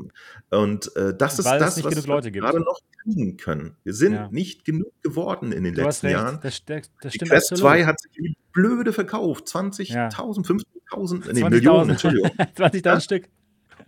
Und 0.50 0.96
äh, 0.96 1.14
das 1.14 1.40
ist 1.40 1.46
Weil 1.46 1.60
das, 1.60 1.84
was 1.84 2.08
wir 2.08 2.32
gerade 2.32 2.62
noch 2.62 2.80
kriegen 3.04 3.36
können. 3.36 3.76
Wir 3.84 3.94
sind 3.94 4.14
ja. 4.14 4.30
nicht 4.32 4.64
genug 4.64 4.94
geworden 5.02 5.52
in 5.52 5.66
den 5.66 5.74
du 5.74 5.82
letzten 5.82 6.08
Jahren. 6.08 6.40
Das, 6.42 6.64
das, 6.64 6.90
das 7.02 7.12
Die 7.12 7.20
Quest 7.20 7.58
2 7.58 7.84
hat 7.84 8.00
sich 8.00 8.12
wie 8.16 8.38
blöde 8.54 8.94
verkauft. 8.94 9.48
20.000, 9.48 9.94
ja. 9.94 10.08
50.000, 10.08 11.34
nee, 11.34 11.50
Millionen, 11.50 11.90
Entschuldigung. 11.90 12.30
20.000 12.56 13.02
Stück. 13.02 13.28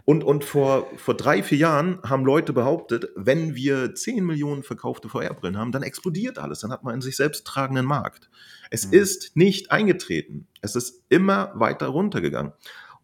Und, 0.04 0.26
und 0.26 0.44
vor, 0.44 0.90
vor 0.98 1.16
drei, 1.16 1.44
vier 1.44 1.60
Jahren 1.60 2.00
haben 2.04 2.26
Leute 2.26 2.52
behauptet, 2.52 3.10
wenn 3.16 3.56
wir 3.56 3.96
10 3.96 4.26
Millionen 4.26 4.64
verkaufte 4.64 5.08
VR-Brillen 5.08 5.58
haben, 5.58 5.72
dann 5.72 5.84
explodiert 5.84 6.40
alles. 6.40 6.60
Dann 6.60 6.72
hat 6.72 6.84
man 6.84 6.92
einen 6.92 7.02
sich 7.02 7.16
selbst 7.16 7.48
tragenden 7.48 7.86
Markt. 7.86 8.30
Es 8.72 8.88
mhm. 8.88 8.94
ist 8.94 9.38
nicht 9.38 9.72
eingetreten. 9.72 10.48
Es 10.62 10.76
ist 10.76 11.04
immer 11.10 11.52
weiter 11.54 11.88
runtergegangen. 11.88 12.54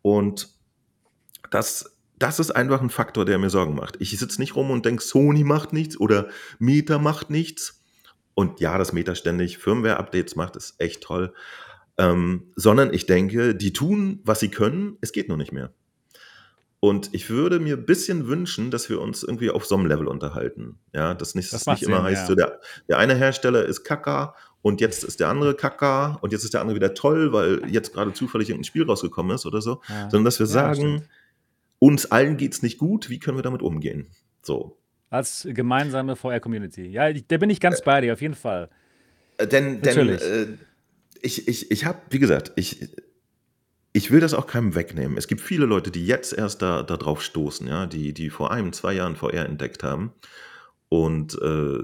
Und 0.01 0.49
das 1.51 1.97
das 2.19 2.39
ist 2.39 2.51
einfach 2.51 2.81
ein 2.81 2.89
Faktor, 2.89 3.25
der 3.25 3.37
mir 3.37 3.49
Sorgen 3.49 3.75
macht. 3.75 3.97
Ich 3.99 4.17
sitze 4.17 4.41
nicht 4.41 4.55
rum 4.55 4.71
und 4.71 4.85
denke, 4.85 5.03
Sony 5.03 5.43
macht 5.43 5.71
nichts 5.71 5.99
oder 5.99 6.29
Meta 6.57 6.97
macht 6.97 7.29
nichts. 7.29 7.83
Und 8.33 8.59
ja, 8.59 8.77
dass 8.77 8.93
Meta 8.93 9.15
ständig 9.15 9.57
Firmware-Updates 9.57 10.35
macht, 10.35 10.55
ist 10.55 10.75
echt 10.79 11.03
toll. 11.03 11.33
Ähm, 11.97 12.51
sondern 12.55 12.93
ich 12.93 13.05
denke, 13.05 13.55
die 13.55 13.73
tun, 13.73 14.19
was 14.23 14.39
sie 14.39 14.49
können, 14.49 14.97
es 15.01 15.11
geht 15.11 15.27
nur 15.27 15.37
nicht 15.37 15.51
mehr. 15.51 15.73
Und 16.79 17.09
ich 17.13 17.29
würde 17.29 17.59
mir 17.59 17.75
ein 17.75 17.85
bisschen 17.85 18.27
wünschen, 18.27 18.69
dass 18.69 18.89
wir 18.89 19.01
uns 19.01 19.23
irgendwie 19.23 19.49
auf 19.49 19.65
so 19.65 19.75
einem 19.75 19.87
Level 19.87 20.07
unterhalten. 20.07 20.77
Ja, 20.93 21.15
dass 21.15 21.33
nicht, 21.33 21.51
das 21.51 21.65
nicht 21.65 21.83
immer 21.83 22.03
heißt, 22.03 22.21
ja. 22.21 22.27
so 22.27 22.35
der, 22.35 22.59
der 22.87 22.99
eine 22.99 23.15
Hersteller 23.15 23.65
ist 23.65 23.83
Kaka 23.83 24.35
und 24.61 24.81
jetzt 24.81 25.03
ist 25.03 25.19
der 25.19 25.29
andere 25.29 25.55
Kaka 25.55 26.17
und 26.21 26.31
jetzt 26.31 26.43
ist 26.43 26.53
der 26.53 26.61
andere 26.61 26.75
wieder 26.75 26.93
toll, 26.93 27.31
weil 27.33 27.61
jetzt 27.69 27.93
gerade 27.93 28.13
zufällig 28.13 28.49
irgendein 28.49 28.65
Spiel 28.65 28.83
rausgekommen 28.83 29.35
ist 29.35 29.45
oder 29.45 29.61
so. 29.61 29.81
Ja. 29.87 30.09
Sondern 30.09 30.25
dass 30.25 30.39
wir 30.39 30.47
ja, 30.47 30.51
sagen, 30.51 30.97
stimmt 30.97 31.09
uns 31.79 32.11
allen 32.11 32.37
geht 32.37 32.53
es 32.53 32.63
nicht 32.63 32.77
gut, 32.77 33.09
wie 33.09 33.19
können 33.19 33.37
wir 33.37 33.43
damit 33.43 33.61
umgehen? 33.61 34.07
So. 34.41 34.77
Als 35.09 35.47
gemeinsame 35.49 36.15
VR-Community. 36.15 36.87
Ja, 36.87 37.11
da 37.11 37.37
bin 37.37 37.49
ich 37.49 37.59
ganz 37.59 37.81
bei 37.81 38.01
dir, 38.01 38.13
auf 38.13 38.21
jeden 38.21 38.35
Fall. 38.35 38.69
Äh, 39.37 39.47
denn, 39.47 39.81
denn 39.81 40.09
äh, 40.09 40.47
ich, 41.21 41.47
ich, 41.47 41.71
ich 41.71 41.85
habe, 41.85 41.99
wie 42.09 42.19
gesagt, 42.19 42.51
ich, 42.55 42.89
ich 43.93 44.11
will 44.11 44.19
das 44.19 44.33
auch 44.33 44.47
keinem 44.47 44.75
wegnehmen. 44.75 45.17
Es 45.17 45.27
gibt 45.27 45.41
viele 45.41 45.65
Leute, 45.65 45.91
die 45.91 46.05
jetzt 46.05 46.33
erst 46.33 46.61
da, 46.61 46.83
da 46.83 46.97
drauf 46.97 47.21
stoßen, 47.21 47.67
ja, 47.67 47.85
die, 47.85 48.13
die 48.13 48.29
vor 48.29 48.51
einem, 48.51 48.73
zwei 48.73 48.93
Jahren 48.93 49.15
VR 49.15 49.45
entdeckt 49.45 49.83
haben 49.83 50.13
und 50.89 51.39
äh, 51.41 51.79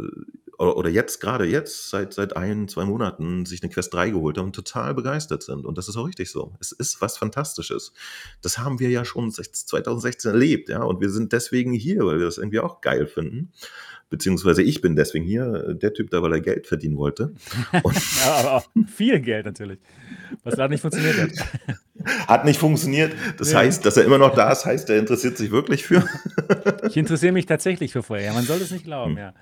oder 0.58 0.90
jetzt, 0.90 1.20
gerade 1.20 1.46
jetzt, 1.46 1.90
seit, 1.90 2.14
seit 2.14 2.36
ein, 2.36 2.68
zwei 2.68 2.86
Monaten, 2.86 3.46
sich 3.46 3.64
eine 3.64 3.72
Quest 3.72 3.94
3 3.94 4.12
geholt 4.12 4.38
haben 4.38 4.48
und 4.48 4.56
total 4.56 4.94
begeistert 4.94 5.44
sind. 5.44 5.66
Und 5.66 5.78
das 5.78 5.88
ist 5.88 5.98
auch 5.98 6.08
richtig 6.08 6.30
so. 6.32 6.54
Es 6.60 6.72
ist 6.72 7.02
was 7.02 7.18
Fantastisches. 7.18 7.94
Das 8.42 8.58
haben 8.60 8.80
wir 8.80 8.90
ja 8.90 9.06
schon 9.06 9.32
2016 9.32 10.32
erlebt, 10.32 10.70
ja. 10.70 10.84
Und 10.84 11.02
wir 11.02 11.10
sind 11.10 11.34
deswegen 11.34 11.74
hier, 11.74 12.06
weil 12.06 12.20
wir 12.20 12.26
das 12.26 12.38
irgendwie 12.38 12.60
auch 12.60 12.82
geil 12.82 13.08
finden. 13.08 13.52
Beziehungsweise 14.10 14.62
ich 14.62 14.82
bin 14.82 14.96
deswegen 14.96 15.26
hier, 15.26 15.74
der 15.74 15.94
Typ 15.94 16.12
da, 16.12 16.22
weil 16.22 16.34
er 16.34 16.42
Geld 16.42 16.68
verdienen 16.68 16.98
wollte. 16.98 17.34
ja, 17.74 18.34
aber 18.40 18.52
auch 18.54 18.68
viel 18.88 19.20
Geld 19.20 19.46
natürlich. 19.46 19.80
Was 20.44 20.56
da 20.56 20.68
nicht 20.68 20.82
funktioniert 20.82 21.18
hat. 21.18 21.78
Hat 22.28 22.46
nicht 22.46 22.60
funktioniert. 22.60 23.14
Das 23.38 23.52
ja. 23.52 23.60
heißt, 23.60 23.86
dass 23.86 23.98
er 23.98 24.04
immer 24.04 24.18
noch 24.18 24.36
da 24.36 24.52
ist, 24.52 24.66
heißt, 24.66 24.90
er 24.90 25.00
interessiert 25.00 25.38
sich 25.38 25.52
wirklich 25.52 25.84
für. 25.84 26.08
ich 26.90 26.98
interessiere 26.98 27.32
mich 27.32 27.46
tatsächlich 27.46 27.92
für 27.92 28.04
Feuer. 28.04 28.34
Man 28.34 28.44
soll 28.44 28.62
es 28.62 28.72
nicht 28.72 28.84
glauben, 28.84 29.12
hm. 29.12 29.18
ja. 29.18 29.34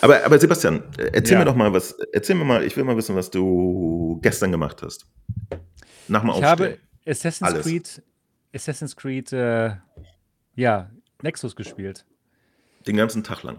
Aber, 0.00 0.24
aber 0.24 0.38
Sebastian, 0.38 0.82
erzähl 1.12 1.34
ja. 1.34 1.38
mir 1.40 1.44
doch 1.44 1.54
mal 1.54 1.72
was. 1.72 1.92
Erzähl 2.12 2.36
mir 2.36 2.44
mal, 2.44 2.64
ich 2.64 2.76
will 2.76 2.84
mal 2.84 2.96
wissen, 2.96 3.16
was 3.16 3.30
du 3.30 4.18
gestern 4.22 4.50
gemacht 4.50 4.82
hast. 4.82 5.06
Nach 6.08 6.22
dem 6.22 6.30
Ich 6.30 6.42
habe 6.42 6.78
Assassin's 7.06 7.42
Alles. 7.42 7.64
Creed, 7.64 8.02
Assassin's 8.54 8.96
Creed, 8.96 9.32
äh, 9.32 9.72
ja, 10.56 10.90
Nexus 11.22 11.56
gespielt. 11.56 12.04
Den 12.86 12.96
ganzen 12.96 13.22
Tag 13.22 13.42
lang. 13.42 13.58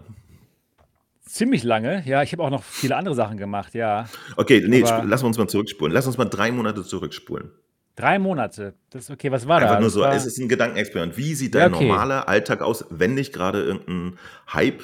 Ziemlich 1.24 1.62
lange, 1.62 2.02
ja. 2.06 2.22
Ich 2.22 2.32
habe 2.32 2.42
auch 2.42 2.50
noch 2.50 2.62
viele 2.62 2.96
andere 2.96 3.14
Sachen 3.14 3.36
gemacht, 3.36 3.74
ja. 3.74 4.08
Okay, 4.36 4.64
nee, 4.66 4.82
Aber 4.82 5.04
lass 5.04 5.22
uns 5.22 5.38
mal 5.38 5.48
zurückspulen. 5.48 5.92
Lass 5.92 6.06
uns 6.06 6.18
mal 6.18 6.24
drei 6.24 6.50
Monate 6.50 6.84
zurückspulen. 6.84 7.50
Drei 7.94 8.18
Monate. 8.18 8.74
Das, 8.90 9.10
okay, 9.10 9.30
was 9.30 9.46
war 9.46 9.58
Einfach 9.60 9.74
da? 9.74 9.80
nur 9.80 9.90
so, 9.90 10.00
war... 10.00 10.14
es 10.14 10.26
ist 10.26 10.38
ein 10.38 10.48
Gedankenexperiment. 10.48 11.16
Wie 11.16 11.34
sieht 11.34 11.54
dein 11.54 11.70
ja, 11.70 11.76
okay. 11.76 11.86
normaler 11.86 12.28
Alltag 12.28 12.62
aus, 12.62 12.84
wenn 12.90 13.14
nicht 13.14 13.32
gerade 13.32 13.62
irgendein 13.62 14.18
Hype 14.52 14.82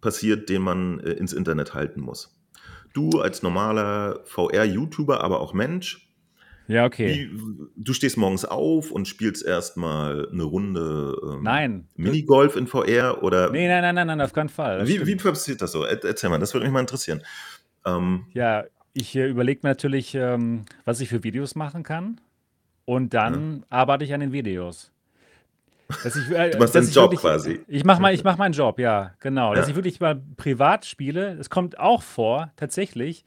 passiert, 0.00 0.48
den 0.48 0.62
man 0.62 1.00
äh, 1.00 1.12
ins 1.12 1.32
Internet 1.32 1.74
halten 1.74 2.00
muss. 2.00 2.36
Du 2.92 3.20
als 3.20 3.42
normaler 3.42 4.20
VR-YouTuber, 4.24 5.22
aber 5.22 5.40
auch 5.40 5.54
Mensch, 5.54 6.03
ja, 6.66 6.84
okay. 6.84 7.30
Wie, 7.30 7.66
du 7.76 7.92
stehst 7.92 8.16
morgens 8.16 8.44
auf 8.44 8.90
und 8.90 9.06
spielst 9.06 9.44
erstmal 9.44 10.28
eine 10.30 10.44
Runde 10.44 11.16
ähm, 11.22 11.42
nein. 11.42 11.88
Minigolf 11.96 12.56
in 12.56 12.66
VR 12.66 13.22
oder. 13.22 13.50
Nee, 13.50 13.68
nein, 13.68 13.82
nein, 13.82 13.94
nein, 13.94 14.06
nein, 14.06 14.20
auf 14.20 14.32
keinen 14.32 14.48
Fall. 14.48 14.86
Wie, 14.86 15.06
wie, 15.06 15.16
passiert 15.16 15.60
das 15.60 15.72
so? 15.72 15.84
Erzähl 15.84 16.30
mal, 16.30 16.38
das 16.38 16.54
würde 16.54 16.64
mich 16.66 16.72
mal 16.72 16.80
interessieren. 16.80 17.22
Ähm, 17.84 18.26
ja, 18.32 18.64
ich 18.94 19.14
äh, 19.16 19.28
überlege 19.28 19.60
mir 19.62 19.70
natürlich, 19.70 20.14
ähm, 20.14 20.64
was 20.84 21.00
ich 21.00 21.08
für 21.08 21.22
Videos 21.22 21.54
machen 21.54 21.82
kann. 21.82 22.20
Und 22.86 23.14
dann 23.14 23.58
ja. 23.58 23.64
arbeite 23.70 24.04
ich 24.04 24.14
an 24.14 24.20
den 24.20 24.32
Videos. 24.32 24.90
Ich, 26.04 26.30
äh, 26.30 26.50
du 26.50 26.58
machst 26.58 26.74
deinen 26.74 26.90
Job 26.90 27.04
wirklich, 27.04 27.20
quasi. 27.20 27.60
Ich 27.68 27.84
mache 27.84 28.12
ich 28.12 28.24
mach 28.24 28.38
meinen 28.38 28.52
Job, 28.52 28.78
ja, 28.78 29.12
genau. 29.20 29.50
Ja. 29.50 29.60
Dass 29.60 29.68
ich 29.68 29.74
wirklich 29.74 30.00
mal 30.00 30.20
privat 30.36 30.86
spiele, 30.86 31.36
das 31.36 31.50
kommt 31.50 31.78
auch 31.78 32.02
vor, 32.02 32.52
tatsächlich. 32.56 33.24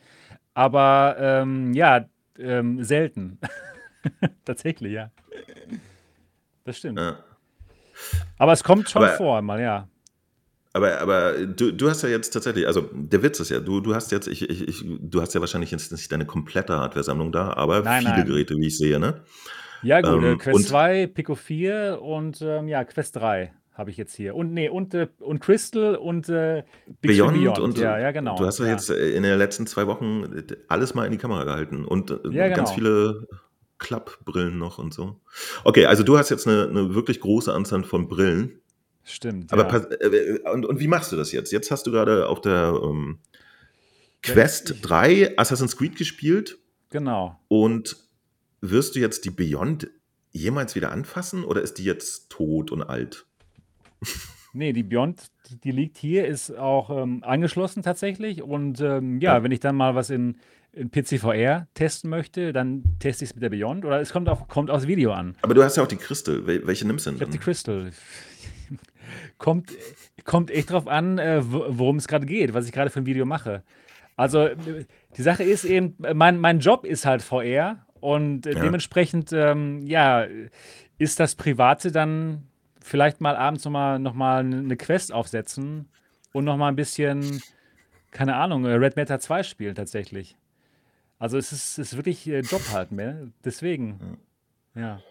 Aber 0.54 1.18
ähm, 1.20 1.74
ja, 1.74 2.06
ähm, 2.40 2.84
selten. 2.84 3.40
tatsächlich, 4.46 4.94
ja. 4.94 5.12
Das 6.64 6.78
stimmt. 6.78 7.00
Ja. 7.00 7.20
Aber 8.38 8.54
es 8.54 8.64
kommt 8.64 8.90
schon 8.90 9.04
aber, 9.04 9.14
vor, 9.14 9.42
mal, 9.42 9.62
ja. 9.62 9.88
Aber, 10.74 11.00
aber 11.00 11.46
du, 11.46 11.72
du 11.72 11.90
hast 11.90 12.04
ja 12.04 12.10
jetzt 12.10 12.30
tatsächlich, 12.32 12.68
also 12.68 12.90
der 12.94 13.24
Witz 13.24 13.40
ist 13.40 13.50
ja, 13.50 13.60
du, 13.60 13.80
du 13.80 13.96
hast 13.96 14.12
jetzt, 14.12 14.28
ich, 14.28 14.48
ich, 14.48 14.68
ich, 14.68 14.86
du 14.86 15.22
hast 15.22 15.34
ja 15.34 15.42
wahrscheinlich 15.42 15.72
jetzt 15.72 15.92
nicht 15.92 16.12
deine 16.12 16.26
komplette 16.26 16.78
Hardware-Sammlung 16.78 17.32
da, 17.32 17.54
aber 17.54 17.82
nein, 17.82 18.02
viele 18.02 18.18
nein. 18.18 18.26
Geräte, 18.26 18.56
wie 18.58 18.68
ich 18.68 18.78
sehe, 18.78 19.00
ne? 19.00 19.22
Ja, 19.82 20.02
gut, 20.02 20.24
äh, 20.24 20.32
ähm, 20.32 20.38
Quest 20.38 20.68
2, 20.68 21.08
Pico 21.08 21.36
4 21.36 22.00
und 22.02 22.42
ähm, 22.42 22.68
ja, 22.68 22.84
Quest 22.84 23.16
3 23.16 23.54
habe 23.78 23.92
ich 23.92 23.98
jetzt 23.98 24.16
hier. 24.16 24.36
Und 24.36 24.54
nee, 24.54 24.70
und, 24.70 24.94
äh, 24.94 25.08
und 25.20 25.40
Crystal 25.40 25.96
und 25.96 26.30
äh, 26.30 26.64
Beyond, 27.02 27.36
Beyond, 27.36 27.60
und 27.60 27.78
ja, 27.78 28.00
ja, 28.00 28.12
genau. 28.12 28.36
Du 28.36 28.46
hast 28.46 28.60
ja, 28.60 28.66
ja, 28.66 28.72
jetzt 28.72 28.90
in 28.90 29.24
den 29.24 29.38
letzten 29.38 29.68
zwei 29.68 29.86
Wochen 29.86 30.26
alles 30.68 30.96
mal 30.96 31.06
in 31.06 31.12
die 31.12 31.18
Kamera 31.18 31.44
gehalten 31.44 31.86
und 31.86 32.10
äh, 32.10 32.20
ja, 32.32 32.46
genau. 32.46 32.56
ganz 32.56 32.72
viele 32.72 33.28
Klappbrillen 33.78 34.58
noch 34.58 34.80
und 34.80 34.94
so. 34.94 35.20
Okay, 35.64 35.86
also 35.86 36.04
du 36.04 36.18
hast 36.18 36.30
jetzt 36.30 36.48
eine, 36.48 36.68
eine 36.68 36.96
wirklich 36.96 37.20
große 37.20 37.54
Anzahl 37.54 37.84
von 37.84 38.08
Brillen. 38.08 38.60
Stimmt. 39.04 39.54
Aber 39.54 39.72
ja. 39.72 39.86
Äh, 40.02 40.40
und, 40.52 40.66
und 40.66 40.80
wie 40.80 40.88
machst 40.88 41.12
du 41.12 41.16
das 41.16 41.32
jetzt? 41.32 41.52
Jetzt 41.52 41.70
hast 41.70 41.86
du 41.86 41.92
gerade 41.92 42.28
auf 42.28 42.42
der 42.42 42.74
ähm, 42.84 43.20
Quest 44.24 44.78
3 44.82 45.38
Assassin's 45.38 45.78
Creed 45.78 45.96
gespielt. 45.96 46.58
Genau. 46.90 47.40
Und 47.48 47.96
wirst 48.60 48.96
du 48.96 49.00
jetzt 49.00 49.24
die 49.24 49.30
Beyond 49.30 49.90
jemals 50.32 50.76
wieder 50.76 50.92
anfassen 50.92 51.44
oder 51.44 51.62
ist 51.62 51.78
die 51.78 51.84
jetzt 51.84 52.30
tot 52.30 52.72
und 52.72 52.82
alt? 52.82 53.27
Nee, 54.54 54.74
die 54.74 54.84
Beyond, 54.84 55.28
die 55.64 55.72
liegt 55.72 55.98
hier, 55.98 56.26
ist 56.26 56.50
auch 56.58 56.89
ähm, 56.89 57.24
angeschlossen 57.24 57.84
tatsächlich. 57.84 58.41
Und 58.41 58.82
ähm, 58.82 59.20
ja, 59.20 59.36
ja, 59.36 59.43
wenn 59.43 59.52
ich 59.52 59.60
dann 59.60 59.76
mal 59.76 59.93
was 59.93 60.10
in, 60.10 60.38
in 60.72 60.89
PCVR 60.89 61.68
testen 61.76 62.10
möchte, 62.10 62.54
dann 62.54 62.84
teste 63.00 63.24
ich 63.24 63.32
es 63.32 63.36
mit 63.36 63.43
der 63.43 63.50
Beyond 63.50 63.86
oder 63.86 64.00
es 64.02 64.12
kommt, 64.12 64.30
auf, 64.30 64.48
kommt 64.48 64.72
aufs 64.72 64.88
Video 64.88 65.12
an. 65.12 65.36
Aber 65.41 65.54
du 65.54 65.64
hast 65.64 65.78
ja 65.78 65.84
auch 65.84 65.88
die 65.88 65.98
Crystal. 65.98 66.48
Welche 66.48 66.88
nimmst 66.88 67.06
du 67.06 67.12
denn? 67.12 67.18
Ich 67.18 67.22
habe 67.22 67.32
die 67.32 67.38
Crystal. 67.38 67.91
kommt, 69.38 69.72
kommt 70.24 70.50
echt 70.50 70.72
drauf 70.72 70.88
an, 70.88 71.20
äh, 71.20 71.41
worum 71.43 71.98
es 71.98 72.08
gerade 72.08 72.26
geht, 72.26 72.54
was 72.54 72.66
ich 72.66 72.72
gerade 72.72 72.89
für 72.89 73.00
ein 73.00 73.06
Video 73.06 73.26
mache. 73.26 73.64
Also 74.16 74.50
die 75.16 75.22
Sache 75.22 75.43
ist 75.43 75.66
eben, 75.66 75.95
mein, 76.16 76.39
mein 76.39 76.60
Job 76.60 76.84
ist 76.86 77.06
halt 77.06 77.22
VR 77.22 77.86
und 78.00 78.48
äh, 78.48 78.54
ja. 78.54 78.62
dementsprechend, 78.62 79.32
ähm, 79.34 79.86
ja, 79.86 80.26
ist 80.98 81.20
das 81.20 81.36
Private 81.36 81.91
dann 81.91 82.47
vielleicht 82.88 83.22
mal 83.22 83.36
abends 83.36 83.66
nochmal 83.66 84.00
noch 84.00 84.14
mal 84.14 84.40
eine 84.40 84.78
Quest 84.78 85.14
aufsetzen 85.14 85.88
und 86.34 86.46
nochmal 86.46 86.72
ein 86.72 86.76
bisschen, 86.76 87.42
keine 88.12 88.36
Ahnung, 88.36 88.66
äh, 88.66 88.74
Red 88.74 88.96
Matter 88.96 89.20
2 89.20 89.44
spielen 89.44 89.76
tatsächlich. 89.76 90.36
Also 91.20 91.38
es 91.38 91.52
ist, 91.52 91.78
es 91.78 91.94
ist 91.94 91.98
wirklich 91.98 92.28
äh, 92.28 92.40
Job 92.42 92.62
halt 92.72 92.92
mehr. 92.92 93.28
Deswegen. 93.44 94.18
Ja. 94.76 95.02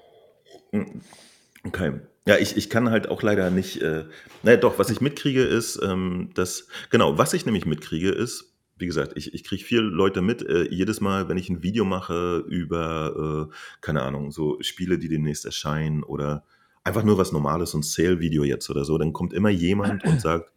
Okay. 1.65 2.01
Ja, 2.27 2.37
ich, 2.39 2.57
ich 2.57 2.71
kann 2.71 2.91
halt 2.91 3.09
auch 3.09 3.23
leider 3.23 3.51
nicht. 3.51 3.83
Äh, 3.83 4.05
naja, 4.43 4.57
doch, 4.57 4.79
was 4.79 4.91
ich 4.91 5.01
mitkriege, 5.01 5.43
ist, 5.43 5.81
ähm, 5.83 6.31
dass. 6.35 6.69
Genau, 6.91 7.19
was 7.19 7.35
ich 7.35 7.45
nämlich 7.45 7.67
mitkriege, 7.67 8.11
ist, 8.11 8.53
wie 8.79 8.87
gesagt, 8.87 9.13
ich, 9.17 9.35
ich 9.35 9.45
kriege 9.45 9.65
viele 9.65 9.83
Leute 9.83 10.23
mit. 10.23 10.43
Äh, 10.43 10.69
jedes 10.71 11.01
Mal, 11.01 11.29
wenn 11.29 11.39
ich 11.39 11.49
ein 11.49 11.63
Video 11.63 11.85
mache 11.85 12.45
über, 12.49 13.49
äh, 13.51 13.55
keine 13.81 14.03
Ahnung, 14.03 14.31
so 14.31 14.59
Spiele, 14.61 14.99
die 14.99 15.09
demnächst 15.09 15.45
erscheinen 15.45 16.03
oder 16.05 16.45
einfach 16.87 17.03
nur 17.03 17.19
was 17.19 17.33
Normales, 17.33 17.73
so 17.73 17.79
ein 17.79 17.83
Sale-Video 17.83 18.45
jetzt 18.45 18.71
oder 18.71 18.85
so, 18.85 18.97
dann 18.97 19.13
kommt 19.13 19.33
immer 19.33 19.51
jemand 19.51 20.05
und 20.05 20.21
sagt, 20.21 20.51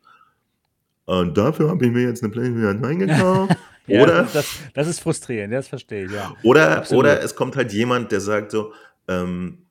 äh, 1.07 1.25
dafür 1.33 1.69
habe 1.69 1.85
ich 1.85 1.91
mir 1.91 2.03
jetzt 2.03 2.23
eine 2.23 2.31
PlayStation 2.31 2.79
2 2.79 2.93
gekauft. 2.95 3.57
Ja, 3.87 4.03
Oder, 4.03 4.29
das, 4.31 4.59
das 4.75 4.87
ist 4.87 4.99
frustrierend, 4.99 5.51
das 5.51 5.67
verstehe 5.67 6.05
ich, 6.05 6.11
ja. 6.11 6.35
oder, 6.43 6.77
Absolut. 6.77 7.05
oder 7.05 7.23
es 7.23 7.33
kommt 7.33 7.55
halt 7.55 7.73
jemand, 7.73 8.11
der 8.11 8.21
sagt 8.21 8.51
so, 8.51 8.71
ähm, 9.07 9.65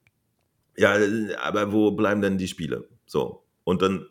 ja, 0.77 0.97
aber 1.41 1.73
wo 1.73 1.93
bleiben 1.93 2.21
denn 2.21 2.37
die 2.37 2.49
Spiele? 2.49 2.89
So. 3.07 3.45
Und 3.63 3.81
dann, 3.81 4.07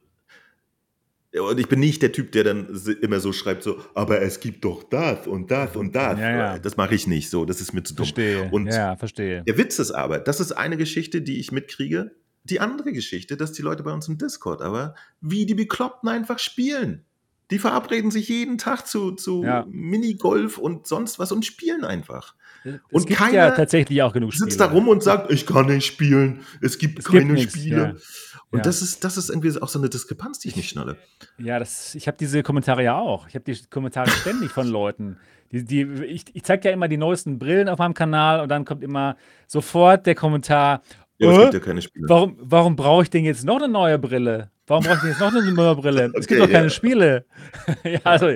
und 1.37 1.59
ich 1.59 1.67
bin 1.67 1.81
nicht 1.81 2.01
der 2.01 2.13
Typ, 2.13 2.31
der 2.31 2.45
dann 2.45 2.81
immer 3.01 3.19
so 3.19 3.33
schreibt, 3.33 3.63
so, 3.63 3.79
aber 3.95 4.21
es 4.21 4.39
gibt 4.39 4.63
doch 4.63 4.83
das 4.83 5.27
und 5.27 5.51
das 5.51 5.75
und 5.75 5.93
das. 5.93 6.17
Ja, 6.17 6.31
ja. 6.31 6.59
Das 6.59 6.77
mache 6.77 6.95
ich 6.95 7.05
nicht 7.05 7.29
so, 7.29 7.43
das 7.43 7.59
ist 7.59 7.73
mir 7.73 7.83
zu 7.83 7.93
dumm. 7.93 8.05
Verstehe. 8.05 8.49
Und 8.49 8.67
ja, 8.67 8.95
verstehe. 8.95 9.43
der 9.43 9.57
Witz 9.57 9.77
ist 9.77 9.91
aber, 9.91 10.19
das 10.19 10.39
ist 10.39 10.53
eine 10.53 10.77
Geschichte, 10.77 11.21
die 11.21 11.41
ich 11.41 11.51
mitkriege. 11.51 12.11
Die 12.49 12.59
andere 12.59 12.91
Geschichte, 12.93 13.37
dass 13.37 13.51
die 13.51 13.61
Leute 13.61 13.83
bei 13.83 13.91
uns 13.91 14.07
im 14.07 14.17
Discord 14.17 14.61
aber 14.61 14.95
wie 15.21 15.45
die 15.45 15.55
Bekloppten 15.55 16.09
einfach 16.09 16.39
spielen. 16.39 17.03
Die 17.49 17.59
verabreden 17.59 18.11
sich 18.11 18.27
jeden 18.27 18.57
Tag 18.57 18.85
zu, 18.87 19.11
zu 19.11 19.43
Ja. 19.43 19.65
Minigolf 19.69 20.57
und 20.57 20.85
sonst 20.85 21.17
was 21.17 21.31
und 21.31 21.45
spielen 21.45 21.85
einfach. 21.85 22.35
Es 22.65 22.73
Und 22.91 23.07
gibt 23.07 23.19
keiner 23.19 23.33
ja 23.37 23.51
tatsächlich 23.51 24.01
auch 24.01 24.11
genug 24.11 24.33
Spiele. 24.33 24.49
Sitzt 24.49 24.59
da 24.59 24.65
rum 24.65 24.89
und 24.89 25.01
sagt, 25.01 25.31
ich 25.31 25.45
kann 25.45 25.67
nicht 25.67 25.85
spielen, 25.85 26.41
es 26.61 26.77
gibt 26.77 26.99
Es 26.99 27.05
gibt 27.05 27.19
keine 27.21 27.33
nichts, 27.33 27.53
Spiele. 27.57 27.77
ja. 27.77 28.41
Und 28.49 28.59
Ja. 28.59 28.63
das 28.63 28.81
ist, 28.81 29.03
das 29.05 29.15
ist 29.17 29.29
irgendwie 29.29 29.61
auch 29.61 29.69
so 29.69 29.79
eine 29.79 29.89
Diskrepanz, 29.89 30.39
die 30.39 30.49
ich 30.49 30.55
nicht 30.57 30.69
schnalle. 30.69 30.97
Ja, 31.37 31.59
das, 31.59 31.95
ich 31.95 32.07
habe 32.07 32.17
diese 32.17 32.43
Kommentare 32.43 32.83
ja 32.83 32.97
auch. 32.97 33.27
Ich 33.29 33.35
habe 33.35 33.45
die 33.45 33.57
Kommentare 33.69 34.09
ständig 34.09 34.51
von 34.51 34.67
Leuten. 34.67 35.17
Die, 35.53 35.63
die, 35.63 35.81
ich 36.05 36.25
ich 36.33 36.43
zeige 36.43 36.67
ja 36.67 36.73
immer 36.73 36.89
die 36.89 36.97
neuesten 36.97 37.39
Brillen 37.39 37.69
auf 37.69 37.79
meinem 37.79 37.93
Kanal 37.93 38.41
und 38.41 38.49
dann 38.49 38.65
kommt 38.65 38.83
immer 38.83 39.15
sofort 39.47 40.05
der 40.05 40.15
Kommentar, 40.15 40.81
Ja, 41.19 41.29
aber 41.29 41.37
es 41.37 41.39
"Äh, 41.39 41.43
gibt 41.51 41.53
ja 41.55 41.59
keine 41.59 41.81
Spiele. 41.81 42.09
warum, 42.09 42.37
warum 42.39 42.75
brauche 42.75 43.03
ich 43.03 43.09
denn 43.09 43.23
jetzt 43.23 43.43
noch 43.43 43.57
eine 43.57 43.67
neue 43.67 43.97
Brille? 43.99 44.51
Warum 44.67 44.83
brauche 44.83 44.95
ich 44.95 45.01
denn 45.01 45.09
jetzt 45.11 45.19
noch 45.19 45.33
eine 45.33 45.51
neue 45.51 45.75
Brille? 45.75 46.11
Es 46.15 46.27
gibt 46.27 46.41
doch 46.41 46.49
keine 46.49 46.65
ja. 46.67 46.69
Spiele. 46.69 47.25
ja, 47.83 47.99
also, 48.03 48.27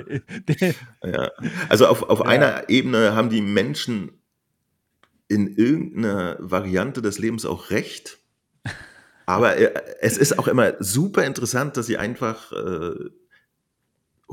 Ja. 1.04 1.30
Also 1.68 1.86
auf, 1.86 2.02
auf 2.04 2.22
einer 2.26 2.68
Ebene 2.68 3.14
haben 3.14 3.28
die 3.30 3.42
Menschen 3.42 4.12
in 5.28 5.46
irgendeiner 5.56 6.36
Variante 6.40 7.02
des 7.02 7.18
Lebens 7.18 7.46
auch 7.46 7.70
recht. 7.70 8.18
Aber 9.26 9.56
äh, 9.56 9.72
es 10.00 10.16
ist 10.18 10.38
auch 10.38 10.48
immer 10.48 10.74
super 10.80 11.24
interessant, 11.24 11.76
dass 11.76 11.86
sie 11.86 11.98
einfach 11.98 12.52
äh, 12.52 12.94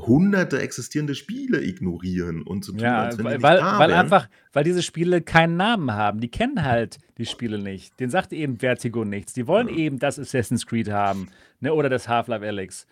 hunderte 0.06 0.60
existierende 0.60 1.14
Spiele 1.14 1.62
ignorieren 1.62 2.42
und 2.42 2.64
so 2.64 2.72
tun, 2.72 2.80
ja, 2.80 3.04
als 3.04 3.18
wenn 3.18 3.26
die 3.26 3.42
weil, 3.42 3.56
nicht 3.56 3.64
weil, 3.64 3.78
weil 3.78 3.92
einfach, 3.92 4.28
weil 4.52 4.64
diese 4.64 4.82
Spiele 4.82 5.22
keinen 5.22 5.56
Namen 5.56 5.92
haben. 5.92 6.20
Die 6.20 6.30
kennen 6.30 6.62
halt 6.62 6.98
die 7.18 7.26
Spiele 7.26 7.58
nicht. 7.58 7.98
Den 8.00 8.10
sagt 8.10 8.32
eben 8.32 8.58
Vertigo 8.58 9.04
nichts. 9.04 9.32
Die 9.32 9.46
wollen 9.46 9.68
eben 9.68 9.98
das 9.98 10.18
Assassin's 10.18 10.66
Creed 10.66 10.90
haben 10.90 11.28
ne, 11.60 11.72
oder 11.72 11.88
das 11.88 12.08
Half-Life 12.08 12.46
Alyx. 12.46 12.86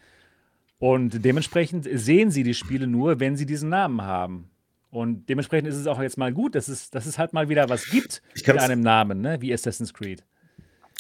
Und 0.78 1.24
dementsprechend 1.24 1.88
sehen 1.92 2.30
sie 2.30 2.44
die 2.44 2.54
Spiele 2.54 2.86
nur, 2.86 3.20
wenn 3.20 3.36
sie 3.36 3.46
diesen 3.46 3.68
Namen 3.68 4.02
haben. 4.02 4.50
Und 4.90 5.28
dementsprechend 5.28 5.68
ist 5.68 5.76
es 5.76 5.86
auch 5.86 6.00
jetzt 6.00 6.16
mal 6.16 6.32
gut, 6.32 6.54
dass 6.54 6.68
es, 6.68 6.90
dass 6.90 7.06
es 7.06 7.18
halt 7.18 7.32
mal 7.32 7.48
wieder 7.48 7.68
was 7.68 7.90
gibt 7.90 8.22
mit 8.34 8.59
einem 8.59 8.80
Namen, 8.80 9.20
ne, 9.20 9.40
wie 9.40 9.52
Assassin's 9.52 9.92
Creed. 9.92 10.24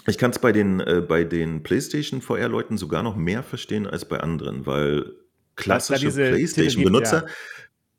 Ich 0.06 0.18
kann 0.18 0.30
es 0.30 0.38
bei 0.38 0.52
den, 0.52 0.80
äh, 0.80 1.02
bei 1.06 1.24
den 1.24 1.62
PlayStation 1.62 2.20
VR-Leuten 2.20 2.78
sogar 2.78 3.02
noch 3.02 3.16
mehr 3.16 3.42
verstehen 3.42 3.86
als 3.86 4.06
bei 4.06 4.20
anderen, 4.20 4.66
weil 4.66 5.14
klassische 5.58 6.10
PlayStation-Benutzer, 6.10 7.26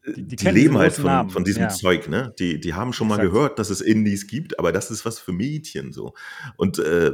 Die- 0.07 0.23
die 0.23 0.35
die, 0.37 0.49
leben 0.49 0.77
halt 0.77 0.93
von, 0.93 1.05
Namen, 1.05 1.29
von 1.29 1.43
diesem 1.43 1.63
ja. 1.63 1.69
Zeug, 1.69 2.07
ne? 2.09 2.33
Die, 2.39 2.59
die 2.59 2.73
haben 2.73 2.93
schon 2.93 3.07
mal 3.07 3.15
Exakt. 3.15 3.33
gehört, 3.33 3.59
dass 3.59 3.69
es 3.69 3.81
Indies 3.81 4.25
gibt, 4.27 4.57
aber 4.57 4.71
das 4.71 4.89
ist 4.91 5.05
was 5.05 5.19
für 5.19 5.33
Mädchen 5.33 5.91
so. 5.93 6.13
Und 6.57 6.79
äh, 6.79 7.11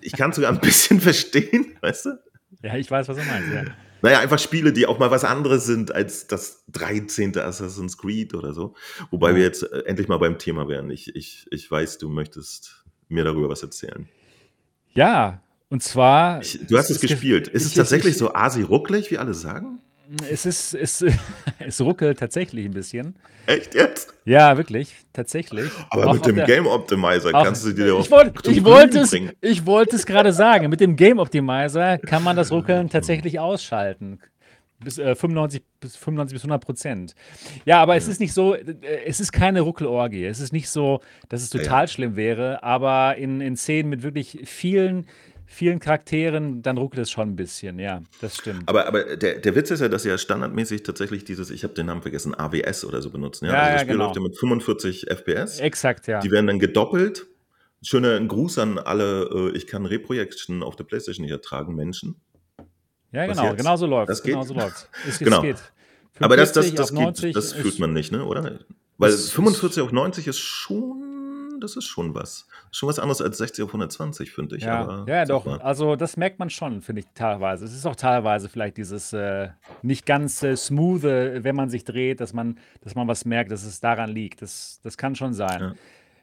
ich 0.00 0.12
kann 0.12 0.30
es 0.30 0.36
sogar 0.36 0.50
ein 0.52 0.60
bisschen 0.60 1.00
verstehen, 1.00 1.76
weißt 1.80 2.06
du? 2.06 2.18
Ja, 2.62 2.76
ich 2.76 2.90
weiß, 2.90 3.06
was 3.08 3.16
du 3.16 3.22
meinst. 3.24 3.52
Ja. 3.52 3.64
Naja, 4.02 4.18
einfach 4.20 4.38
Spiele, 4.38 4.72
die 4.72 4.86
auch 4.86 4.98
mal 4.98 5.10
was 5.10 5.24
anderes 5.24 5.64
sind 5.66 5.94
als 5.94 6.26
das 6.26 6.64
13. 6.72 7.38
Assassin's 7.38 7.96
Creed 7.96 8.34
oder 8.34 8.52
so. 8.52 8.74
Wobei 9.10 9.30
Ja. 9.30 9.36
wir 9.36 9.42
jetzt 9.44 9.62
äh, 9.62 9.80
endlich 9.86 10.08
mal 10.08 10.18
beim 10.18 10.38
Thema 10.38 10.66
wären. 10.68 10.90
Ich, 10.90 11.14
ich, 11.14 11.46
ich 11.50 11.70
weiß, 11.70 11.98
du 11.98 12.08
möchtest 12.08 12.84
mir 13.08 13.24
darüber 13.24 13.48
was 13.48 13.62
erzählen. 13.62 14.08
ja, 14.94 15.40
und 15.70 15.82
zwar. 15.82 16.40
Ich, 16.42 16.60
du 16.66 16.76
hast 16.78 16.90
es 16.90 17.00
ge- 17.00 17.10
gespielt. 17.10 17.48
Ist 17.48 17.62
ich- 17.62 17.68
es 17.68 17.74
tatsächlich 17.74 18.12
ich- 18.12 18.18
so 18.18 18.32
asi-rucklig, 18.32 19.10
wie 19.10 19.18
alle 19.18 19.34
sagen? 19.34 19.78
Es 20.30 20.44
ist, 20.46 20.74
es, 20.74 21.04
es 21.58 21.80
ruckelt 21.80 22.18
tatsächlich 22.18 22.66
ein 22.66 22.72
bisschen. 22.74 23.16
Echt 23.46 23.74
jetzt? 23.74 24.14
Ja, 24.24 24.56
wirklich, 24.56 24.94
tatsächlich. 25.12 25.70
Aber 25.90 26.06
Auch 26.06 26.14
mit 26.14 26.26
dem 26.26 26.36
der- 26.36 26.46
Game 26.46 26.66
Optimizer 26.66 27.32
kannst 27.32 27.64
du 27.66 27.72
dir 27.72 27.94
auch 27.94 28.00
ich, 28.00 28.10
wollt, 28.10 28.46
ich, 28.46 28.64
wollte 28.64 29.00
es, 29.00 29.14
ich 29.40 29.66
wollte 29.66 29.96
es 29.96 30.06
gerade 30.06 30.32
sagen. 30.32 30.68
Mit 30.70 30.80
dem 30.80 30.96
Game 30.96 31.18
Optimizer 31.18 31.98
kann 31.98 32.22
man 32.22 32.36
das 32.36 32.52
Ruckeln 32.52 32.88
tatsächlich 32.90 33.38
ausschalten. 33.40 34.20
Bis, 34.82 34.98
äh, 34.98 35.14
95, 35.14 35.62
bis 35.80 35.96
95 35.96 36.34
bis 36.34 36.42
100 36.42 36.62
Prozent. 36.64 37.14
Ja, 37.64 37.80
aber 37.80 37.96
es 37.96 38.06
ist 38.08 38.20
nicht 38.20 38.34
so, 38.34 38.54
äh, 38.54 38.64
es 39.06 39.20
ist 39.20 39.32
keine 39.32 39.62
Ruckelorgie. 39.62 40.26
Es 40.26 40.40
ist 40.40 40.52
nicht 40.52 40.68
so, 40.68 41.00
dass 41.30 41.42
es 41.42 41.52
Ja, 41.52 41.60
total 41.60 41.84
ja. 41.84 41.88
schlimm 41.88 42.16
wäre, 42.16 42.62
aber 42.62 43.16
in, 43.16 43.40
in 43.40 43.56
Szenen 43.56 43.88
mit 43.88 44.02
wirklich 44.02 44.40
vielen, 44.44 45.06
vielen 45.46 45.78
Charakteren, 45.78 46.62
dann 46.62 46.78
ruckelt 46.78 47.02
es 47.02 47.10
schon 47.10 47.30
ein 47.30 47.36
bisschen. 47.36 47.78
Ja, 47.78 48.02
das 48.20 48.36
stimmt. 48.36 48.68
Aber, 48.68 48.86
aber 48.86 49.16
der, 49.16 49.38
der 49.38 49.54
Witz 49.54 49.70
ist 49.70 49.80
ja, 49.80 49.88
dass 49.88 50.02
sie 50.04 50.08
ja 50.08 50.18
standardmäßig 50.18 50.82
tatsächlich 50.82 51.24
dieses, 51.24 51.50
ich 51.50 51.64
habe 51.64 51.74
den 51.74 51.86
Namen 51.86 52.02
vergessen, 52.02 52.34
AWS 52.38 52.84
oder 52.84 53.00
so 53.02 53.10
benutzen. 53.10 53.46
Ja, 53.46 53.52
Ja, 53.52 53.58
also 53.58 53.70
das 53.72 53.74
ja, 53.74 53.78
Spiel 53.84 53.92
genau. 53.94 54.04
läuft 54.06 54.16
ja 54.16 54.22
mit 54.22 54.38
45 54.38 55.10
FPS. 55.10 55.60
Exakt, 55.60 56.06
ja. 56.06 56.20
Die 56.20 56.30
werden 56.30 56.46
dann 56.46 56.58
gedoppelt. 56.58 57.26
Schöner 57.82 58.18
Gruß 58.20 58.58
an 58.58 58.78
alle, 58.78 59.24
äh, 59.52 59.56
ich 59.56 59.66
kann 59.66 59.84
Reprojection 59.84 60.62
auf 60.62 60.74
der 60.76 60.84
Playstation 60.84 61.24
nicht 61.24 61.32
ertragen, 61.32 61.74
Menschen. 61.74 62.16
Ja, 63.12 63.26
genau, 63.26 63.44
jetzt? 63.48 63.58
genau 63.58 63.76
so 63.76 63.86
läuft 63.86 64.08
Das 64.10 64.22
geht? 64.22 64.32
Genau 64.32 64.44
so 64.44 64.54
läuft 64.54 64.88
es. 65.08 65.18
Genau. 65.18 65.42
geht. 65.42 65.56
Aber 66.18 66.36
das, 66.36 66.52
das, 66.52 66.66
45 66.70 66.74
das, 66.76 66.90
auf 66.90 66.96
90 67.04 67.24
geht, 67.24 67.36
das 67.36 67.52
fühlt 67.52 67.78
man 67.78 67.92
nicht, 67.92 68.10
ne? 68.12 68.24
oder? 68.24 68.60
Weil 68.98 69.10
Das 69.10 69.20
ist- 69.20 69.32
45 69.32 69.82
auf 69.82 69.92
90 69.92 70.26
ist 70.28 70.38
schon, 70.38 71.13
das 71.60 71.76
ist 71.76 71.86
schon 71.86 72.14
was. 72.14 72.46
Schon 72.70 72.88
was 72.88 72.98
anderes 72.98 73.20
als 73.20 73.38
60 73.38 73.64
auf 73.64 73.70
120, 73.70 74.30
finde 74.30 74.56
ich. 74.56 74.64
Ja, 74.64 74.80
aber 74.80 75.04
ja, 75.08 75.24
doch. 75.24 75.44
mal. 75.44 75.60
Also 75.60 75.96
das 75.96 76.16
merkt 76.16 76.38
man 76.38 76.50
schon, 76.50 76.82
finde 76.82 77.00
ich 77.00 77.06
teilweise. 77.14 77.64
Es 77.64 77.74
ist 77.74 77.86
auch 77.86 77.96
teilweise 77.96 78.48
vielleicht 78.48 78.76
dieses 78.76 79.12
äh, 79.12 79.48
nicht 79.82 80.06
ganz 80.06 80.42
äh, 80.42 80.56
smooth, 80.56 81.02
wenn 81.02 81.56
man 81.56 81.70
sich 81.70 81.84
dreht, 81.84 82.20
dass 82.20 82.32
man, 82.32 82.58
dass 82.82 82.94
man 82.94 83.08
was 83.08 83.24
merkt, 83.24 83.50
dass 83.50 83.64
es 83.64 83.80
daran 83.80 84.10
liegt. 84.10 84.42
Das, 84.42 84.80
das 84.82 84.96
kann 84.96 85.14
schon 85.14 85.34
sein. 85.34 85.60
Ja. 85.60 85.74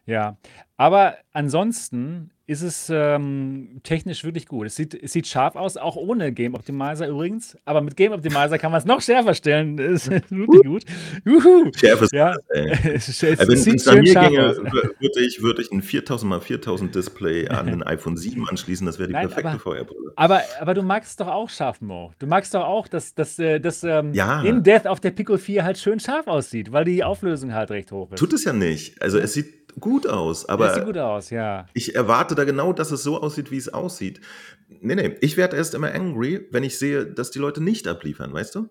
Ja. 0.05 0.37
Aber 0.77 1.17
ansonsten 1.31 2.31
ist 2.51 2.61
es 2.61 2.91
ähm, 2.93 3.79
technisch 3.83 4.23
wirklich 4.23 4.45
gut. 4.45 4.67
Es 4.67 4.75
sieht, 4.75 4.93
es 4.93 5.13
sieht 5.13 5.25
scharf 5.27 5.55
aus, 5.55 5.77
auch 5.77 5.95
ohne 5.95 6.31
Game 6.31 6.53
Optimizer 6.53 7.07
übrigens. 7.07 7.57
Aber 7.65 7.81
mit 7.81 7.95
Game 7.95 8.11
Optimizer 8.11 8.57
kann 8.57 8.71
man 8.71 8.79
es 8.79 8.85
noch 8.85 9.01
schärfer 9.01 9.33
stellen. 9.33 9.77
Das 9.91 10.07
ist 10.07 10.31
wirklich 10.31 10.61
gut. 10.63 10.83
Juhu. 11.25 11.71
Schärfes 11.75 12.11
Ja. 12.11 12.35
ey. 12.49 12.71
Es, 12.93 13.07
es, 13.07 13.21
Wenn 13.39 13.51
es 13.75 13.83
schön 13.83 14.03
mir 14.03 14.13
ginge, 14.13 14.55
würde 14.99 15.19
ich, 15.25 15.41
würde 15.41 15.61
ich 15.61 15.71
ein 15.71 15.81
4000 15.81 16.33
x 16.35 16.45
4000 16.45 16.93
Display 16.95 17.47
an 17.47 17.67
den 17.67 17.83
iPhone 17.87 18.17
7 18.17 18.47
anschließen. 18.47 18.85
Das 18.85 18.99
wäre 18.99 19.07
die 19.07 19.13
Nein, 19.13 19.27
perfekte 19.27 19.49
aber- 19.51 19.59
VR-Brille. 19.59 20.13
Aber, 20.17 20.41
aber 20.59 20.73
du 20.73 20.81
magst 20.83 21.19
doch 21.19 21.27
auch 21.27 21.49
scharf, 21.49 21.79
Mo. 21.81 22.11
Du 22.19 22.27
magst 22.27 22.53
doch 22.53 22.63
auch, 22.65 22.87
dass 22.87 23.15
das 23.15 23.39
äh, 23.39 23.59
dass, 23.59 23.83
ähm, 23.83 24.13
Ja. 24.13 24.41
in 24.43 24.61
Death 24.63 24.87
auf 24.87 24.99
der 24.99 25.11
Pico 25.11 25.37
4 25.37 25.63
halt 25.63 25.77
schön 25.77 25.99
scharf 25.99 26.27
aussieht, 26.27 26.71
weil 26.71 26.83
die 26.85 27.03
Auflösung 27.03 27.53
halt 27.53 27.71
recht 27.71 27.91
hoch 27.91 28.11
ist. 28.11 28.19
Tut 28.19 28.33
es 28.33 28.43
ja 28.43 28.51
nicht. 28.53 29.01
Also 29.01 29.17
es 29.19 29.33
sieht 29.33 29.60
gut 29.79 30.07
aus, 30.07 30.41
das 30.41 30.49
aber 30.49 30.73
sieht 30.73 30.85
gut 30.85 30.97
aus, 30.97 31.29
ja. 31.29 31.65
ich 31.73 31.95
erwarte 31.95 32.35
da 32.35 32.43
genau, 32.43 32.73
dass 32.73 32.91
es 32.91 33.03
so 33.03 33.21
aussieht, 33.21 33.51
wie 33.51 33.57
es 33.57 33.69
aussieht. 33.73 34.19
Nee, 34.67 34.95
nee, 34.95 35.15
ich 35.21 35.37
werde 35.37 35.55
erst 35.57 35.73
immer 35.73 35.93
angry, 35.93 36.47
wenn 36.51 36.63
ich 36.63 36.77
sehe, 36.79 37.05
dass 37.05 37.31
die 37.31 37.39
Leute 37.39 37.61
nicht 37.61 37.87
abliefern, 37.87 38.33
weißt 38.33 38.55
du? 38.55 38.69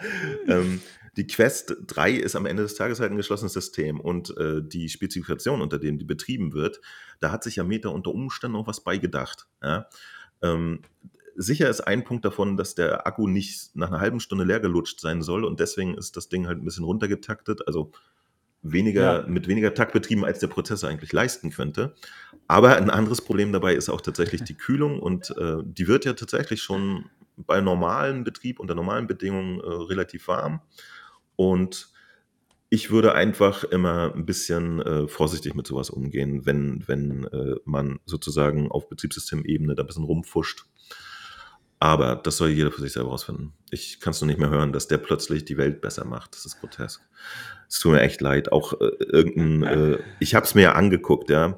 ähm, 0.47 0.81
die 1.19 1.27
Quest 1.27 1.75
3 1.87 2.13
ist 2.13 2.37
am 2.37 2.45
Ende 2.45 2.63
des 2.63 2.75
Tages 2.75 3.01
halt 3.01 3.11
ein 3.11 3.17
geschlossenes 3.17 3.51
System 3.51 3.99
und 3.99 4.35
äh, 4.37 4.61
die 4.63 4.87
Spezifikation, 4.87 5.61
unter 5.61 5.77
denen 5.77 5.97
die 5.97 6.05
betrieben 6.05 6.53
wird, 6.53 6.79
da 7.19 7.29
hat 7.29 7.43
sich 7.43 7.57
ja 7.57 7.65
Meta 7.65 7.89
unter 7.89 8.11
Umständen 8.11 8.55
auch 8.55 8.67
was 8.67 8.81
beigedacht. 8.85 9.45
Ja? 9.61 9.87
Ähm, 10.41 10.79
sicher 11.35 11.69
ist 11.69 11.81
ein 11.81 12.05
Punkt 12.05 12.23
davon, 12.23 12.55
dass 12.55 12.73
der 12.73 13.05
Akku 13.05 13.27
nicht 13.27 13.75
nach 13.75 13.89
einer 13.89 13.99
halben 13.99 14.21
Stunde 14.21 14.45
leer 14.45 14.61
gelutscht 14.61 15.01
sein 15.01 15.21
soll 15.21 15.43
und 15.43 15.59
deswegen 15.59 15.97
ist 15.97 16.15
das 16.15 16.29
Ding 16.29 16.47
halt 16.47 16.59
ein 16.59 16.63
bisschen 16.63 16.85
runtergetaktet, 16.85 17.67
also 17.67 17.91
weniger, 18.61 19.21
ja. 19.21 19.27
mit 19.27 19.49
weniger 19.49 19.73
Takt 19.73 19.91
betrieben, 19.91 20.23
als 20.23 20.39
der 20.39 20.47
Prozessor 20.47 20.89
eigentlich 20.89 21.11
leisten 21.11 21.49
könnte. 21.49 21.95
Aber 22.47 22.77
ein 22.77 22.89
anderes 22.89 23.19
Problem 23.19 23.51
dabei 23.51 23.75
ist 23.75 23.89
auch 23.89 23.99
tatsächlich 23.99 24.43
die 24.43 24.55
Kühlung 24.55 25.01
und 25.01 25.35
äh, 25.37 25.57
die 25.65 25.89
wird 25.89 26.05
ja 26.05 26.13
tatsächlich 26.13 26.61
schon 26.61 27.09
bei 27.35 27.59
normalem 27.59 28.23
Betrieb 28.23 28.59
unter 28.59 28.73
normalen 28.73 29.07
Bedingungen 29.07 29.59
äh, 29.59 29.65
relativ 29.65 30.29
warm. 30.29 30.61
Und 31.39 31.87
ich 32.69 32.91
würde 32.91 33.15
einfach 33.15 33.63
immer 33.63 34.13
ein 34.13 34.25
bisschen 34.25 34.81
äh, 34.81 35.07
vorsichtig 35.07 35.55
mit 35.55 35.65
sowas 35.65 35.89
umgehen, 35.89 36.45
wenn, 36.45 36.85
wenn 36.85 37.23
äh, 37.27 37.55
man 37.63 38.01
sozusagen 38.05 38.69
auf 38.69 38.89
Betriebssystemebene 38.89 39.73
da 39.73 39.83
ein 39.83 39.87
bisschen 39.87 40.03
rumfuscht. 40.03 40.65
Aber 41.79 42.17
das 42.17 42.35
soll 42.35 42.49
jeder 42.49 42.73
für 42.73 42.81
sich 42.81 42.91
selber 42.91 43.11
rausfinden. 43.11 43.53
Ich 43.71 44.01
kann 44.01 44.11
es 44.11 44.19
nur 44.19 44.27
nicht 44.27 44.37
mehr 44.37 44.49
hören, 44.49 44.73
dass 44.73 44.89
der 44.89 44.97
plötzlich 44.97 45.45
die 45.45 45.55
Welt 45.55 45.79
besser 45.79 46.03
macht. 46.03 46.35
Das 46.35 46.45
ist 46.45 46.59
grotesk. 46.59 47.01
Es 47.69 47.79
tut 47.79 47.93
mir 47.93 48.01
echt 48.01 48.19
leid. 48.19 48.51
Auch 48.51 48.73
äh, 48.73 48.91
irgendein, 48.99 49.63
äh, 49.93 49.99
ich 50.19 50.35
habe 50.35 50.45
es 50.45 50.55
mir 50.55 50.63
ja 50.63 50.71
angeguckt, 50.73 51.29
ja. 51.29 51.57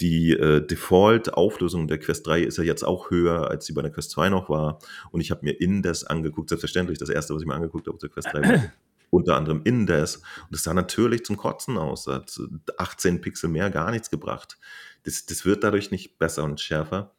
Die 0.00 0.32
äh, 0.32 0.60
Default-Auflösung 0.66 1.86
der 1.86 2.00
Quest 2.00 2.26
3 2.26 2.42
ist 2.42 2.58
ja 2.58 2.64
jetzt 2.64 2.82
auch 2.82 3.12
höher, 3.12 3.48
als 3.48 3.64
sie 3.64 3.74
bei 3.74 3.82
der 3.82 3.92
Quest 3.92 4.10
2 4.10 4.28
noch 4.30 4.48
war. 4.48 4.80
Und 5.12 5.20
ich 5.20 5.30
habe 5.30 5.44
mir 5.44 5.52
Indes 5.52 6.02
angeguckt, 6.02 6.48
selbstverständlich. 6.48 6.98
Das 6.98 7.10
erste, 7.10 7.32
was 7.32 7.42
ich 7.42 7.46
mir 7.46 7.54
angeguckt 7.54 7.86
habe, 7.86 7.96
der 7.96 8.08
Quest 8.08 8.26
3 8.32 8.42
war 8.42 8.72
unter 9.10 9.36
anderem 9.36 9.60
Indes. 9.64 10.16
Und 10.16 10.52
das 10.52 10.62
sah 10.62 10.74
natürlich 10.74 11.24
zum 11.24 11.36
Kotzen 11.36 11.76
aus. 11.76 12.06
Hat 12.06 12.40
18 12.78 13.20
Pixel 13.20 13.50
mehr 13.50 13.70
gar 13.70 13.90
nichts 13.90 14.10
gebracht. 14.10 14.58
Das, 15.04 15.26
das 15.26 15.44
wird 15.44 15.64
dadurch 15.64 15.90
nicht 15.90 16.18
besser 16.18 16.44
und 16.44 16.60
schärfer. 16.60 17.12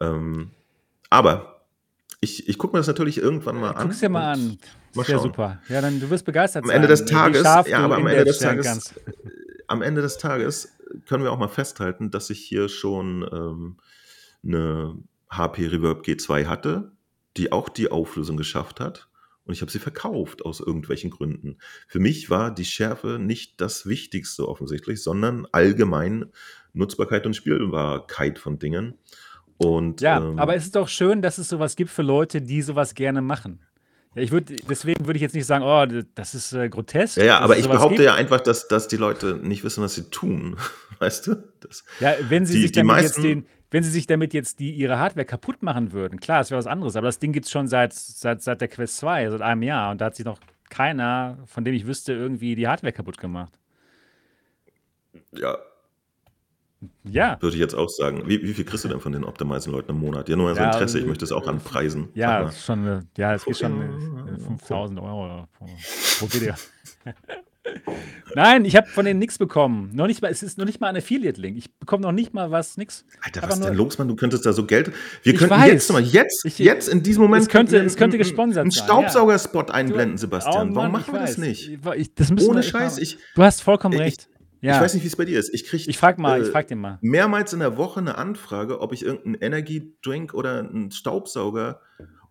Ähm, 0.00 0.50
aber 1.10 1.62
ich, 2.20 2.48
ich 2.48 2.58
gucke 2.58 2.74
mir 2.74 2.80
das 2.80 2.86
natürlich 2.86 3.18
irgendwann 3.18 3.60
mal 3.60 3.70
an. 3.72 3.88
Guck's 3.88 4.00
dir 4.00 4.08
mal 4.08 4.32
an. 4.32 4.58
Mal 4.94 5.04
super. 5.04 5.62
Ja, 5.68 5.80
dann 5.80 6.00
du 6.00 6.10
wirst 6.10 6.24
begeistert 6.24 6.64
am 6.64 6.70
Ende 6.70 6.88
des 6.88 7.04
Tages, 7.04 7.42
ja, 7.42 7.78
aber 7.78 7.96
am 7.96 8.06
Ende 8.06 8.24
des 8.24 8.38
Tages, 8.38 8.94
am 9.68 9.82
Ende 9.82 10.02
des 10.02 10.18
Tages 10.18 10.76
können 11.06 11.22
wir 11.22 11.30
auch 11.30 11.38
mal 11.38 11.48
festhalten, 11.48 12.10
dass 12.10 12.30
ich 12.30 12.40
hier 12.40 12.68
schon 12.68 13.28
ähm, 13.30 13.76
eine 14.42 14.96
HP 15.30 15.66
Reverb 15.66 16.04
G2 16.04 16.46
hatte, 16.46 16.92
die 17.36 17.52
auch 17.52 17.68
die 17.68 17.92
Auflösung 17.92 18.36
geschafft 18.36 18.80
hat 18.80 19.08
und 19.48 19.54
ich 19.54 19.62
habe 19.62 19.72
sie 19.72 19.78
verkauft 19.78 20.44
aus 20.44 20.60
irgendwelchen 20.60 21.10
Gründen. 21.10 21.56
Für 21.88 22.00
mich 22.00 22.28
war 22.28 22.54
die 22.54 22.66
Schärfe 22.66 23.18
nicht 23.18 23.60
das 23.62 23.86
Wichtigste 23.86 24.46
offensichtlich, 24.46 25.02
sondern 25.02 25.46
allgemein 25.52 26.26
Nutzbarkeit 26.74 27.24
und 27.24 27.34
Spielbarkeit 27.34 28.38
von 28.38 28.58
Dingen. 28.58 28.98
Und, 29.56 30.02
ja, 30.02 30.18
ähm, 30.18 30.38
aber 30.38 30.54
es 30.54 30.64
ist 30.64 30.76
doch 30.76 30.86
schön, 30.86 31.22
dass 31.22 31.38
es 31.38 31.48
sowas 31.48 31.76
gibt 31.76 31.90
für 31.90 32.02
Leute, 32.02 32.42
die 32.42 32.60
sowas 32.60 32.94
gerne 32.94 33.22
machen. 33.22 33.60
Ja, 34.14 34.22
ich 34.22 34.32
würde, 34.32 34.54
deswegen 34.68 35.06
würde 35.06 35.16
ich 35.16 35.22
jetzt 35.22 35.34
nicht 35.34 35.46
sagen, 35.46 35.64
oh, 35.64 36.04
das 36.14 36.34
ist 36.34 36.52
äh, 36.52 36.68
grotesk. 36.68 37.16
Ja, 37.16 37.24
ja 37.24 37.38
aber 37.40 37.56
ich 37.56 37.66
behaupte 37.66 37.96
gibt. 37.96 38.04
ja 38.04 38.14
einfach, 38.14 38.42
dass, 38.42 38.68
dass 38.68 38.86
die 38.86 38.98
Leute 38.98 39.40
nicht 39.42 39.64
wissen, 39.64 39.82
was 39.82 39.94
sie 39.94 40.10
tun. 40.10 40.56
Weißt 40.98 41.26
du? 41.26 41.42
Das, 41.60 41.84
ja, 42.00 42.14
wenn 42.28 42.44
sie 42.44 42.54
die, 42.54 42.62
sich 42.62 42.72
damit 42.72 42.86
meisten, 42.88 43.22
jetzt 43.22 43.24
den, 43.24 43.46
wenn 43.70 43.82
sie 43.82 43.90
sich 43.90 44.06
damit 44.06 44.32
jetzt 44.34 44.60
die, 44.60 44.72
ihre 44.72 44.98
Hardware 44.98 45.26
kaputt 45.26 45.62
machen 45.62 45.92
würden, 45.92 46.20
klar, 46.20 46.38
das 46.38 46.50
wäre 46.50 46.58
was 46.58 46.66
anderes. 46.66 46.96
Aber 46.96 47.06
das 47.06 47.18
Ding 47.18 47.32
gibt 47.32 47.46
es 47.46 47.52
schon 47.52 47.68
seit, 47.68 47.92
seit, 47.92 48.42
seit 48.42 48.60
der 48.60 48.68
Quest 48.68 48.96
2, 48.98 49.30
seit 49.30 49.42
einem 49.42 49.62
Jahr. 49.62 49.90
Und 49.90 50.00
da 50.00 50.06
hat 50.06 50.16
sich 50.16 50.24
noch 50.24 50.38
keiner, 50.70 51.38
von 51.46 51.64
dem 51.64 51.74
ich 51.74 51.86
wüsste, 51.86 52.12
irgendwie 52.12 52.54
die 52.54 52.66
Hardware 52.66 52.92
kaputt 52.92 53.18
gemacht. 53.18 53.52
Ja. 55.32 55.58
Ja. 57.04 57.36
Würde 57.40 57.56
ich 57.56 57.60
jetzt 57.60 57.74
auch 57.74 57.88
sagen. 57.88 58.22
Wie, 58.28 58.40
wie 58.42 58.54
viel 58.54 58.64
kriegst 58.64 58.84
du 58.84 58.88
denn 58.88 59.00
von 59.00 59.12
den 59.12 59.24
Optimizen-Leuten 59.24 59.90
im 59.90 59.98
Monat? 59.98 60.28
Ja, 60.28 60.36
nur 60.36 60.46
mal 60.46 60.54
so 60.54 60.60
ja, 60.60 60.70
Interesse, 60.70 61.00
ich 61.00 61.06
möchte 61.06 61.24
es 61.24 61.32
auch 61.32 61.46
anpreisen. 61.48 62.08
Ja, 62.14 62.50
schon, 62.52 63.08
ja, 63.16 63.34
es 63.34 63.44
geht 63.44 63.58
schon 63.58 64.38
5000 64.46 65.00
Euro 65.00 65.48
pro, 65.58 65.66
pro 66.18 66.32
Video. 66.32 66.54
Nein, 68.34 68.64
ich 68.64 68.76
habe 68.76 68.86
von 68.88 69.04
denen 69.04 69.18
nichts 69.18 69.38
bekommen. 69.38 69.90
Noch 69.94 70.06
nicht 70.06 70.22
mal, 70.22 70.30
es 70.30 70.42
ist 70.42 70.58
noch 70.58 70.64
nicht 70.64 70.80
mal 70.80 70.88
ein 70.88 70.96
Affiliate-Link. 70.96 71.56
Ich 71.56 71.74
bekomme 71.78 72.02
noch 72.02 72.12
nicht 72.12 72.34
mal 72.34 72.50
was, 72.50 72.76
nix. 72.76 73.04
Alter, 73.22 73.42
was 73.42 73.58
ist 73.58 73.64
denn 73.64 73.74
los, 73.74 73.98
Mann? 73.98 74.08
Du 74.08 74.16
könntest 74.16 74.44
da 74.46 74.52
so 74.52 74.66
Geld. 74.66 74.92
Wir 75.22 75.34
könnten 75.34 75.54
weiß. 75.54 75.68
jetzt 75.68 75.92
mal, 75.92 76.02
jetzt, 76.02 76.44
ich, 76.44 76.58
jetzt 76.58 76.88
in 76.88 77.02
diesem 77.02 77.22
Moment. 77.22 77.42
Es 77.42 77.48
könnte, 77.48 77.78
es 77.78 77.96
könnte 77.96 78.18
gesponsert 78.18 78.62
einen 78.62 78.70
sein. 78.70 78.82
Einen 78.82 78.88
Staubsaugerspot 78.88 79.70
einblenden, 79.70 80.16
du, 80.16 80.20
Sebastian. 80.20 80.72
Oh, 80.72 80.74
Warum 80.74 80.92
machen 80.92 81.12
wir 81.12 81.20
weiß. 81.20 81.36
das 81.36 81.38
nicht? 81.38 81.70
Ich, 81.96 82.14
das 82.14 82.30
Ohne 82.30 82.62
Scheiß. 82.62 82.98
Ich, 82.98 83.18
du 83.34 83.42
hast 83.42 83.62
vollkommen 83.62 83.94
ich, 83.94 84.00
recht. 84.00 84.28
Ja. 84.60 84.76
Ich 84.76 84.80
weiß 84.80 84.94
nicht, 84.94 85.04
wie 85.04 85.08
es 85.08 85.16
bei 85.16 85.24
dir 85.24 85.38
ist. 85.38 85.54
Ich 85.54 85.64
kriege 85.64 85.88
ich 85.88 85.98
frag 85.98 86.18
mal, 86.18 86.40
äh, 86.40 86.44
ich 86.44 86.50
frag 86.50 86.66
den 86.66 86.78
mal. 86.78 86.98
mehrmals 87.00 87.52
in 87.52 87.60
der 87.60 87.76
Woche 87.76 88.00
eine 88.00 88.18
Anfrage, 88.18 88.80
ob 88.80 88.92
ich 88.92 89.04
irgendeinen 89.04 89.36
Energy-Drink 89.36 90.34
oder 90.34 90.58
einen 90.58 90.90
Staubsauger 90.90 91.80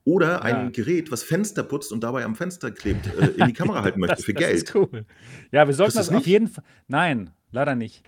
oder 0.07 0.41
ein 0.41 0.55
ja. 0.55 0.69
Gerät, 0.69 1.11
was 1.11 1.21
Fenster 1.21 1.63
putzt 1.63 1.91
und 1.91 2.01
dabei 2.01 2.23
am 2.23 2.33
Fenster 2.33 2.71
klebt, 2.71 3.07
äh, 3.07 3.27
in 3.35 3.47
die 3.47 3.53
Kamera 3.53 3.81
halten 3.83 3.99
möchte 3.99 4.15
das, 4.15 4.23
für 4.25 4.33
das 4.33 4.41
Geld. 4.41 4.63
Ist 4.63 4.73
cool. 4.73 5.05
Ja, 5.51 5.67
wir 5.67 5.73
sollten 5.73 5.97
das, 5.97 6.07
das 6.07 6.15
auf 6.15 6.25
jeden 6.25 6.47
Fall. 6.47 6.63
Nein, 6.87 7.31
leider 7.51 7.75
nicht. 7.75 8.03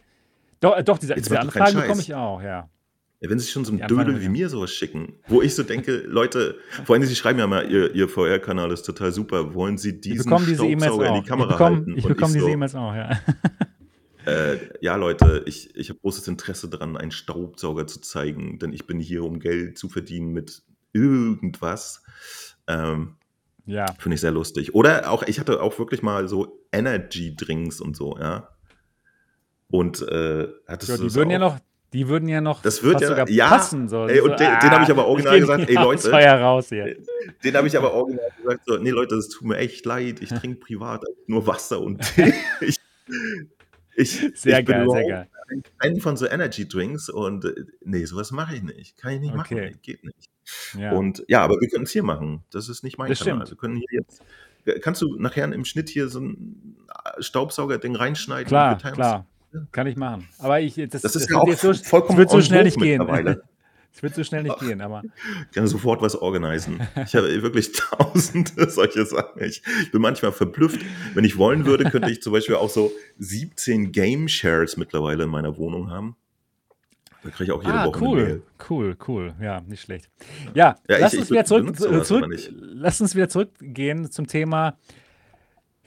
Doch, 0.62 0.78
äh, 0.78 0.84
doch 0.84 0.98
diese, 0.98 1.16
diese 1.16 1.38
Anfragen 1.38 1.76
bekomme 1.76 2.02
ich 2.02 2.14
auch, 2.14 2.42
ja. 2.42 2.70
Ja, 3.20 3.30
wenn 3.30 3.38
sie 3.38 3.52
schon 3.52 3.66
so 3.66 3.74
ein 3.74 3.86
Dödel 3.86 4.22
wie 4.22 4.30
mir 4.30 4.48
sowas 4.48 4.72
schicken, 4.72 5.16
wo 5.28 5.42
ich 5.42 5.54
so 5.54 5.64
denke, 5.64 5.98
Leute, 6.08 6.56
vor 6.86 6.96
allem, 6.96 7.04
sie 7.04 7.16
schreiben 7.18 7.38
ja 7.38 7.48
mal, 7.48 7.70
ihr, 7.70 7.94
ihr 7.94 8.08
VR-Kanal 8.08 8.72
ist 8.72 8.84
total 8.84 9.12
super, 9.12 9.54
wollen 9.54 9.78
sie 9.78 10.00
diesen 10.00 10.38
diese 10.38 10.56
Staubsauger 10.56 11.08
in 11.16 11.22
die 11.22 11.28
Kamera 11.28 11.50
ich 11.50 11.58
bekomme, 11.58 11.76
halten? 11.76 11.98
Ich 11.98 12.06
bekomme 12.06 12.34
diese 12.34 12.50
E-Mails 12.50 12.76
auch, 12.76 12.96
ja. 12.96 13.20
Äh, 14.26 14.58
ja, 14.80 14.96
Leute, 14.96 15.44
ich, 15.48 15.76
ich 15.76 15.90
habe 15.90 16.00
großes 16.00 16.28
Interesse 16.28 16.70
daran, 16.70 16.96
einen 16.96 17.12
Staubsauger 17.12 17.88
zu 17.88 18.00
zeigen, 18.00 18.60
denn 18.60 18.72
ich 18.74 18.86
bin 18.86 19.00
hier, 19.00 19.24
um 19.24 19.40
Geld 19.40 19.78
zu 19.78 19.90
verdienen 19.90 20.32
mit 20.32 20.62
irgendwas. 20.94 22.04
Ähm, 22.68 23.16
ja. 23.66 23.86
Finde 24.00 24.16
ich 24.16 24.22
sehr 24.22 24.32
lustig. 24.32 24.74
Oder 24.74 25.12
auch, 25.12 25.24
ich 25.24 25.40
hatte 25.40 25.62
auch 25.62 25.78
wirklich 25.78 26.02
mal 26.02 26.28
so 26.28 26.66
Energy-Drinks 26.72 27.82
und 27.82 27.96
so, 27.96 28.18
ja. 28.20 28.50
Und 29.70 30.02
äh, 30.02 30.48
hattest 30.68 30.90
ja, 30.90 30.98
du 30.98 31.04
die 31.04 31.14
würden 31.14 31.30
auch? 31.30 31.34
ja 31.34 31.40
noch, 31.40 31.60
die 31.94 32.08
würden 32.08 32.28
ja 32.28 32.42
noch 32.42 32.62
das 32.62 32.84
wird 32.84 33.02
ja, 33.02 33.26
ja 33.28 33.48
passen. 33.48 33.88
So. 33.88 34.08
Ey, 34.08 34.22
und 34.22 34.32
so, 34.32 34.38
den, 34.38 34.48
ah, 34.48 34.60
den 34.60 34.72
habe 34.72 34.84
ich 34.84 34.90
aber 34.90 35.06
original 35.08 35.40
gesagt, 35.40 35.70
ey 35.70 35.76
Leute. 35.76 36.12
Raus 36.12 36.70
hier. 36.70 36.98
Den 37.44 37.56
habe 37.56 37.68
ich 37.68 37.78
aber 37.78 37.94
original 37.94 38.30
gesagt, 38.42 38.62
so, 38.66 38.78
nee 38.78 38.90
Leute, 38.90 39.16
das 39.16 39.30
tut 39.30 39.48
mir 39.48 39.58
echt 39.58 39.86
leid, 39.86 40.22
ich 40.22 40.30
trinke 40.30 40.60
privat 40.60 41.04
nur 41.28 41.46
Wasser 41.46 41.82
und 41.82 42.02
Tee. 42.16 42.34
ich, 42.62 42.78
ich, 43.96 44.32
sehr 44.36 44.60
ich 44.60 44.66
geil, 44.66 44.88
sehr 44.90 45.08
geil. 45.08 45.28
Einen 45.80 46.00
von 46.00 46.16
so 46.16 46.28
Energy 46.28 46.68
Drinks 46.68 47.10
und 47.10 47.46
äh, 47.46 47.54
nee, 47.84 48.06
sowas 48.06 48.32
mache 48.32 48.56
ich 48.56 48.64
nicht. 48.64 48.98
Kann 48.98 49.14
ich 49.14 49.22
nicht 49.22 49.36
okay. 49.36 49.56
machen, 49.56 49.80
geht 49.82 50.04
nicht. 50.04 50.30
Ja. 50.78 50.92
Und 50.92 51.24
ja, 51.28 51.42
aber 51.42 51.60
wir 51.60 51.68
können 51.68 51.84
es 51.84 51.92
hier 51.92 52.04
machen. 52.04 52.44
Das 52.52 52.70
ist 52.70 52.84
nicht 52.84 52.98
mein 52.98 53.10
das 53.10 53.20
Kanal. 53.20 53.46
Stimmt. 53.46 53.52
Wir 53.52 53.58
können 53.58 53.76
hier 53.76 54.02
jetzt. 54.02 54.24
Kannst 54.82 55.02
du 55.02 55.16
nachher 55.18 55.52
im 55.52 55.66
Schnitt 55.66 55.90
hier 55.90 56.10
so 56.10 56.20
ein 56.20 56.76
äh, 56.88 57.22
Staubsauger-Ding 57.22 57.96
reinschneiden? 57.96 58.48
Klar, 58.48 58.78
klar. 58.78 59.26
Kann 59.72 59.88
ich 59.88 59.96
machen. 59.96 60.28
Aber 60.38 60.60
ich, 60.60 60.76
das, 60.76 61.02
das 61.02 61.16
ist 61.16 61.30
ja 61.30 61.38
auch 61.38 61.52
so, 61.54 61.74
vollkommen 61.84 62.20
wird 62.20 62.30
so 62.30 62.42
schnell 62.42 62.64
nicht 62.64 62.78
gehen. 62.78 63.02
Es 63.92 64.04
wird 64.04 64.16
so 64.16 64.24
schnell 64.24 64.44
nicht 64.44 64.60
gehen, 64.60 64.82
aber. 64.82 65.02
Ich 65.50 65.56
kann 65.56 65.68
sofort 65.68 66.02
was 66.02 66.16
organisieren. 66.16 66.88
Ich 67.06 67.16
habe 67.16 67.42
wirklich 67.42 67.72
tausende 67.72 68.70
solche 68.70 69.06
Sachen. 69.06 69.44
Ich 69.44 69.64
bin 69.92 70.02
manchmal 70.02 70.32
verblüfft. 70.32 70.80
Wenn 71.16 71.26
ich 71.26 71.38
wollen 71.38 71.66
würde, 71.66 71.90
könnte 71.90 72.12
ich 72.12 72.22
zum 72.22 72.34
Beispiel 72.34 72.56
auch 72.56 72.70
so 72.70 72.92
17 73.18 73.92
Game 73.92 74.28
Shares 74.28 74.78
mittlerweile 74.78 75.24
in 75.24 75.30
meiner 75.30 75.58
Wohnung 75.58 75.90
haben. 75.90 76.16
Da 77.24 77.30
kriege 77.30 77.46
ich 77.46 77.52
auch 77.52 77.62
jede 77.62 77.74
ah, 77.74 77.86
Woche 77.86 78.02
cool, 78.02 78.18
eine 78.18 78.28
Mail. 78.28 78.42
Cool, 78.70 78.98
cool. 79.08 79.34
Ja, 79.42 79.62
nicht 79.62 79.82
schlecht. 79.82 80.10
Ja, 80.54 80.78
ja 80.88 80.98
lass, 81.00 81.14
ich, 81.14 81.20
uns 81.20 81.28
ich 81.28 81.32
wieder 81.32 81.46
zurück, 81.46 81.76
zurück, 82.06 82.28
lass 82.50 83.02
uns 83.02 83.16
wieder 83.16 83.28
zurückgehen 83.28 84.10
zum 84.10 84.28
Thema 84.28 84.78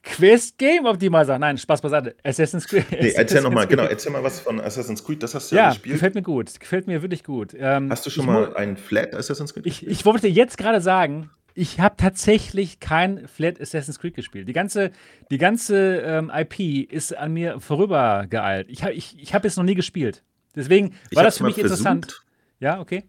Quest 0.03 0.59
Game 0.59 0.85
Optimizer. 0.85 1.39
Nein, 1.39 1.57
Spaß 1.57 1.81
beiseite. 1.81 2.17
Assassin's 2.23 2.67
Creed. 2.67 2.85
Nee, 2.91 3.13
erzähl 3.15 3.41
nochmal, 3.41 3.67
genau, 3.67 3.85
erzähl 3.85 4.13
mal 4.13 4.23
was 4.23 4.41
von 4.41 4.61
Assassin's 4.61 5.05
Creed, 5.05 5.23
das 5.23 5.35
hast 5.35 5.53
du 5.53 5.57
ja, 5.57 5.63
ja 5.63 5.69
gespielt. 5.71 5.95
gefällt 5.95 6.15
mir 6.15 6.23
gut, 6.23 6.59
gefällt 6.59 6.87
mir 6.87 7.03
wirklich 7.03 7.25
gut. 7.25 7.55
Ähm, 7.57 7.91
hast 7.91 8.05
du 8.05 8.11
schon 8.11 8.27
mal 8.27 8.55
einen 8.57 8.77
Flat 8.77 9.15
Assassin's 9.15 9.55
Creed 9.55 9.67
ich, 9.67 9.87
ich 9.87 10.05
wollte 10.05 10.29
jetzt 10.29 10.59
gerade 10.59 10.81
sagen, 10.81 11.31
ich 11.55 11.81
habe 11.81 11.97
tatsächlich 11.97 12.81
kein 12.81 13.29
Flat 13.29 13.61
Assassin's 13.61 13.99
Creed 13.99 14.15
gespielt. 14.15 14.49
Die 14.49 14.53
ganze, 14.53 14.91
die 15.31 15.39
ganze 15.39 15.99
ähm, 15.99 16.33
IP 16.35 16.91
ist 16.91 17.17
an 17.17 17.33
mir 17.33 17.61
vorübergeeilt. 17.61 18.69
Ich 18.71 18.83
habe 18.83 18.95
ich, 18.95 19.17
ich 19.21 19.35
hab 19.35 19.45
es 19.45 19.57
noch 19.57 19.65
nie 19.65 19.75
gespielt. 19.75 20.23
Deswegen 20.55 20.95
war 21.12 21.23
das 21.23 21.39
für 21.39 21.45
mich 21.45 21.59
interessant. 21.59 22.23
Ja, 22.61 22.81
okay. 22.81 23.05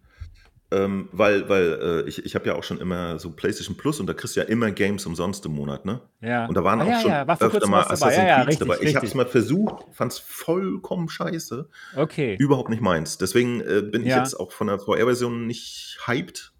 Ähm, 0.73 1.09
weil 1.11 1.47
weil 1.49 2.03
äh, 2.05 2.09
ich, 2.09 2.25
ich 2.25 2.33
habe 2.33 2.47
ja 2.47 2.55
auch 2.55 2.63
schon 2.63 2.79
immer 2.79 3.19
so 3.19 3.29
PlayStation 3.29 3.77
Plus 3.77 3.99
und 3.99 4.07
da 4.07 4.13
kriegst 4.13 4.35
du 4.35 4.39
ja 4.39 4.47
immer 4.47 4.71
Games 4.71 5.05
umsonst 5.05 5.45
im 5.45 5.53
Monat, 5.53 5.85
ne? 5.85 6.01
Ja. 6.19 6.47
Und 6.47 6.55
da 6.55 6.63
waren 6.63 6.81
ah, 6.81 6.83
auch 6.83 6.87
ja, 6.87 7.01
schon 7.01 7.11
ja. 7.11 7.27
War 7.27 7.39
öfter 7.39 7.67
mal 7.67 7.81
Assassin's 7.81 8.17
ja, 8.17 8.39
ja, 8.39 8.45
Creed 8.45 8.61
dabei. 8.61 8.77
Ich 8.81 8.95
habe 8.95 9.05
es 9.05 9.13
mal 9.13 9.27
versucht, 9.27 9.85
fand 9.91 10.13
es 10.13 10.19
vollkommen 10.19 11.09
scheiße. 11.09 11.69
Okay. 11.95 12.37
Überhaupt 12.39 12.69
nicht 12.69 12.81
meins. 12.81 13.19
Deswegen 13.19 13.61
äh, 13.61 13.83
bin 13.83 14.01
ich 14.01 14.15
jetzt 14.15 14.39
auch 14.39 14.51
von 14.51 14.67
der 14.67 14.79
VR-Version 14.79 15.45
nicht 15.45 15.99
hyped, 16.07 16.53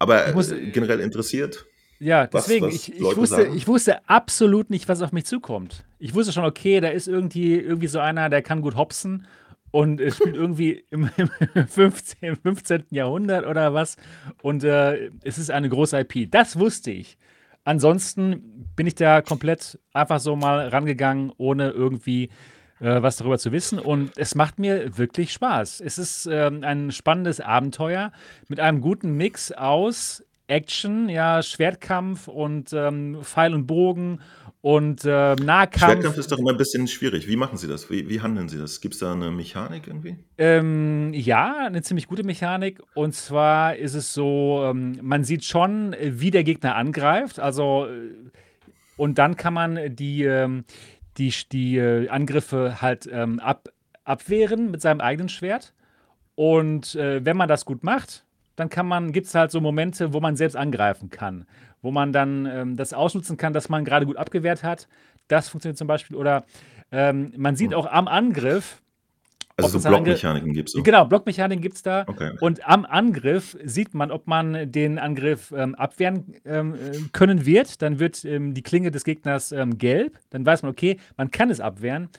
aber 0.00 0.32
muss, 0.32 0.50
äh, 0.50 0.70
generell 0.70 0.98
interessiert. 0.98 1.66
Ja, 2.00 2.26
deswegen, 2.26 2.66
was, 2.66 2.74
was 2.74 2.88
ich, 2.88 2.94
ich, 2.96 3.16
wusste, 3.16 3.46
ich 3.54 3.68
wusste 3.68 4.08
absolut 4.08 4.70
nicht, 4.70 4.88
was 4.88 5.02
auf 5.02 5.12
mich 5.12 5.24
zukommt. 5.24 5.84
Ich 6.00 6.14
wusste 6.14 6.32
schon, 6.32 6.44
okay, 6.44 6.80
da 6.80 6.88
ist 6.88 7.06
irgendwie, 7.06 7.54
irgendwie 7.54 7.86
so 7.86 8.00
einer, 8.00 8.28
der 8.28 8.42
kann 8.42 8.60
gut 8.60 8.74
hopsen 8.74 9.26
und 9.76 10.00
es 10.00 10.16
spielt 10.16 10.36
irgendwie 10.36 10.86
im, 10.88 11.10
im 11.18 11.28
15, 11.68 12.36
15. 12.36 12.84
Jahrhundert 12.92 13.44
oder 13.44 13.74
was. 13.74 13.98
Und 14.40 14.64
äh, 14.64 15.10
es 15.22 15.36
ist 15.36 15.50
eine 15.50 15.68
große 15.68 16.00
IP. 16.00 16.30
Das 16.30 16.58
wusste 16.58 16.92
ich. 16.92 17.18
Ansonsten 17.64 18.70
bin 18.74 18.86
ich 18.86 18.94
da 18.94 19.20
komplett 19.20 19.78
einfach 19.92 20.18
so 20.18 20.34
mal 20.34 20.68
rangegangen, 20.68 21.30
ohne 21.36 21.72
irgendwie 21.72 22.30
äh, 22.80 23.02
was 23.02 23.18
darüber 23.18 23.36
zu 23.36 23.52
wissen. 23.52 23.78
Und 23.78 24.12
es 24.16 24.34
macht 24.34 24.58
mir 24.58 24.96
wirklich 24.96 25.30
Spaß. 25.34 25.82
Es 25.82 25.98
ist 25.98 26.24
ähm, 26.24 26.64
ein 26.64 26.90
spannendes 26.90 27.42
Abenteuer 27.42 28.12
mit 28.48 28.60
einem 28.60 28.80
guten 28.80 29.14
Mix 29.18 29.52
aus 29.52 30.24
Action, 30.46 31.10
ja, 31.10 31.42
Schwertkampf 31.42 32.28
und 32.28 32.72
ähm, 32.72 33.18
Pfeil 33.22 33.52
und 33.52 33.66
Bogen 33.66 34.20
und 34.66 35.04
äh, 35.04 35.36
Nahkampf. 35.36 35.92
Schwertkampf 35.92 36.18
ist 36.18 36.32
doch 36.32 36.38
immer 36.38 36.50
ein 36.50 36.56
bisschen 36.56 36.88
schwierig. 36.88 37.28
Wie 37.28 37.36
machen 37.36 37.56
Sie 37.56 37.68
das? 37.68 37.88
Wie, 37.88 38.08
wie 38.08 38.20
handeln 38.20 38.48
Sie 38.48 38.58
das? 38.58 38.80
Gibt 38.80 38.94
es 38.94 39.00
da 39.00 39.12
eine 39.12 39.30
Mechanik 39.30 39.86
irgendwie? 39.86 40.16
Ähm, 40.38 41.14
ja, 41.14 41.66
eine 41.66 41.82
ziemlich 41.82 42.08
gute 42.08 42.24
Mechanik. 42.24 42.82
Und 42.96 43.14
zwar 43.14 43.76
ist 43.76 43.94
es 43.94 44.12
so, 44.12 44.64
ähm, 44.64 44.98
man 45.02 45.22
sieht 45.22 45.44
schon, 45.44 45.94
wie 46.00 46.32
der 46.32 46.42
Gegner 46.42 46.74
angreift. 46.74 47.38
Also, 47.38 47.86
äh, 47.86 48.10
und 48.96 49.18
dann 49.18 49.36
kann 49.36 49.54
man 49.54 49.94
die, 49.94 50.24
ähm, 50.24 50.64
die, 51.16 51.32
die 51.52 51.78
äh, 51.78 52.08
Angriffe 52.08 52.82
halt 52.82 53.08
ähm, 53.08 53.38
ab, 53.38 53.68
abwehren 54.02 54.72
mit 54.72 54.82
seinem 54.82 55.00
eigenen 55.00 55.28
Schwert. 55.28 55.74
Und 56.34 56.96
äh, 56.96 57.24
wenn 57.24 57.36
man 57.36 57.48
das 57.48 57.66
gut 57.66 57.84
macht, 57.84 58.25
dann 58.56 58.68
kann 58.68 58.88
man, 58.88 59.12
gibt 59.12 59.26
es 59.26 59.34
halt 59.34 59.50
so 59.50 59.60
Momente, 59.60 60.12
wo 60.12 60.20
man 60.20 60.36
selbst 60.36 60.56
angreifen 60.56 61.10
kann 61.10 61.46
wo 61.86 61.92
man 61.92 62.12
dann 62.12 62.46
ähm, 62.46 62.76
das 62.76 62.92
ausnutzen 62.92 63.36
kann, 63.36 63.52
dass 63.52 63.68
man 63.68 63.84
gerade 63.84 64.06
gut 64.06 64.16
abgewehrt 64.16 64.64
hat. 64.64 64.88
Das 65.28 65.48
funktioniert 65.48 65.78
zum 65.78 65.86
Beispiel. 65.86 66.16
Oder 66.16 66.44
ähm, 66.90 67.32
man 67.36 67.54
sieht 67.54 67.74
auch 67.74 67.86
am 67.86 68.08
Angriff, 68.08 68.82
also 69.56 69.78
so 69.78 69.88
Blockmechaniken 69.88 70.52
gibt 70.52 70.68
es. 70.68 70.82
Genau, 70.82 71.06
Blockmechaniken 71.06 71.62
gibt 71.62 71.76
es 71.76 71.82
da. 71.82 72.04
Okay. 72.06 72.32
Und 72.40 72.68
am 72.68 72.84
Angriff 72.84 73.56
sieht 73.64 73.94
man, 73.94 74.10
ob 74.10 74.26
man 74.26 74.70
den 74.70 74.98
Angriff 74.98 75.52
ähm, 75.56 75.74
abwehren 75.76 76.34
ähm, 76.44 76.74
äh, 76.74 76.98
können 77.12 77.46
wird. 77.46 77.80
Dann 77.80 77.98
wird 77.98 78.24
ähm, 78.24 78.52
die 78.52 78.62
Klinge 78.62 78.90
des 78.90 79.04
Gegners 79.04 79.52
ähm, 79.52 79.78
gelb. 79.78 80.18
Dann 80.30 80.44
weiß 80.44 80.62
man, 80.62 80.72
okay, 80.72 80.98
man 81.16 81.30
kann 81.30 81.50
es 81.50 81.60
abwehren. 81.60 82.10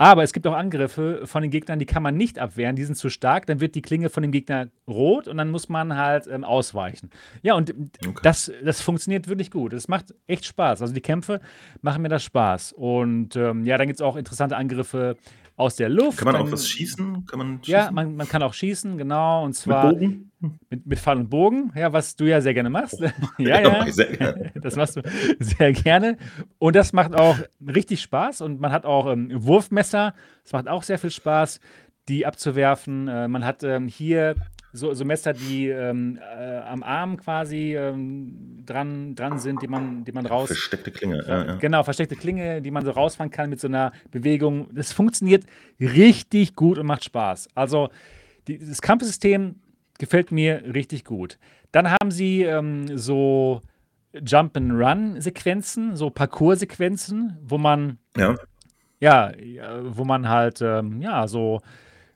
Aber 0.00 0.22
es 0.22 0.32
gibt 0.32 0.46
auch 0.46 0.54
Angriffe 0.54 1.26
von 1.26 1.42
den 1.42 1.50
Gegnern, 1.50 1.78
die 1.78 1.84
kann 1.84 2.02
man 2.02 2.16
nicht 2.16 2.38
abwehren, 2.38 2.74
die 2.74 2.84
sind 2.84 2.94
zu 2.94 3.10
stark. 3.10 3.44
Dann 3.44 3.60
wird 3.60 3.74
die 3.74 3.82
Klinge 3.82 4.08
von 4.08 4.22
dem 4.22 4.32
Gegner 4.32 4.68
rot 4.88 5.28
und 5.28 5.36
dann 5.36 5.50
muss 5.50 5.68
man 5.68 5.94
halt 5.94 6.26
ähm, 6.26 6.42
ausweichen. 6.42 7.10
Ja, 7.42 7.52
und 7.52 7.74
okay. 8.06 8.20
das, 8.22 8.50
das 8.64 8.80
funktioniert 8.80 9.28
wirklich 9.28 9.50
gut. 9.50 9.74
Es 9.74 9.88
macht 9.88 10.14
echt 10.26 10.46
Spaß. 10.46 10.80
Also 10.80 10.94
die 10.94 11.02
Kämpfe 11.02 11.42
machen 11.82 12.00
mir 12.00 12.08
das 12.08 12.24
Spaß. 12.24 12.72
Und 12.72 13.36
ähm, 13.36 13.66
ja, 13.66 13.76
dann 13.76 13.88
gibt 13.88 14.00
es 14.00 14.02
auch 14.02 14.16
interessante 14.16 14.56
Angriffe 14.56 15.18
aus 15.60 15.76
der 15.76 15.88
Luft. 15.88 16.18
Kann 16.18 16.26
man 16.26 16.34
dann, 16.34 16.46
auch 16.46 16.52
was 16.52 16.66
schießen? 16.66 17.26
Kann 17.26 17.38
man 17.38 17.58
schießen? 17.62 17.72
Ja, 17.72 17.90
man, 17.90 18.16
man 18.16 18.28
kann 18.28 18.42
auch 18.42 18.54
schießen, 18.54 18.96
genau. 18.96 19.44
Und 19.44 19.54
zwar 19.54 19.92
mit 19.92 19.98
Bogen? 20.00 20.32
Mit, 20.70 20.86
mit 20.86 20.98
Pfeil 20.98 21.18
und 21.18 21.28
Bogen, 21.28 21.72
ja, 21.76 21.92
was 21.92 22.16
du 22.16 22.24
ja 22.24 22.40
sehr 22.40 22.54
gerne 22.54 22.70
machst. 22.70 23.00
Oh. 23.00 23.08
ja, 23.38 23.60
ja. 23.60 23.84
ja. 23.86 23.92
Sehr 23.92 24.16
gerne. 24.16 24.52
Das 24.60 24.76
machst 24.76 24.96
du 24.96 25.02
sehr 25.38 25.72
gerne. 25.72 26.16
Und 26.58 26.76
das 26.76 26.92
macht 26.92 27.14
auch 27.14 27.36
richtig 27.60 28.00
Spaß. 28.00 28.40
Und 28.40 28.60
man 28.60 28.72
hat 28.72 28.86
auch 28.86 29.06
ähm, 29.12 29.28
Wurfmesser. 29.32 30.14
Das 30.42 30.52
macht 30.52 30.68
auch 30.68 30.82
sehr 30.82 30.98
viel 30.98 31.10
Spaß, 31.10 31.60
die 32.08 32.26
abzuwerfen. 32.26 33.08
Äh, 33.08 33.28
man 33.28 33.44
hat 33.44 33.62
ähm, 33.62 33.86
hier 33.86 34.34
so, 34.72 34.94
so 34.94 35.04
Messer, 35.04 35.32
die 35.32 35.68
ähm, 35.68 36.18
äh, 36.18 36.58
am 36.58 36.82
Arm 36.82 37.16
quasi 37.16 37.76
ähm, 37.76 38.62
dran, 38.64 39.14
dran 39.14 39.38
sind, 39.38 39.62
die 39.62 39.68
man, 39.68 40.04
die 40.04 40.12
man 40.12 40.26
raus. 40.26 40.48
Versteckte 40.48 40.90
Klinge, 40.90 41.24
ja, 41.26 41.44
ja. 41.44 41.56
Genau, 41.56 41.82
versteckte 41.82 42.16
Klinge, 42.16 42.62
die 42.62 42.70
man 42.70 42.84
so 42.84 42.92
rausfahren 42.92 43.30
kann 43.30 43.50
mit 43.50 43.60
so 43.60 43.68
einer 43.68 43.92
Bewegung. 44.10 44.68
Das 44.72 44.92
funktioniert 44.92 45.44
richtig 45.80 46.54
gut 46.54 46.78
und 46.78 46.86
macht 46.86 47.04
Spaß. 47.04 47.48
Also 47.54 47.88
die, 48.46 48.58
das 48.58 48.80
Kampfsystem 48.80 49.56
gefällt 49.98 50.32
mir 50.32 50.62
richtig 50.74 51.04
gut. 51.04 51.38
Dann 51.72 51.90
haben 51.90 52.10
sie 52.10 52.42
ähm, 52.42 52.96
so 52.96 53.60
Jump-and-Run-Sequenzen, 54.12 55.96
so 55.96 56.10
Parcours-Sequenzen, 56.10 57.38
wo 57.42 57.58
man 57.58 57.98
ja. 58.16 58.36
ja, 58.98 59.32
wo 59.82 60.04
man 60.04 60.28
halt 60.28 60.60
ähm, 60.62 61.00
ja 61.00 61.28
so 61.28 61.60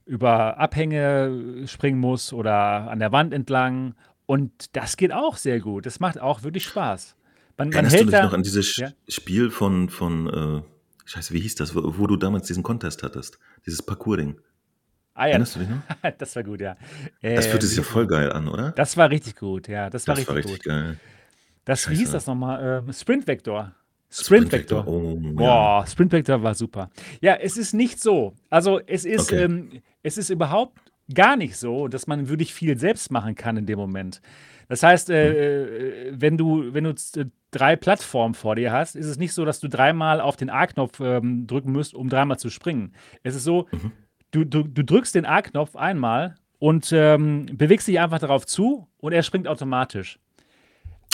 über 0.06 0.59
Abhänge 0.59 1.66
springen 1.66 1.98
muss 1.98 2.32
oder 2.32 2.90
an 2.90 2.98
der 2.98 3.12
Wand 3.12 3.32
entlang. 3.32 3.94
Und 4.26 4.76
das 4.76 4.97
geht 4.97 5.12
auch 5.12 5.36
sehr 5.36 5.60
gut. 5.60 5.86
Das 5.86 6.01
macht 6.01 6.20
auch 6.20 6.43
wirklich 6.43 6.64
Spaß. 6.64 7.16
Man, 7.56 7.68
man 7.68 7.74
Erinnerst 7.74 8.01
du 8.01 8.05
dich 8.05 8.10
da, 8.10 8.24
noch 8.24 8.32
an 8.32 8.43
dieses 8.43 8.76
ja? 8.76 8.90
Spiel 9.09 9.51
von, 9.51 9.89
von 9.89 10.62
äh, 10.62 10.62
Scheiße, 11.05 11.35
wie 11.35 11.40
hieß 11.40 11.55
das, 11.56 11.74
wo, 11.74 11.98
wo, 11.98 12.06
du 12.06 12.16
damals 12.16 12.47
diesen 12.47 12.62
Contest 12.62 13.02
hattest? 13.02 13.39
Dieses 13.66 13.82
Parkour-Ding. 13.82 14.40
Ah, 15.14 15.26
ja. 15.26 15.32
Erinnerst 15.32 15.55
du 15.55 15.60
dich 15.60 15.68
noch? 15.68 15.81
das 16.18 16.35
war 16.35 16.43
gut, 16.43 16.60
ja. 16.60 16.76
Das 17.22 17.47
fühlte 17.47 17.66
sich 17.66 17.76
ja 17.76 17.85
voll 17.85 18.06
geil 18.06 18.32
an, 18.32 18.48
oder? 18.48 18.72
Das 18.72 18.97
war 18.97 19.10
richtig 19.10 19.36
gut, 19.36 19.68
ja. 19.68 19.90
Das 19.90 20.09
war, 20.09 20.16
das 20.16 20.20
richtig, 20.20 20.28
war 20.28 20.36
richtig 20.36 20.56
gut. 20.56 20.64
geil. 20.64 20.98
Das, 21.64 21.82
Scheiße. 21.82 21.90
wie 21.90 21.97
hieß 21.97 22.10
das 22.10 22.26
nochmal? 22.26 22.82
Ähm, 22.86 22.93
Sprint 22.93 23.26
Vector. 23.26 23.74
Sprint 24.23 24.53
Vector. 24.53 24.86
Oh, 24.86 25.16
Boah, 25.19 25.81
ja. 25.81 25.86
Sprint 25.86 26.12
Vector 26.12 26.43
war 26.43 26.55
super. 26.55 26.91
Ja, 27.20 27.35
es 27.35 27.57
ist 27.57 27.74
nicht 27.74 28.01
so. 28.01 28.35
Also 28.49 28.81
es 28.86 29.05
ist, 29.05 29.32
okay. 29.32 29.45
ähm, 29.45 29.70
es 30.03 30.19
ist 30.19 30.31
überhaupt 30.31 30.78
gar 31.12 31.36
nicht 31.36 31.57
so, 31.57 31.89
dass 31.89 32.07
man 32.07 32.28
wirklich 32.28 32.55
viel 32.55 32.78
selbst 32.78 33.11
machen 33.11 33.35
kann 33.35 33.57
in 33.57 33.66
dem 33.66 33.78
Moment. 33.78 34.20
Das 34.69 34.82
heißt, 34.82 35.11
äh, 35.11 35.28
hm. 35.28 36.16
äh 36.16 36.20
wenn 36.20 36.39
du, 36.39 36.73
wenn 36.73 36.85
du 36.85 36.91
äh, 36.91 37.27
drei 37.51 37.77
Plattformen 37.77 38.35
vor 38.35 38.55
dir 38.57 38.73
hast, 38.73 38.95
ist 38.95 39.07
es 39.07 39.19
nicht 39.19 39.32
so, 39.32 39.45
dass 39.45 39.61
du 39.61 39.69
dreimal 39.69 40.20
auf 40.20 40.36
den 40.36 40.49
A-Knopf 40.49 41.01
ähm, 41.01 41.47
drücken 41.47 41.73
musst, 41.73 41.95
um 41.95 42.09
dreimal 42.09 42.39
zu 42.39 42.51
springen. 42.51 42.93
Es 43.23 43.35
ist 43.35 43.45
so, 43.45 43.66
mhm. 43.73 43.93
du, 44.31 44.45
du, 44.45 44.62
du 44.62 44.85
drückst 44.85 45.15
den 45.15 45.27
A-Knopf 45.27 45.77
einmal 45.77 46.36
und 46.59 46.93
ähm, 46.93 47.47
bewegst 47.53 47.89
dich 47.89 48.01
einfach 48.01 48.20
darauf 48.20 48.47
zu 48.47 48.86
und 48.99 49.12
er 49.12 49.23
springt 49.23 49.49
automatisch. 49.49 50.19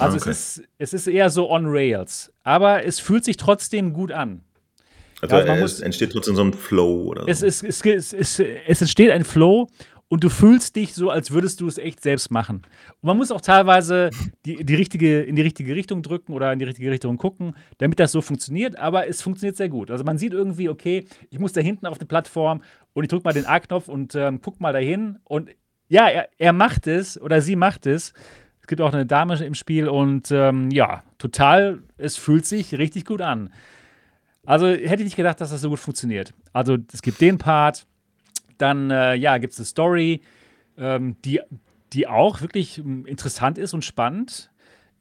Also 0.00 0.16
okay. 0.16 0.30
es, 0.30 0.58
ist, 0.58 0.68
es 0.78 0.92
ist 0.92 1.06
eher 1.06 1.30
so 1.30 1.50
on 1.50 1.66
Rails. 1.66 2.32
Aber 2.42 2.84
es 2.84 3.00
fühlt 3.00 3.24
sich 3.24 3.36
trotzdem 3.36 3.92
gut 3.92 4.12
an. 4.12 4.42
Also, 5.22 5.36
also 5.36 5.52
es 5.52 5.60
muss, 5.60 5.80
entsteht 5.80 6.12
trotzdem 6.12 6.36
so 6.36 6.42
ein 6.42 6.52
Flow 6.52 7.08
oder 7.08 7.22
so. 7.22 7.28
Es, 7.28 7.42
es, 7.42 7.62
es, 7.62 8.12
es, 8.12 8.40
es 8.40 8.80
entsteht 8.80 9.10
ein 9.10 9.24
Flow 9.24 9.68
und 10.08 10.24
du 10.24 10.28
fühlst 10.28 10.74
dich 10.74 10.94
so, 10.94 11.10
als 11.10 11.30
würdest 11.30 11.60
du 11.60 11.68
es 11.68 11.78
echt 11.78 12.02
selbst 12.02 12.30
machen. 12.32 12.62
Und 13.00 13.06
man 13.06 13.16
muss 13.16 13.30
auch 13.30 13.40
teilweise 13.40 14.10
die, 14.44 14.64
die 14.64 14.74
richtige, 14.74 15.22
in 15.22 15.36
die 15.36 15.42
richtige 15.42 15.74
Richtung 15.76 16.02
drücken 16.02 16.32
oder 16.32 16.52
in 16.52 16.58
die 16.58 16.64
richtige 16.64 16.90
Richtung 16.90 17.16
gucken, 17.16 17.54
damit 17.78 18.00
das 18.00 18.12
so 18.12 18.20
funktioniert. 18.20 18.76
Aber 18.76 19.06
es 19.06 19.22
funktioniert 19.22 19.56
sehr 19.56 19.68
gut. 19.68 19.90
Also 19.90 20.02
man 20.02 20.18
sieht 20.18 20.32
irgendwie, 20.32 20.68
okay, 20.68 21.06
ich 21.30 21.38
muss 21.38 21.52
da 21.52 21.60
hinten 21.60 21.86
auf 21.86 21.98
die 21.98 22.06
Plattform 22.06 22.62
und 22.92 23.04
ich 23.04 23.08
drücke 23.08 23.24
mal 23.24 23.32
den 23.32 23.46
A-Knopf 23.46 23.88
und 23.88 24.16
ähm, 24.16 24.40
guck 24.42 24.60
mal 24.60 24.72
dahin. 24.72 25.20
Und 25.24 25.50
ja, 25.88 26.08
er, 26.08 26.28
er 26.38 26.52
macht 26.52 26.88
es 26.88 27.20
oder 27.20 27.40
sie 27.40 27.54
macht 27.56 27.86
es 27.86 28.12
gibt 28.70 28.80
auch 28.80 28.94
eine 28.94 29.04
Dame 29.04 29.34
im 29.44 29.54
Spiel 29.54 29.88
und 29.88 30.30
ähm, 30.30 30.70
ja, 30.70 31.02
total, 31.18 31.80
es 31.98 32.16
fühlt 32.16 32.46
sich 32.46 32.78
richtig 32.78 33.04
gut 33.04 33.20
an. 33.20 33.52
Also 34.46 34.68
hätte 34.68 35.02
ich 35.02 35.04
nicht 35.04 35.16
gedacht, 35.16 35.40
dass 35.40 35.50
das 35.50 35.60
so 35.60 35.68
gut 35.68 35.80
funktioniert. 35.80 36.32
Also 36.54 36.78
es 36.92 37.02
gibt 37.02 37.20
den 37.20 37.36
Part, 37.36 37.86
dann 38.56 38.90
äh, 38.90 39.14
ja, 39.16 39.36
gibt 39.38 39.52
es 39.52 39.58
eine 39.58 39.66
Story, 39.66 40.22
ähm, 40.78 41.16
die, 41.24 41.40
die 41.92 42.06
auch 42.06 42.40
wirklich 42.40 42.78
ähm, 42.78 43.04
interessant 43.06 43.58
ist 43.58 43.74
und 43.74 43.84
spannend. 43.84 44.50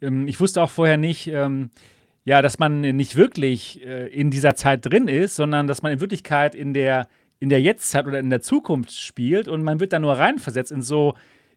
Ähm, 0.01 0.27
ich 0.27 0.39
wusste 0.39 0.61
auch 0.61 0.71
vorher 0.71 0.97
nicht, 0.97 1.27
ähm, 1.27 1.69
ja, 2.25 2.41
dass 2.41 2.57
man 2.57 2.81
nicht 2.81 3.15
wirklich 3.15 3.85
äh, 3.85 4.07
in 4.07 4.31
dieser 4.31 4.55
Zeit 4.55 4.85
drin 4.85 5.07
ist, 5.07 5.35
sondern 5.35 5.67
dass 5.67 5.83
man 5.83 5.93
in 5.93 6.01
Wirklichkeit 6.01 6.55
in 6.55 6.73
der, 6.73 7.07
in 7.39 7.49
der 7.49 7.61
Jetztzeit 7.61 8.07
oder 8.07 8.19
in 8.19 8.31
der 8.31 8.41
Zukunft 8.41 8.93
spielt 8.93 9.47
und 9.47 9.63
man 9.63 9.79
wird 9.79 9.93
da 9.93 9.99
nur 9.99 10.17
reinversetzt 10.17 10.71
in 10.71 10.81
so 10.81 11.13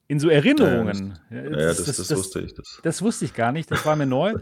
in 0.08 0.18
so 0.18 0.28
Erinnerungen. 0.28 1.18
Ja, 1.30 1.42
das, 1.42 1.78
das, 1.78 1.86
das, 1.86 2.08
das, 2.08 2.18
wusste 2.18 2.40
ich. 2.40 2.54
Das. 2.82 3.02
wusste 3.02 3.24
ich 3.24 3.34
gar 3.34 3.52
nicht, 3.52 3.70
das 3.70 3.84
war 3.86 3.96
mir 3.96 4.06
neu. 4.06 4.34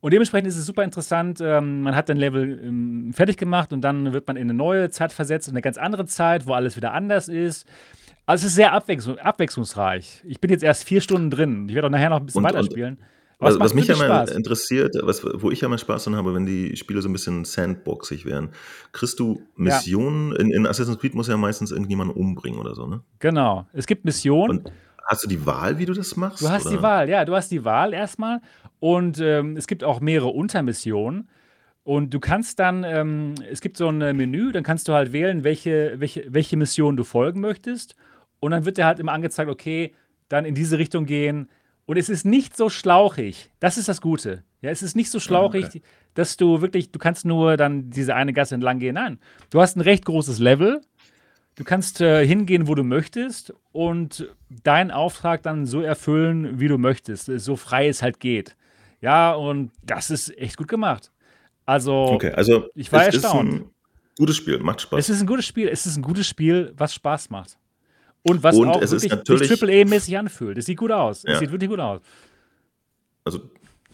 Und 0.00 0.12
dementsprechend 0.12 0.48
ist 0.48 0.58
es 0.58 0.66
super 0.66 0.84
interessant. 0.84 1.40
Ähm, 1.40 1.80
man 1.80 1.96
hat 1.96 2.10
ein 2.10 2.18
Level 2.18 2.60
ähm, 2.62 3.12
fertig 3.14 3.38
gemacht 3.38 3.72
und 3.72 3.80
dann 3.80 4.12
wird 4.12 4.26
man 4.26 4.36
in 4.36 4.42
eine 4.42 4.54
neue 4.54 4.90
Zeit 4.90 5.12
versetzt, 5.12 5.48
in 5.48 5.54
eine 5.54 5.62
ganz 5.62 5.78
andere 5.78 6.04
Zeit, 6.04 6.46
wo 6.46 6.52
alles 6.52 6.76
wieder 6.76 6.92
anders 6.92 7.28
ist. 7.28 7.66
Also 8.26 8.42
es 8.42 8.50
ist 8.50 8.56
sehr 8.56 8.72
abwechslung 8.72 9.18
abwechslungsreich. 9.18 10.22
Ich 10.26 10.40
bin 10.40 10.50
jetzt 10.50 10.62
erst 10.62 10.84
vier 10.84 11.00
Stunden 11.00 11.30
drin. 11.30 11.68
Ich 11.68 11.74
werde 11.74 11.88
auch 11.88 11.90
nachher 11.90 12.10
noch 12.10 12.20
ein 12.20 12.26
bisschen 12.26 12.44
und, 12.44 12.52
weiterspielen. 12.52 12.98
Was, 13.38 13.58
was 13.58 13.74
mich 13.74 13.86
ja 13.86 13.94
immer 13.94 14.30
interessiert, 14.30 14.94
was, 15.02 15.24
wo 15.24 15.50
ich 15.50 15.60
ja 15.60 15.68
mal 15.68 15.78
Spaß 15.78 16.04
dran 16.04 16.16
habe, 16.16 16.34
wenn 16.34 16.46
die 16.46 16.76
Spiele 16.76 17.02
so 17.02 17.08
ein 17.08 17.12
bisschen 17.12 17.44
sandboxig 17.44 18.24
werden. 18.24 18.50
Kriegst 18.92 19.18
du 19.18 19.42
Missionen? 19.56 20.32
Ja. 20.32 20.38
In, 20.38 20.50
in, 20.50 20.66
Assassin's 20.66 20.98
Creed 20.98 21.14
muss 21.14 21.28
ja 21.28 21.36
meistens 21.36 21.70
irgendjemanden 21.70 22.16
umbringen 22.16 22.58
oder 22.58 22.74
so, 22.74 22.86
ne? 22.86 23.00
Genau. 23.18 23.66
Es 23.72 23.86
gibt 23.86 24.04
Missionen. 24.04 24.58
Und 24.58 24.72
hast 25.06 25.24
du 25.24 25.28
die 25.28 25.44
Wahl, 25.46 25.78
wie 25.78 25.86
du 25.86 25.92
das 25.92 26.16
machst? 26.16 26.42
Du 26.42 26.48
hast 26.48 26.66
oder? 26.66 26.76
die 26.76 26.82
Wahl, 26.82 27.08
ja. 27.08 27.24
Du 27.24 27.34
hast 27.34 27.50
die 27.50 27.64
Wahl 27.64 27.92
erstmal. 27.92 28.40
Und 28.80 29.18
ähm, 29.20 29.56
es 29.56 29.66
gibt 29.66 29.84
auch 29.84 30.00
mehrere 30.00 30.28
Untermissionen. 30.28 31.28
Und 31.84 32.14
du 32.14 32.20
kannst 32.20 32.58
dann, 32.58 32.82
ähm, 32.82 33.34
es 33.50 33.60
gibt 33.60 33.76
so 33.76 33.88
ein 33.88 33.98
Menü, 33.98 34.52
dann 34.52 34.62
kannst 34.62 34.88
du 34.88 34.94
halt 34.94 35.12
wählen, 35.12 35.44
welche, 35.44 36.00
welche, 36.00 36.24
welche 36.28 36.56
Mission 36.56 36.96
du 36.96 37.04
folgen 37.04 37.40
möchtest. 37.40 37.94
Und 38.40 38.52
dann 38.52 38.64
wird 38.64 38.78
dir 38.78 38.86
halt 38.86 38.98
immer 38.98 39.12
angezeigt, 39.12 39.50
okay, 39.50 39.94
dann 40.28 40.46
in 40.46 40.54
diese 40.54 40.78
Richtung 40.78 41.04
gehen. 41.04 41.48
Und 41.86 41.98
es 41.98 42.08
ist 42.08 42.24
nicht 42.24 42.56
so 42.56 42.70
schlauchig. 42.70 43.50
Das 43.60 43.76
ist 43.76 43.88
das 43.88 44.00
Gute. 44.00 44.44
Ja, 44.62 44.70
es 44.70 44.82
ist 44.82 44.96
nicht 44.96 45.10
so 45.10 45.18
ah, 45.18 45.20
schlauchig, 45.20 45.66
okay. 45.66 45.82
dass 46.14 46.38
du 46.38 46.62
wirklich, 46.62 46.90
du 46.90 46.98
kannst 46.98 47.26
nur 47.26 47.58
dann 47.58 47.90
diese 47.90 48.14
eine 48.14 48.32
Gasse 48.32 48.54
entlang 48.54 48.78
gehen. 48.78 48.94
Nein, 48.94 49.18
du 49.50 49.60
hast 49.60 49.76
ein 49.76 49.82
recht 49.82 50.06
großes 50.06 50.38
Level. 50.38 50.80
Du 51.56 51.62
kannst 51.62 52.00
äh, 52.00 52.26
hingehen, 52.26 52.66
wo 52.66 52.74
du 52.74 52.82
möchtest 52.82 53.54
und 53.70 54.28
deinen 54.64 54.90
Auftrag 54.90 55.42
dann 55.42 55.66
so 55.66 55.82
erfüllen, 55.82 56.58
wie 56.58 56.68
du 56.68 56.78
möchtest, 56.78 57.26
so 57.26 57.56
frei 57.56 57.88
es 57.88 58.02
halt 58.02 58.18
geht. 58.18 58.56
Ja, 59.00 59.34
und 59.34 59.70
das 59.84 60.10
ist 60.10 60.36
echt 60.36 60.56
gut 60.56 60.68
gemacht. 60.68 61.12
Also, 61.66 61.92
okay, 62.06 62.32
also 62.32 62.68
ich 62.74 62.92
war 62.92 63.04
erstaunt. 63.04 63.52
Ist 63.52 63.60
ein 63.60 63.70
gutes 64.18 64.36
Spiel, 64.36 64.58
macht 64.58 64.80
Spaß. 64.80 64.98
Es 64.98 65.10
ist 65.10 65.20
ein 65.20 65.26
gutes 65.26 65.46
Spiel, 65.46 65.68
es 65.68 65.86
ist 65.86 65.96
ein 65.96 66.02
gutes 66.02 66.26
Spiel, 66.26 66.72
was 66.76 66.92
Spaß 66.94 67.30
macht. 67.30 67.56
Und 68.22 68.42
was 68.42 68.56
und 68.56 68.68
auch 68.68 68.82
es 68.82 68.90
wirklich 68.90 69.12
sich 69.12 69.48
Triple 69.48 69.82
A-mäßig 69.82 70.16
anfühlt. 70.16 70.56
Es 70.58 70.66
sieht 70.66 70.78
gut 70.78 70.90
aus. 70.90 71.22
Ja. 71.22 71.34
Es 71.34 71.38
sieht 71.40 71.52
wirklich 71.52 71.70
gut 71.70 71.80
aus. 71.80 72.00
Also, 73.24 73.50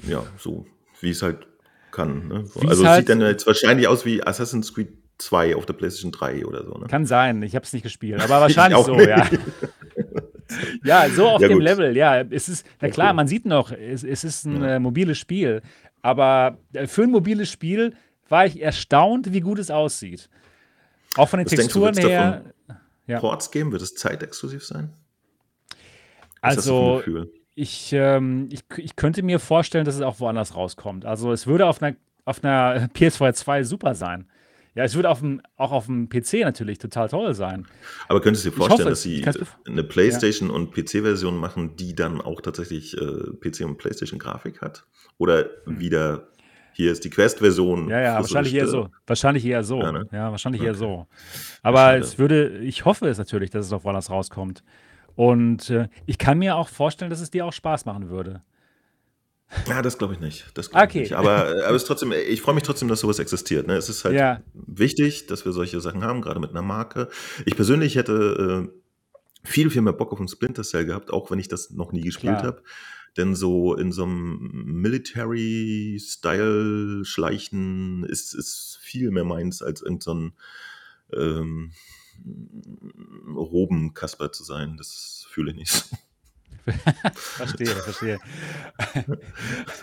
ja, 0.06 0.24
so 0.38 0.66
wie 1.00 1.10
es 1.10 1.22
halt 1.22 1.46
kann. 1.90 2.28
Ne? 2.28 2.44
Also, 2.66 2.82
es 2.82 2.84
halt, 2.84 3.00
sieht 3.00 3.08
dann 3.08 3.20
jetzt 3.20 3.46
wahrscheinlich 3.46 3.88
aus 3.88 4.04
wie 4.06 4.22
Assassin's 4.22 4.72
Creed 4.72 4.99
2 5.20 5.56
auf 5.56 5.66
der 5.66 5.74
PlayStation 5.74 6.12
3 6.12 6.46
oder 6.46 6.64
so. 6.64 6.74
Ne? 6.74 6.86
Kann 6.86 7.06
sein, 7.06 7.42
ich 7.42 7.54
habe 7.54 7.64
es 7.64 7.72
nicht 7.72 7.82
gespielt, 7.82 8.20
aber 8.24 8.40
wahrscheinlich 8.40 8.84
so, 8.84 8.94
nicht. 8.94 9.08
ja. 9.08 9.26
ja, 10.84 11.08
so 11.10 11.28
auf 11.28 11.42
ja, 11.42 11.48
dem 11.48 11.58
gut. 11.58 11.62
Level, 11.62 11.96
ja. 11.96 12.20
Es 12.22 12.48
ist, 12.48 12.66
na 12.80 12.88
klar, 12.88 13.08
okay. 13.08 13.16
man 13.16 13.28
sieht 13.28 13.46
noch, 13.46 13.72
es, 13.72 14.04
es 14.04 14.24
ist 14.24 14.44
ein 14.44 14.62
ja. 14.62 14.76
äh, 14.76 14.78
mobiles 14.78 15.18
Spiel, 15.18 15.62
aber 16.02 16.58
äh, 16.72 16.86
für 16.86 17.02
ein 17.02 17.10
mobiles 17.10 17.50
Spiel 17.50 17.94
war 18.28 18.46
ich 18.46 18.60
erstaunt, 18.62 19.32
wie 19.32 19.40
gut 19.40 19.58
es 19.58 19.70
aussieht. 19.70 20.28
Auch 21.16 21.28
von 21.28 21.38
den 21.38 21.46
Was 21.46 21.54
Texturen 21.54 21.96
her 21.96 22.44
ja. 23.06 23.18
Ports 23.18 23.50
geben? 23.50 23.72
Wird 23.72 23.82
es 23.82 23.94
zeitexklusiv 23.94 24.64
sein? 24.64 24.92
Was 26.40 26.56
also, 26.56 27.02
ich, 27.54 27.92
ähm, 27.92 28.48
ich, 28.50 28.62
ich 28.78 28.96
könnte 28.96 29.22
mir 29.22 29.40
vorstellen, 29.40 29.84
dass 29.84 29.96
es 29.96 30.02
auch 30.02 30.20
woanders 30.20 30.54
rauskommt. 30.54 31.04
Also, 31.04 31.32
es 31.32 31.46
würde 31.46 31.66
auf 31.66 31.82
einer, 31.82 31.96
auf 32.24 32.42
einer 32.42 32.86
PS4 32.94 33.34
2 33.34 33.64
super 33.64 33.94
sein. 33.94 34.26
Ja, 34.74 34.84
es 34.84 34.94
würde 34.94 35.10
auf 35.10 35.20
dem, 35.20 35.42
auch 35.56 35.72
auf 35.72 35.86
dem 35.86 36.08
PC 36.08 36.40
natürlich 36.42 36.78
total 36.78 37.08
toll 37.08 37.34
sein. 37.34 37.66
Aber 38.08 38.20
könntest 38.20 38.44
du 38.44 38.50
dir 38.50 38.56
vorstellen, 38.56 38.80
hoffe, 38.80 38.90
dass 38.90 39.02
sie 39.02 39.24
eine 39.66 39.82
PlayStation- 39.82 40.48
ja. 40.48 40.54
und 40.54 40.72
PC-Version 40.72 41.36
machen, 41.36 41.76
die 41.76 41.94
dann 41.94 42.20
auch 42.20 42.40
tatsächlich 42.40 42.96
äh, 42.96 43.00
PC- 43.00 43.64
und 43.64 43.78
PlayStation-Grafik 43.78 44.60
hat? 44.60 44.86
Oder 45.18 45.46
hm. 45.64 45.80
wieder 45.80 46.28
hier 46.72 46.92
ist 46.92 47.04
die 47.04 47.10
Quest-Version. 47.10 47.88
Ja, 47.88 48.00
ja, 48.00 48.14
wahrscheinlich 48.14 48.54
eher 48.54 48.68
so. 48.68 48.88
Wahrscheinlich 49.06 49.44
eher 49.44 49.64
so. 49.64 49.80
Ja, 49.80 49.92
ne? 49.92 50.06
ja 50.12 50.30
wahrscheinlich 50.30 50.62
okay. 50.62 50.68
eher 50.68 50.74
so. 50.74 51.06
Aber 51.62 51.96
es 51.96 52.18
würde, 52.18 52.58
ich 52.58 52.84
hoffe 52.84 53.08
es 53.08 53.18
natürlich, 53.18 53.50
dass 53.50 53.66
es 53.66 53.72
auf 53.72 53.84
Wallace 53.84 54.08
rauskommt. 54.08 54.62
Und 55.16 55.68
äh, 55.70 55.88
ich 56.06 56.18
kann 56.18 56.38
mir 56.38 56.56
auch 56.56 56.68
vorstellen, 56.68 57.10
dass 57.10 57.20
es 57.20 57.30
dir 57.30 57.44
auch 57.44 57.52
Spaß 57.52 57.84
machen 57.84 58.08
würde. 58.08 58.42
Ja, 59.68 59.82
das 59.82 59.98
glaube 59.98 60.14
ich 60.14 60.20
nicht. 60.20 60.46
Das 60.54 60.70
glaub 60.70 60.84
okay. 60.84 61.02
Ich 61.02 61.10
nicht. 61.10 61.18
Aber, 61.18 61.66
aber 61.66 61.74
es 61.74 61.84
trotzdem, 61.84 62.12
ich 62.12 62.40
freue 62.40 62.54
mich 62.54 62.62
trotzdem, 62.62 62.86
dass 62.88 63.00
sowas 63.00 63.18
existiert. 63.18 63.66
Ne? 63.66 63.74
Es 63.74 63.88
ist 63.88 64.04
halt 64.04 64.16
ja. 64.16 64.40
wichtig, 64.54 65.26
dass 65.26 65.44
wir 65.44 65.50
solche 65.52 65.80
Sachen 65.80 66.04
haben, 66.04 66.22
gerade 66.22 66.38
mit 66.40 66.50
einer 66.50 66.62
Marke. 66.62 67.08
Ich 67.46 67.56
persönlich 67.56 67.96
hätte 67.96 68.68
äh, 68.68 68.70
viel, 69.42 69.70
viel 69.70 69.82
mehr 69.82 69.92
Bock 69.92 70.12
auf 70.12 70.20
ein 70.20 70.28
Splinter 70.28 70.62
Cell 70.62 70.86
gehabt, 70.86 71.12
auch 71.12 71.30
wenn 71.30 71.40
ich 71.40 71.48
das 71.48 71.70
noch 71.70 71.92
nie 71.92 72.02
gespielt 72.02 72.42
habe. 72.42 72.62
Denn 73.16 73.34
so 73.34 73.74
in 73.74 73.90
so 73.90 74.04
einem 74.04 74.38
Military-Style 74.80 77.04
schleichen 77.04 78.04
ist, 78.04 78.34
ist 78.34 78.78
viel 78.80 79.10
mehr 79.10 79.24
meins, 79.24 79.62
als 79.62 79.82
irgendein 79.82 80.32
so 81.10 81.18
ähm, 81.18 81.72
Roben-Kasper 83.34 84.30
zu 84.30 84.44
sein. 84.44 84.76
Das 84.76 85.26
fühle 85.28 85.50
ich 85.50 85.56
nicht 85.56 85.72
so. 85.72 85.96
verstehe, 87.14 87.66
verstehe. 87.66 88.18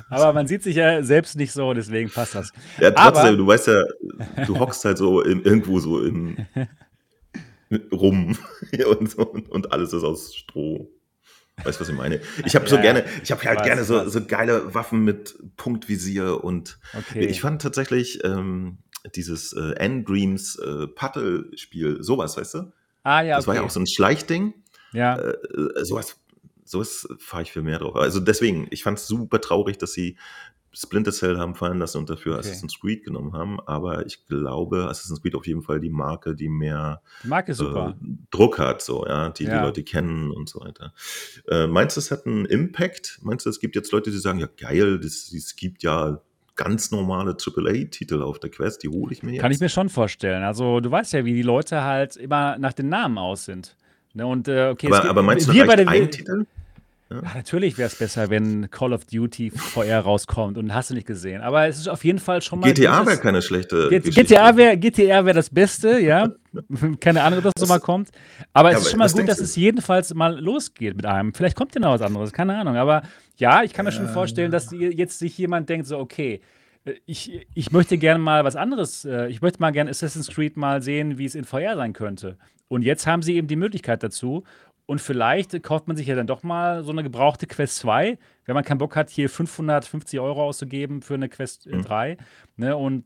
Aber 0.09 0.33
man 0.33 0.47
sieht 0.47 0.63
sich 0.63 0.75
ja 0.75 1.03
selbst 1.03 1.35
nicht 1.35 1.51
so, 1.51 1.73
deswegen 1.73 2.09
passt 2.09 2.35
das. 2.35 2.51
Ja, 2.79 2.91
trotzdem, 2.91 3.25
Aber, 3.25 3.37
du 3.37 3.47
weißt 3.47 3.67
ja, 3.67 3.83
du 4.45 4.59
hockst 4.59 4.85
halt 4.85 4.97
so 4.97 5.21
in, 5.21 5.43
irgendwo 5.43 5.79
so 5.79 6.01
in, 6.01 6.47
rum 7.91 8.37
und, 8.99 9.15
und, 9.15 9.49
und 9.49 9.71
alles 9.71 9.93
ist 9.93 10.03
aus 10.03 10.35
Stroh. 10.35 10.89
Weißt 11.63 11.79
du, 11.79 11.81
was 11.81 11.89
ich 11.89 11.95
meine? 11.95 12.21
Ich 12.45 12.55
habe 12.55 12.65
ja, 12.65 12.69
so 12.69 12.77
gerne, 12.79 13.03
ich 13.23 13.31
habe 13.31 13.43
halt 13.43 13.63
gerne 13.63 13.83
so, 13.83 14.07
so 14.07 14.23
geile 14.23 14.75
Waffen 14.75 15.03
mit 15.03 15.35
Punktvisier 15.57 16.43
und 16.43 16.77
okay. 16.95 17.25
ich 17.25 17.41
fand 17.41 17.63
tatsächlich 17.63 18.23
ähm, 18.23 18.77
dieses 19.15 19.53
äh, 19.53 19.71
Endreams 19.77 20.57
äh, 20.59 20.87
Paddle-Spiel, 20.87 22.03
sowas, 22.03 22.37
weißt 22.37 22.53
du? 22.53 22.71
Ah, 23.03 23.21
ja. 23.21 23.37
Das 23.37 23.45
okay. 23.45 23.47
war 23.47 23.55
ja 23.55 23.67
auch 23.67 23.71
so 23.71 23.79
ein 23.79 23.87
Schleichding. 23.87 24.53
Ja. 24.93 25.15
Äh, 25.17 25.31
äh 25.31 25.83
sowas, 26.67 27.01
sowas 27.01 27.07
fahre 27.19 27.43
ich 27.43 27.51
viel 27.51 27.61
mehr 27.61 27.79
drauf. 27.79 27.95
Also 27.95 28.19
deswegen, 28.19 28.67
ich 28.71 28.83
fand 28.83 28.97
es 28.97 29.07
super 29.07 29.41
traurig, 29.41 29.77
dass 29.77 29.93
sie 29.93 30.17
Splinter 30.73 31.11
Cell 31.11 31.39
haben 31.39 31.55
fallen 31.55 31.79
lassen 31.79 31.97
und 31.97 32.09
dafür 32.09 32.33
okay. 32.33 32.41
Assassin's 32.41 32.79
Creed 32.79 33.03
genommen 33.03 33.33
haben. 33.33 33.59
Aber 33.61 34.05
ich 34.05 34.27
glaube, 34.27 34.87
Assassin's 34.87 35.21
Creed 35.21 35.33
auf 35.33 35.47
jeden 35.47 35.63
Fall 35.63 35.79
die 35.79 35.89
Marke, 35.89 36.35
die 36.35 36.49
mehr 36.49 37.01
die 37.23 37.29
Marke 37.29 37.53
super. 37.53 37.95
Äh, 37.99 38.07
Druck 38.29 38.59
hat, 38.59 38.81
so, 38.81 39.05
ja, 39.07 39.29
die 39.29 39.45
ja. 39.45 39.57
die 39.57 39.65
Leute 39.65 39.83
kennen 39.83 40.29
und 40.29 40.49
so 40.49 40.59
weiter. 40.59 40.93
Äh, 41.47 41.65
meinst 41.65 41.97
du, 41.97 41.99
es 41.99 42.11
hat 42.11 42.27
einen 42.27 42.45
Impact? 42.45 43.19
Meinst 43.23 43.45
du, 43.45 43.49
es 43.49 43.59
gibt 43.59 43.75
jetzt 43.75 43.91
Leute, 43.91 44.11
die 44.11 44.17
sagen, 44.17 44.39
ja 44.39 44.47
geil, 44.55 44.99
es 45.03 45.55
gibt 45.55 45.81
ja 45.81 46.21
ganz 46.55 46.91
normale 46.91 47.31
AAA-Titel 47.31 48.21
auf 48.21 48.39
der 48.39 48.49
Quest, 48.49 48.83
die 48.83 48.89
hole 48.89 49.13
ich 49.13 49.23
mir 49.23 49.33
jetzt. 49.33 49.41
Kann 49.41 49.51
ich 49.51 49.59
mir 49.59 49.69
schon 49.69 49.89
vorstellen. 49.89 50.43
Also 50.43 50.79
du 50.79 50.91
weißt 50.91 51.13
ja, 51.13 51.23
wie 51.23 51.33
die 51.33 51.43
Leute 51.43 51.83
halt 51.83 52.17
immer 52.17 52.57
nach 52.57 52.73
den 52.73 52.89
Namen 52.89 53.17
aus 53.17 53.45
sind. 53.45 53.77
Ne? 54.13 54.27
Und 54.27 54.47
äh, 54.47 54.69
okay, 54.69 54.87
aber, 54.87 54.97
gibt, 54.97 55.09
aber 55.09 55.23
meinst 55.23 55.47
du, 55.47 55.53
wir 55.53 55.65
bei 55.65 55.75
den, 55.75 55.87
ein 55.87 56.11
Titel? 56.11 56.45
Ja. 57.09 57.17
Ja, 57.21 57.35
natürlich 57.35 57.77
wäre 57.77 57.87
es 57.87 57.95
besser, 57.95 58.29
wenn 58.29 58.69
Call 58.69 58.91
of 58.91 59.05
Duty 59.05 59.51
VR 59.51 59.99
rauskommt 60.01 60.57
und 60.57 60.73
hast 60.73 60.89
du 60.89 60.93
nicht 60.93 61.07
gesehen. 61.07 61.41
Aber 61.41 61.67
es 61.67 61.77
ist 61.77 61.87
auf 61.87 62.03
jeden 62.03 62.19
Fall 62.19 62.41
schon 62.41 62.59
mal. 62.59 62.73
GTA 62.73 63.05
wäre 63.05 63.17
keine 63.17 63.41
schlechte. 63.41 63.87
G 63.89 63.99
GTA 63.99 64.57
wäre 64.57 64.77
GTA 64.77 65.23
wär 65.25 65.33
das 65.33 65.49
Beste, 65.49 65.99
ja. 65.99 66.29
keine 66.99 67.23
Ahnung, 67.23 67.39
ob 67.39 67.45
das, 67.45 67.53
das 67.55 67.67
so 67.67 67.73
mal 67.73 67.79
kommt. 67.79 68.09
Aber 68.51 68.71
ja, 68.71 68.77
es 68.77 68.83
ist 68.83 68.91
schon 68.91 68.99
mal 68.99 69.09
gut, 69.09 69.27
dass 69.27 69.37
du? 69.37 69.43
es 69.45 69.55
jedenfalls 69.55 70.13
mal 70.13 70.37
losgeht 70.37 70.97
mit 70.97 71.05
einem. 71.05 71.33
Vielleicht 71.33 71.55
kommt 71.55 71.73
ja 71.75 71.81
noch 71.81 71.91
was 71.91 72.01
anderes, 72.01 72.33
keine 72.33 72.57
Ahnung. 72.57 72.75
Aber 72.75 73.03
ja, 73.37 73.63
ich 73.63 73.73
kann 73.73 73.85
mir 73.85 73.91
schon 73.93 74.09
vorstellen, 74.09 74.51
dass 74.51 74.71
jetzt 74.71 75.19
sich 75.19 75.37
jemand 75.37 75.69
denkt, 75.69 75.87
so, 75.87 75.99
okay, 75.99 76.41
äh, 76.83 76.95
ich, 77.05 77.47
ich 77.53 77.71
möchte 77.71 77.97
gerne 77.97 78.19
mal 78.19 78.43
was 78.43 78.57
anderes. 78.57 79.05
Äh, 79.05 79.27
ich 79.27 79.41
möchte 79.41 79.61
mal 79.61 79.71
gerne 79.71 79.89
Assassin's 79.89 80.27
Creed 80.27 80.57
mal 80.57 80.81
sehen, 80.81 81.17
wie 81.17 81.25
es 81.25 81.35
in 81.35 81.45
VR 81.45 81.77
sein 81.77 81.93
könnte. 81.93 82.37
Und 82.69 82.81
jetzt 82.81 83.07
haben 83.07 83.21
sie 83.21 83.35
eben 83.35 83.47
die 83.47 83.55
Möglichkeit 83.55 84.03
dazu. 84.03 84.43
Und 84.87 85.01
vielleicht 85.01 85.61
kauft 85.63 85.87
man 85.87 85.97
sich 85.97 86.07
ja 86.07 86.15
dann 86.15 86.27
doch 86.27 86.43
mal 86.43 86.81
so 86.81 86.93
eine 86.93 87.03
gebrauchte 87.03 87.45
Quest 87.45 87.75
2, 87.75 88.17
wenn 88.45 88.55
man 88.55 88.63
keinen 88.63 88.77
Bock 88.77 88.95
hat, 88.95 89.09
hier 89.09 89.29
550 89.29 90.17
Euro 90.21 90.45
auszugeben 90.45 91.01
für 91.01 91.15
eine 91.15 91.27
Quest 91.27 91.67
äh, 91.67 91.75
mhm. 91.75 91.81
3. 91.83 92.17
Ne, 92.55 92.75
und, 92.75 93.03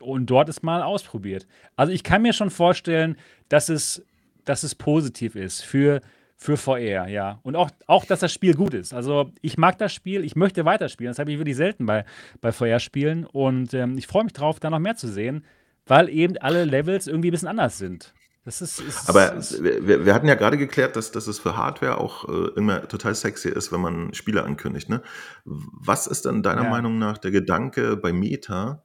und 0.00 0.26
dort 0.26 0.48
ist 0.48 0.62
mal 0.62 0.84
ausprobiert. 0.84 1.48
Also 1.74 1.92
ich 1.92 2.04
kann 2.04 2.22
mir 2.22 2.32
schon 2.32 2.50
vorstellen, 2.50 3.16
dass 3.48 3.68
es, 3.68 4.06
dass 4.44 4.62
es 4.62 4.76
positiv 4.76 5.34
ist 5.34 5.62
für, 5.62 6.00
für 6.36 6.56
VR, 6.56 7.08
ja. 7.08 7.40
Und 7.42 7.56
auch, 7.56 7.70
auch, 7.88 8.04
dass 8.04 8.20
das 8.20 8.32
Spiel 8.32 8.54
gut 8.54 8.72
ist. 8.72 8.94
Also 8.94 9.32
ich 9.42 9.58
mag 9.58 9.78
das 9.78 9.92
Spiel, 9.92 10.24
ich 10.24 10.36
möchte 10.36 10.64
weiterspielen. 10.64 11.10
Das 11.10 11.18
habe 11.18 11.32
ich 11.32 11.38
wirklich 11.38 11.56
selten 11.56 11.86
bei, 11.86 12.04
bei 12.40 12.52
VR-Spielen. 12.52 13.26
Und 13.26 13.74
ähm, 13.74 13.98
ich 13.98 14.06
freue 14.06 14.22
mich 14.22 14.32
drauf, 14.32 14.60
da 14.60 14.70
noch 14.70 14.78
mehr 14.78 14.96
zu 14.96 15.08
sehen, 15.08 15.44
weil 15.86 16.08
eben 16.08 16.38
alle 16.38 16.64
Levels 16.64 17.08
irgendwie 17.08 17.30
ein 17.30 17.32
bisschen 17.32 17.48
anders 17.48 17.78
sind. 17.78 18.14
Das 18.46 18.62
ist, 18.62 18.78
ist, 18.78 19.08
Aber 19.08 19.34
ist, 19.34 19.60
wir, 19.60 20.06
wir, 20.06 20.14
hatten 20.14 20.28
ja 20.28 20.36
gerade 20.36 20.56
geklärt, 20.56 20.94
dass, 20.94 21.10
dass 21.10 21.26
es 21.26 21.40
für 21.40 21.56
Hardware 21.56 21.98
auch 21.98 22.28
äh, 22.28 22.50
immer 22.54 22.86
total 22.86 23.12
sexy 23.16 23.48
ist, 23.48 23.72
wenn 23.72 23.80
man 23.80 24.14
Spiele 24.14 24.44
ankündigt. 24.44 24.88
Ne? 24.88 25.02
Was 25.44 26.06
ist 26.06 26.26
dann 26.26 26.44
deiner 26.44 26.62
ja. 26.62 26.70
Meinung 26.70 26.96
nach 27.00 27.18
der 27.18 27.32
Gedanke 27.32 27.96
bei 27.96 28.12
Meta, 28.12 28.84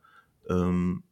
ähm, 0.49 1.03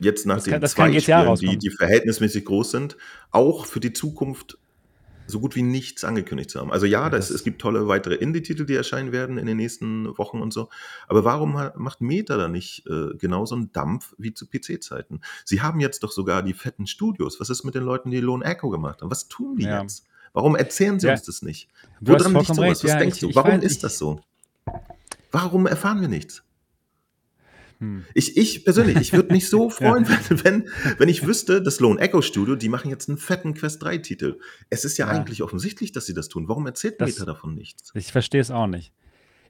jetzt 0.00 0.26
nach 0.26 0.36
das 0.36 0.44
den 0.44 0.60
kann, 0.60 0.68
zwei 0.68 1.00
Spielen, 1.00 1.36
die, 1.36 1.56
die 1.56 1.70
verhältnismäßig 1.70 2.44
groß 2.44 2.72
sind, 2.72 2.98
auch 3.30 3.64
für 3.64 3.80
die 3.80 3.94
Zukunft 3.94 4.58
so 5.30 5.40
gut 5.40 5.56
wie 5.56 5.62
nichts 5.62 6.04
angekündigt 6.04 6.50
zu 6.50 6.60
haben. 6.60 6.70
Also 6.70 6.86
ja, 6.86 7.08
das, 7.08 7.30
es 7.30 7.44
gibt 7.44 7.60
tolle 7.60 7.88
weitere 7.88 8.14
Indie-Titel, 8.14 8.66
die 8.66 8.74
erscheinen 8.74 9.12
werden 9.12 9.38
in 9.38 9.46
den 9.46 9.56
nächsten 9.56 10.06
Wochen 10.18 10.40
und 10.40 10.52
so. 10.52 10.68
Aber 11.08 11.24
warum 11.24 11.52
macht 11.76 12.00
Meta 12.00 12.36
da 12.36 12.48
nicht 12.48 12.86
äh, 12.86 13.16
genauso 13.16 13.54
einen 13.54 13.72
Dampf 13.72 14.14
wie 14.18 14.34
zu 14.34 14.46
PC-Zeiten? 14.46 15.20
Sie 15.44 15.62
haben 15.62 15.80
jetzt 15.80 16.02
doch 16.02 16.12
sogar 16.12 16.42
die 16.42 16.54
fetten 16.54 16.86
Studios. 16.86 17.40
Was 17.40 17.50
ist 17.50 17.64
mit 17.64 17.74
den 17.74 17.84
Leuten, 17.84 18.10
die 18.10 18.20
Lone 18.20 18.44
Echo 18.44 18.68
gemacht 18.68 19.02
haben? 19.02 19.10
Was 19.10 19.28
tun 19.28 19.56
die 19.56 19.64
ja. 19.64 19.82
jetzt? 19.82 20.06
Warum 20.32 20.56
erzählen 20.56 21.00
sie 21.00 21.06
ja. 21.06 21.14
uns 21.14 21.22
das 21.22 21.42
nicht? 21.42 21.68
Woran 22.00 22.34
liegt 22.34 22.46
sowas? 22.46 22.84
Was 22.84 22.90
ja, 22.90 22.98
denkst 22.98 23.22
ich, 23.22 23.28
du? 23.30 23.34
Warum 23.34 23.52
weiß, 23.52 23.64
ist 23.64 23.84
das 23.84 23.98
so? 23.98 24.20
Warum 25.32 25.66
erfahren 25.66 26.00
wir 26.00 26.08
nichts? 26.08 26.42
Hm. 27.80 28.04
Ich, 28.14 28.36
ich 28.36 28.64
persönlich, 28.64 28.98
ich 28.98 29.12
würde 29.12 29.32
mich 29.32 29.48
so 29.48 29.70
freuen, 29.70 30.04
ja. 30.04 30.18
wenn, 30.28 30.44
wenn, 30.44 30.68
wenn 30.98 31.08
ich 31.08 31.26
wüsste, 31.26 31.62
das 31.62 31.80
Lone 31.80 32.00
Echo 32.00 32.22
Studio, 32.22 32.54
die 32.54 32.68
machen 32.68 32.90
jetzt 32.90 33.08
einen 33.08 33.18
fetten 33.18 33.54
Quest 33.54 33.82
3 33.82 33.98
Titel. 33.98 34.38
Es 34.68 34.84
ist 34.84 34.98
ja, 34.98 35.06
ja. 35.06 35.12
eigentlich 35.12 35.42
offensichtlich, 35.42 35.92
dass 35.92 36.06
sie 36.06 36.14
das 36.14 36.28
tun. 36.28 36.48
Warum 36.48 36.66
erzählt 36.66 37.00
das, 37.00 37.08
Meta 37.08 37.24
davon 37.24 37.54
nichts? 37.54 37.90
Ich 37.94 38.12
verstehe 38.12 38.40
es 38.40 38.50
auch 38.50 38.66
nicht. 38.66 38.92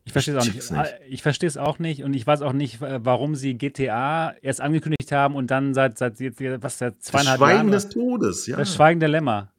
Ich 0.05 0.12
verstehe 0.12 0.36
es 0.36 0.43
auch 0.43 0.55
nicht. 0.55 0.70
nicht. 0.70 0.94
Ich 1.09 1.23
verstehe 1.23 1.48
es 1.48 1.57
auch 1.57 1.78
nicht 1.78 2.05
und 2.05 2.15
ich 2.15 2.27
weiß 2.27 2.43
auch 2.43 2.52
nicht, 2.52 2.81
warum 2.81 3.35
sie 3.35 3.55
GTA 3.55 4.35
erst 4.40 4.61
angekündigt 4.61 5.12
haben 5.12 5.35
und 5.35 5.51
dann 5.51 5.74
seit, 5.74 5.98
seit 5.98 6.19
was, 6.62 6.78
seit 6.78 7.02
zweieinhalb 7.02 7.39
das 7.39 7.48
Schweigen 7.48 7.57
Jahren. 7.57 7.73
des 7.73 7.89
Todes, 7.90 8.47
ja. 8.47 8.57
Das 8.57 8.74
Schweigen 8.74 9.01
der 9.01 9.09
Lämmer. 9.11 9.52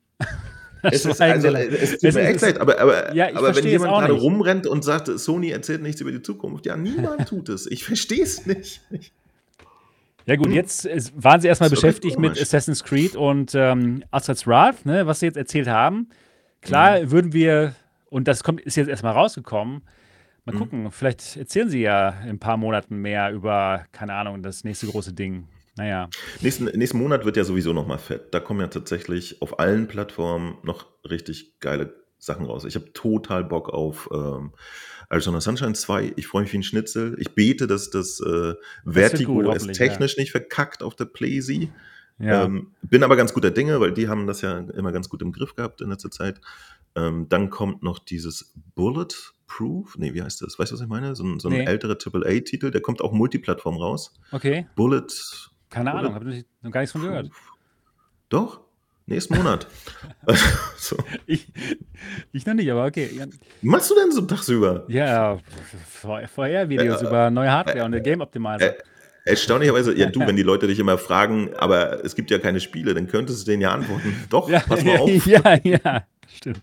Es 0.84 1.06
ist, 1.06 1.22
also, 1.22 1.48
es 1.50 2.00
tut 2.00 2.14
mir 2.14 2.22
echt 2.22 2.42
leid, 2.42 2.60
aber, 2.60 2.80
aber, 2.80 3.14
ja, 3.14 3.30
aber 3.36 3.56
wenn 3.56 3.68
jemand 3.68 3.92
gerade 3.92 4.14
nicht. 4.14 4.24
rumrennt 4.24 4.68
und 4.68 4.84
sagt, 4.84 5.08
Sony 5.08 5.52
erzählt 5.52 5.82
nichts 5.82 6.02
über 6.02 6.12
die 6.12 6.22
Zukunft, 6.22 6.66
ja, 6.66 6.76
niemand 6.76 7.28
tut 7.30 7.50
es. 7.50 7.68
Ich 7.68 7.84
verstehe 7.84 8.24
es 8.24 8.46
nicht. 8.46 8.82
Ja 10.26 10.36
gut, 10.36 10.50
jetzt 10.50 10.88
waren 11.16 11.42
sie 11.42 11.48
erstmal 11.48 11.70
beschäftigt 11.70 12.20
mit 12.20 12.40
Assassin's 12.40 12.84
Creed 12.84 13.16
und 13.16 13.54
ähm, 13.56 14.04
Assassin's 14.12 14.48
Wrath, 14.48 14.86
ne, 14.86 15.06
was 15.08 15.20
sie 15.20 15.28
jetzt 15.28 15.38
erzählt 15.38 15.68
haben. 15.68 16.10
Klar 16.62 17.02
mhm. 17.02 17.12
würden 17.12 17.34
wir, 17.34 17.76
und 18.10 18.28
das 18.28 18.44
kommt, 18.44 18.62
ist 18.62 18.78
jetzt 18.78 18.88
erstmal 18.88 19.14
rausgekommen, 19.14 19.82
mal 20.46 20.56
mhm. 20.56 20.60
gucken, 20.60 20.92
vielleicht 20.92 21.38
erzählen 21.38 21.70
sie 21.70 21.82
ja 21.82 22.10
in 22.24 22.30
ein 22.30 22.40
paar 22.40 22.58
Monaten 22.58 22.98
mehr 22.98 23.32
über, 23.32 23.86
keine 23.92 24.14
Ahnung, 24.14 24.44
das 24.44 24.64
nächste 24.64 24.88
große 24.88 25.14
Ding. 25.14 25.48
Naja. 25.78 26.10
Nächsten, 26.42 26.66
nächsten 26.66 26.98
Monat 26.98 27.26
wird 27.26 27.38
ja 27.38 27.44
sowieso 27.44 27.74
nochmal 27.74 27.98
fett. 27.98 28.34
Da 28.34 28.40
kommen 28.40 28.60
ja 28.60 28.68
tatsächlich 28.68 29.42
auf 29.42 29.60
allen 29.60 29.88
Plattformen 29.88 30.58
noch 30.64 30.88
richtig 31.10 31.60
geile 31.60 31.96
Sachen 32.18 32.46
raus. 32.46 32.66
Ich 32.66 32.76
habe 32.76 32.94
total 32.94 33.44
Bock 33.44 33.70
auf 33.70 34.10
ähm, 34.14 34.52
Arizona 35.10 35.42
Sunshine 35.42 35.74
2. 35.74 36.14
Ich 36.18 36.28
freue 36.28 36.44
mich 36.44 36.54
wie 36.54 36.58
ein 36.58 36.64
Schnitzel. 36.64 37.16
Ich 37.20 37.34
bete, 37.34 37.68
dass 37.68 37.90
das 37.90 38.20
äh, 38.20 38.54
Vertigo 38.86 39.34
gut, 39.34 39.56
es 39.56 39.66
technisch 39.68 40.18
ja. 40.18 40.22
nicht 40.22 40.32
verkackt 40.32 40.84
auf 40.84 40.96
der 40.96 41.06
Playsee. 41.06 41.70
Ja. 42.20 42.44
Ähm, 42.44 42.74
bin 42.84 43.04
aber 43.04 43.16
ganz 43.16 43.34
guter 43.34 43.50
Dinge, 43.50 43.80
weil 43.80 43.94
die 43.94 44.08
haben 44.08 44.28
das 44.28 44.42
ja 44.42 44.60
immer 44.60 44.92
ganz 44.92 45.10
gut 45.10 45.22
im 45.24 45.32
Griff 45.32 45.56
gehabt 45.56 45.82
in 45.82 45.90
letzter 45.90 46.12
Zeit. 46.12 46.40
Ähm, 46.96 47.28
dann 47.30 47.50
kommt 47.50 47.82
noch 47.82 47.98
dieses 47.98 48.54
Bulletproof. 48.76 49.98
Nee, 49.98 50.14
wie 50.14 50.22
heißt 50.22 50.42
das? 50.42 50.60
Weißt 50.60 50.72
du, 50.72 50.76
was 50.76 50.82
ich 50.82 50.88
meine? 50.88 51.16
So, 51.16 51.40
so 51.40 51.50
ein 51.50 51.56
nee. 51.56 51.66
älterer 51.66 51.98
AAA-Titel, 51.98 52.70
der 52.70 52.82
kommt 52.82 53.02
auch 53.02 53.12
Multiplattform 53.12 53.78
raus. 53.78 54.14
Okay. 54.32 54.68
Bullet 54.76 55.08
keine 55.72 55.94
Ahnung, 55.94 56.14
habe 56.14 56.32
ich 56.32 56.46
noch 56.62 56.72
gar 56.72 56.82
nichts 56.82 56.92
von 56.92 57.02
gehört. 57.02 57.32
Doch, 58.30 58.62
nächsten 59.08 59.36
Monat. 59.36 59.68
so. 60.78 60.98
ich, 61.26 61.52
ich 62.32 62.46
noch 62.46 62.54
nicht, 62.54 62.70
aber 62.70 62.86
okay. 62.86 63.10
Machst 63.62 63.90
du 63.90 63.96
denn 63.96 64.12
so 64.12 64.22
tagsüber? 64.22 64.86
Ja, 64.90 65.40
vorher 66.28 66.70
Videos 66.70 67.02
äh, 67.02 67.08
über 67.08 67.32
neue 67.32 67.52
Hardware 67.52 67.80
äh, 67.80 67.84
und 67.84 67.94
der 67.94 68.02
Game 68.02 68.22
Optimizer. 68.22 68.78
Äh, 68.78 68.84
erstaunlicherweise, 69.26 69.98
ja 69.98 70.08
du, 70.08 70.20
wenn 70.22 70.36
die 70.36 70.44
Leute 70.44 70.68
dich 70.68 70.80
immer 70.80 70.98
fragen, 70.98 71.54
aber 71.56 72.04
es 72.04 72.16
gibt 72.16 72.32
ja 72.32 72.40
keine 72.40 72.60
Spiele, 72.60 72.94
dann 72.94 73.08
könntest 73.08 73.42
du 73.42 73.46
denen 73.52 73.62
ja 73.62 73.72
antworten. 73.72 74.14
Doch, 74.30 74.50
ja, 74.50 74.60
pass 74.60 74.84
mal 74.84 74.98
auf. 74.98 75.26
Ja, 75.26 75.58
ja. 75.64 76.04
Stimmt. 76.34 76.62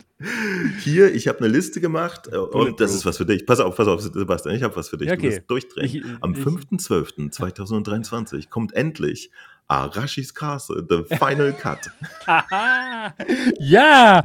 Hier, 0.80 1.14
ich 1.14 1.28
habe 1.28 1.40
eine 1.40 1.48
Liste 1.48 1.78
gemacht 1.80 2.28
äh, 2.32 2.36
und 2.36 2.80
das 2.80 2.94
ist 2.94 3.04
was 3.04 3.18
für 3.18 3.26
dich. 3.26 3.44
Pass 3.44 3.60
auf, 3.60 3.76
pass 3.76 3.86
auf, 3.86 4.00
Sebastian, 4.00 4.54
ich 4.54 4.62
habe 4.62 4.74
was 4.76 4.88
für 4.88 4.96
dich. 4.96 5.10
Okay. 5.10 5.16
Du 5.16 5.24
wirst 5.24 5.42
durchdrehen. 5.48 6.16
Am 6.20 6.32
5.12.2023 6.32 8.48
kommt 8.48 8.72
endlich 8.72 9.30
Arashis 9.68 10.34
Castle, 10.34 10.84
The 10.88 11.04
Final 11.16 11.52
Cut. 11.52 11.90
ja, 13.60 14.24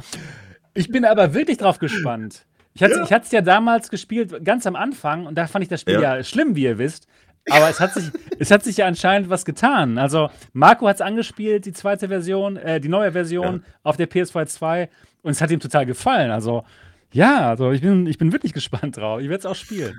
ich 0.72 0.88
bin 0.88 1.04
aber 1.04 1.34
wirklich 1.34 1.58
drauf 1.58 1.78
gespannt. 1.78 2.46
Ich 2.72 2.82
hatte 2.82 3.02
es 3.02 3.10
ja. 3.10 3.20
ja 3.30 3.42
damals 3.42 3.90
gespielt, 3.90 4.44
ganz 4.44 4.66
am 4.66 4.74
Anfang, 4.74 5.26
und 5.26 5.36
da 5.36 5.46
fand 5.46 5.62
ich 5.62 5.68
das 5.68 5.82
Spiel 5.82 5.94
ja, 5.94 6.16
ja 6.16 6.24
schlimm, 6.24 6.56
wie 6.56 6.64
ihr 6.64 6.78
wisst. 6.78 7.06
Aber 7.50 7.68
es 7.68 7.80
hat 7.80 7.94
sich, 7.94 8.04
es 8.38 8.50
hat 8.50 8.64
sich 8.64 8.78
ja 8.78 8.86
anscheinend 8.86 9.28
was 9.28 9.44
getan. 9.44 9.98
Also, 9.98 10.30
Marco 10.52 10.88
hat 10.88 10.96
es 10.96 11.02
angespielt, 11.02 11.66
die 11.66 11.72
zweite 11.72 12.08
Version, 12.08 12.56
äh, 12.56 12.80
die 12.80 12.88
neue 12.88 13.12
Version 13.12 13.62
ja. 13.64 13.72
auf 13.82 13.96
der 13.96 14.08
PS2 14.10 14.46
2 14.46 14.88
und 15.22 15.32
es 15.32 15.40
hat 15.40 15.50
ihm 15.50 15.60
total 15.60 15.86
gefallen. 15.86 16.30
Also, 16.30 16.64
ja, 17.12 17.50
also 17.50 17.72
ich 17.72 17.80
bin, 17.80 18.06
ich 18.06 18.18
bin 18.18 18.32
wirklich 18.32 18.52
gespannt 18.52 18.96
drauf. 18.96 19.20
Ich 19.20 19.28
werde 19.28 19.40
es 19.40 19.46
auch 19.46 19.54
spielen. 19.54 19.94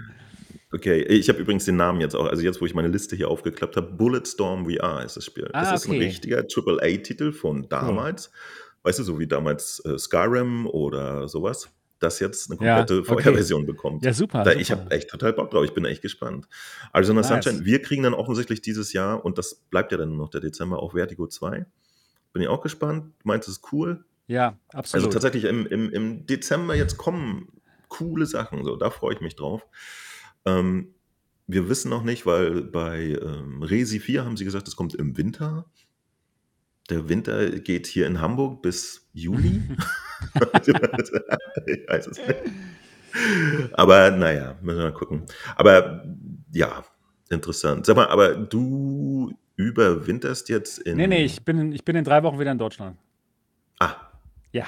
Okay, 0.73 1.03
ich 1.03 1.29
habe 1.29 1.39
übrigens 1.39 1.65
den 1.65 1.77
Namen 1.77 2.01
jetzt 2.01 2.15
auch, 2.15 2.25
also 2.25 2.41
jetzt, 2.41 2.59
wo 2.59 2.65
ich 2.65 2.73
meine 2.73 2.89
Liste 2.89 3.15
hier 3.15 3.29
aufgeklappt 3.29 3.77
habe, 3.77 3.93
Bulletstorm 3.93 4.69
VR 4.69 5.05
ist 5.05 5.15
das 5.15 5.23
Spiel. 5.23 5.49
Ah, 5.53 5.71
das 5.71 5.81
ist 5.81 5.87
okay. 5.87 5.97
ein 5.97 6.01
richtiger 6.01 6.39
AAA-Titel 6.39 7.31
von 7.31 7.69
damals. 7.69 8.27
Cool. 8.27 8.81
Weißt 8.83 8.99
du, 8.99 9.03
so 9.03 9.17
wie 9.19 9.27
damals 9.27 9.81
äh, 9.85 9.97
Skyrim 9.97 10.67
oder 10.67 11.27
sowas 11.27 11.69
das 12.05 12.19
jetzt 12.19 12.49
eine 12.49 12.57
komplette 12.57 12.93
ja, 12.93 12.99
okay. 12.99 13.07
Vorherversion 13.07 13.65
bekommt. 13.65 14.05
Ja, 14.05 14.13
super. 14.13 14.43
Da, 14.43 14.51
super. 14.51 14.61
Ich 14.61 14.71
habe 14.71 14.91
echt 14.91 15.09
total 15.09 15.33
Bock 15.33 15.51
drauf. 15.51 15.65
Ich 15.65 15.73
bin 15.73 15.85
echt 15.85 16.01
gespannt. 16.01 16.47
Arizona 16.93 17.21
nice. 17.21 17.27
Sunshine, 17.27 17.65
wir 17.65 17.81
kriegen 17.81 18.03
dann 18.03 18.13
offensichtlich 18.13 18.61
dieses 18.61 18.93
Jahr, 18.93 19.25
und 19.25 19.37
das 19.37 19.55
bleibt 19.55 19.91
ja 19.91 19.97
dann 19.97 20.15
noch 20.15 20.29
der 20.29 20.41
Dezember, 20.41 20.79
auch 20.79 20.93
Vertigo 20.93 21.27
2. 21.27 21.65
Bin 22.33 22.41
ich 22.41 22.47
auch 22.47 22.61
gespannt. 22.61 23.13
Du 23.19 23.27
meinst, 23.27 23.47
es 23.47 23.57
ist 23.57 23.73
cool? 23.73 24.05
Ja, 24.27 24.57
absolut. 24.73 25.05
Also 25.05 25.13
tatsächlich 25.13 25.45
im, 25.45 25.65
im, 25.67 25.89
im 25.89 26.25
Dezember 26.25 26.75
jetzt 26.75 26.97
kommen 26.97 27.47
coole 27.89 28.25
Sachen. 28.25 28.63
So, 28.63 28.75
da 28.75 28.89
freue 28.89 29.13
ich 29.13 29.21
mich 29.21 29.35
drauf. 29.35 29.65
Ähm, 30.45 30.93
wir 31.47 31.69
wissen 31.69 31.89
noch 31.89 32.03
nicht, 32.03 32.25
weil 32.25 32.61
bei 32.61 33.17
ähm, 33.21 33.61
Resi 33.61 33.99
4 33.99 34.25
haben 34.25 34.37
sie 34.37 34.45
gesagt, 34.45 34.67
es 34.67 34.75
kommt 34.75 34.95
im 34.95 35.17
Winter. 35.17 35.65
Der 36.89 37.09
Winter 37.09 37.49
geht 37.59 37.87
hier 37.87 38.05
in 38.05 38.21
Hamburg 38.21 38.61
bis 38.61 39.09
Juli. 39.13 39.63
ich 41.65 41.87
weiß 41.87 42.07
es 42.07 42.17
nicht. 42.17 42.41
Aber 43.73 44.11
naja, 44.11 44.55
müssen 44.61 44.77
wir 44.77 44.85
mal 44.85 44.93
gucken. 44.93 45.23
Aber 45.55 46.03
ja, 46.51 46.83
interessant. 47.29 47.85
Sag 47.85 47.95
mal, 47.95 48.07
aber 48.07 48.35
du 48.35 49.33
überwinterst 49.55 50.49
jetzt 50.49 50.79
in. 50.79 50.97
Nee, 50.97 51.07
nee, 51.07 51.23
ich 51.23 51.43
bin, 51.43 51.71
ich 51.71 51.83
bin 51.83 51.95
in 51.95 52.03
drei 52.03 52.21
Wochen 52.23 52.39
wieder 52.39 52.51
in 52.51 52.57
Deutschland. 52.57 52.97
Ah. 53.79 53.95
Ja. 54.51 54.65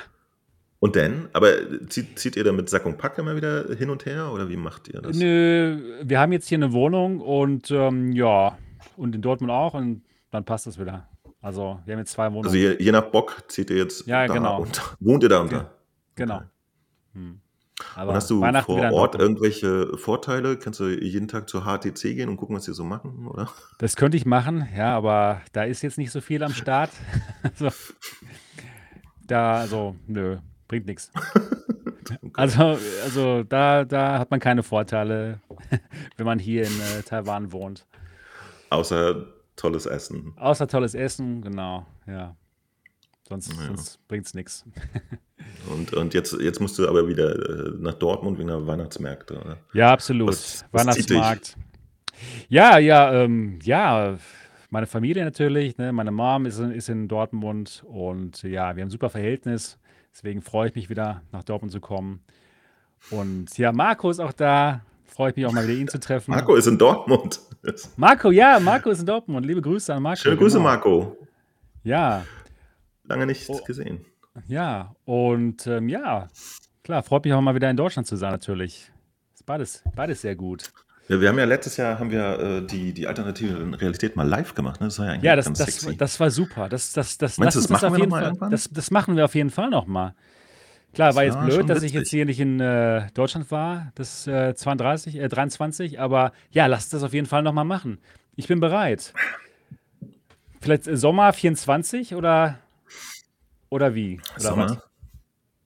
Und 0.80 0.95
dann? 0.95 1.30
Aber 1.34 1.53
zieht, 1.89 2.19
zieht 2.19 2.35
ihr 2.35 2.44
da 2.44 2.52
mit 2.52 2.69
Sack 2.69 2.85
und 2.85 2.98
Pack 2.98 3.18
immer 3.18 3.35
wieder 3.35 3.76
hin 3.76 3.89
und 3.89 4.06
her 4.06 4.31
oder 4.31 4.48
wie 4.49 4.57
macht 4.57 4.88
ihr 4.88 5.02
das? 5.02 5.18
Nö, 5.18 5.99
wir 6.03 6.19
haben 6.19 6.31
jetzt 6.31 6.48
hier 6.48 6.57
eine 6.57 6.72
Wohnung 6.72 7.19
und 7.19 7.72
ähm, 7.72 8.11
ja, 8.11 8.57
und 8.95 9.15
in 9.15 9.22
Dortmund 9.22 9.52
auch 9.52 9.73
und 9.73 10.03
dann 10.30 10.45
passt 10.45 10.68
das 10.68 10.80
wieder. 10.80 11.07
Also 11.42 11.80
wir 11.86 11.94
haben 11.94 12.00
jetzt 12.00 12.12
zwei 12.12 12.28
Wohnungen. 12.28 12.46
Also 12.46 12.58
je, 12.58 12.76
je 12.80 12.92
nach 12.92 13.06
Bock 13.06 13.44
zieht 13.48 13.70
ihr 13.70 13.78
jetzt 13.78 14.08
ja, 14.08 14.28
da 14.28 14.34
genau. 14.34 14.62
unter. 14.62 14.82
Wohnt 15.00 15.24
ihr 15.24 15.30
da 15.30 15.40
unter? 15.40 15.72
Genau. 16.16 16.42
Hm. 17.14 17.40
und 17.96 18.14
hast 18.14 18.30
du 18.30 18.44
vor 18.62 18.92
Ort 18.92 19.16
irgendwelche 19.16 19.98
Vorteile? 19.98 20.58
Kannst 20.58 20.80
du 20.80 20.88
jeden 20.88 21.28
Tag 21.28 21.48
zur 21.48 21.64
HTC 21.64 22.16
gehen 22.16 22.30
und 22.30 22.38
gucken, 22.38 22.56
was 22.56 22.66
sie 22.66 22.74
so 22.74 22.84
machen, 22.84 23.28
oder? 23.28 23.50
Das 23.78 23.96
könnte 23.96 24.18
ich 24.18 24.26
machen, 24.26 24.68
ja, 24.76 24.96
aber 24.96 25.42
da 25.54 25.64
ist 25.64 25.84
jetzt 25.84 25.98
nicht 25.98 26.12
so 26.12 26.22
viel 26.22 26.44
am 26.44 26.54
Start. 26.54 26.90
also, 27.44 27.70
da, 29.26 29.58
also, 29.58 29.96
nö, 30.08 30.38
bringt 30.68 30.86
nichts. 30.86 31.12
Okay. 32.10 32.32
Also, 32.36 32.78
also 33.04 33.44
da, 33.44 33.84
da 33.84 34.18
hat 34.20 34.32
man 34.32 34.40
keine 34.40 34.64
Vorteile, 34.64 35.42
wenn 36.16 36.26
man 36.26 36.40
hier 36.40 36.64
in 36.64 36.72
äh, 36.80 37.04
Taiwan 37.04 37.52
wohnt. 37.52 37.86
Außer 38.70 39.26
tolles 39.58 39.86
Essen. 39.86 40.34
Außer 40.38 40.68
tolles 40.68 40.96
Essen, 40.96 41.42
genau, 41.42 41.86
ja. 42.06 42.36
Sonst, 43.28 43.52
ja. 43.52 43.68
sonst 43.68 44.08
bringt 44.08 44.26
es 44.26 44.34
nichts. 44.34 44.64
Und, 45.70 45.94
und 45.94 46.14
jetzt, 46.14 46.38
jetzt 46.40 46.60
musst 46.60 46.78
du 46.80 46.88
aber 46.88 47.08
wieder 47.08 47.36
äh, 47.36 47.72
nach 47.80 47.94
Dortmund 47.94 48.38
wegen 48.38 48.48
der 48.48 48.66
Weihnachtsmärkte, 48.68 49.40
oder? 49.40 49.58
Ja, 49.74 49.92
absolut. 49.92 50.30
Was, 50.30 50.66
was 50.72 50.82
Weihnachtsmarkt. 50.86 51.58
Ja, 52.48 52.78
ja, 52.78 53.14
ähm, 53.24 53.60
ja. 53.64 54.18
Meine 54.70 54.88
Familie 54.88 55.24
natürlich, 55.24 55.78
ne? 55.78 55.94
meine 55.94 56.12
Mom 56.12 56.46
ist, 56.46 56.60
ist 56.60 56.90
in 56.90 57.08
Dortmund 57.08 57.84
und 57.88 58.44
ja, 58.44 58.76
wir 58.76 58.82
haben 58.82 58.88
ein 58.88 58.92
super 58.92 59.10
Verhältnis. 59.10 59.78
Deswegen 60.14 60.42
freue 60.42 60.70
ich 60.70 60.76
mich 60.76 60.90
wieder 60.90 61.22
nach 61.32 61.44
Dortmund 61.44 61.72
zu 61.72 61.80
kommen. 61.80 62.22
Und 63.10 63.58
ja, 63.58 63.72
Marco 63.72 64.10
ist 64.10 64.20
auch 64.20 64.34
da. 64.34 64.82
Freue 65.06 65.30
ich 65.30 65.36
mich 65.38 65.46
auch 65.46 65.54
mal 65.54 65.66
wieder 65.68 65.78
ihn 65.78 65.88
zu 65.88 66.00
treffen. 66.00 66.32
Marco 66.32 66.56
ist 66.56 66.68
in 66.68 66.78
Dortmund. 66.78 67.40
Marco, 67.95 68.31
ja, 68.31 68.60
Marco 68.60 68.89
ist 68.89 68.99
in 68.99 69.06
Dortmund. 69.06 69.45
Liebe 69.45 69.61
Grüße 69.61 69.94
an 69.94 70.03
Marco. 70.03 70.22
Schöne 70.22 70.38
Grüße, 70.38 70.57
genau. 70.57 70.69
Marco. 70.69 71.18
Ja. 71.84 72.26
Lange 73.03 73.26
nichts 73.26 73.49
oh, 73.49 73.64
gesehen. 73.64 74.06
Ja, 74.48 74.95
und 75.06 75.65
ähm, 75.68 75.89
ja, 75.89 76.27
klar, 76.84 77.03
freut 77.03 77.26
mich 77.26 77.34
auch 77.34 77.41
mal 77.41 77.56
wieder 77.56 77.69
in 77.69 77.77
Deutschland 77.77 78.07
zu 78.07 78.15
sein, 78.15 78.31
natürlich. 78.31 78.91
Ist 79.34 79.45
beides, 79.45 79.84
beides 79.95 80.22
sehr 80.22 80.35
gut. 80.35 80.72
Ja, 81.07 81.22
wir 81.22 81.30
haben 81.30 81.39
ja 81.39 81.45
letztes 81.45 81.77
Jahr 81.77 81.99
haben 81.99 82.11
wir 82.11 82.39
äh, 82.39 82.61
die, 82.65 82.94
die 82.94 83.07
alternative 83.07 83.80
Realität 83.80 84.18
mal 84.18 84.27
live 84.27 84.53
gemacht. 84.53 84.81
Ne? 84.81 84.88
Das 84.88 84.99
war 84.99 85.06
ja 85.06 85.11
eigentlich 85.14 85.23
ja, 85.23 85.35
das, 85.35 85.45
ganz 85.45 85.60
das, 85.60 85.68
sexy. 85.68 85.98
das 85.98 86.19
war 86.19 86.30
super. 86.30 86.68
Das, 86.68 86.91
das, 86.91 87.18
das, 87.18 87.38
Meinst 87.38 87.56
du, 87.56 87.61
das 87.61 87.69
machen 87.69 87.94
wir 87.94 87.99
noch 87.99 88.07
mal 88.07 88.23
irgendwann? 88.23 88.52
Das, 88.52 88.69
das 88.69 88.91
machen 88.91 89.15
wir 89.15 89.23
auf 89.23 89.34
jeden 89.34 89.49
Fall 89.49 89.69
noch 89.69 89.88
mal. 89.88 90.14
Klar, 90.98 91.14
war 91.14 91.26
jetzt 91.26 91.40
blöd, 91.40 91.69
dass 91.69 91.84
ich 91.84 91.91
jetzt 91.91 92.10
hier 92.10 92.26
nicht 92.26 92.40
in 92.40 92.60
äh, 92.60 93.11
Deutschland 93.14 93.52
war, 93.52 93.91
das 93.94 94.26
äh, 94.26 94.56
32, 94.56 95.18
äh, 95.18 95.28
23, 95.30 95.99
aber 95.99 96.32
ja, 96.49 96.65
lasst 96.65 96.91
das 96.91 97.03
auf 97.03 97.14
jeden 97.14 97.28
Fall 97.28 97.44
noch 97.44 97.53
mal 97.53 97.65
machen. 97.65 97.99
Ich 98.36 98.48
bin 98.48 98.60
bereit. 98.60 99.14
Vielleicht 100.60 100.86
Sommer 100.86 101.34
24 101.34 102.15
oder 102.15 102.57
oder 103.69 103.94
wie? 103.94 104.19
Oder 104.38 104.41
Sommer? 104.41 104.84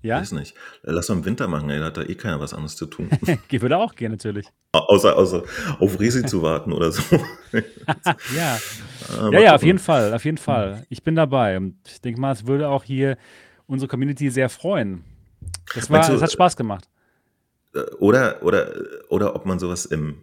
Ja? 0.01 0.19
Weiß 0.19 0.33
nicht. 0.33 0.53
Lass 0.83 1.07
mal 1.07 1.19
im 1.19 1.23
Winter 1.23 1.47
machen, 1.47 1.69
ey, 1.69 1.79
da 1.79 1.85
hat 1.85 1.95
da 1.95 2.01
eh 2.01 2.15
keiner 2.15 2.41
was 2.41 2.53
anderes 2.53 2.75
zu 2.75 2.85
tun. 2.85 3.09
Würde 3.49 3.77
auch 3.77 3.95
gehen, 3.95 4.11
natürlich. 4.11 4.49
Außer, 4.73 5.15
außer 5.15 5.43
auf 5.79 5.97
Resi 5.97 6.25
zu 6.25 6.41
warten 6.41 6.73
oder 6.73 6.91
so. 6.91 7.03
ja. 8.35 8.57
Äh, 9.17 9.33
ja, 9.33 9.39
ja, 9.39 9.55
auf 9.55 9.63
jeden 9.63 9.79
Fall, 9.79 10.13
auf 10.13 10.25
jeden 10.25 10.39
Fall. 10.39 10.85
Ich 10.89 11.03
bin 11.03 11.15
dabei. 11.15 11.55
Und 11.55 11.77
ich 11.87 12.01
denke 12.01 12.19
mal, 12.19 12.33
es 12.33 12.45
würde 12.47 12.67
auch 12.67 12.83
hier 12.83 13.17
unsere 13.65 13.87
Community 13.87 14.29
sehr 14.29 14.49
freuen. 14.49 15.05
Das, 15.76 15.89
war, 15.89 16.05
du, 16.05 16.13
das 16.13 16.22
hat 16.22 16.31
Spaß 16.31 16.55
gemacht. 16.55 16.89
Äh, 17.73 17.80
oder, 17.99 18.43
oder, 18.43 18.73
oder 19.09 19.35
ob 19.35 19.45
man 19.45 19.59
sowas 19.59 19.85
im 19.85 20.18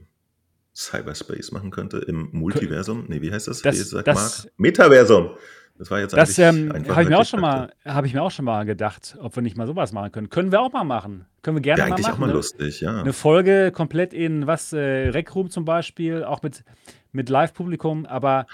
Cyberspace 0.74 1.52
machen 1.52 1.70
könnte, 1.70 1.98
im 1.98 2.28
Multiversum. 2.32 3.06
Nee, 3.08 3.20
wie 3.20 3.32
heißt 3.32 3.48
das? 3.48 3.62
das, 3.62 3.94
wie 3.94 4.02
das 4.02 4.48
Metaversum. 4.56 5.30
Das 5.78 5.92
war 5.92 6.00
jetzt 6.00 6.12
das 6.12 6.36
ähm, 6.38 6.72
habe 6.88 7.04
ich 7.04 7.08
mir 7.08 7.18
auch 7.18 7.24
schon 7.24 7.40
mal, 7.40 7.72
habe 7.84 8.08
ich 8.08 8.12
mir 8.12 8.20
auch 8.20 8.32
schon 8.32 8.44
mal 8.44 8.64
gedacht, 8.64 9.16
ob 9.20 9.36
wir 9.36 9.42
nicht 9.44 9.56
mal 9.56 9.66
sowas 9.66 9.92
machen 9.92 10.10
können. 10.10 10.28
Können 10.28 10.50
wir 10.50 10.60
auch 10.60 10.72
mal 10.72 10.82
machen. 10.82 11.26
Können 11.42 11.56
wir 11.56 11.60
gerne 11.60 11.78
ja, 11.78 11.84
mal 11.86 11.92
eigentlich 11.92 12.06
machen. 12.06 12.14
auch 12.14 12.18
mal 12.18 12.26
ne? 12.26 12.32
lustig, 12.32 12.80
ja. 12.80 13.00
Eine 13.00 13.12
Folge 13.12 13.70
komplett 13.70 14.12
in 14.12 14.48
was 14.48 14.72
äh, 14.72 14.78
Rec 14.78 15.32
Room 15.36 15.50
zum 15.50 15.64
Beispiel, 15.64 16.24
auch 16.24 16.42
mit 16.42 16.64
mit 17.12 17.28
Live-Publikum, 17.30 18.06
aber 18.06 18.46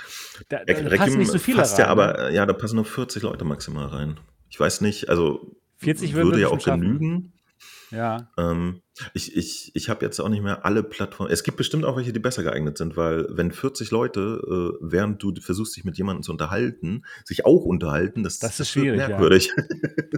da, 0.48 0.64
da 0.64 0.96
passen 0.96 1.18
nicht 1.18 1.30
so 1.30 1.38
viele 1.38 1.58
passt 1.58 1.78
rein. 1.78 1.86
Ja, 1.86 1.90
aber 1.90 2.12
ne? 2.12 2.34
ja, 2.34 2.46
da 2.46 2.52
passen 2.52 2.76
nur 2.76 2.84
40 2.84 3.22
Leute 3.22 3.44
maximal 3.44 3.86
rein. 3.86 4.20
Ich 4.48 4.60
weiß 4.60 4.80
nicht, 4.80 5.08
also 5.08 5.56
40 5.78 6.14
würde 6.14 6.40
ja 6.40 6.48
auch 6.48 6.62
genügen. 6.62 7.32
Ja. 7.90 8.28
Ähm, 8.36 8.82
ich 9.12 9.36
ich, 9.36 9.70
ich 9.74 9.88
habe 9.88 10.04
jetzt 10.04 10.20
auch 10.20 10.28
nicht 10.28 10.42
mehr 10.42 10.64
alle 10.64 10.82
Plattformen. 10.82 11.32
Es 11.32 11.44
gibt 11.44 11.56
bestimmt 11.56 11.84
auch 11.84 11.96
welche, 11.96 12.12
die 12.12 12.18
besser 12.18 12.42
geeignet 12.42 12.76
sind, 12.78 12.96
weil 12.96 13.26
wenn 13.30 13.52
40 13.52 13.90
Leute, 13.90 14.40
äh, 14.44 14.78
während 14.80 15.22
du 15.22 15.34
versuchst, 15.40 15.76
dich 15.76 15.84
mit 15.84 15.96
jemandem 15.96 16.22
zu 16.22 16.32
unterhalten, 16.32 17.04
sich 17.24 17.44
auch 17.44 17.64
unterhalten, 17.64 18.22
das, 18.22 18.38
das 18.38 18.52
ist 18.52 18.60
das 18.60 18.70
schwierig. 18.70 18.96
Merkwürdig. 18.96 19.50
Ja. 19.56 19.62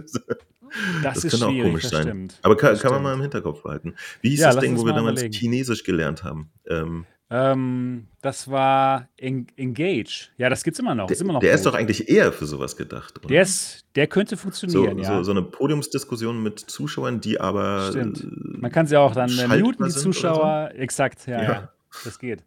das, 1.03 1.21
das 1.21 1.31
könnte 1.31 1.47
auch 1.47 1.63
komisch 1.63 1.87
sein. 1.87 2.03
Stimmt. 2.03 2.39
Aber 2.41 2.57
kann, 2.57 2.77
kann 2.77 2.91
man 2.91 3.03
mal 3.03 3.13
im 3.13 3.21
Hinterkopf 3.21 3.63
behalten. 3.63 3.95
Wie 4.21 4.29
hieß 4.29 4.41
ja, 4.41 4.53
das 4.53 4.61
Ding, 4.61 4.77
wo 4.77 4.85
wir 4.85 4.93
damals 4.93 5.21
überlegen. 5.21 5.33
Chinesisch 5.33 5.83
gelernt 5.83 6.23
haben? 6.23 6.51
Ähm, 6.67 7.05
ähm, 7.29 8.07
das 8.21 8.49
war 8.49 9.09
Engage. 9.17 10.29
Ja, 10.37 10.49
das 10.49 10.63
gibt's 10.63 10.79
immer 10.79 10.95
noch. 10.95 11.07
Der, 11.07 11.15
ist, 11.15 11.21
immer 11.21 11.33
noch 11.33 11.39
der 11.41 11.53
ist 11.53 11.65
doch 11.65 11.73
eigentlich 11.73 12.07
eher 12.07 12.31
für 12.31 12.45
sowas 12.45 12.77
gedacht, 12.77 13.17
oder? 13.19 13.27
Der, 13.27 13.41
ist, 13.41 13.85
der 13.95 14.07
könnte 14.07 14.37
funktionieren, 14.37 14.97
so, 14.97 15.03
ja. 15.03 15.17
So, 15.17 15.23
so, 15.23 15.31
eine 15.31 15.41
Podiumsdiskussion 15.41 16.41
mit 16.41 16.59
Zuschauern, 16.59 17.19
die 17.19 17.39
aber. 17.39 17.89
Stimmt. 17.89 18.25
Man 18.61 18.71
kann 18.71 18.87
sie 18.87 18.97
auch 18.97 19.13
dann 19.13 19.29
äh, 19.37 19.59
muten, 19.59 19.85
die 19.85 19.91
Zuschauer. 19.91 20.69
So. 20.71 20.77
Exakt, 20.77 21.27
ja, 21.27 21.41
ja, 21.41 21.51
ja. 21.51 21.71
Das 22.05 22.17
geht. 22.19 22.45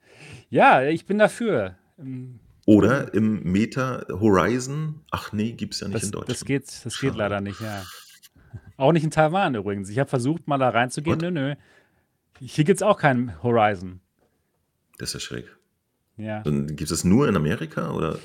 Ja, 0.48 0.82
ich 0.82 1.04
bin 1.04 1.18
dafür. 1.18 1.76
Ähm, 1.98 2.40
oder 2.64 3.12
im 3.12 3.42
Meta 3.42 4.06
Horizon. 4.08 5.00
Ach 5.10 5.32
nee, 5.32 5.52
gibt's 5.52 5.80
ja 5.80 5.88
nicht 5.88 5.96
das, 5.96 6.04
in 6.04 6.12
Deutschland. 6.12 6.30
Das 6.30 6.44
geht, 6.44 6.84
das 6.84 7.00
geht 7.00 7.14
leider 7.16 7.40
nicht, 7.40 7.60
ja. 7.60 7.82
Auch 8.78 8.92
nicht 8.92 9.04
in 9.04 9.10
Taiwan 9.10 9.54
übrigens. 9.54 9.90
Ich 9.90 9.98
habe 9.98 10.08
versucht, 10.08 10.48
mal 10.48 10.56
da 10.56 10.70
reinzugehen. 10.70 11.16
What? 11.16 11.22
Nö, 11.22 11.30
nö. 11.30 11.54
Hier 12.38 12.64
gibt 12.64 12.78
es 12.78 12.82
auch 12.82 12.96
keinen 12.96 13.42
Horizon. 13.42 14.00
Das 15.00 15.10
ist 15.10 15.14
ja 15.14 15.20
schräg. 15.20 15.56
Ja. 16.18 16.42
Dann 16.42 16.66
gibt 16.66 16.82
es 16.82 16.90
das 16.90 17.04
nur 17.04 17.26
in 17.26 17.34
Amerika 17.34 17.90
oder? 17.92 18.18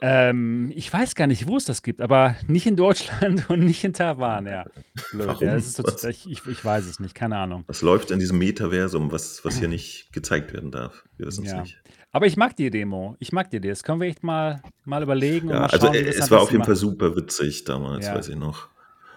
Ähm, 0.00 0.72
ich 0.74 0.92
weiß 0.92 1.14
gar 1.14 1.28
nicht, 1.28 1.46
wo 1.46 1.56
es 1.56 1.64
das 1.64 1.84
gibt, 1.84 2.00
aber 2.00 2.34
nicht 2.48 2.66
in 2.66 2.74
Deutschland 2.74 3.48
und 3.48 3.60
nicht 3.60 3.84
in 3.84 3.92
Taiwan, 3.92 4.46
ja. 4.46 4.64
Warum? 5.12 5.46
Ja, 5.46 5.60
total, 5.60 6.10
ich, 6.10 6.26
ich, 6.26 6.64
weiß 6.64 6.86
es 6.86 6.98
nicht, 6.98 7.14
keine 7.14 7.36
Ahnung. 7.36 7.62
Was 7.68 7.82
läuft 7.82 8.10
in 8.10 8.18
diesem 8.18 8.38
Metaversum, 8.38 9.12
was, 9.12 9.44
was 9.44 9.60
hier 9.60 9.68
nicht 9.68 10.12
gezeigt 10.12 10.52
werden 10.52 10.72
darf? 10.72 11.04
Wir 11.16 11.26
wissen 11.26 11.44
es 11.44 11.52
ja. 11.52 11.60
nicht. 11.60 11.80
Aber 12.10 12.26
ich 12.26 12.36
mag 12.36 12.56
die 12.56 12.68
Demo. 12.70 13.14
Ich 13.20 13.30
mag 13.30 13.48
die 13.50 13.58
Idee. 13.58 13.68
Das 13.68 13.84
können 13.84 14.00
wir 14.00 14.08
echt 14.08 14.24
mal, 14.24 14.60
mal 14.84 15.04
überlegen. 15.04 15.50
Ja, 15.50 15.60
mal 15.60 15.66
also, 15.66 15.86
schauen, 15.86 15.96
also 15.96 16.08
es 16.08 16.30
war 16.32 16.40
auf 16.42 16.50
jeden 16.50 16.64
Fall 16.64 16.76
super 16.76 17.14
witzig 17.14 17.62
damals, 17.62 18.08
weiß 18.08 18.28
ich 18.28 18.36
noch. 18.36 18.68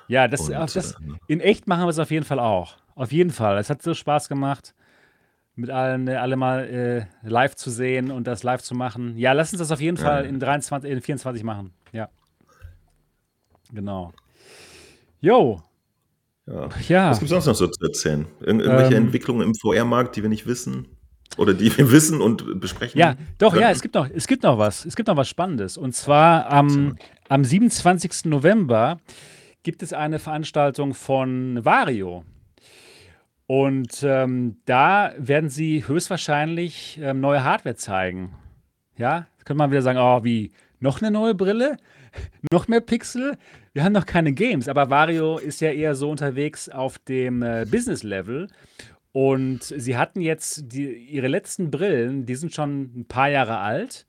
Ja, 0.08 0.28
das, 0.28 0.42
und, 0.42 0.52
das, 0.52 0.76
äh, 0.76 0.94
in 1.26 1.40
echt 1.40 1.68
machen 1.68 1.86
wir 1.86 1.90
es 1.90 1.98
auf 1.98 2.12
jeden 2.12 2.26
Fall 2.26 2.40
auch. 2.40 2.78
Auf 2.94 3.12
jeden 3.12 3.32
Fall. 3.32 3.58
Es 3.58 3.72
hat 3.72 3.82
so 3.82 3.96
Spaß 3.96 4.30
gemacht 4.30 4.76
mit 5.56 5.70
allen 5.70 6.08
äh, 6.08 6.16
alle 6.16 6.36
mal 6.36 6.66
äh, 6.66 7.28
live 7.28 7.56
zu 7.56 7.70
sehen 7.70 8.12
und 8.12 8.28
das 8.28 8.44
live 8.44 8.62
zu 8.62 8.76
machen. 8.76 9.18
Ja, 9.18 9.34
lass 9.34 9.52
uns 9.52 9.60
das 9.60 9.72
auf 9.72 9.82
jeden 9.82 9.98
ja. 9.98 10.04
Fall 10.04 10.26
in 10.26 10.40
23, 10.40 10.90
in 10.90 11.02
24 11.02 11.44
machen. 11.44 11.74
Ja. 11.92 12.10
Genau. 13.72 14.12
Jo. 15.22 15.62
Ja. 16.46 16.70
ja. 16.88 17.10
Was 17.10 17.20
gibt 17.20 17.32
es 17.32 17.44
sonst 17.44 17.48
noch 17.48 17.56
so 17.56 17.68
zu 17.68 17.86
erzählen? 17.86 18.28
Ir 18.42 18.48
irgendwelche 18.48 18.96
ähm, 18.96 19.06
Entwicklungen 19.06 19.42
im 19.42 19.56
VR-Markt, 19.56 20.16
die 20.16 20.22
wir 20.22 20.30
nicht 20.30 20.46
wissen? 20.46 20.88
Oder 21.38 21.54
die 21.54 21.76
wir 21.76 21.92
wissen 21.92 22.22
und 22.22 22.60
besprechen? 22.60 23.00
Ja, 23.00 23.16
doch, 23.38 23.52
können? 23.52 23.64
ja, 23.64 23.72
es 23.72 23.82
gibt, 23.82 23.96
noch, 23.96 24.10
es 24.10 24.28
gibt 24.28 24.44
noch 24.44 24.58
was. 24.58 24.86
Es 24.86 24.96
gibt 24.96 25.08
noch 25.08 25.18
was 25.18 25.28
Spannendes. 25.28 25.78
Und 25.78 25.96
zwar 25.96 26.48
am, 26.52 26.98
am 27.30 27.44
27. 27.44 28.26
November 28.26 29.00
gibt 29.64 29.82
es 29.82 29.94
eine 29.94 30.20
Veranstaltung 30.20 30.94
von 30.94 31.64
Vario. 31.66 32.24
Und 33.48 34.02
ähm, 34.04 34.58
da 34.66 35.14
werden 35.18 35.50
sie 35.50 35.88
höchstwahrscheinlich 35.88 37.00
ähm, 37.02 37.20
neue 37.20 37.44
Hardware 37.44 37.76
zeigen. 37.76 38.34
Ja, 38.98 39.28
könnte 39.44 39.60
man 39.60 39.72
wieder 39.72 39.82
sagen, 39.82 40.00
oh, 40.00 40.24
wie, 40.24 40.52
noch 40.80 41.02
eine 41.02 41.12
neue 41.12 41.36
Brille? 41.36 41.78
noch 42.52 42.68
mehr 42.68 42.82
Pixel? 42.82 43.38
Wir 43.74 43.84
haben 43.84 43.94
noch 43.94 44.06
keine 44.06 44.32
Games, 44.32 44.68
aber 44.68 44.90
Vario 44.90 45.38
ist 45.38 45.62
ja 45.62 45.72
eher 45.72 45.96
so 45.96 46.10
unterwegs 46.10 46.70
auf 46.70 46.98
dem 46.98 47.44
äh, 47.44 47.66
Business-Level. 47.70 48.48
Und 49.12 49.64
sie 49.64 49.96
hatten 49.96 50.22
jetzt 50.22 50.74
die, 50.74 50.94
ihre 50.94 51.28
letzten 51.28 51.72
Brillen, 51.72 52.26
die 52.26 52.36
sind 52.36 52.54
schon 52.54 52.92
ein 52.96 53.06
paar 53.06 53.30
Jahre 53.30 53.60
alt. 53.60 54.06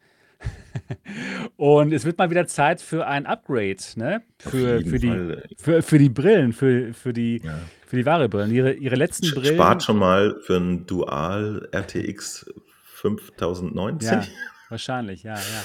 Und 1.57 1.93
es 1.93 2.05
wird 2.05 2.19
mal 2.19 2.31
wieder 2.31 2.47
Zeit 2.47 2.81
für 2.81 3.07
ein 3.07 3.27
Upgrade, 3.27 3.77
ne? 3.97 4.23
Für, 4.39 4.81
für, 4.83 4.99
die, 4.99 5.37
für, 5.57 5.83
für 5.83 5.99
die 5.99 6.09
Brillen, 6.09 6.53
für, 6.53 6.93
für 6.93 7.13
die 7.13 7.43
ja. 7.43 7.59
Für 7.87 7.97
die 7.97 8.07
wahre 8.07 8.29
Brillen. 8.29 8.51
Ihre, 8.51 8.73
ihre 8.73 8.97
letzten 8.97 9.31
Brillen. 9.31 9.55
Spart 9.55 9.83
schon 9.85 9.99
mal 9.99 10.37
für 10.43 10.57
ein 10.57 10.87
Dual 10.87 11.69
RTX 11.73 12.51
5090. 12.83 14.11
Ja, 14.11 14.25
wahrscheinlich, 14.69 15.23
ja, 15.23 15.35
ja. 15.35 15.65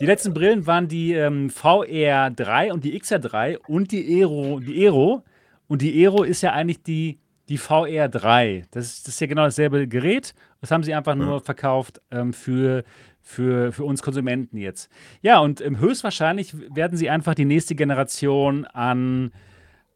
Die 0.00 0.06
letzten 0.06 0.32
Brillen 0.32 0.66
waren 0.66 0.88
die 0.88 1.12
ähm, 1.12 1.50
VR3 1.50 2.72
und 2.72 2.84
die 2.84 2.98
XR3 2.98 3.58
und 3.68 3.92
die 3.92 4.18
Aero, 4.18 4.60
die 4.60 4.86
Aero. 4.86 5.24
Und 5.66 5.82
die 5.82 6.02
Aero 6.02 6.22
ist 6.22 6.40
ja 6.40 6.54
eigentlich 6.54 6.82
die, 6.82 7.18
die 7.50 7.58
VR3. 7.58 8.64
Das 8.70 8.86
ist, 8.86 9.06
das 9.06 9.14
ist 9.14 9.20
ja 9.20 9.26
genau 9.26 9.44
dasselbe 9.44 9.86
Gerät. 9.86 10.34
Das 10.62 10.70
haben 10.70 10.82
sie 10.82 10.94
einfach 10.94 11.14
nur 11.14 11.42
verkauft 11.42 12.00
ähm, 12.10 12.32
für, 12.32 12.82
für, 13.28 13.72
für 13.72 13.84
uns 13.84 14.02
Konsumenten 14.02 14.56
jetzt. 14.56 14.90
Ja, 15.20 15.40
und 15.40 15.60
ähm, 15.60 15.78
höchstwahrscheinlich 15.78 16.54
werden 16.74 16.96
sie 16.96 17.10
einfach 17.10 17.34
die 17.34 17.44
nächste 17.44 17.74
Generation 17.74 18.64
an 18.64 19.32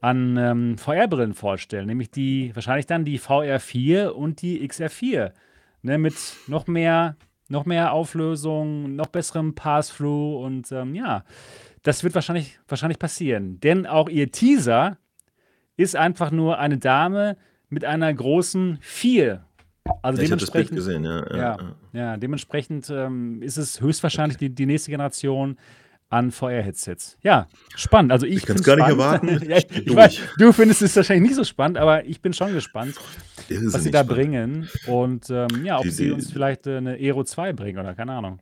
an 0.03 0.37
ähm, 0.37 0.79
VR-Brillen 0.79 1.33
vorstellen, 1.33 1.87
nämlich 1.87 2.11
die 2.11 2.51
wahrscheinlich 2.55 2.87
dann 2.87 3.05
die 3.05 3.21
VR4 3.21 4.09
und 4.09 4.43
die 4.43 4.69
XR4, 4.69 5.31
ne, 5.83 5.97
mit 5.97 6.15
noch 6.49 6.67
mehr, 6.67 7.17
noch 7.49 7.67
mehr 7.67 7.93
Auflösung, 7.93 8.97
noch 8.97 9.07
besserem 9.07 9.55
Pass-Through 9.55 10.45
und 10.45 10.73
ähm, 10.73 10.97
ja, 10.97 11.23
das 11.85 12.03
wird 12.03 12.17
wahrscheinlich, 12.17 12.59
wahrscheinlich 12.67 12.99
passieren. 12.99 13.61
Denn 13.61 13.87
auch 13.87 14.09
ihr 14.09 14.33
Teaser 14.33 14.99
ist 15.77 15.95
einfach 15.95 16.33
nur 16.33 16.59
eine 16.59 16.79
Dame 16.79 17.37
mit 17.69 17.85
einer 17.85 18.13
großen 18.13 18.79
4. 18.81 19.45
Also 20.03 20.23
ich 20.23 20.31
habe 20.31 20.41
das 20.41 20.51
Bild 20.51 20.71
gesehen, 20.71 21.05
ja. 21.05 21.27
Ja, 21.31 21.37
ja, 21.37 21.59
ja 21.93 22.17
dementsprechend 22.17 22.89
ähm, 22.91 23.43
ist 23.43 23.57
es 23.57 23.81
höchstwahrscheinlich 23.81 24.37
okay. 24.37 24.49
die, 24.49 24.55
die 24.55 24.67
nächste 24.67 24.91
Generation 24.91 25.57
an 26.13 26.31
VR-Headsets. 26.31 27.17
Ja, 27.23 27.49
spannend. 27.75 28.13
Also 28.13 28.27
ich, 28.27 28.37
ich 28.37 28.47
kann 28.47 28.57
es 28.57 28.65
gar 28.65 28.77
nicht 28.77 28.87
erwarten. 28.87 29.29
ja, 29.49 29.57
weiß, 29.97 30.19
du 30.39 30.53
findest 30.53 30.83
es 30.83 30.95
wahrscheinlich 30.95 31.31
nicht 31.31 31.37
so 31.37 31.45
spannend, 31.45 31.79
aber 31.79 32.05
ich 32.05 32.21
bin 32.21 32.35
schon 32.35 32.53
gespannt, 32.53 32.97
was 33.49 33.83
sie 33.83 33.91
da 33.91 34.05
spannend. 34.05 34.09
bringen. 34.09 34.69
Und 34.87 35.31
ähm, 35.31 35.65
ja, 35.65 35.79
ob 35.79 35.85
die, 35.85 35.91
sie 35.91 36.11
uns 36.11 36.31
vielleicht 36.31 36.67
äh, 36.67 36.77
eine 36.77 36.93
Aero 36.95 37.25
2 37.25 37.55
bringen 37.55 37.79
oder 37.79 37.95
keine 37.95 38.13
Ahnung. 38.13 38.41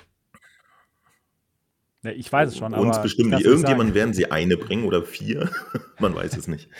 Ja, 2.02 2.12
ich 2.12 2.32
weiß 2.32 2.50
es 2.50 2.56
schon. 2.56 2.72
Uns 2.72 2.96
aber 2.96 3.02
bestimmt 3.02 3.30
nicht. 3.30 3.44
Irgendjemand 3.44 3.94
werden 3.94 4.14
sie 4.14 4.30
eine 4.30 4.56
bringen 4.56 4.84
oder 4.84 5.02
vier. 5.02 5.50
Man 5.98 6.14
weiß 6.14 6.36
es 6.36 6.48
nicht. 6.48 6.70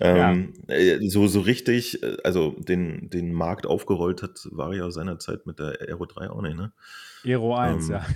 Ähm, 0.00 0.54
ja. 0.68 0.74
Äh, 0.74 1.08
so, 1.08 1.28
so 1.28 1.40
richtig, 1.40 2.02
äh, 2.02 2.16
also 2.24 2.50
den, 2.58 3.08
den 3.08 3.32
Markt 3.32 3.66
aufgerollt 3.66 4.22
hat, 4.22 4.48
war 4.50 4.74
ja 4.74 4.90
seinerzeit 4.90 5.46
mit 5.46 5.60
der 5.60 5.78
Aero 5.80 6.04
3 6.04 6.30
auch 6.30 6.42
nicht, 6.42 6.56
ne? 6.56 6.72
Aero 7.24 7.54
1, 7.54 7.88
ähm, 7.88 7.94
ja 7.94 8.06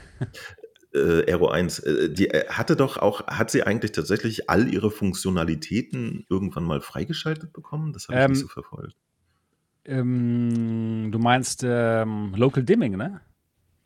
äh, 0.94 1.31
Aero 1.31 1.48
1, 1.48 1.78
äh, 1.81 2.10
die 2.10 2.28
äh, 2.28 2.48
hatte 2.48 2.74
doch 2.74 2.97
auch, 2.97 3.27
hat 3.28 3.51
sie 3.51 3.62
eigentlich 3.62 3.93
tatsächlich 3.93 4.51
all 4.51 4.68
ihre 4.68 4.90
Funktionalitäten 4.90 6.27
irgendwann 6.28 6.64
mal 6.64 6.81
freigeschaltet 6.81 7.52
bekommen? 7.52 7.93
Das 7.93 8.09
habe 8.09 8.18
ich 8.18 8.24
ähm, 8.24 8.31
nicht 8.32 8.40
so 8.40 8.48
verfolgt. 8.48 8.97
Ähm, 9.85 11.09
du 11.12 11.18
meinst 11.18 11.64
ähm, 11.64 12.35
Local 12.36 12.62
Dimming, 12.62 12.97
ne? 12.97 13.20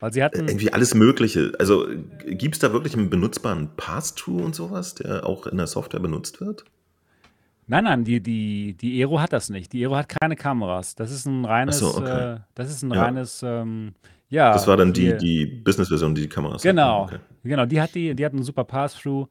Weil 0.05 0.13
sie 0.13 0.23
hatten. 0.23 0.47
Irgendwie 0.47 0.71
alles 0.71 0.93
Mögliche. 0.93 1.53
Also 1.57 1.87
gibt 2.27 2.53
es 2.53 2.59
da 2.59 2.71
wirklich 2.71 2.95
einen 2.95 3.09
benutzbaren 3.09 3.69
Pass-Through 3.75 4.39
und 4.39 4.53
sowas, 4.53 4.93
der 4.93 5.25
auch 5.25 5.47
in 5.47 5.57
der 5.57 5.65
Software 5.65 5.99
benutzt 5.99 6.41
wird? 6.41 6.63
Nein, 7.65 7.85
nein, 7.85 8.03
die, 8.03 8.21
die, 8.21 8.77
die 8.79 9.01
Aero 9.01 9.19
hat 9.19 9.33
das 9.33 9.49
nicht. 9.49 9.73
Die 9.73 9.83
Aero 9.83 9.95
hat 9.95 10.09
keine 10.09 10.35
Kameras. 10.35 10.93
Das 10.93 11.09
ist 11.09 11.25
ein 11.25 11.43
reines, 11.43 11.79
so, 11.79 11.87
okay. 11.97 12.35
äh, 12.35 12.39
das 12.53 12.69
ist 12.69 12.83
ein 12.83 12.91
ja. 12.91 13.01
reines 13.01 13.41
ähm, 13.41 13.95
ja, 14.29 14.53
das 14.53 14.67
war 14.67 14.77
dann 14.77 14.93
die, 14.93 15.17
die 15.17 15.47
Business-Version, 15.47 16.13
die 16.13 16.21
die 16.21 16.29
Kameras 16.29 16.61
Genau, 16.61 17.05
okay. 17.05 17.17
genau. 17.43 17.65
Die 17.65 17.81
hat 17.81 17.95
die, 17.95 18.13
die 18.13 18.23
hat 18.23 18.33
einen 18.33 18.43
super 18.43 18.63
Pass-Through. 18.63 19.27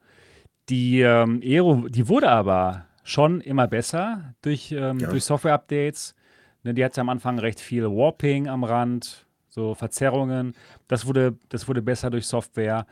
Die 0.67 0.99
ähm, 0.99 1.39
Aero, 1.41 1.87
die 1.87 2.09
wurde 2.09 2.29
aber 2.29 2.83
schon 3.05 3.39
immer 3.39 3.69
besser 3.69 4.33
durch, 4.41 4.73
ähm, 4.73 4.99
Ja. 4.99 5.09
durch 5.09 5.23
Software-Updates. 5.23 6.15
Ne, 6.63 6.73
die 6.73 6.83
hatte 6.83 6.99
am 6.99 7.07
Anfang 7.07 7.39
recht 7.39 7.61
viel 7.61 7.85
Warping 7.85 8.49
am 8.49 8.65
Rand, 8.65 9.24
so 9.55 9.73
Verzerrungen. 9.73 10.53
Das 10.87 11.07
wurde, 11.07 11.37
das 11.49 11.67
wurde 11.67 11.81
besser 11.81 12.11
durch 12.11 12.27
Software. 12.27 12.85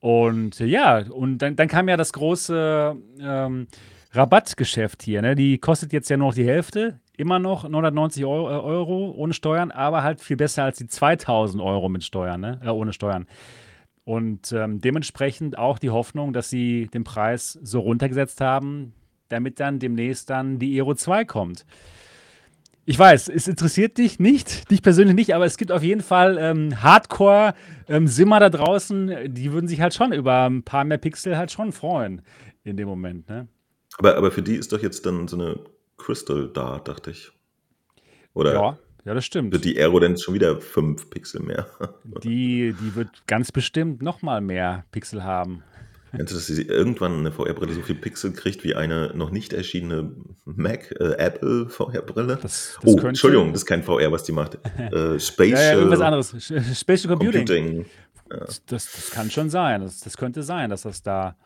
Und 0.00 0.60
äh, 0.60 0.66
ja, 0.66 0.98
und 0.98 1.38
dann, 1.38 1.54
dann 1.54 1.68
kam 1.68 1.88
ja 1.88 1.96
das 1.96 2.12
große 2.12 2.96
ähm, 3.20 3.66
Rabattgeschäft 4.12 5.02
hier. 5.02 5.22
Ne? 5.22 5.36
Die 5.36 5.58
kostet 5.58 5.92
jetzt 5.92 6.08
ja 6.08 6.16
nur 6.16 6.28
noch 6.28 6.34
die 6.34 6.46
Hälfte. 6.46 7.00
Immer 7.16 7.38
noch 7.38 7.68
990 7.68 8.24
Euro, 8.24 8.50
äh, 8.50 8.60
Euro 8.60 9.14
ohne 9.16 9.32
Steuern, 9.32 9.70
aber 9.70 10.02
halt 10.02 10.20
viel 10.20 10.36
besser 10.36 10.64
als 10.64 10.78
die 10.78 10.86
2000 10.86 11.62
Euro 11.62 11.88
mit 11.88 12.02
Steuern, 12.02 12.40
ne? 12.40 12.60
Äh, 12.62 12.68
ohne 12.68 12.92
Steuern. 12.92 13.26
Und 14.04 14.52
ähm, 14.52 14.80
dementsprechend 14.80 15.58
auch 15.58 15.78
die 15.78 15.90
Hoffnung, 15.90 16.32
dass 16.32 16.48
sie 16.48 16.88
den 16.92 17.04
Preis 17.04 17.58
so 17.62 17.80
runtergesetzt 17.80 18.40
haben, 18.40 18.94
damit 19.28 19.60
dann 19.60 19.78
demnächst 19.78 20.30
dann 20.30 20.58
die 20.58 20.78
Aero 20.78 20.94
2 20.94 21.24
kommt. 21.24 21.66
Ich 22.88 22.96
weiß, 22.96 23.28
es 23.30 23.48
interessiert 23.48 23.98
dich 23.98 24.20
nicht, 24.20 24.70
dich 24.70 24.80
persönlich 24.80 25.16
nicht, 25.16 25.34
aber 25.34 25.44
es 25.44 25.56
gibt 25.56 25.72
auf 25.72 25.82
jeden 25.82 26.02
Fall 26.02 26.38
ähm, 26.38 26.82
Hardcore-Simmer 26.84 28.38
da 28.38 28.48
draußen, 28.48 29.34
die 29.34 29.52
würden 29.52 29.66
sich 29.66 29.80
halt 29.80 29.92
schon 29.92 30.12
über 30.12 30.48
ein 30.48 30.62
paar 30.62 30.84
mehr 30.84 30.96
Pixel 30.96 31.36
halt 31.36 31.50
schon 31.50 31.72
freuen 31.72 32.22
in 32.62 32.76
dem 32.76 32.86
Moment. 32.86 33.28
Ne? 33.28 33.48
Aber, 33.98 34.16
aber 34.16 34.30
für 34.30 34.42
die 34.42 34.54
ist 34.54 34.72
doch 34.72 34.80
jetzt 34.80 35.04
dann 35.04 35.26
so 35.26 35.36
eine 35.36 35.58
Crystal 35.96 36.48
da, 36.54 36.78
dachte 36.78 37.10
ich. 37.10 37.32
Oder 38.34 38.54
Ja, 38.54 38.78
ja, 39.04 39.14
das 39.14 39.24
stimmt. 39.24 39.52
wird 39.52 39.64
die 39.64 39.76
Aero 39.80 39.98
denn 39.98 40.16
schon 40.16 40.34
wieder 40.34 40.60
5 40.60 41.10
Pixel 41.10 41.42
mehr? 41.42 41.66
Die, 42.22 42.72
die 42.80 42.94
wird 42.94 43.26
ganz 43.26 43.50
bestimmt 43.50 44.00
noch 44.00 44.22
mal 44.22 44.40
mehr 44.40 44.84
Pixel 44.92 45.24
haben. 45.24 45.64
Meinst 46.12 46.32
du, 46.32 46.36
dass 46.36 46.46
sie 46.46 46.62
irgendwann 46.62 47.18
eine 47.18 47.32
VR-Brille 47.32 47.74
so 47.74 47.82
viel 47.82 47.96
Pixel 47.96 48.32
kriegt 48.32 48.64
wie 48.64 48.74
eine 48.74 49.12
noch 49.14 49.30
nicht 49.30 49.52
erschienene 49.52 50.12
Mac, 50.44 50.94
äh, 51.00 51.14
Apple 51.18 51.68
VR-Brille? 51.68 52.38
Oh, 52.84 52.94
könnte, 52.94 53.08
Entschuldigung, 53.08 53.52
das 53.52 53.62
ist 53.62 53.66
kein 53.66 53.82
VR, 53.82 54.10
was 54.12 54.22
die 54.24 54.32
macht. 54.32 54.58
Äh, 54.78 55.18
Spatial 55.18 55.50
Ja, 55.60 55.62
ja, 55.72 55.74
irgendwas 55.74 56.00
anderes. 56.00 56.34
Sch- 56.34 56.74
Spatial 56.78 57.14
Computing. 57.16 57.46
Computing. 57.46 57.86
Das, 58.28 58.64
das 58.66 59.10
kann 59.10 59.30
schon 59.30 59.50
sein. 59.50 59.82
Das, 59.82 60.00
das 60.00 60.16
könnte 60.16 60.42
sein, 60.42 60.70
dass 60.70 60.82
das 60.82 61.02
da, 61.02 61.36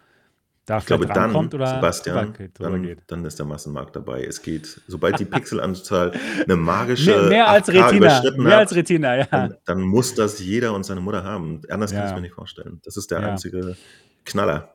da 0.67 0.79
Ich 0.79 0.87
glaube, 0.87 1.07
dann, 1.07 1.17
rankommt 1.17 1.55
oder 1.55 1.67
Sebastian, 1.67 2.35
dann, 2.59 2.83
geht. 2.83 2.99
dann 3.09 3.25
ist 3.25 3.39
der 3.39 3.47
Massenmarkt 3.47 3.97
dabei. 3.97 4.25
Es 4.25 4.41
geht, 4.41 4.81
sobald 4.87 5.19
die 5.19 5.25
Pixelanzahl 5.25 6.13
eine 6.45 6.57
magische 6.57 7.11
Mehr, 7.11 7.29
mehr 7.29 7.49
als 7.49 7.69
8K 7.69 7.73
Retina. 7.87 7.97
überschritten 7.97 8.43
Mehr 8.43 8.53
hat, 8.53 8.61
als 8.61 8.75
Retina, 8.75 9.17
ja. 9.17 9.27
dann, 9.31 9.55
dann 9.65 9.81
muss 9.83 10.15
das 10.15 10.39
jeder 10.39 10.73
und 10.75 10.85
seine 10.85 11.01
Mutter 11.01 11.25
haben. 11.25 11.61
Anders 11.71 11.93
kann 11.93 12.05
ich 12.05 12.11
Ja. 12.11 12.15
mir 12.15 12.23
nicht 12.23 12.35
vorstellen. 12.35 12.81
Das 12.85 12.97
ist 12.97 13.11
der 13.11 13.21
Ja. 13.21 13.29
einzige 13.31 13.77
Knaller. 14.25 14.73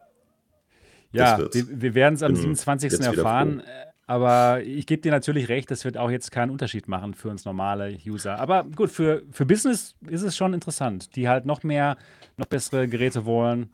Ja, 1.11 1.37
wir, 1.37 1.81
wir 1.81 1.95
werden 1.95 2.15
es 2.15 2.23
am 2.23 2.33
Bin 2.33 2.41
27. 2.41 2.91
jetzt 2.91 2.99
wieder 3.01 3.17
erfahren. 3.17 3.61
äh, 3.61 3.63
Aber 4.05 4.61
ich 4.63 4.85
gebe 4.85 5.01
dir 5.01 5.11
natürlich 5.11 5.47
recht, 5.49 5.71
das 5.71 5.85
wird 5.85 5.97
auch 5.97 6.11
jetzt 6.11 6.31
keinen 6.31 6.51
Unterschied 6.51 6.87
machen 6.87 7.13
für 7.13 7.29
uns 7.29 7.45
normale 7.45 7.97
User. 8.05 8.37
Aber 8.39 8.63
gut, 8.65 8.91
für, 8.91 9.23
für 9.31 9.45
Business 9.45 9.95
ist 10.07 10.23
es 10.23 10.35
schon 10.35 10.53
interessant, 10.53 11.15
die 11.15 11.29
halt 11.29 11.45
noch 11.45 11.63
mehr, 11.63 11.97
noch 12.37 12.47
bessere 12.47 12.87
Geräte 12.87 13.25
wollen, 13.25 13.73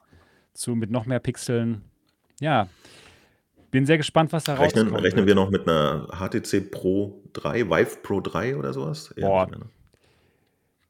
zu, 0.53 0.75
mit 0.75 0.91
noch 0.91 1.05
mehr 1.05 1.19
Pixeln. 1.19 1.81
Ja, 2.39 2.67
bin 3.71 3.85
sehr 3.85 3.97
gespannt, 3.97 4.33
was 4.33 4.43
da 4.43 4.55
Rechnen, 4.55 4.87
rauskommt. 4.87 5.03
rechnen 5.03 5.25
wir 5.25 5.35
noch 5.35 5.49
mit 5.49 5.67
einer 5.67 6.07
HTC 6.11 6.69
Pro 6.69 7.23
3, 7.33 7.69
Vive 7.69 7.97
Pro 8.03 8.19
3 8.21 8.57
oder 8.57 8.73
sowas? 8.73 9.13
Boah. 9.19 9.47
ne? 9.47 9.61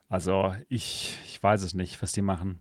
Also, 0.09 0.53
ich, 0.67 1.17
ich 1.25 1.41
weiß 1.41 1.63
es 1.63 1.73
nicht, 1.73 2.01
was 2.01 2.11
die 2.11 2.21
machen. 2.21 2.59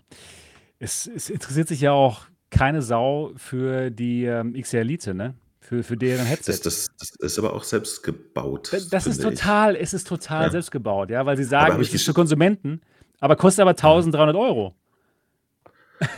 Es, 0.81 1.07
es 1.15 1.31
interessiert 1.31 1.69
sich 1.69 1.81
ja 1.83 1.93
auch 1.93 2.23
keine 2.51 2.83
Sau 2.83 3.31
für 3.37 3.91
die 3.91 4.25
ähm, 4.25 4.55
XR 4.61 4.81
Elite, 4.81 5.15
ne? 5.15 5.35
Für, 5.61 5.85
für 5.85 5.97
deren 5.97 6.25
Headset. 6.27 6.53
Das, 6.53 6.63
das, 6.63 6.87
das 6.99 7.11
ist 7.21 7.39
aber 7.39 7.53
auch 7.53 7.63
selbst 7.63 8.03
gebaut. 8.03 8.71
Da- 8.73 8.79
Das 8.91 9.07
ist 9.07 9.21
finde 9.21 9.35
ich. 9.35 9.41
total, 9.41 9.77
es 9.77 9.93
ist 9.95 10.09
total 10.09 10.47
Ja. 10.47 10.51
selbst 10.51 10.73
gebaut, 10.73 11.11
ja, 11.11 11.25
weil 11.27 11.37
sie 11.37 11.45
sagen, 11.45 11.81
es 11.81 11.89
ich 11.89 11.95
ist 11.95 12.05
für 12.07 12.13
Konsumenten, 12.15 12.81
aber 13.21 13.37
kostet 13.37 13.61
aber 13.63 13.71
1300 13.73 14.35
Euro. 14.35 14.75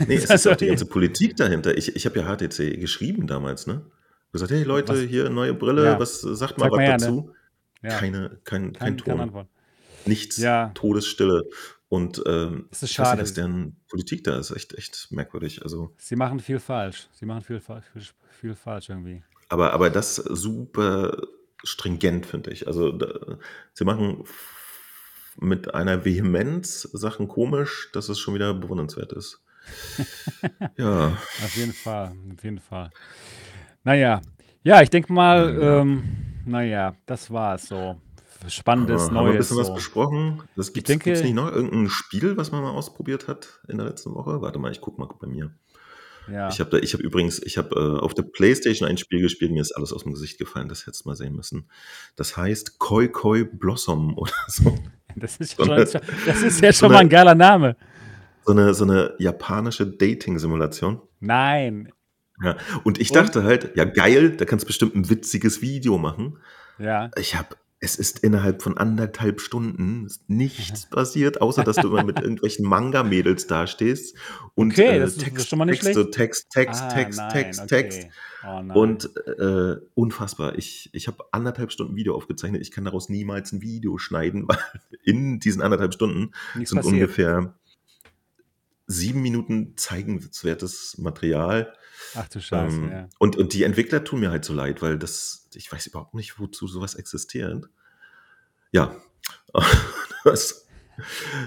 Nee, 0.06 0.14
es 0.14 0.24
ist 0.24 0.30
Also, 0.30 0.52
auch 0.52 0.56
die 0.56 0.68
ganze 0.68 0.86
Politik 0.86 1.36
dahinter. 1.36 1.76
Ich, 1.76 1.94
ich 1.94 2.06
habe 2.06 2.20
ja 2.20 2.24
HTC 2.36 2.80
geschrieben 2.80 3.26
damals, 3.26 3.66
ne? 3.66 3.82
Gesagt, 4.32 4.52
hey 4.52 4.62
Leute, 4.62 4.93
Was? 4.94 5.01
hier 5.01 5.28
neue 5.28 5.52
Brille, 5.52 5.84
Ja. 5.84 5.98
was 6.01 6.20
sagt 6.22 6.56
mal 6.56 6.66
Sag 6.66 6.72
was 6.72 6.76
mal 6.78 6.86
ne? 6.86 6.89
dazu? 6.93 7.30
Ja, 7.82 7.98
Keine, 7.98 8.39
kein, 8.44 8.72
kein 8.72 8.97
kein, 8.97 8.97
Ton. 8.98 9.20
Antwort. 9.20 9.48
Nichts, 10.06 10.36
Ja. 10.39 10.70
Todesstille. 10.74 11.43
Und 11.93 12.23
ähm, 12.27 12.69
Es 12.70 12.82
ist 12.82 12.94
schade. 12.94 13.20
was 13.20 13.35
deren 13.35 13.77
Politik 13.90 14.24
da 14.24 14.39
ist. 14.39 14.51
Echt, 14.51 14.73
echt 14.78 15.09
merkwürdig. 15.10 15.62
Also, 15.62 15.93
Sie 15.98 16.16
machen 16.16 16.40
viel 16.40 16.59
falsch. 16.59 17.09
Sie 17.12 17.27
machen 17.27 17.43
viel, 17.43 17.60
viel, 18.40 18.55
falsch 18.55 18.89
irgendwie. 18.89 19.23
aber, 19.51 19.74
aber 19.74 19.90
das 19.90 20.16
super 20.16 21.19
stringent, 21.62 22.24
finde 22.24 22.51
ich. 22.51 22.66
Also 22.66 22.93
da, 22.93 23.36
sie 23.74 23.85
machen 23.85 24.24
mit 25.36 25.74
einer 25.74 26.06
Vehemenz 26.06 26.81
Sachen 26.94 27.28
komisch, 27.28 27.90
dass 27.93 28.09
es 28.09 28.19
schon 28.19 28.35
wieder 28.35 28.55
bewundernswert 28.55 29.12
ist. 29.12 29.43
ja, 30.78 31.09
Auf 31.44 31.56
jeden 31.56 31.74
Fall, 31.74 32.14
auf 32.35 32.43
jeden 32.43 32.59
Fall. 32.59 32.90
Naja, 33.85 34.23
ja, 34.64 34.81
ich 34.81 34.89
denke 34.89 35.12
mal, 35.12 35.55
Ja. 35.60 35.81
ähm, 35.81 36.05
naja, 36.47 36.97
das 37.05 37.31
war 37.31 37.56
es 37.56 37.66
so. 37.69 38.01
Spannendes, 38.48 39.02
haben 39.06 39.14
wir 39.14 39.20
ein 39.20 39.27
Neues. 39.27 39.39
bisschen 39.39 39.56
was 39.59 39.66
So. 39.69 39.74
besprochen. 39.74 40.43
Das 40.56 40.73
gibt 40.73 40.89
denke- 40.89 41.12
es 41.12 41.23
nicht 41.23 41.35
noch 41.35 41.51
irgendein 41.52 41.89
Spiel, 41.89 42.36
was 42.36 42.51
man 42.52 42.62
mal 42.62 42.70
ausprobiert 42.70 43.28
hat 43.28 43.60
in 43.69 43.78
der 43.78 43.86
letzten 43.86 44.14
Woche? 44.14 44.40
Warte 44.43 44.59
mal, 44.59 44.73
ich 44.73 44.81
guck 44.81 44.98
mal 44.98 45.09
bei 45.20 45.27
mir. 45.27 45.52
Ja. 46.31 46.48
Ich 46.48 46.60
habe 46.60 46.78
ich 46.81 46.93
habe 46.94 47.02
übrigens, 47.02 47.43
ich 47.43 47.59
habe 47.59 47.74
äh, 47.74 48.01
auf 48.01 48.14
der 48.14 48.23
Playstation 48.23 48.89
ein 48.89 48.97
Spiel 48.97 49.20
gespielt, 49.20 49.51
mir 49.51 49.60
ist 49.60 49.73
alles 49.73 49.93
aus 49.93 50.05
dem 50.05 50.12
Gesicht 50.12 50.39
gefallen, 50.39 50.69
das 50.69 50.86
hättest 50.86 51.05
du 51.05 51.09
mal 51.09 51.16
sehen 51.16 51.35
müssen. 51.35 51.69
Das 52.16 52.36
heißt 52.36 52.78
Koi 52.78 53.09
Koi 53.09 53.44
Blossom 53.44 54.16
oder 54.16 54.32
so. 54.47 54.78
Das 55.16 55.36
ist 55.39 55.56
So 55.56 55.64
ja 55.64 55.73
eine- 55.74 55.86
schon, 55.86 56.01
das 56.27 56.43
ist 56.43 56.60
ja 56.60 56.73
so 56.73 56.78
schon 56.81 56.89
mal 56.93 56.98
eine- 56.98 57.06
ein 57.06 57.10
geiler 57.10 57.35
Name. 57.35 57.77
So 58.44 58.52
eine, 58.52 58.73
so 58.74 58.85
eine 58.85 59.14
japanische 59.19 59.86
Dating-Simulation. 59.86 61.01
Nein. 61.20 61.93
Ja. 62.43 62.56
Und 62.82 63.01
ich 63.01 63.10
Und? 63.10 63.16
dachte 63.16 63.43
halt, 63.44 63.77
ja 63.77 63.85
geil, 63.85 64.36
da 64.36 64.44
kannst 64.44 64.64
du 64.64 64.66
bestimmt 64.69 64.94
ein 64.97 65.09
witziges 65.10 65.60
Video 65.62 65.98
machen. 65.98 66.39
Ja. 66.78 67.10
Ich 67.16 67.36
habe, 67.36 67.48
es 67.84 67.96
ist 67.96 68.20
innerhalb 68.20 68.62
von 68.62 68.78
anderthalb 68.78 69.40
Stunden 69.40 70.06
ist 70.06 70.30
nichts 70.30 70.88
passiert, 70.88 71.40
außer 71.40 71.64
dass 71.64 71.74
du 71.76 71.88
immer 71.88 72.04
mit 72.04 72.20
irgendwelchen 72.20 72.64
Manga-Mädels 72.64 73.48
dastehst 73.48 74.16
und 74.54 74.72
Okay, 74.72 74.96
äh, 74.96 75.00
das 75.00 75.16
ist 75.16 75.24
Text, 75.24 75.48
schon 75.48 75.59
mal 75.59 75.64
nicht 75.64 75.82
Text, 75.82 75.94
so 75.94 76.04
Text, 76.04 76.50
Text, 76.50 76.80
Ah, 76.80 76.88
Text, 76.88 77.18
nein, 77.18 77.30
Text, 77.32 77.60
okay. 77.62 77.68
Text. 77.82 78.09
Oh. 78.46 78.80
Und 78.80 79.10
äh, 79.26 79.76
unfassbar. 79.94 80.56
Ich, 80.59 80.90
ich 80.92 81.09
habe 81.09 81.24
anderthalb 81.32 81.72
Stunden 81.72 81.96
Video 81.96 82.14
aufgezeichnet. 82.14 82.62
Ich 82.62 82.70
kann 82.70 82.84
daraus 82.84 83.09
niemals 83.09 83.50
ein 83.50 83.62
Video 83.62 83.98
schneiden, 83.98 84.44
weil 84.48 84.59
in 85.02 85.40
diesen 85.40 85.60
anderthalb 85.60 85.92
Stunden 85.92 86.30
Nichts 86.54 86.70
sind 86.70 86.76
passiert. 86.78 86.94
ungefähr 86.94 87.54
sieben 88.86 89.22
Minuten 89.22 89.76
zeigenswertes 89.76 90.98
Material. 90.98 91.72
Ach 92.14 92.28
du 92.28 92.40
Scheiße, 92.40 92.76
Ähm, 92.76 92.90
ja. 92.90 93.09
und, 93.18 93.36
und 93.36 93.52
die 93.52 93.62
Entwickler 93.62 94.05
tun 94.05 94.20
mir 94.20 94.30
halt 94.30 94.44
so 94.44 94.52
leid, 94.52 94.82
weil 94.82 94.98
das, 94.98 95.48
ich 95.55 95.70
weiß 95.72 95.86
überhaupt 95.86 96.14
nicht, 96.14 96.39
wozu 96.39 96.66
sowas 96.66 96.94
existiert. 96.94 97.68
Ja, 98.72 98.97
das, 100.24 100.66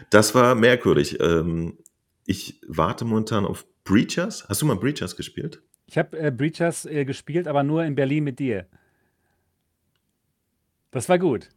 das 0.09 0.35
war 0.35 0.55
merkwürdig. 0.55 1.19
Ähm, 1.19 1.77
ich 2.25 2.61
warte 2.67 3.05
momentan 3.05 3.45
auf 3.45 3.65
Breachers. 3.83 4.47
Hast 4.49 4.61
du 4.61 4.65
mal 4.65 4.75
Breachers 4.77 5.15
gespielt? 5.15 5.61
Ich 5.87 5.97
habe 5.97 6.17
äh, 6.17 6.31
Breachers 6.31 6.85
äh, 6.85 7.05
gespielt, 7.05 7.47
aber 7.47 7.63
nur 7.63 7.83
in 7.83 7.95
Berlin 7.95 8.23
mit 8.23 8.39
dir. 8.39 8.65
Das 10.91 11.09
war 11.09 11.19
gut. 11.19 11.49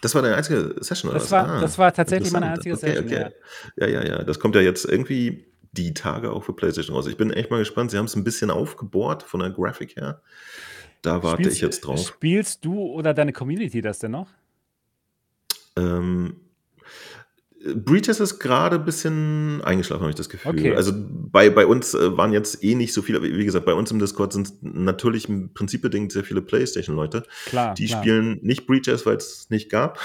Das 0.00 0.14
war 0.14 0.22
deine 0.22 0.36
einzige 0.36 0.76
Session, 0.80 1.10
oder 1.10 1.18
Das 1.18 1.30
was? 1.30 1.32
war, 1.32 1.48
Ah, 1.48 1.60
das 1.60 1.78
war 1.78 1.92
tatsächlich 1.92 2.30
meine 2.30 2.50
einzige 2.50 2.76
okay, 2.76 2.86
Session. 2.94 3.06
Okay. 3.06 3.30
Ja, 3.76 3.86
ja, 3.88 4.04
ja. 4.06 4.22
Das 4.22 4.38
kommt 4.38 4.54
ja 4.54 4.60
jetzt 4.60 4.84
irgendwie 4.84 5.46
die 5.78 5.94
Tage 5.94 6.32
auch 6.32 6.44
für 6.44 6.52
PlayStation 6.52 6.96
raus. 6.96 7.06
Ich 7.06 7.16
bin 7.16 7.30
echt 7.30 7.50
mal 7.50 7.58
gespannt. 7.58 7.90
Sie 7.90 7.98
haben 7.98 8.06
es 8.06 8.16
ein 8.16 8.24
bisschen 8.24 8.50
aufgebohrt 8.50 9.22
von 9.22 9.40
der 9.40 9.50
Grafik 9.50 9.96
her. 9.96 10.20
Da 11.02 11.22
warte 11.22 11.42
Spielst, 11.42 11.56
ich 11.56 11.62
jetzt 11.62 11.80
drauf. 11.80 12.06
Spielst 12.06 12.64
du 12.64 12.74
oder 12.80 13.14
deine 13.14 13.32
Community 13.32 13.80
das 13.80 14.00
denn 14.00 14.10
noch? 14.10 14.28
Ähm, 15.76 16.36
Breaches 17.74 18.20
ist 18.20 18.38
gerade 18.38 18.76
ein 18.76 18.84
bisschen 18.84 19.62
eingeschlafen, 19.62 20.02
habe 20.02 20.10
ich 20.10 20.16
das 20.16 20.28
Gefühl. 20.28 20.52
Okay. 20.52 20.74
Also 20.74 20.92
bei, 20.96 21.50
bei 21.50 21.66
uns 21.66 21.94
äh, 21.94 22.16
waren 22.16 22.32
jetzt 22.32 22.62
eh 22.64 22.74
nicht 22.74 22.92
so 22.92 23.02
viele, 23.02 23.22
wie 23.22 23.36
wie 23.36 23.44
gesagt, 23.44 23.66
bei 23.66 23.74
uns 23.74 23.90
im 23.90 23.98
Discord 23.98 24.32
sind 24.32 24.62
natürlich 24.62 25.28
im 25.28 25.52
Prinzip 25.54 25.82
bedingt 25.82 26.12
sehr 26.12 26.24
viele 26.24 26.42
Playstation-Leute. 26.42 27.24
Klar. 27.46 27.74
Die 27.74 27.86
klar. 27.86 28.02
spielen 28.02 28.38
nicht 28.42 28.66
Breaches, 28.66 29.06
weil 29.06 29.16
es 29.16 29.50
nicht 29.50 29.70
gab. 29.70 29.98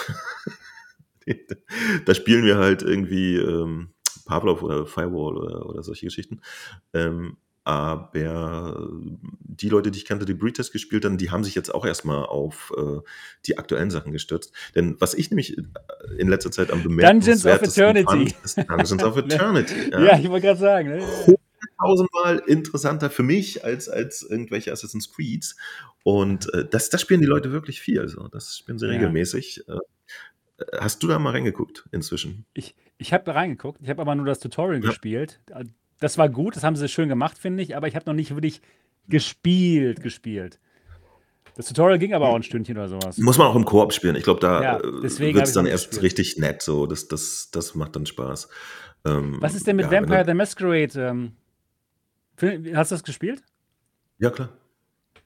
da 2.06 2.14
spielen 2.14 2.45
wir 2.45 2.58
halt 2.58 2.82
irgendwie 2.82 3.38
ähm, 3.38 3.93
Pavlov 4.26 4.64
oder 4.64 4.86
Firewall 4.86 5.38
oder, 5.38 5.66
oder 5.66 5.84
solche 5.84 6.06
Geschichten. 6.06 6.41
Ähm, 6.94 7.38
aber 7.66 8.78
die 9.40 9.70
Leute, 9.70 9.90
die 9.90 10.00
ich 10.00 10.06
kannte, 10.06 10.26
die 10.26 10.34
Breaches 10.34 10.72
gespielt 10.72 11.06
haben, 11.06 11.18
die 11.18 11.32
haben 11.32 11.45
sich 11.45 11.56
jetzt 11.56 11.74
auch 11.74 11.86
erstmal 11.86 12.26
auf 12.26 12.74
äh, 12.78 13.00
die 13.45 13.58
aktuellen 13.58 13.90
Sachen 13.90 14.12
gestürzt. 14.12 14.52
Denn 14.76 14.98
was 15.00 15.14
ich 15.14 15.30
nämlich 15.30 15.58
in 16.18 16.28
letzter 16.28 16.52
Zeit 16.52 16.72
am 16.72 16.84
Dungeons 16.84 17.45
of 17.45 17.54
bemerkenswertesten 17.54 17.84
Eternity. 17.95 18.30
fand, 18.34 18.45
ist 18.45 18.58
Dungeons 18.70 19.04
of 19.04 19.18
Eternity. 19.32 19.91
Ja, 19.91 20.20
ich 20.20 20.30
wollte 20.30 20.48
gerade 20.48 20.60
sagen. 20.60 20.90
Ne? 20.90 21.38
tausendmal 21.80 22.41
interessanter 22.48 23.10
für 23.10 23.24
mich 23.24 23.64
als, 23.64 23.90
als 23.90 24.22
irgendwelche 24.24 24.72
Assassin's 24.72 25.12
Creeds. 25.12 25.56
Und 26.04 26.54
äh, 26.54 26.66
das, 26.70 26.90
das 26.90 27.02
spielen 27.02 27.22
die 27.22 27.28
Leute 27.28 27.52
wirklich 27.52 27.82
viel. 27.82 28.00
Also, 28.00 28.28
das 28.28 28.58
spielen 28.58 28.80
sie 28.80 28.86
ja. 28.86 28.94
regelmäßig. 28.94 29.68
Äh, 29.68 29.78
hast 30.80 31.03
du 31.03 31.07
da 31.07 31.19
mal 31.19 31.31
reingeguckt 31.31 31.85
inzwischen? 31.91 32.45
Ich, 32.53 32.76
ich 32.98 33.14
habe 33.14 33.34
reingeguckt. 33.34 33.81
Ich 33.81 33.90
habe 33.90 34.02
aber 34.02 34.15
nur 34.15 34.26
das 34.26 34.40
Tutorial 34.40 34.81
ja. 34.81 34.90
gespielt. 34.90 35.41
Das 35.99 36.18
war 36.18 36.30
gut, 36.30 36.56
das 36.56 36.64
haben 36.64 36.76
sie 36.76 36.88
schön 36.90 37.10
gemacht, 37.10 37.38
finde 37.38 37.64
ich, 37.64 37.76
aber 37.76 37.88
ich 37.88 37.95
habe 37.95 38.06
noch 38.06 38.14
nicht 38.14 38.31
wirklich 38.31 38.61
gespielt, 39.07 40.02
gespielt. 40.02 40.60
Das 41.56 41.68
Tutorial 41.68 41.99
ging 41.99 42.14
aber 42.14 42.30
auch 42.30 42.35
ein 42.35 42.44
Stündchen 42.44 42.77
oder 42.77 42.90
sowas. 42.90 43.18
Muss 43.19 43.38
man 43.38 43.48
auch 43.48 43.56
im 43.56 43.65
Koop 43.65 43.94
spielen. 43.94 44.15
Ich 44.15 44.23
glaube, 44.23 44.40
da 44.40 44.64
ja, 44.64 44.80
äh, 44.80 44.84
wird 44.84 45.44
es 45.44 45.53
dann 45.53 45.68
erst 45.68 45.90
gespielt. 45.90 46.03
richtig 46.03 46.38
nett. 46.38 46.64
So. 46.64 46.88
Das, 46.88 47.07
das, 47.07 47.49
das 47.52 47.76
macht 47.76 47.95
dann 47.95 48.06
Spaß. 48.06 48.49
Ähm, 49.06 49.38
Was 49.40 49.53
ist 49.53 49.68
denn 49.68 49.76
mit 49.76 49.85
ja, 49.85 49.91
Vampire 49.91 50.26
the 50.26 50.34
Masquerade? 50.34 50.99
Ähm, 50.99 51.34
hast 52.73 52.91
du 52.91 52.95
das 52.95 53.03
gespielt? 53.03 53.44
Ja, 54.18 54.31
klar. 54.31 54.49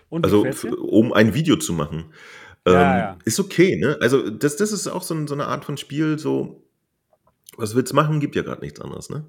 Und 0.10 0.26
also, 0.26 0.46
um 0.78 1.14
ein 1.14 1.34
Video 1.34 1.58
zu 1.58 1.74
machen. 1.74 2.12
Ähm, 2.68 2.74
ja, 2.74 2.98
ja. 2.98 3.18
Ist 3.24 3.40
okay, 3.40 3.78
ne? 3.78 3.98
Also, 4.02 4.30
das, 4.30 4.58
das 4.58 4.72
ist 4.72 4.88
auch 4.88 5.02
so, 5.02 5.26
so 5.26 5.34
eine 5.34 5.46
Art 5.46 5.64
von 5.64 5.78
Spiel, 5.78 6.20
so, 6.20 6.64
was 7.56 7.76
willst 7.76 7.94
du 7.94 7.96
machen, 7.96 8.20
gibt 8.20 8.36
ja 8.36 8.42
gerade 8.42 8.62
nichts 8.62 8.82
anderes, 8.82 9.10
ne? 9.10 9.26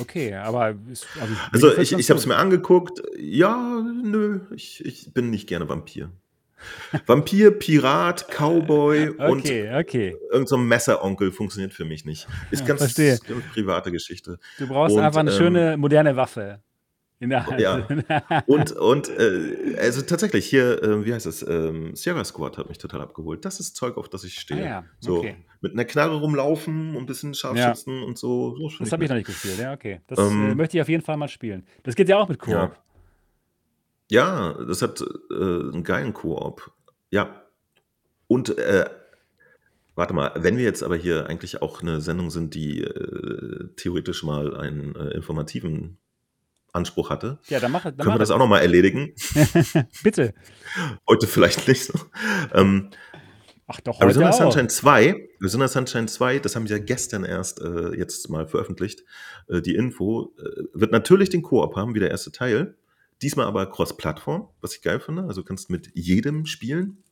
Okay, 0.00 0.34
aber 0.34 0.74
ist, 0.90 1.06
also, 1.20 1.68
also 1.68 1.78
ich, 1.78 1.92
ich 1.92 2.10
habe 2.10 2.18
es 2.18 2.26
mir 2.26 2.36
angeguckt. 2.36 3.02
Ja, 3.18 3.82
nö, 4.02 4.40
ich, 4.54 4.84
ich 4.84 5.12
bin 5.12 5.30
nicht 5.30 5.46
gerne 5.46 5.68
Vampir. 5.68 6.10
Vampir, 7.06 7.50
Pirat, 7.50 8.28
Cowboy 8.28 9.10
okay, 9.18 9.30
und 9.30 9.40
okay. 9.80 10.16
irgend 10.30 10.48
so 10.48 10.56
Messeronkel 10.56 11.32
funktioniert 11.32 11.74
für 11.74 11.84
mich 11.84 12.04
nicht. 12.04 12.26
Ist 12.50 12.60
ja, 12.60 12.74
ganz, 12.74 12.94
ganz 12.94 13.20
private 13.52 13.92
Geschichte. 13.92 14.38
Du 14.58 14.68
brauchst 14.68 14.96
und, 14.96 15.02
einfach 15.02 15.20
eine 15.20 15.32
ähm, 15.32 15.36
schöne 15.36 15.76
moderne 15.76 16.16
Waffe. 16.16 16.60
In 17.22 17.30
der 17.30 17.46
Hand. 17.46 17.60
Ja. 17.60 17.86
Und, 18.46 18.72
und 18.72 19.08
äh, 19.08 19.76
also 19.78 20.02
tatsächlich 20.02 20.44
hier, 20.44 20.82
äh, 20.82 21.06
wie 21.06 21.14
heißt 21.14 21.26
es, 21.26 21.46
ähm, 21.46 21.94
Sierra 21.94 22.24
Squad 22.24 22.58
hat 22.58 22.68
mich 22.68 22.78
total 22.78 23.00
abgeholt. 23.00 23.44
Das 23.44 23.60
ist 23.60 23.76
Zeug, 23.76 23.96
auf 23.96 24.08
das 24.08 24.24
ich 24.24 24.40
stehe. 24.40 24.64
Ah, 24.64 24.68
ja. 24.68 24.84
So 24.98 25.24
mit 25.60 25.72
einer 25.72 25.84
Knarre 25.84 26.16
rumlaufen 26.16 26.96
und 26.96 27.04
ein 27.04 27.06
bisschen 27.06 27.32
Scharfschützen 27.34 28.00
ja. 28.00 28.04
und 28.04 28.18
so. 28.18 28.56
so 28.56 28.78
das 28.80 28.90
habe 28.90 29.04
ich 29.04 29.10
noch 29.10 29.16
nicht 29.16 29.26
gespielt, 29.26 29.58
ja, 29.60 29.72
okay. 29.72 30.00
Das 30.08 30.18
äh, 30.18 30.22
ähm, 30.22 30.50
äh, 30.50 30.54
möchte 30.56 30.76
ich 30.76 30.82
auf 30.82 30.88
jeden 30.88 31.04
Fall 31.04 31.16
mal 31.16 31.28
spielen. 31.28 31.64
Das 31.84 31.94
geht 31.94 32.08
ja 32.08 32.18
auch 32.18 32.28
mit 32.28 32.40
Koop. 32.40 32.76
Ja, 34.10 34.54
ja 34.56 34.64
das 34.64 34.82
hat 34.82 35.00
äh, 35.00 35.34
einen 35.34 35.84
geilen 35.84 36.12
Koop. 36.12 36.72
Ja. 37.12 37.44
Und 38.26 38.58
äh, 38.58 38.86
Warte 39.94 40.14
mal, 40.14 40.32
wenn 40.36 40.56
wir 40.56 40.64
jetzt 40.64 40.82
aber 40.82 40.96
hier 40.96 41.26
eigentlich 41.26 41.60
auch 41.60 41.82
eine 41.82 42.00
Sendung 42.00 42.30
sind, 42.30 42.54
die 42.54 42.80
äh, 42.80 43.68
theoretisch 43.76 44.22
mal 44.22 44.56
einen 44.56 44.96
äh, 44.96 45.10
informativen 45.10 45.98
Anspruch 46.72 47.10
hatte. 47.10 47.38
Ja, 47.48 47.60
dann 47.60 47.72
mach, 47.72 47.84
dann 47.84 47.96
Können 47.96 48.14
wir 48.14 48.18
das 48.18 48.30
auch 48.30 48.38
nochmal 48.38 48.62
erledigen? 48.62 49.14
Bitte. 50.02 50.34
Heute 51.08 51.26
vielleicht 51.26 51.68
nicht 51.68 51.84
so. 51.84 51.94
Ähm, 52.52 52.90
Ach 53.66 53.80
doch, 53.80 53.96
heute 53.96 54.04
Arizona 54.06 54.30
auch. 54.30 54.38
Sunshine 54.38 54.68
2, 54.68 55.28
Arizona 55.40 55.68
Sunshine 55.68 56.06
2, 56.06 56.38
das 56.40 56.56
haben 56.56 56.66
sie 56.66 56.74
ja 56.74 56.78
gestern 56.78 57.24
erst 57.24 57.60
äh, 57.60 57.96
jetzt 57.96 58.28
mal 58.28 58.46
veröffentlicht, 58.46 59.04
äh, 59.48 59.60
die 59.60 59.74
Info, 59.74 60.34
äh, 60.38 60.64
wird 60.72 60.92
natürlich 60.92 61.30
den 61.30 61.42
Koop 61.42 61.76
haben, 61.76 61.94
wie 61.94 62.00
der 62.00 62.10
erste 62.10 62.32
Teil. 62.32 62.76
Diesmal 63.22 63.46
aber 63.46 63.70
Cross-Plattform, 63.70 64.48
was 64.60 64.74
ich 64.74 64.82
geil 64.82 64.98
finde. 64.98 65.24
Also 65.24 65.44
kannst 65.44 65.70
mit 65.70 65.90
jedem 65.94 66.44
spielen. 66.44 67.02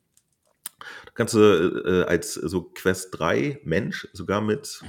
Da 1.05 1.11
kannst 1.13 1.35
du 1.35 1.39
äh, 1.39 2.03
als 2.03 2.33
so 2.33 2.63
Quest 2.63 3.09
3 3.17 3.61
Mensch 3.63 4.07
sogar 4.11 4.41
mit 4.41 4.83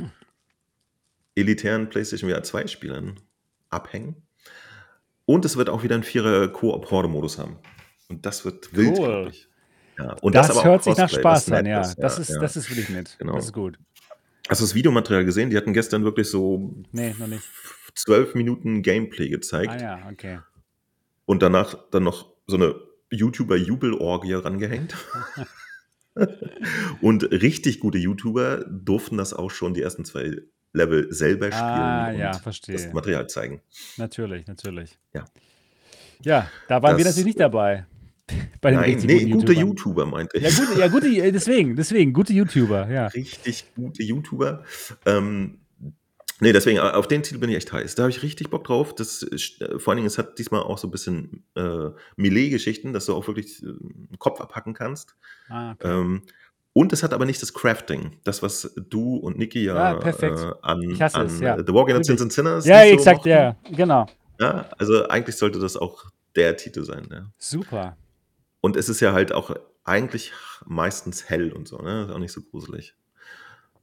elitären 1.34 1.88
PlayStation 1.90 2.30
VR 2.30 2.42
2 2.42 2.66
Spielern 2.66 3.20
abhängen. 3.70 4.16
Und 5.24 5.44
es 5.44 5.56
wird 5.56 5.70
auch 5.70 5.82
wieder 5.82 5.94
einen 5.94 6.04
Vierer 6.04 6.48
Koop-Horde-Modus 6.48 7.38
haben. 7.38 7.58
Und 8.08 8.26
das 8.26 8.44
wird 8.44 8.74
wild, 8.74 8.98
cool. 8.98 9.06
glaube 9.06 9.30
ich. 9.30 9.48
Ja, 9.98 10.16
und 10.20 10.34
das, 10.34 10.48
das 10.48 10.64
hört 10.64 10.84
sich 10.84 10.96
nach 10.96 11.08
Spaß 11.08 11.52
an, 11.52 11.66
ja. 11.66 11.80
Das, 11.96 12.18
ist, 12.18 12.30
ja. 12.30 12.40
das 12.40 12.56
ist 12.56 12.70
wirklich 12.70 12.88
nett. 12.88 13.16
Genau. 13.18 13.34
Das 13.34 13.46
ist 13.46 13.52
gut. 13.52 13.78
Hast 14.48 14.60
du 14.60 14.64
das 14.64 14.74
Videomaterial 14.74 15.24
gesehen? 15.24 15.50
Die 15.50 15.56
hatten 15.56 15.72
gestern 15.72 16.04
wirklich 16.04 16.28
so 16.28 16.74
nee, 16.90 17.14
noch 17.18 17.26
nicht. 17.26 17.44
zwölf 17.94 18.34
Minuten 18.34 18.82
Gameplay 18.82 19.28
gezeigt. 19.28 19.70
Ah 19.70 19.80
ja, 19.80 20.08
okay. 20.10 20.40
Und 21.24 21.42
danach 21.42 21.76
dann 21.90 22.02
noch 22.02 22.32
so 22.46 22.56
eine 22.56 22.74
YouTuber-Jubelorgie 23.10 24.34
rangehängt. 24.34 24.96
und 27.00 27.30
richtig 27.30 27.80
gute 27.80 27.98
YouTuber 27.98 28.64
durften 28.68 29.16
das 29.16 29.32
auch 29.32 29.50
schon 29.50 29.74
die 29.74 29.82
ersten 29.82 30.04
zwei 30.04 30.36
Level 30.72 31.12
selber 31.12 31.46
spielen 31.46 31.62
ah, 31.62 32.08
und 32.08 32.18
ja, 32.18 32.32
das 32.32 32.92
Material 32.92 33.28
zeigen. 33.28 33.60
Natürlich, 33.98 34.46
natürlich. 34.46 34.98
Ja. 35.12 35.24
Ja, 36.24 36.50
da 36.68 36.82
waren 36.82 36.92
das, 36.92 36.98
wir 36.98 37.04
natürlich 37.04 37.26
nicht 37.26 37.40
dabei. 37.40 37.86
Bei 38.60 38.70
den 38.70 38.80
Nein, 38.80 38.98
nee, 39.04 39.26
gute 39.26 39.52
YouTuber 39.52 40.06
meinte 40.06 40.38
ich. 40.38 40.44
Ja, 40.44 40.64
gute, 40.64 40.78
ja, 40.78 40.88
gute, 40.88 41.08
äh, 41.08 41.32
deswegen, 41.32 41.76
deswegen, 41.76 42.12
gute 42.12 42.32
YouTuber, 42.32 42.88
ja. 42.88 43.08
Richtig 43.08 43.66
gute 43.74 44.02
YouTuber. 44.02 44.64
Ähm, 45.04 45.58
nee, 46.40 46.52
deswegen, 46.52 46.78
auf 46.78 47.08
den 47.08 47.22
Titel 47.22 47.38
bin 47.38 47.50
ich 47.50 47.56
echt 47.56 47.72
heiß. 47.72 47.96
Da 47.96 48.04
habe 48.04 48.10
ich 48.10 48.22
richtig 48.22 48.50
Bock 48.50 48.64
drauf. 48.64 48.94
Das, 48.94 49.22
äh, 49.24 49.78
vor 49.78 49.90
allen 49.90 49.98
Dingen, 49.98 50.06
es 50.06 50.18
hat 50.18 50.38
diesmal 50.38 50.62
auch 50.62 50.78
so 50.78 50.86
ein 50.88 50.92
bisschen 50.92 51.44
äh, 51.56 51.90
Melee-Geschichten, 52.16 52.92
dass 52.92 53.06
du 53.06 53.14
auch 53.14 53.26
wirklich 53.26 53.62
äh, 53.62 53.66
einen 53.66 54.18
Kopf 54.18 54.40
abhacken 54.40 54.74
kannst. 54.74 55.16
Ah, 55.48 55.72
okay. 55.72 55.88
ähm, 55.88 56.22
und 56.74 56.92
es 56.92 57.02
hat 57.02 57.12
aber 57.12 57.26
nicht 57.26 57.42
das 57.42 57.52
Crafting, 57.52 58.18
das, 58.24 58.42
was 58.42 58.72
du 58.76 59.16
und 59.16 59.38
Niki 59.38 59.64
ja, 59.64 59.74
ja 59.74 59.98
äh, 59.98 60.52
an, 60.62 60.80
an 61.12 61.26
es, 61.26 61.40
ja. 61.40 61.58
The 61.58 61.72
Walking 61.72 61.96
Dead 61.96 62.04
Sins 62.04 62.22
and 62.22 62.32
Sinners 62.32 62.64
Ja, 62.64 62.82
exakt, 62.82 63.24
so 63.24 63.28
ja, 63.28 63.56
genau. 63.70 64.06
Ja, 64.40 64.70
also 64.78 65.06
eigentlich 65.08 65.36
sollte 65.36 65.58
das 65.58 65.76
auch 65.76 66.06
der 66.34 66.56
Titel 66.56 66.84
sein. 66.84 67.08
Ja. 67.10 67.26
Super. 67.38 67.96
Und 68.60 68.76
es 68.76 68.88
ist 68.88 69.00
ja 69.00 69.12
halt 69.12 69.32
auch 69.32 69.54
eigentlich 69.84 70.32
meistens 70.64 71.28
hell 71.28 71.52
und 71.52 71.68
so, 71.68 71.78
ne? 71.78 72.04
Ist 72.04 72.10
auch 72.10 72.18
nicht 72.18 72.32
so 72.32 72.40
gruselig. 72.42 72.94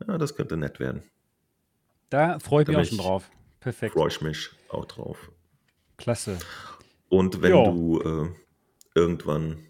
Ja, 0.08 0.18
das 0.18 0.36
könnte 0.36 0.58
nett 0.58 0.80
werden. 0.80 1.04
Da 2.10 2.40
freue 2.40 2.64
ich 2.64 2.70
mich 2.70 2.78
auch 2.78 2.86
schon 2.86 2.98
drauf. 2.98 3.30
Perfekt. 3.60 3.94
Freue 3.94 4.08
ich 4.08 4.22
mich 4.22 4.50
auch 4.70 4.86
drauf. 4.86 5.32
Klasse. 5.98 6.38
Und 7.10 7.42
wenn 7.42 7.52
jo. 7.52 7.64
du 7.66 8.02
äh, 8.02 8.30
irgendwann 8.96 9.69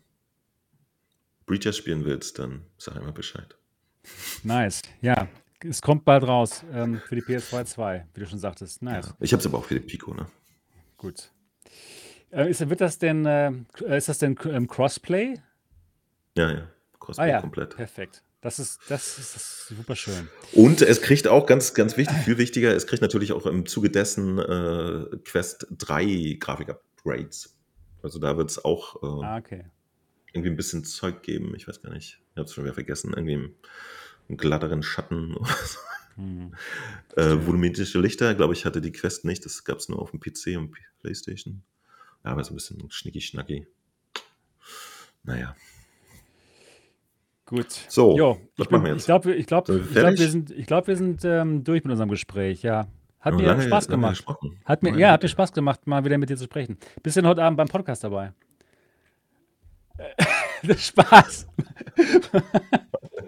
Breachers 1.49 1.77
spielen 1.77 2.05
willst, 2.05 2.37
dann 2.37 2.61
sag 2.77 2.95
einmal 2.95 3.11
Bescheid. 3.11 3.57
Nice. 4.43 4.83
Ja, 5.01 5.27
es 5.67 5.81
kommt 5.81 6.05
bald 6.05 6.23
raus 6.23 6.63
ähm, 6.71 7.01
für 7.07 7.15
die 7.15 7.23
PS2 7.23 7.65
2, 7.65 8.05
wie 8.13 8.19
du 8.19 8.27
schon 8.27 8.37
sagtest. 8.37 8.83
Nice. 8.83 9.07
Ja, 9.07 9.15
ich 9.19 9.33
habe 9.33 9.41
es 9.41 9.47
aber 9.47 9.57
auch 9.57 9.65
für 9.65 9.73
die 9.73 9.79
Pico, 9.79 10.13
ne? 10.13 10.27
Gut. 10.95 11.31
Äh, 12.31 12.51
ist, 12.51 12.69
wird 12.69 12.81
das 12.81 12.99
denn, 12.99 13.25
äh, 13.25 13.51
ist 13.87 14.09
das 14.09 14.19
denn 14.19 14.37
ähm, 14.45 14.67
Crossplay? 14.67 15.39
Ja, 16.37 16.51
ja. 16.51 16.67
Crossplay 16.99 17.25
ah, 17.25 17.27
ja. 17.27 17.41
komplett. 17.41 17.75
Perfekt. 17.75 18.23
Das 18.41 18.59
ist, 18.59 18.79
das 18.87 19.17
ist 19.17 19.67
super 19.69 19.95
schön. 19.95 20.29
Und 20.53 20.83
es 20.83 21.01
kriegt 21.01 21.27
auch 21.27 21.47
ganz, 21.47 21.73
ganz 21.73 21.97
wichtig, 21.97 22.15
viel 22.19 22.37
wichtiger, 22.37 22.75
es 22.75 22.85
kriegt 22.85 23.01
natürlich 23.01 23.33
auch 23.33 23.47
im 23.47 23.65
Zuge 23.65 23.89
dessen 23.89 24.37
äh, 24.37 25.17
Quest 25.25 25.65
3 25.71 26.37
Grafik-Upgrades. 26.39 27.57
Also 28.03 28.19
da 28.19 28.37
wird 28.37 28.51
es 28.51 28.63
auch 28.63 29.01
äh, 29.01 29.25
ah, 29.25 29.37
okay 29.37 29.65
irgendwie 30.33 30.49
ein 30.49 30.55
bisschen 30.55 30.83
Zeug 30.83 31.23
geben. 31.23 31.53
Ich 31.55 31.67
weiß 31.67 31.81
gar 31.81 31.91
nicht. 31.91 32.19
Ich 32.31 32.37
habe 32.37 32.45
es 32.45 32.53
schon 32.53 32.63
wieder 32.63 32.73
vergessen. 32.73 33.13
Irgendwie 33.15 33.53
einen, 34.27 34.37
glatteren 34.37 34.83
Schatten 34.83 35.35
oder 35.37 35.53
so. 35.53 35.79
Hm. 36.15 36.53
Äh, 37.15 37.45
volumetrische 37.45 37.99
Lichter, 37.99 38.35
glaube 38.35 38.53
ich, 38.53 38.65
hatte 38.65 38.81
die 38.81 38.91
Quest 38.91 39.25
nicht. 39.25 39.45
Das 39.45 39.63
gab 39.63 39.77
es 39.77 39.89
nur 39.89 39.99
auf 39.99 40.11
dem 40.11 40.19
PC 40.19 40.57
und 40.57 40.75
Playstation. 41.01 41.63
Ja, 42.23 42.31
aber 42.31 42.43
so 42.43 42.53
ein 42.53 42.55
bisschen 42.55 42.89
schnicki-schnacki. 42.89 43.65
Naja. 45.23 45.55
Gut. 47.45 47.71
So, 47.87 48.15
jo, 48.15 48.39
was 48.57 48.67
bin, 48.67 48.75
machen 48.75 48.85
wir 48.85 48.91
jetzt? 48.91 49.01
Ich 49.01 49.05
glaube, 49.07 49.33
ich 49.33 49.47
glaub, 49.47 49.69
ich 49.69 49.91
glaub, 49.91 50.19
wir 50.19 50.29
sind, 50.29 50.51
ich 50.51 50.67
glaub, 50.67 50.87
wir 50.87 50.95
sind 50.95 51.25
ähm, 51.25 51.63
durch 51.63 51.83
mit 51.83 51.91
unserem 51.91 52.09
Gespräch, 52.09 52.61
ja. 52.61 52.87
Hat 53.19 53.33
mir 53.33 53.43
lange, 53.43 53.63
Spaß 53.63 53.87
gemacht. 53.87 54.23
Hat 54.65 54.83
mir, 54.83 54.97
ja, 54.97 55.11
hat 55.11 55.23
mir 55.23 55.29
Spaß 55.29 55.51
gemacht, 55.51 55.87
mal 55.87 56.05
wieder 56.05 56.17
mit 56.17 56.29
dir 56.29 56.37
zu 56.37 56.45
sprechen. 56.45 56.77
Bist 57.01 57.17
du 57.17 57.21
denn 57.21 57.29
heute 57.29 57.43
Abend 57.43 57.57
beim 57.57 57.67
Podcast 57.67 58.03
dabei? 58.03 58.33
das 60.63 60.87
Spaß. 60.87 61.47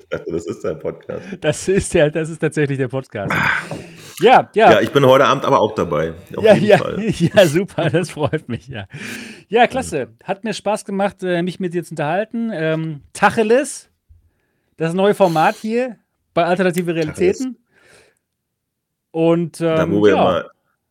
Das 0.09 0.45
ist 0.45 0.63
der 0.63 0.75
Podcast. 0.75 1.23
Das 1.41 1.67
ist 1.67 1.93
ja, 1.93 2.09
das 2.09 2.29
ist 2.29 2.39
tatsächlich 2.39 2.77
der 2.77 2.87
Podcast. 2.87 3.33
Ja, 4.19 4.49
ja. 4.53 4.71
Ja, 4.71 4.81
ich 4.81 4.91
bin 4.91 5.05
heute 5.05 5.25
Abend 5.25 5.45
aber 5.45 5.59
auch 5.59 5.73
dabei. 5.73 6.13
Auf 6.35 6.43
ja, 6.43 6.53
jeden 6.53 6.67
ja, 6.67 6.77
Fall. 6.77 6.99
ja, 7.09 7.45
super, 7.47 7.89
das 7.89 8.11
freut 8.11 8.47
mich, 8.49 8.67
ja. 8.67 8.87
Ja, 9.47 9.67
klasse. 9.67 10.09
Hat 10.23 10.43
mir 10.43 10.53
Spaß 10.53 10.85
gemacht, 10.85 11.23
äh, 11.23 11.41
mich 11.41 11.59
mit 11.59 11.73
dir 11.73 11.83
zu 11.83 11.91
unterhalten. 11.91 12.51
Ähm, 12.53 13.01
Tacheles, 13.13 13.89
das 14.77 14.93
neue 14.93 15.13
Format 15.15 15.55
hier 15.55 15.97
bei 16.33 16.45
Alternative 16.45 16.93
Realitäten. 16.93 17.57
Und 19.11 19.59
ähm, 19.59 19.67
da, 19.67 19.91
wo 19.91 20.03
wir, 20.03 20.11
ja, 20.11 20.23
mal 20.23 20.49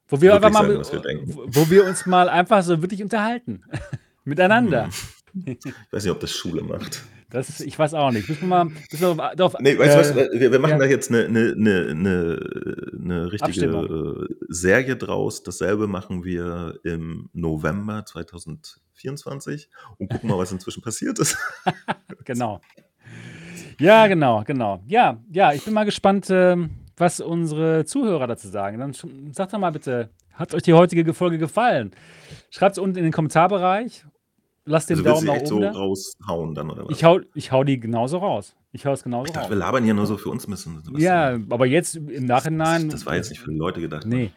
wo 0.08 0.20
wir 0.20 0.34
einfach 0.34 0.50
mal, 0.50 0.84
sagen, 0.84 1.02
wir 1.04 1.36
wo 1.46 1.70
wir 1.70 1.84
uns 1.86 2.04
mal 2.06 2.28
einfach 2.28 2.62
so 2.62 2.82
wirklich 2.82 3.02
unterhalten. 3.02 3.62
Miteinander. 4.24 4.84
Hm. 4.84 4.92
Ich 5.34 5.64
weiß 5.92 6.04
nicht, 6.04 6.12
ob 6.12 6.20
das 6.20 6.30
Schule 6.30 6.62
macht. 6.62 7.02
Das, 7.30 7.60
ich 7.60 7.78
weiß 7.78 7.94
auch 7.94 8.10
nicht. 8.10 8.28
Müssen 8.28 8.42
wir 8.42 8.48
mal. 8.48 8.64
Müssen 8.64 9.16
wir 9.16 9.36
darauf, 9.36 9.54
nee, 9.60 9.78
weißt 9.78 9.94
du 9.94 10.00
was? 10.00 10.32
Wir, 10.32 10.50
wir 10.50 10.58
machen 10.58 10.72
ja. 10.72 10.78
da 10.78 10.84
jetzt 10.86 11.10
eine, 11.10 11.26
eine, 11.26 11.54
eine, 11.90 12.90
eine 12.98 13.32
richtige 13.32 13.66
äh, 13.66 14.34
Serie 14.48 14.96
draus. 14.96 15.44
Dasselbe 15.44 15.86
machen 15.86 16.24
wir 16.24 16.80
im 16.82 17.30
November 17.32 18.04
2024 18.04 19.68
und 19.98 20.10
gucken 20.10 20.28
mal, 20.28 20.38
was 20.38 20.50
inzwischen 20.50 20.82
passiert 20.82 21.20
ist. 21.20 21.38
genau. 22.24 22.60
Ja, 23.78 24.08
genau, 24.08 24.42
genau. 24.44 24.82
Ja, 24.86 25.22
ja, 25.30 25.52
ich 25.52 25.64
bin 25.64 25.72
mal 25.72 25.84
gespannt, 25.84 26.26
ähm, 26.30 26.70
was 26.96 27.20
unsere 27.20 27.84
Zuhörer 27.84 28.26
dazu 28.26 28.48
sagen. 28.48 28.78
Dann 28.78 28.92
sagt 29.32 29.52
doch 29.52 29.58
mal 29.58 29.70
bitte, 29.70 30.10
hat 30.32 30.52
euch 30.52 30.62
die 30.62 30.74
heutige 30.74 31.14
Folge 31.14 31.38
gefallen? 31.38 31.92
Schreibt 32.50 32.72
es 32.72 32.78
unten 32.78 32.98
in 32.98 33.04
den 33.04 33.12
Kommentarbereich 33.12 34.04
lass 34.64 34.86
den 34.86 34.98
also 34.98 35.10
Daumen 35.10 35.26
nach 35.26 35.36
oben. 35.36 35.46
so 35.46 35.60
da. 35.60 35.70
raushauen 35.72 36.54
dann, 36.54 36.70
oder 36.70 36.86
was? 36.86 36.96
Ich 36.96 37.04
hau, 37.04 37.20
ich 37.34 37.52
hau 37.52 37.64
die 37.64 37.78
genauso 37.80 38.18
raus. 38.18 38.56
Ich 38.72 38.86
hau 38.86 38.92
es 38.92 39.02
genauso 39.02 39.26
ich 39.26 39.32
dachte, 39.32 39.46
raus. 39.46 39.50
Wir 39.50 39.56
labern 39.56 39.82
hier 39.82 39.94
nur 39.94 40.06
so 40.06 40.16
für 40.16 40.28
uns 40.28 40.46
müssen. 40.46 40.80
Ja, 40.96 41.38
aber 41.50 41.66
jetzt 41.66 41.96
im 41.96 42.26
Nachhinein. 42.26 42.88
Das, 42.88 43.00
das, 43.00 43.06
war 43.06 43.16
jetzt 43.16 43.30
nicht 43.30 43.40
für 43.40 43.50
Leute 43.50 43.80
gedacht. 43.80 44.06
Nee, 44.06 44.30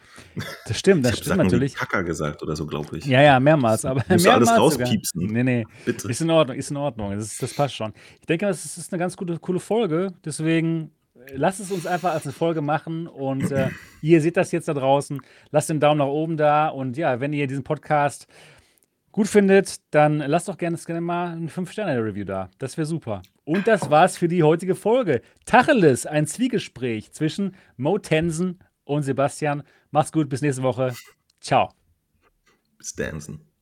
das 0.66 0.80
stimmt, 0.80 1.06
das 1.06 1.20
stimmt 1.20 1.38
natürlich. 1.38 1.76
Kacker 1.76 2.04
gesagt 2.04 2.41
oder 2.41 2.56
so, 2.56 2.66
glaube 2.66 2.98
ich. 2.98 3.06
Ja, 3.06 3.22
ja, 3.22 3.40
mehrmals. 3.40 3.86
Aber 3.86 4.04
mehrmals 4.08 4.28
alles 4.28 4.50
rauspiepsen. 4.50 5.22
Sogar. 5.22 5.34
Nee, 5.34 5.44
nee. 5.44 5.66
Bitte. 5.86 6.10
Ist 6.10 6.22
in 6.22 6.32
Ordnung, 6.32 6.58
ist 6.58 6.72
in 6.72 6.78
Ordnung. 6.78 7.12
Das, 7.16 7.38
das 7.38 7.54
passt 7.54 7.76
schon. 7.76 7.94
Ich 8.20 8.26
denke, 8.26 8.48
das 8.48 8.66
ist 8.66 8.91
eine 8.91 9.00
ganz 9.00 9.16
gute, 9.16 9.38
coole 9.38 9.60
Folge. 9.60 10.14
Deswegen 10.26 10.90
äh, 11.16 11.36
lasst 11.36 11.60
es 11.60 11.72
uns 11.72 11.86
einfach 11.86 12.14
als 12.14 12.24
eine 12.24 12.34
Folge 12.34 12.62
machen 12.62 13.06
und 13.06 13.52
äh, 13.52 13.70
ihr 14.02 14.20
seht 14.20 14.38
das 14.38 14.52
jetzt 14.52 14.68
da 14.68 14.74
draußen. 14.74 15.22
Lasst 15.52 15.70
den 15.70 15.80
Daumen 15.80 16.00
nach 16.00 16.08
oben 16.08 16.38
da 16.38 16.70
und 16.70 16.98
ja, 16.98 17.20
wenn 17.20 17.34
ihr 17.34 17.45
diesen 17.45 17.64
Podcast 17.64 18.28
gut 19.14 19.27
findet, 19.27 19.77
dann 19.91 20.18
lasst 20.18 20.49
doch 20.49 20.57
gerne, 20.57 20.77
mal 20.99 21.31
ein 21.31 21.48
5-Sterne-Review 21.49 22.26
da. 22.26 22.49
Das 22.57 22.76
wäre 22.76 22.85
super. 22.85 23.22
Und 23.45 23.68
das 23.68 23.90
war's 23.90 24.18
für 24.18 24.27
die 24.27 24.44
heutige 24.44 24.76
Folge. 24.76 25.22
Tacheles, 25.45 26.06
ein 26.06 26.27
Zwiegespräch 26.27 27.14
zwischen 27.14 27.56
Mo 27.77 27.98
Tensen 27.98 28.60
und 28.84 29.03
Sebastian. 29.03 29.64
Macht's 29.91 30.11
gut, 30.11 30.27
bis 30.27 30.41
nächste 30.41 30.64
Woche. 30.64 30.94
Ciao. 31.40 31.69
Bis 32.77 32.94
Dansen. 32.95 33.53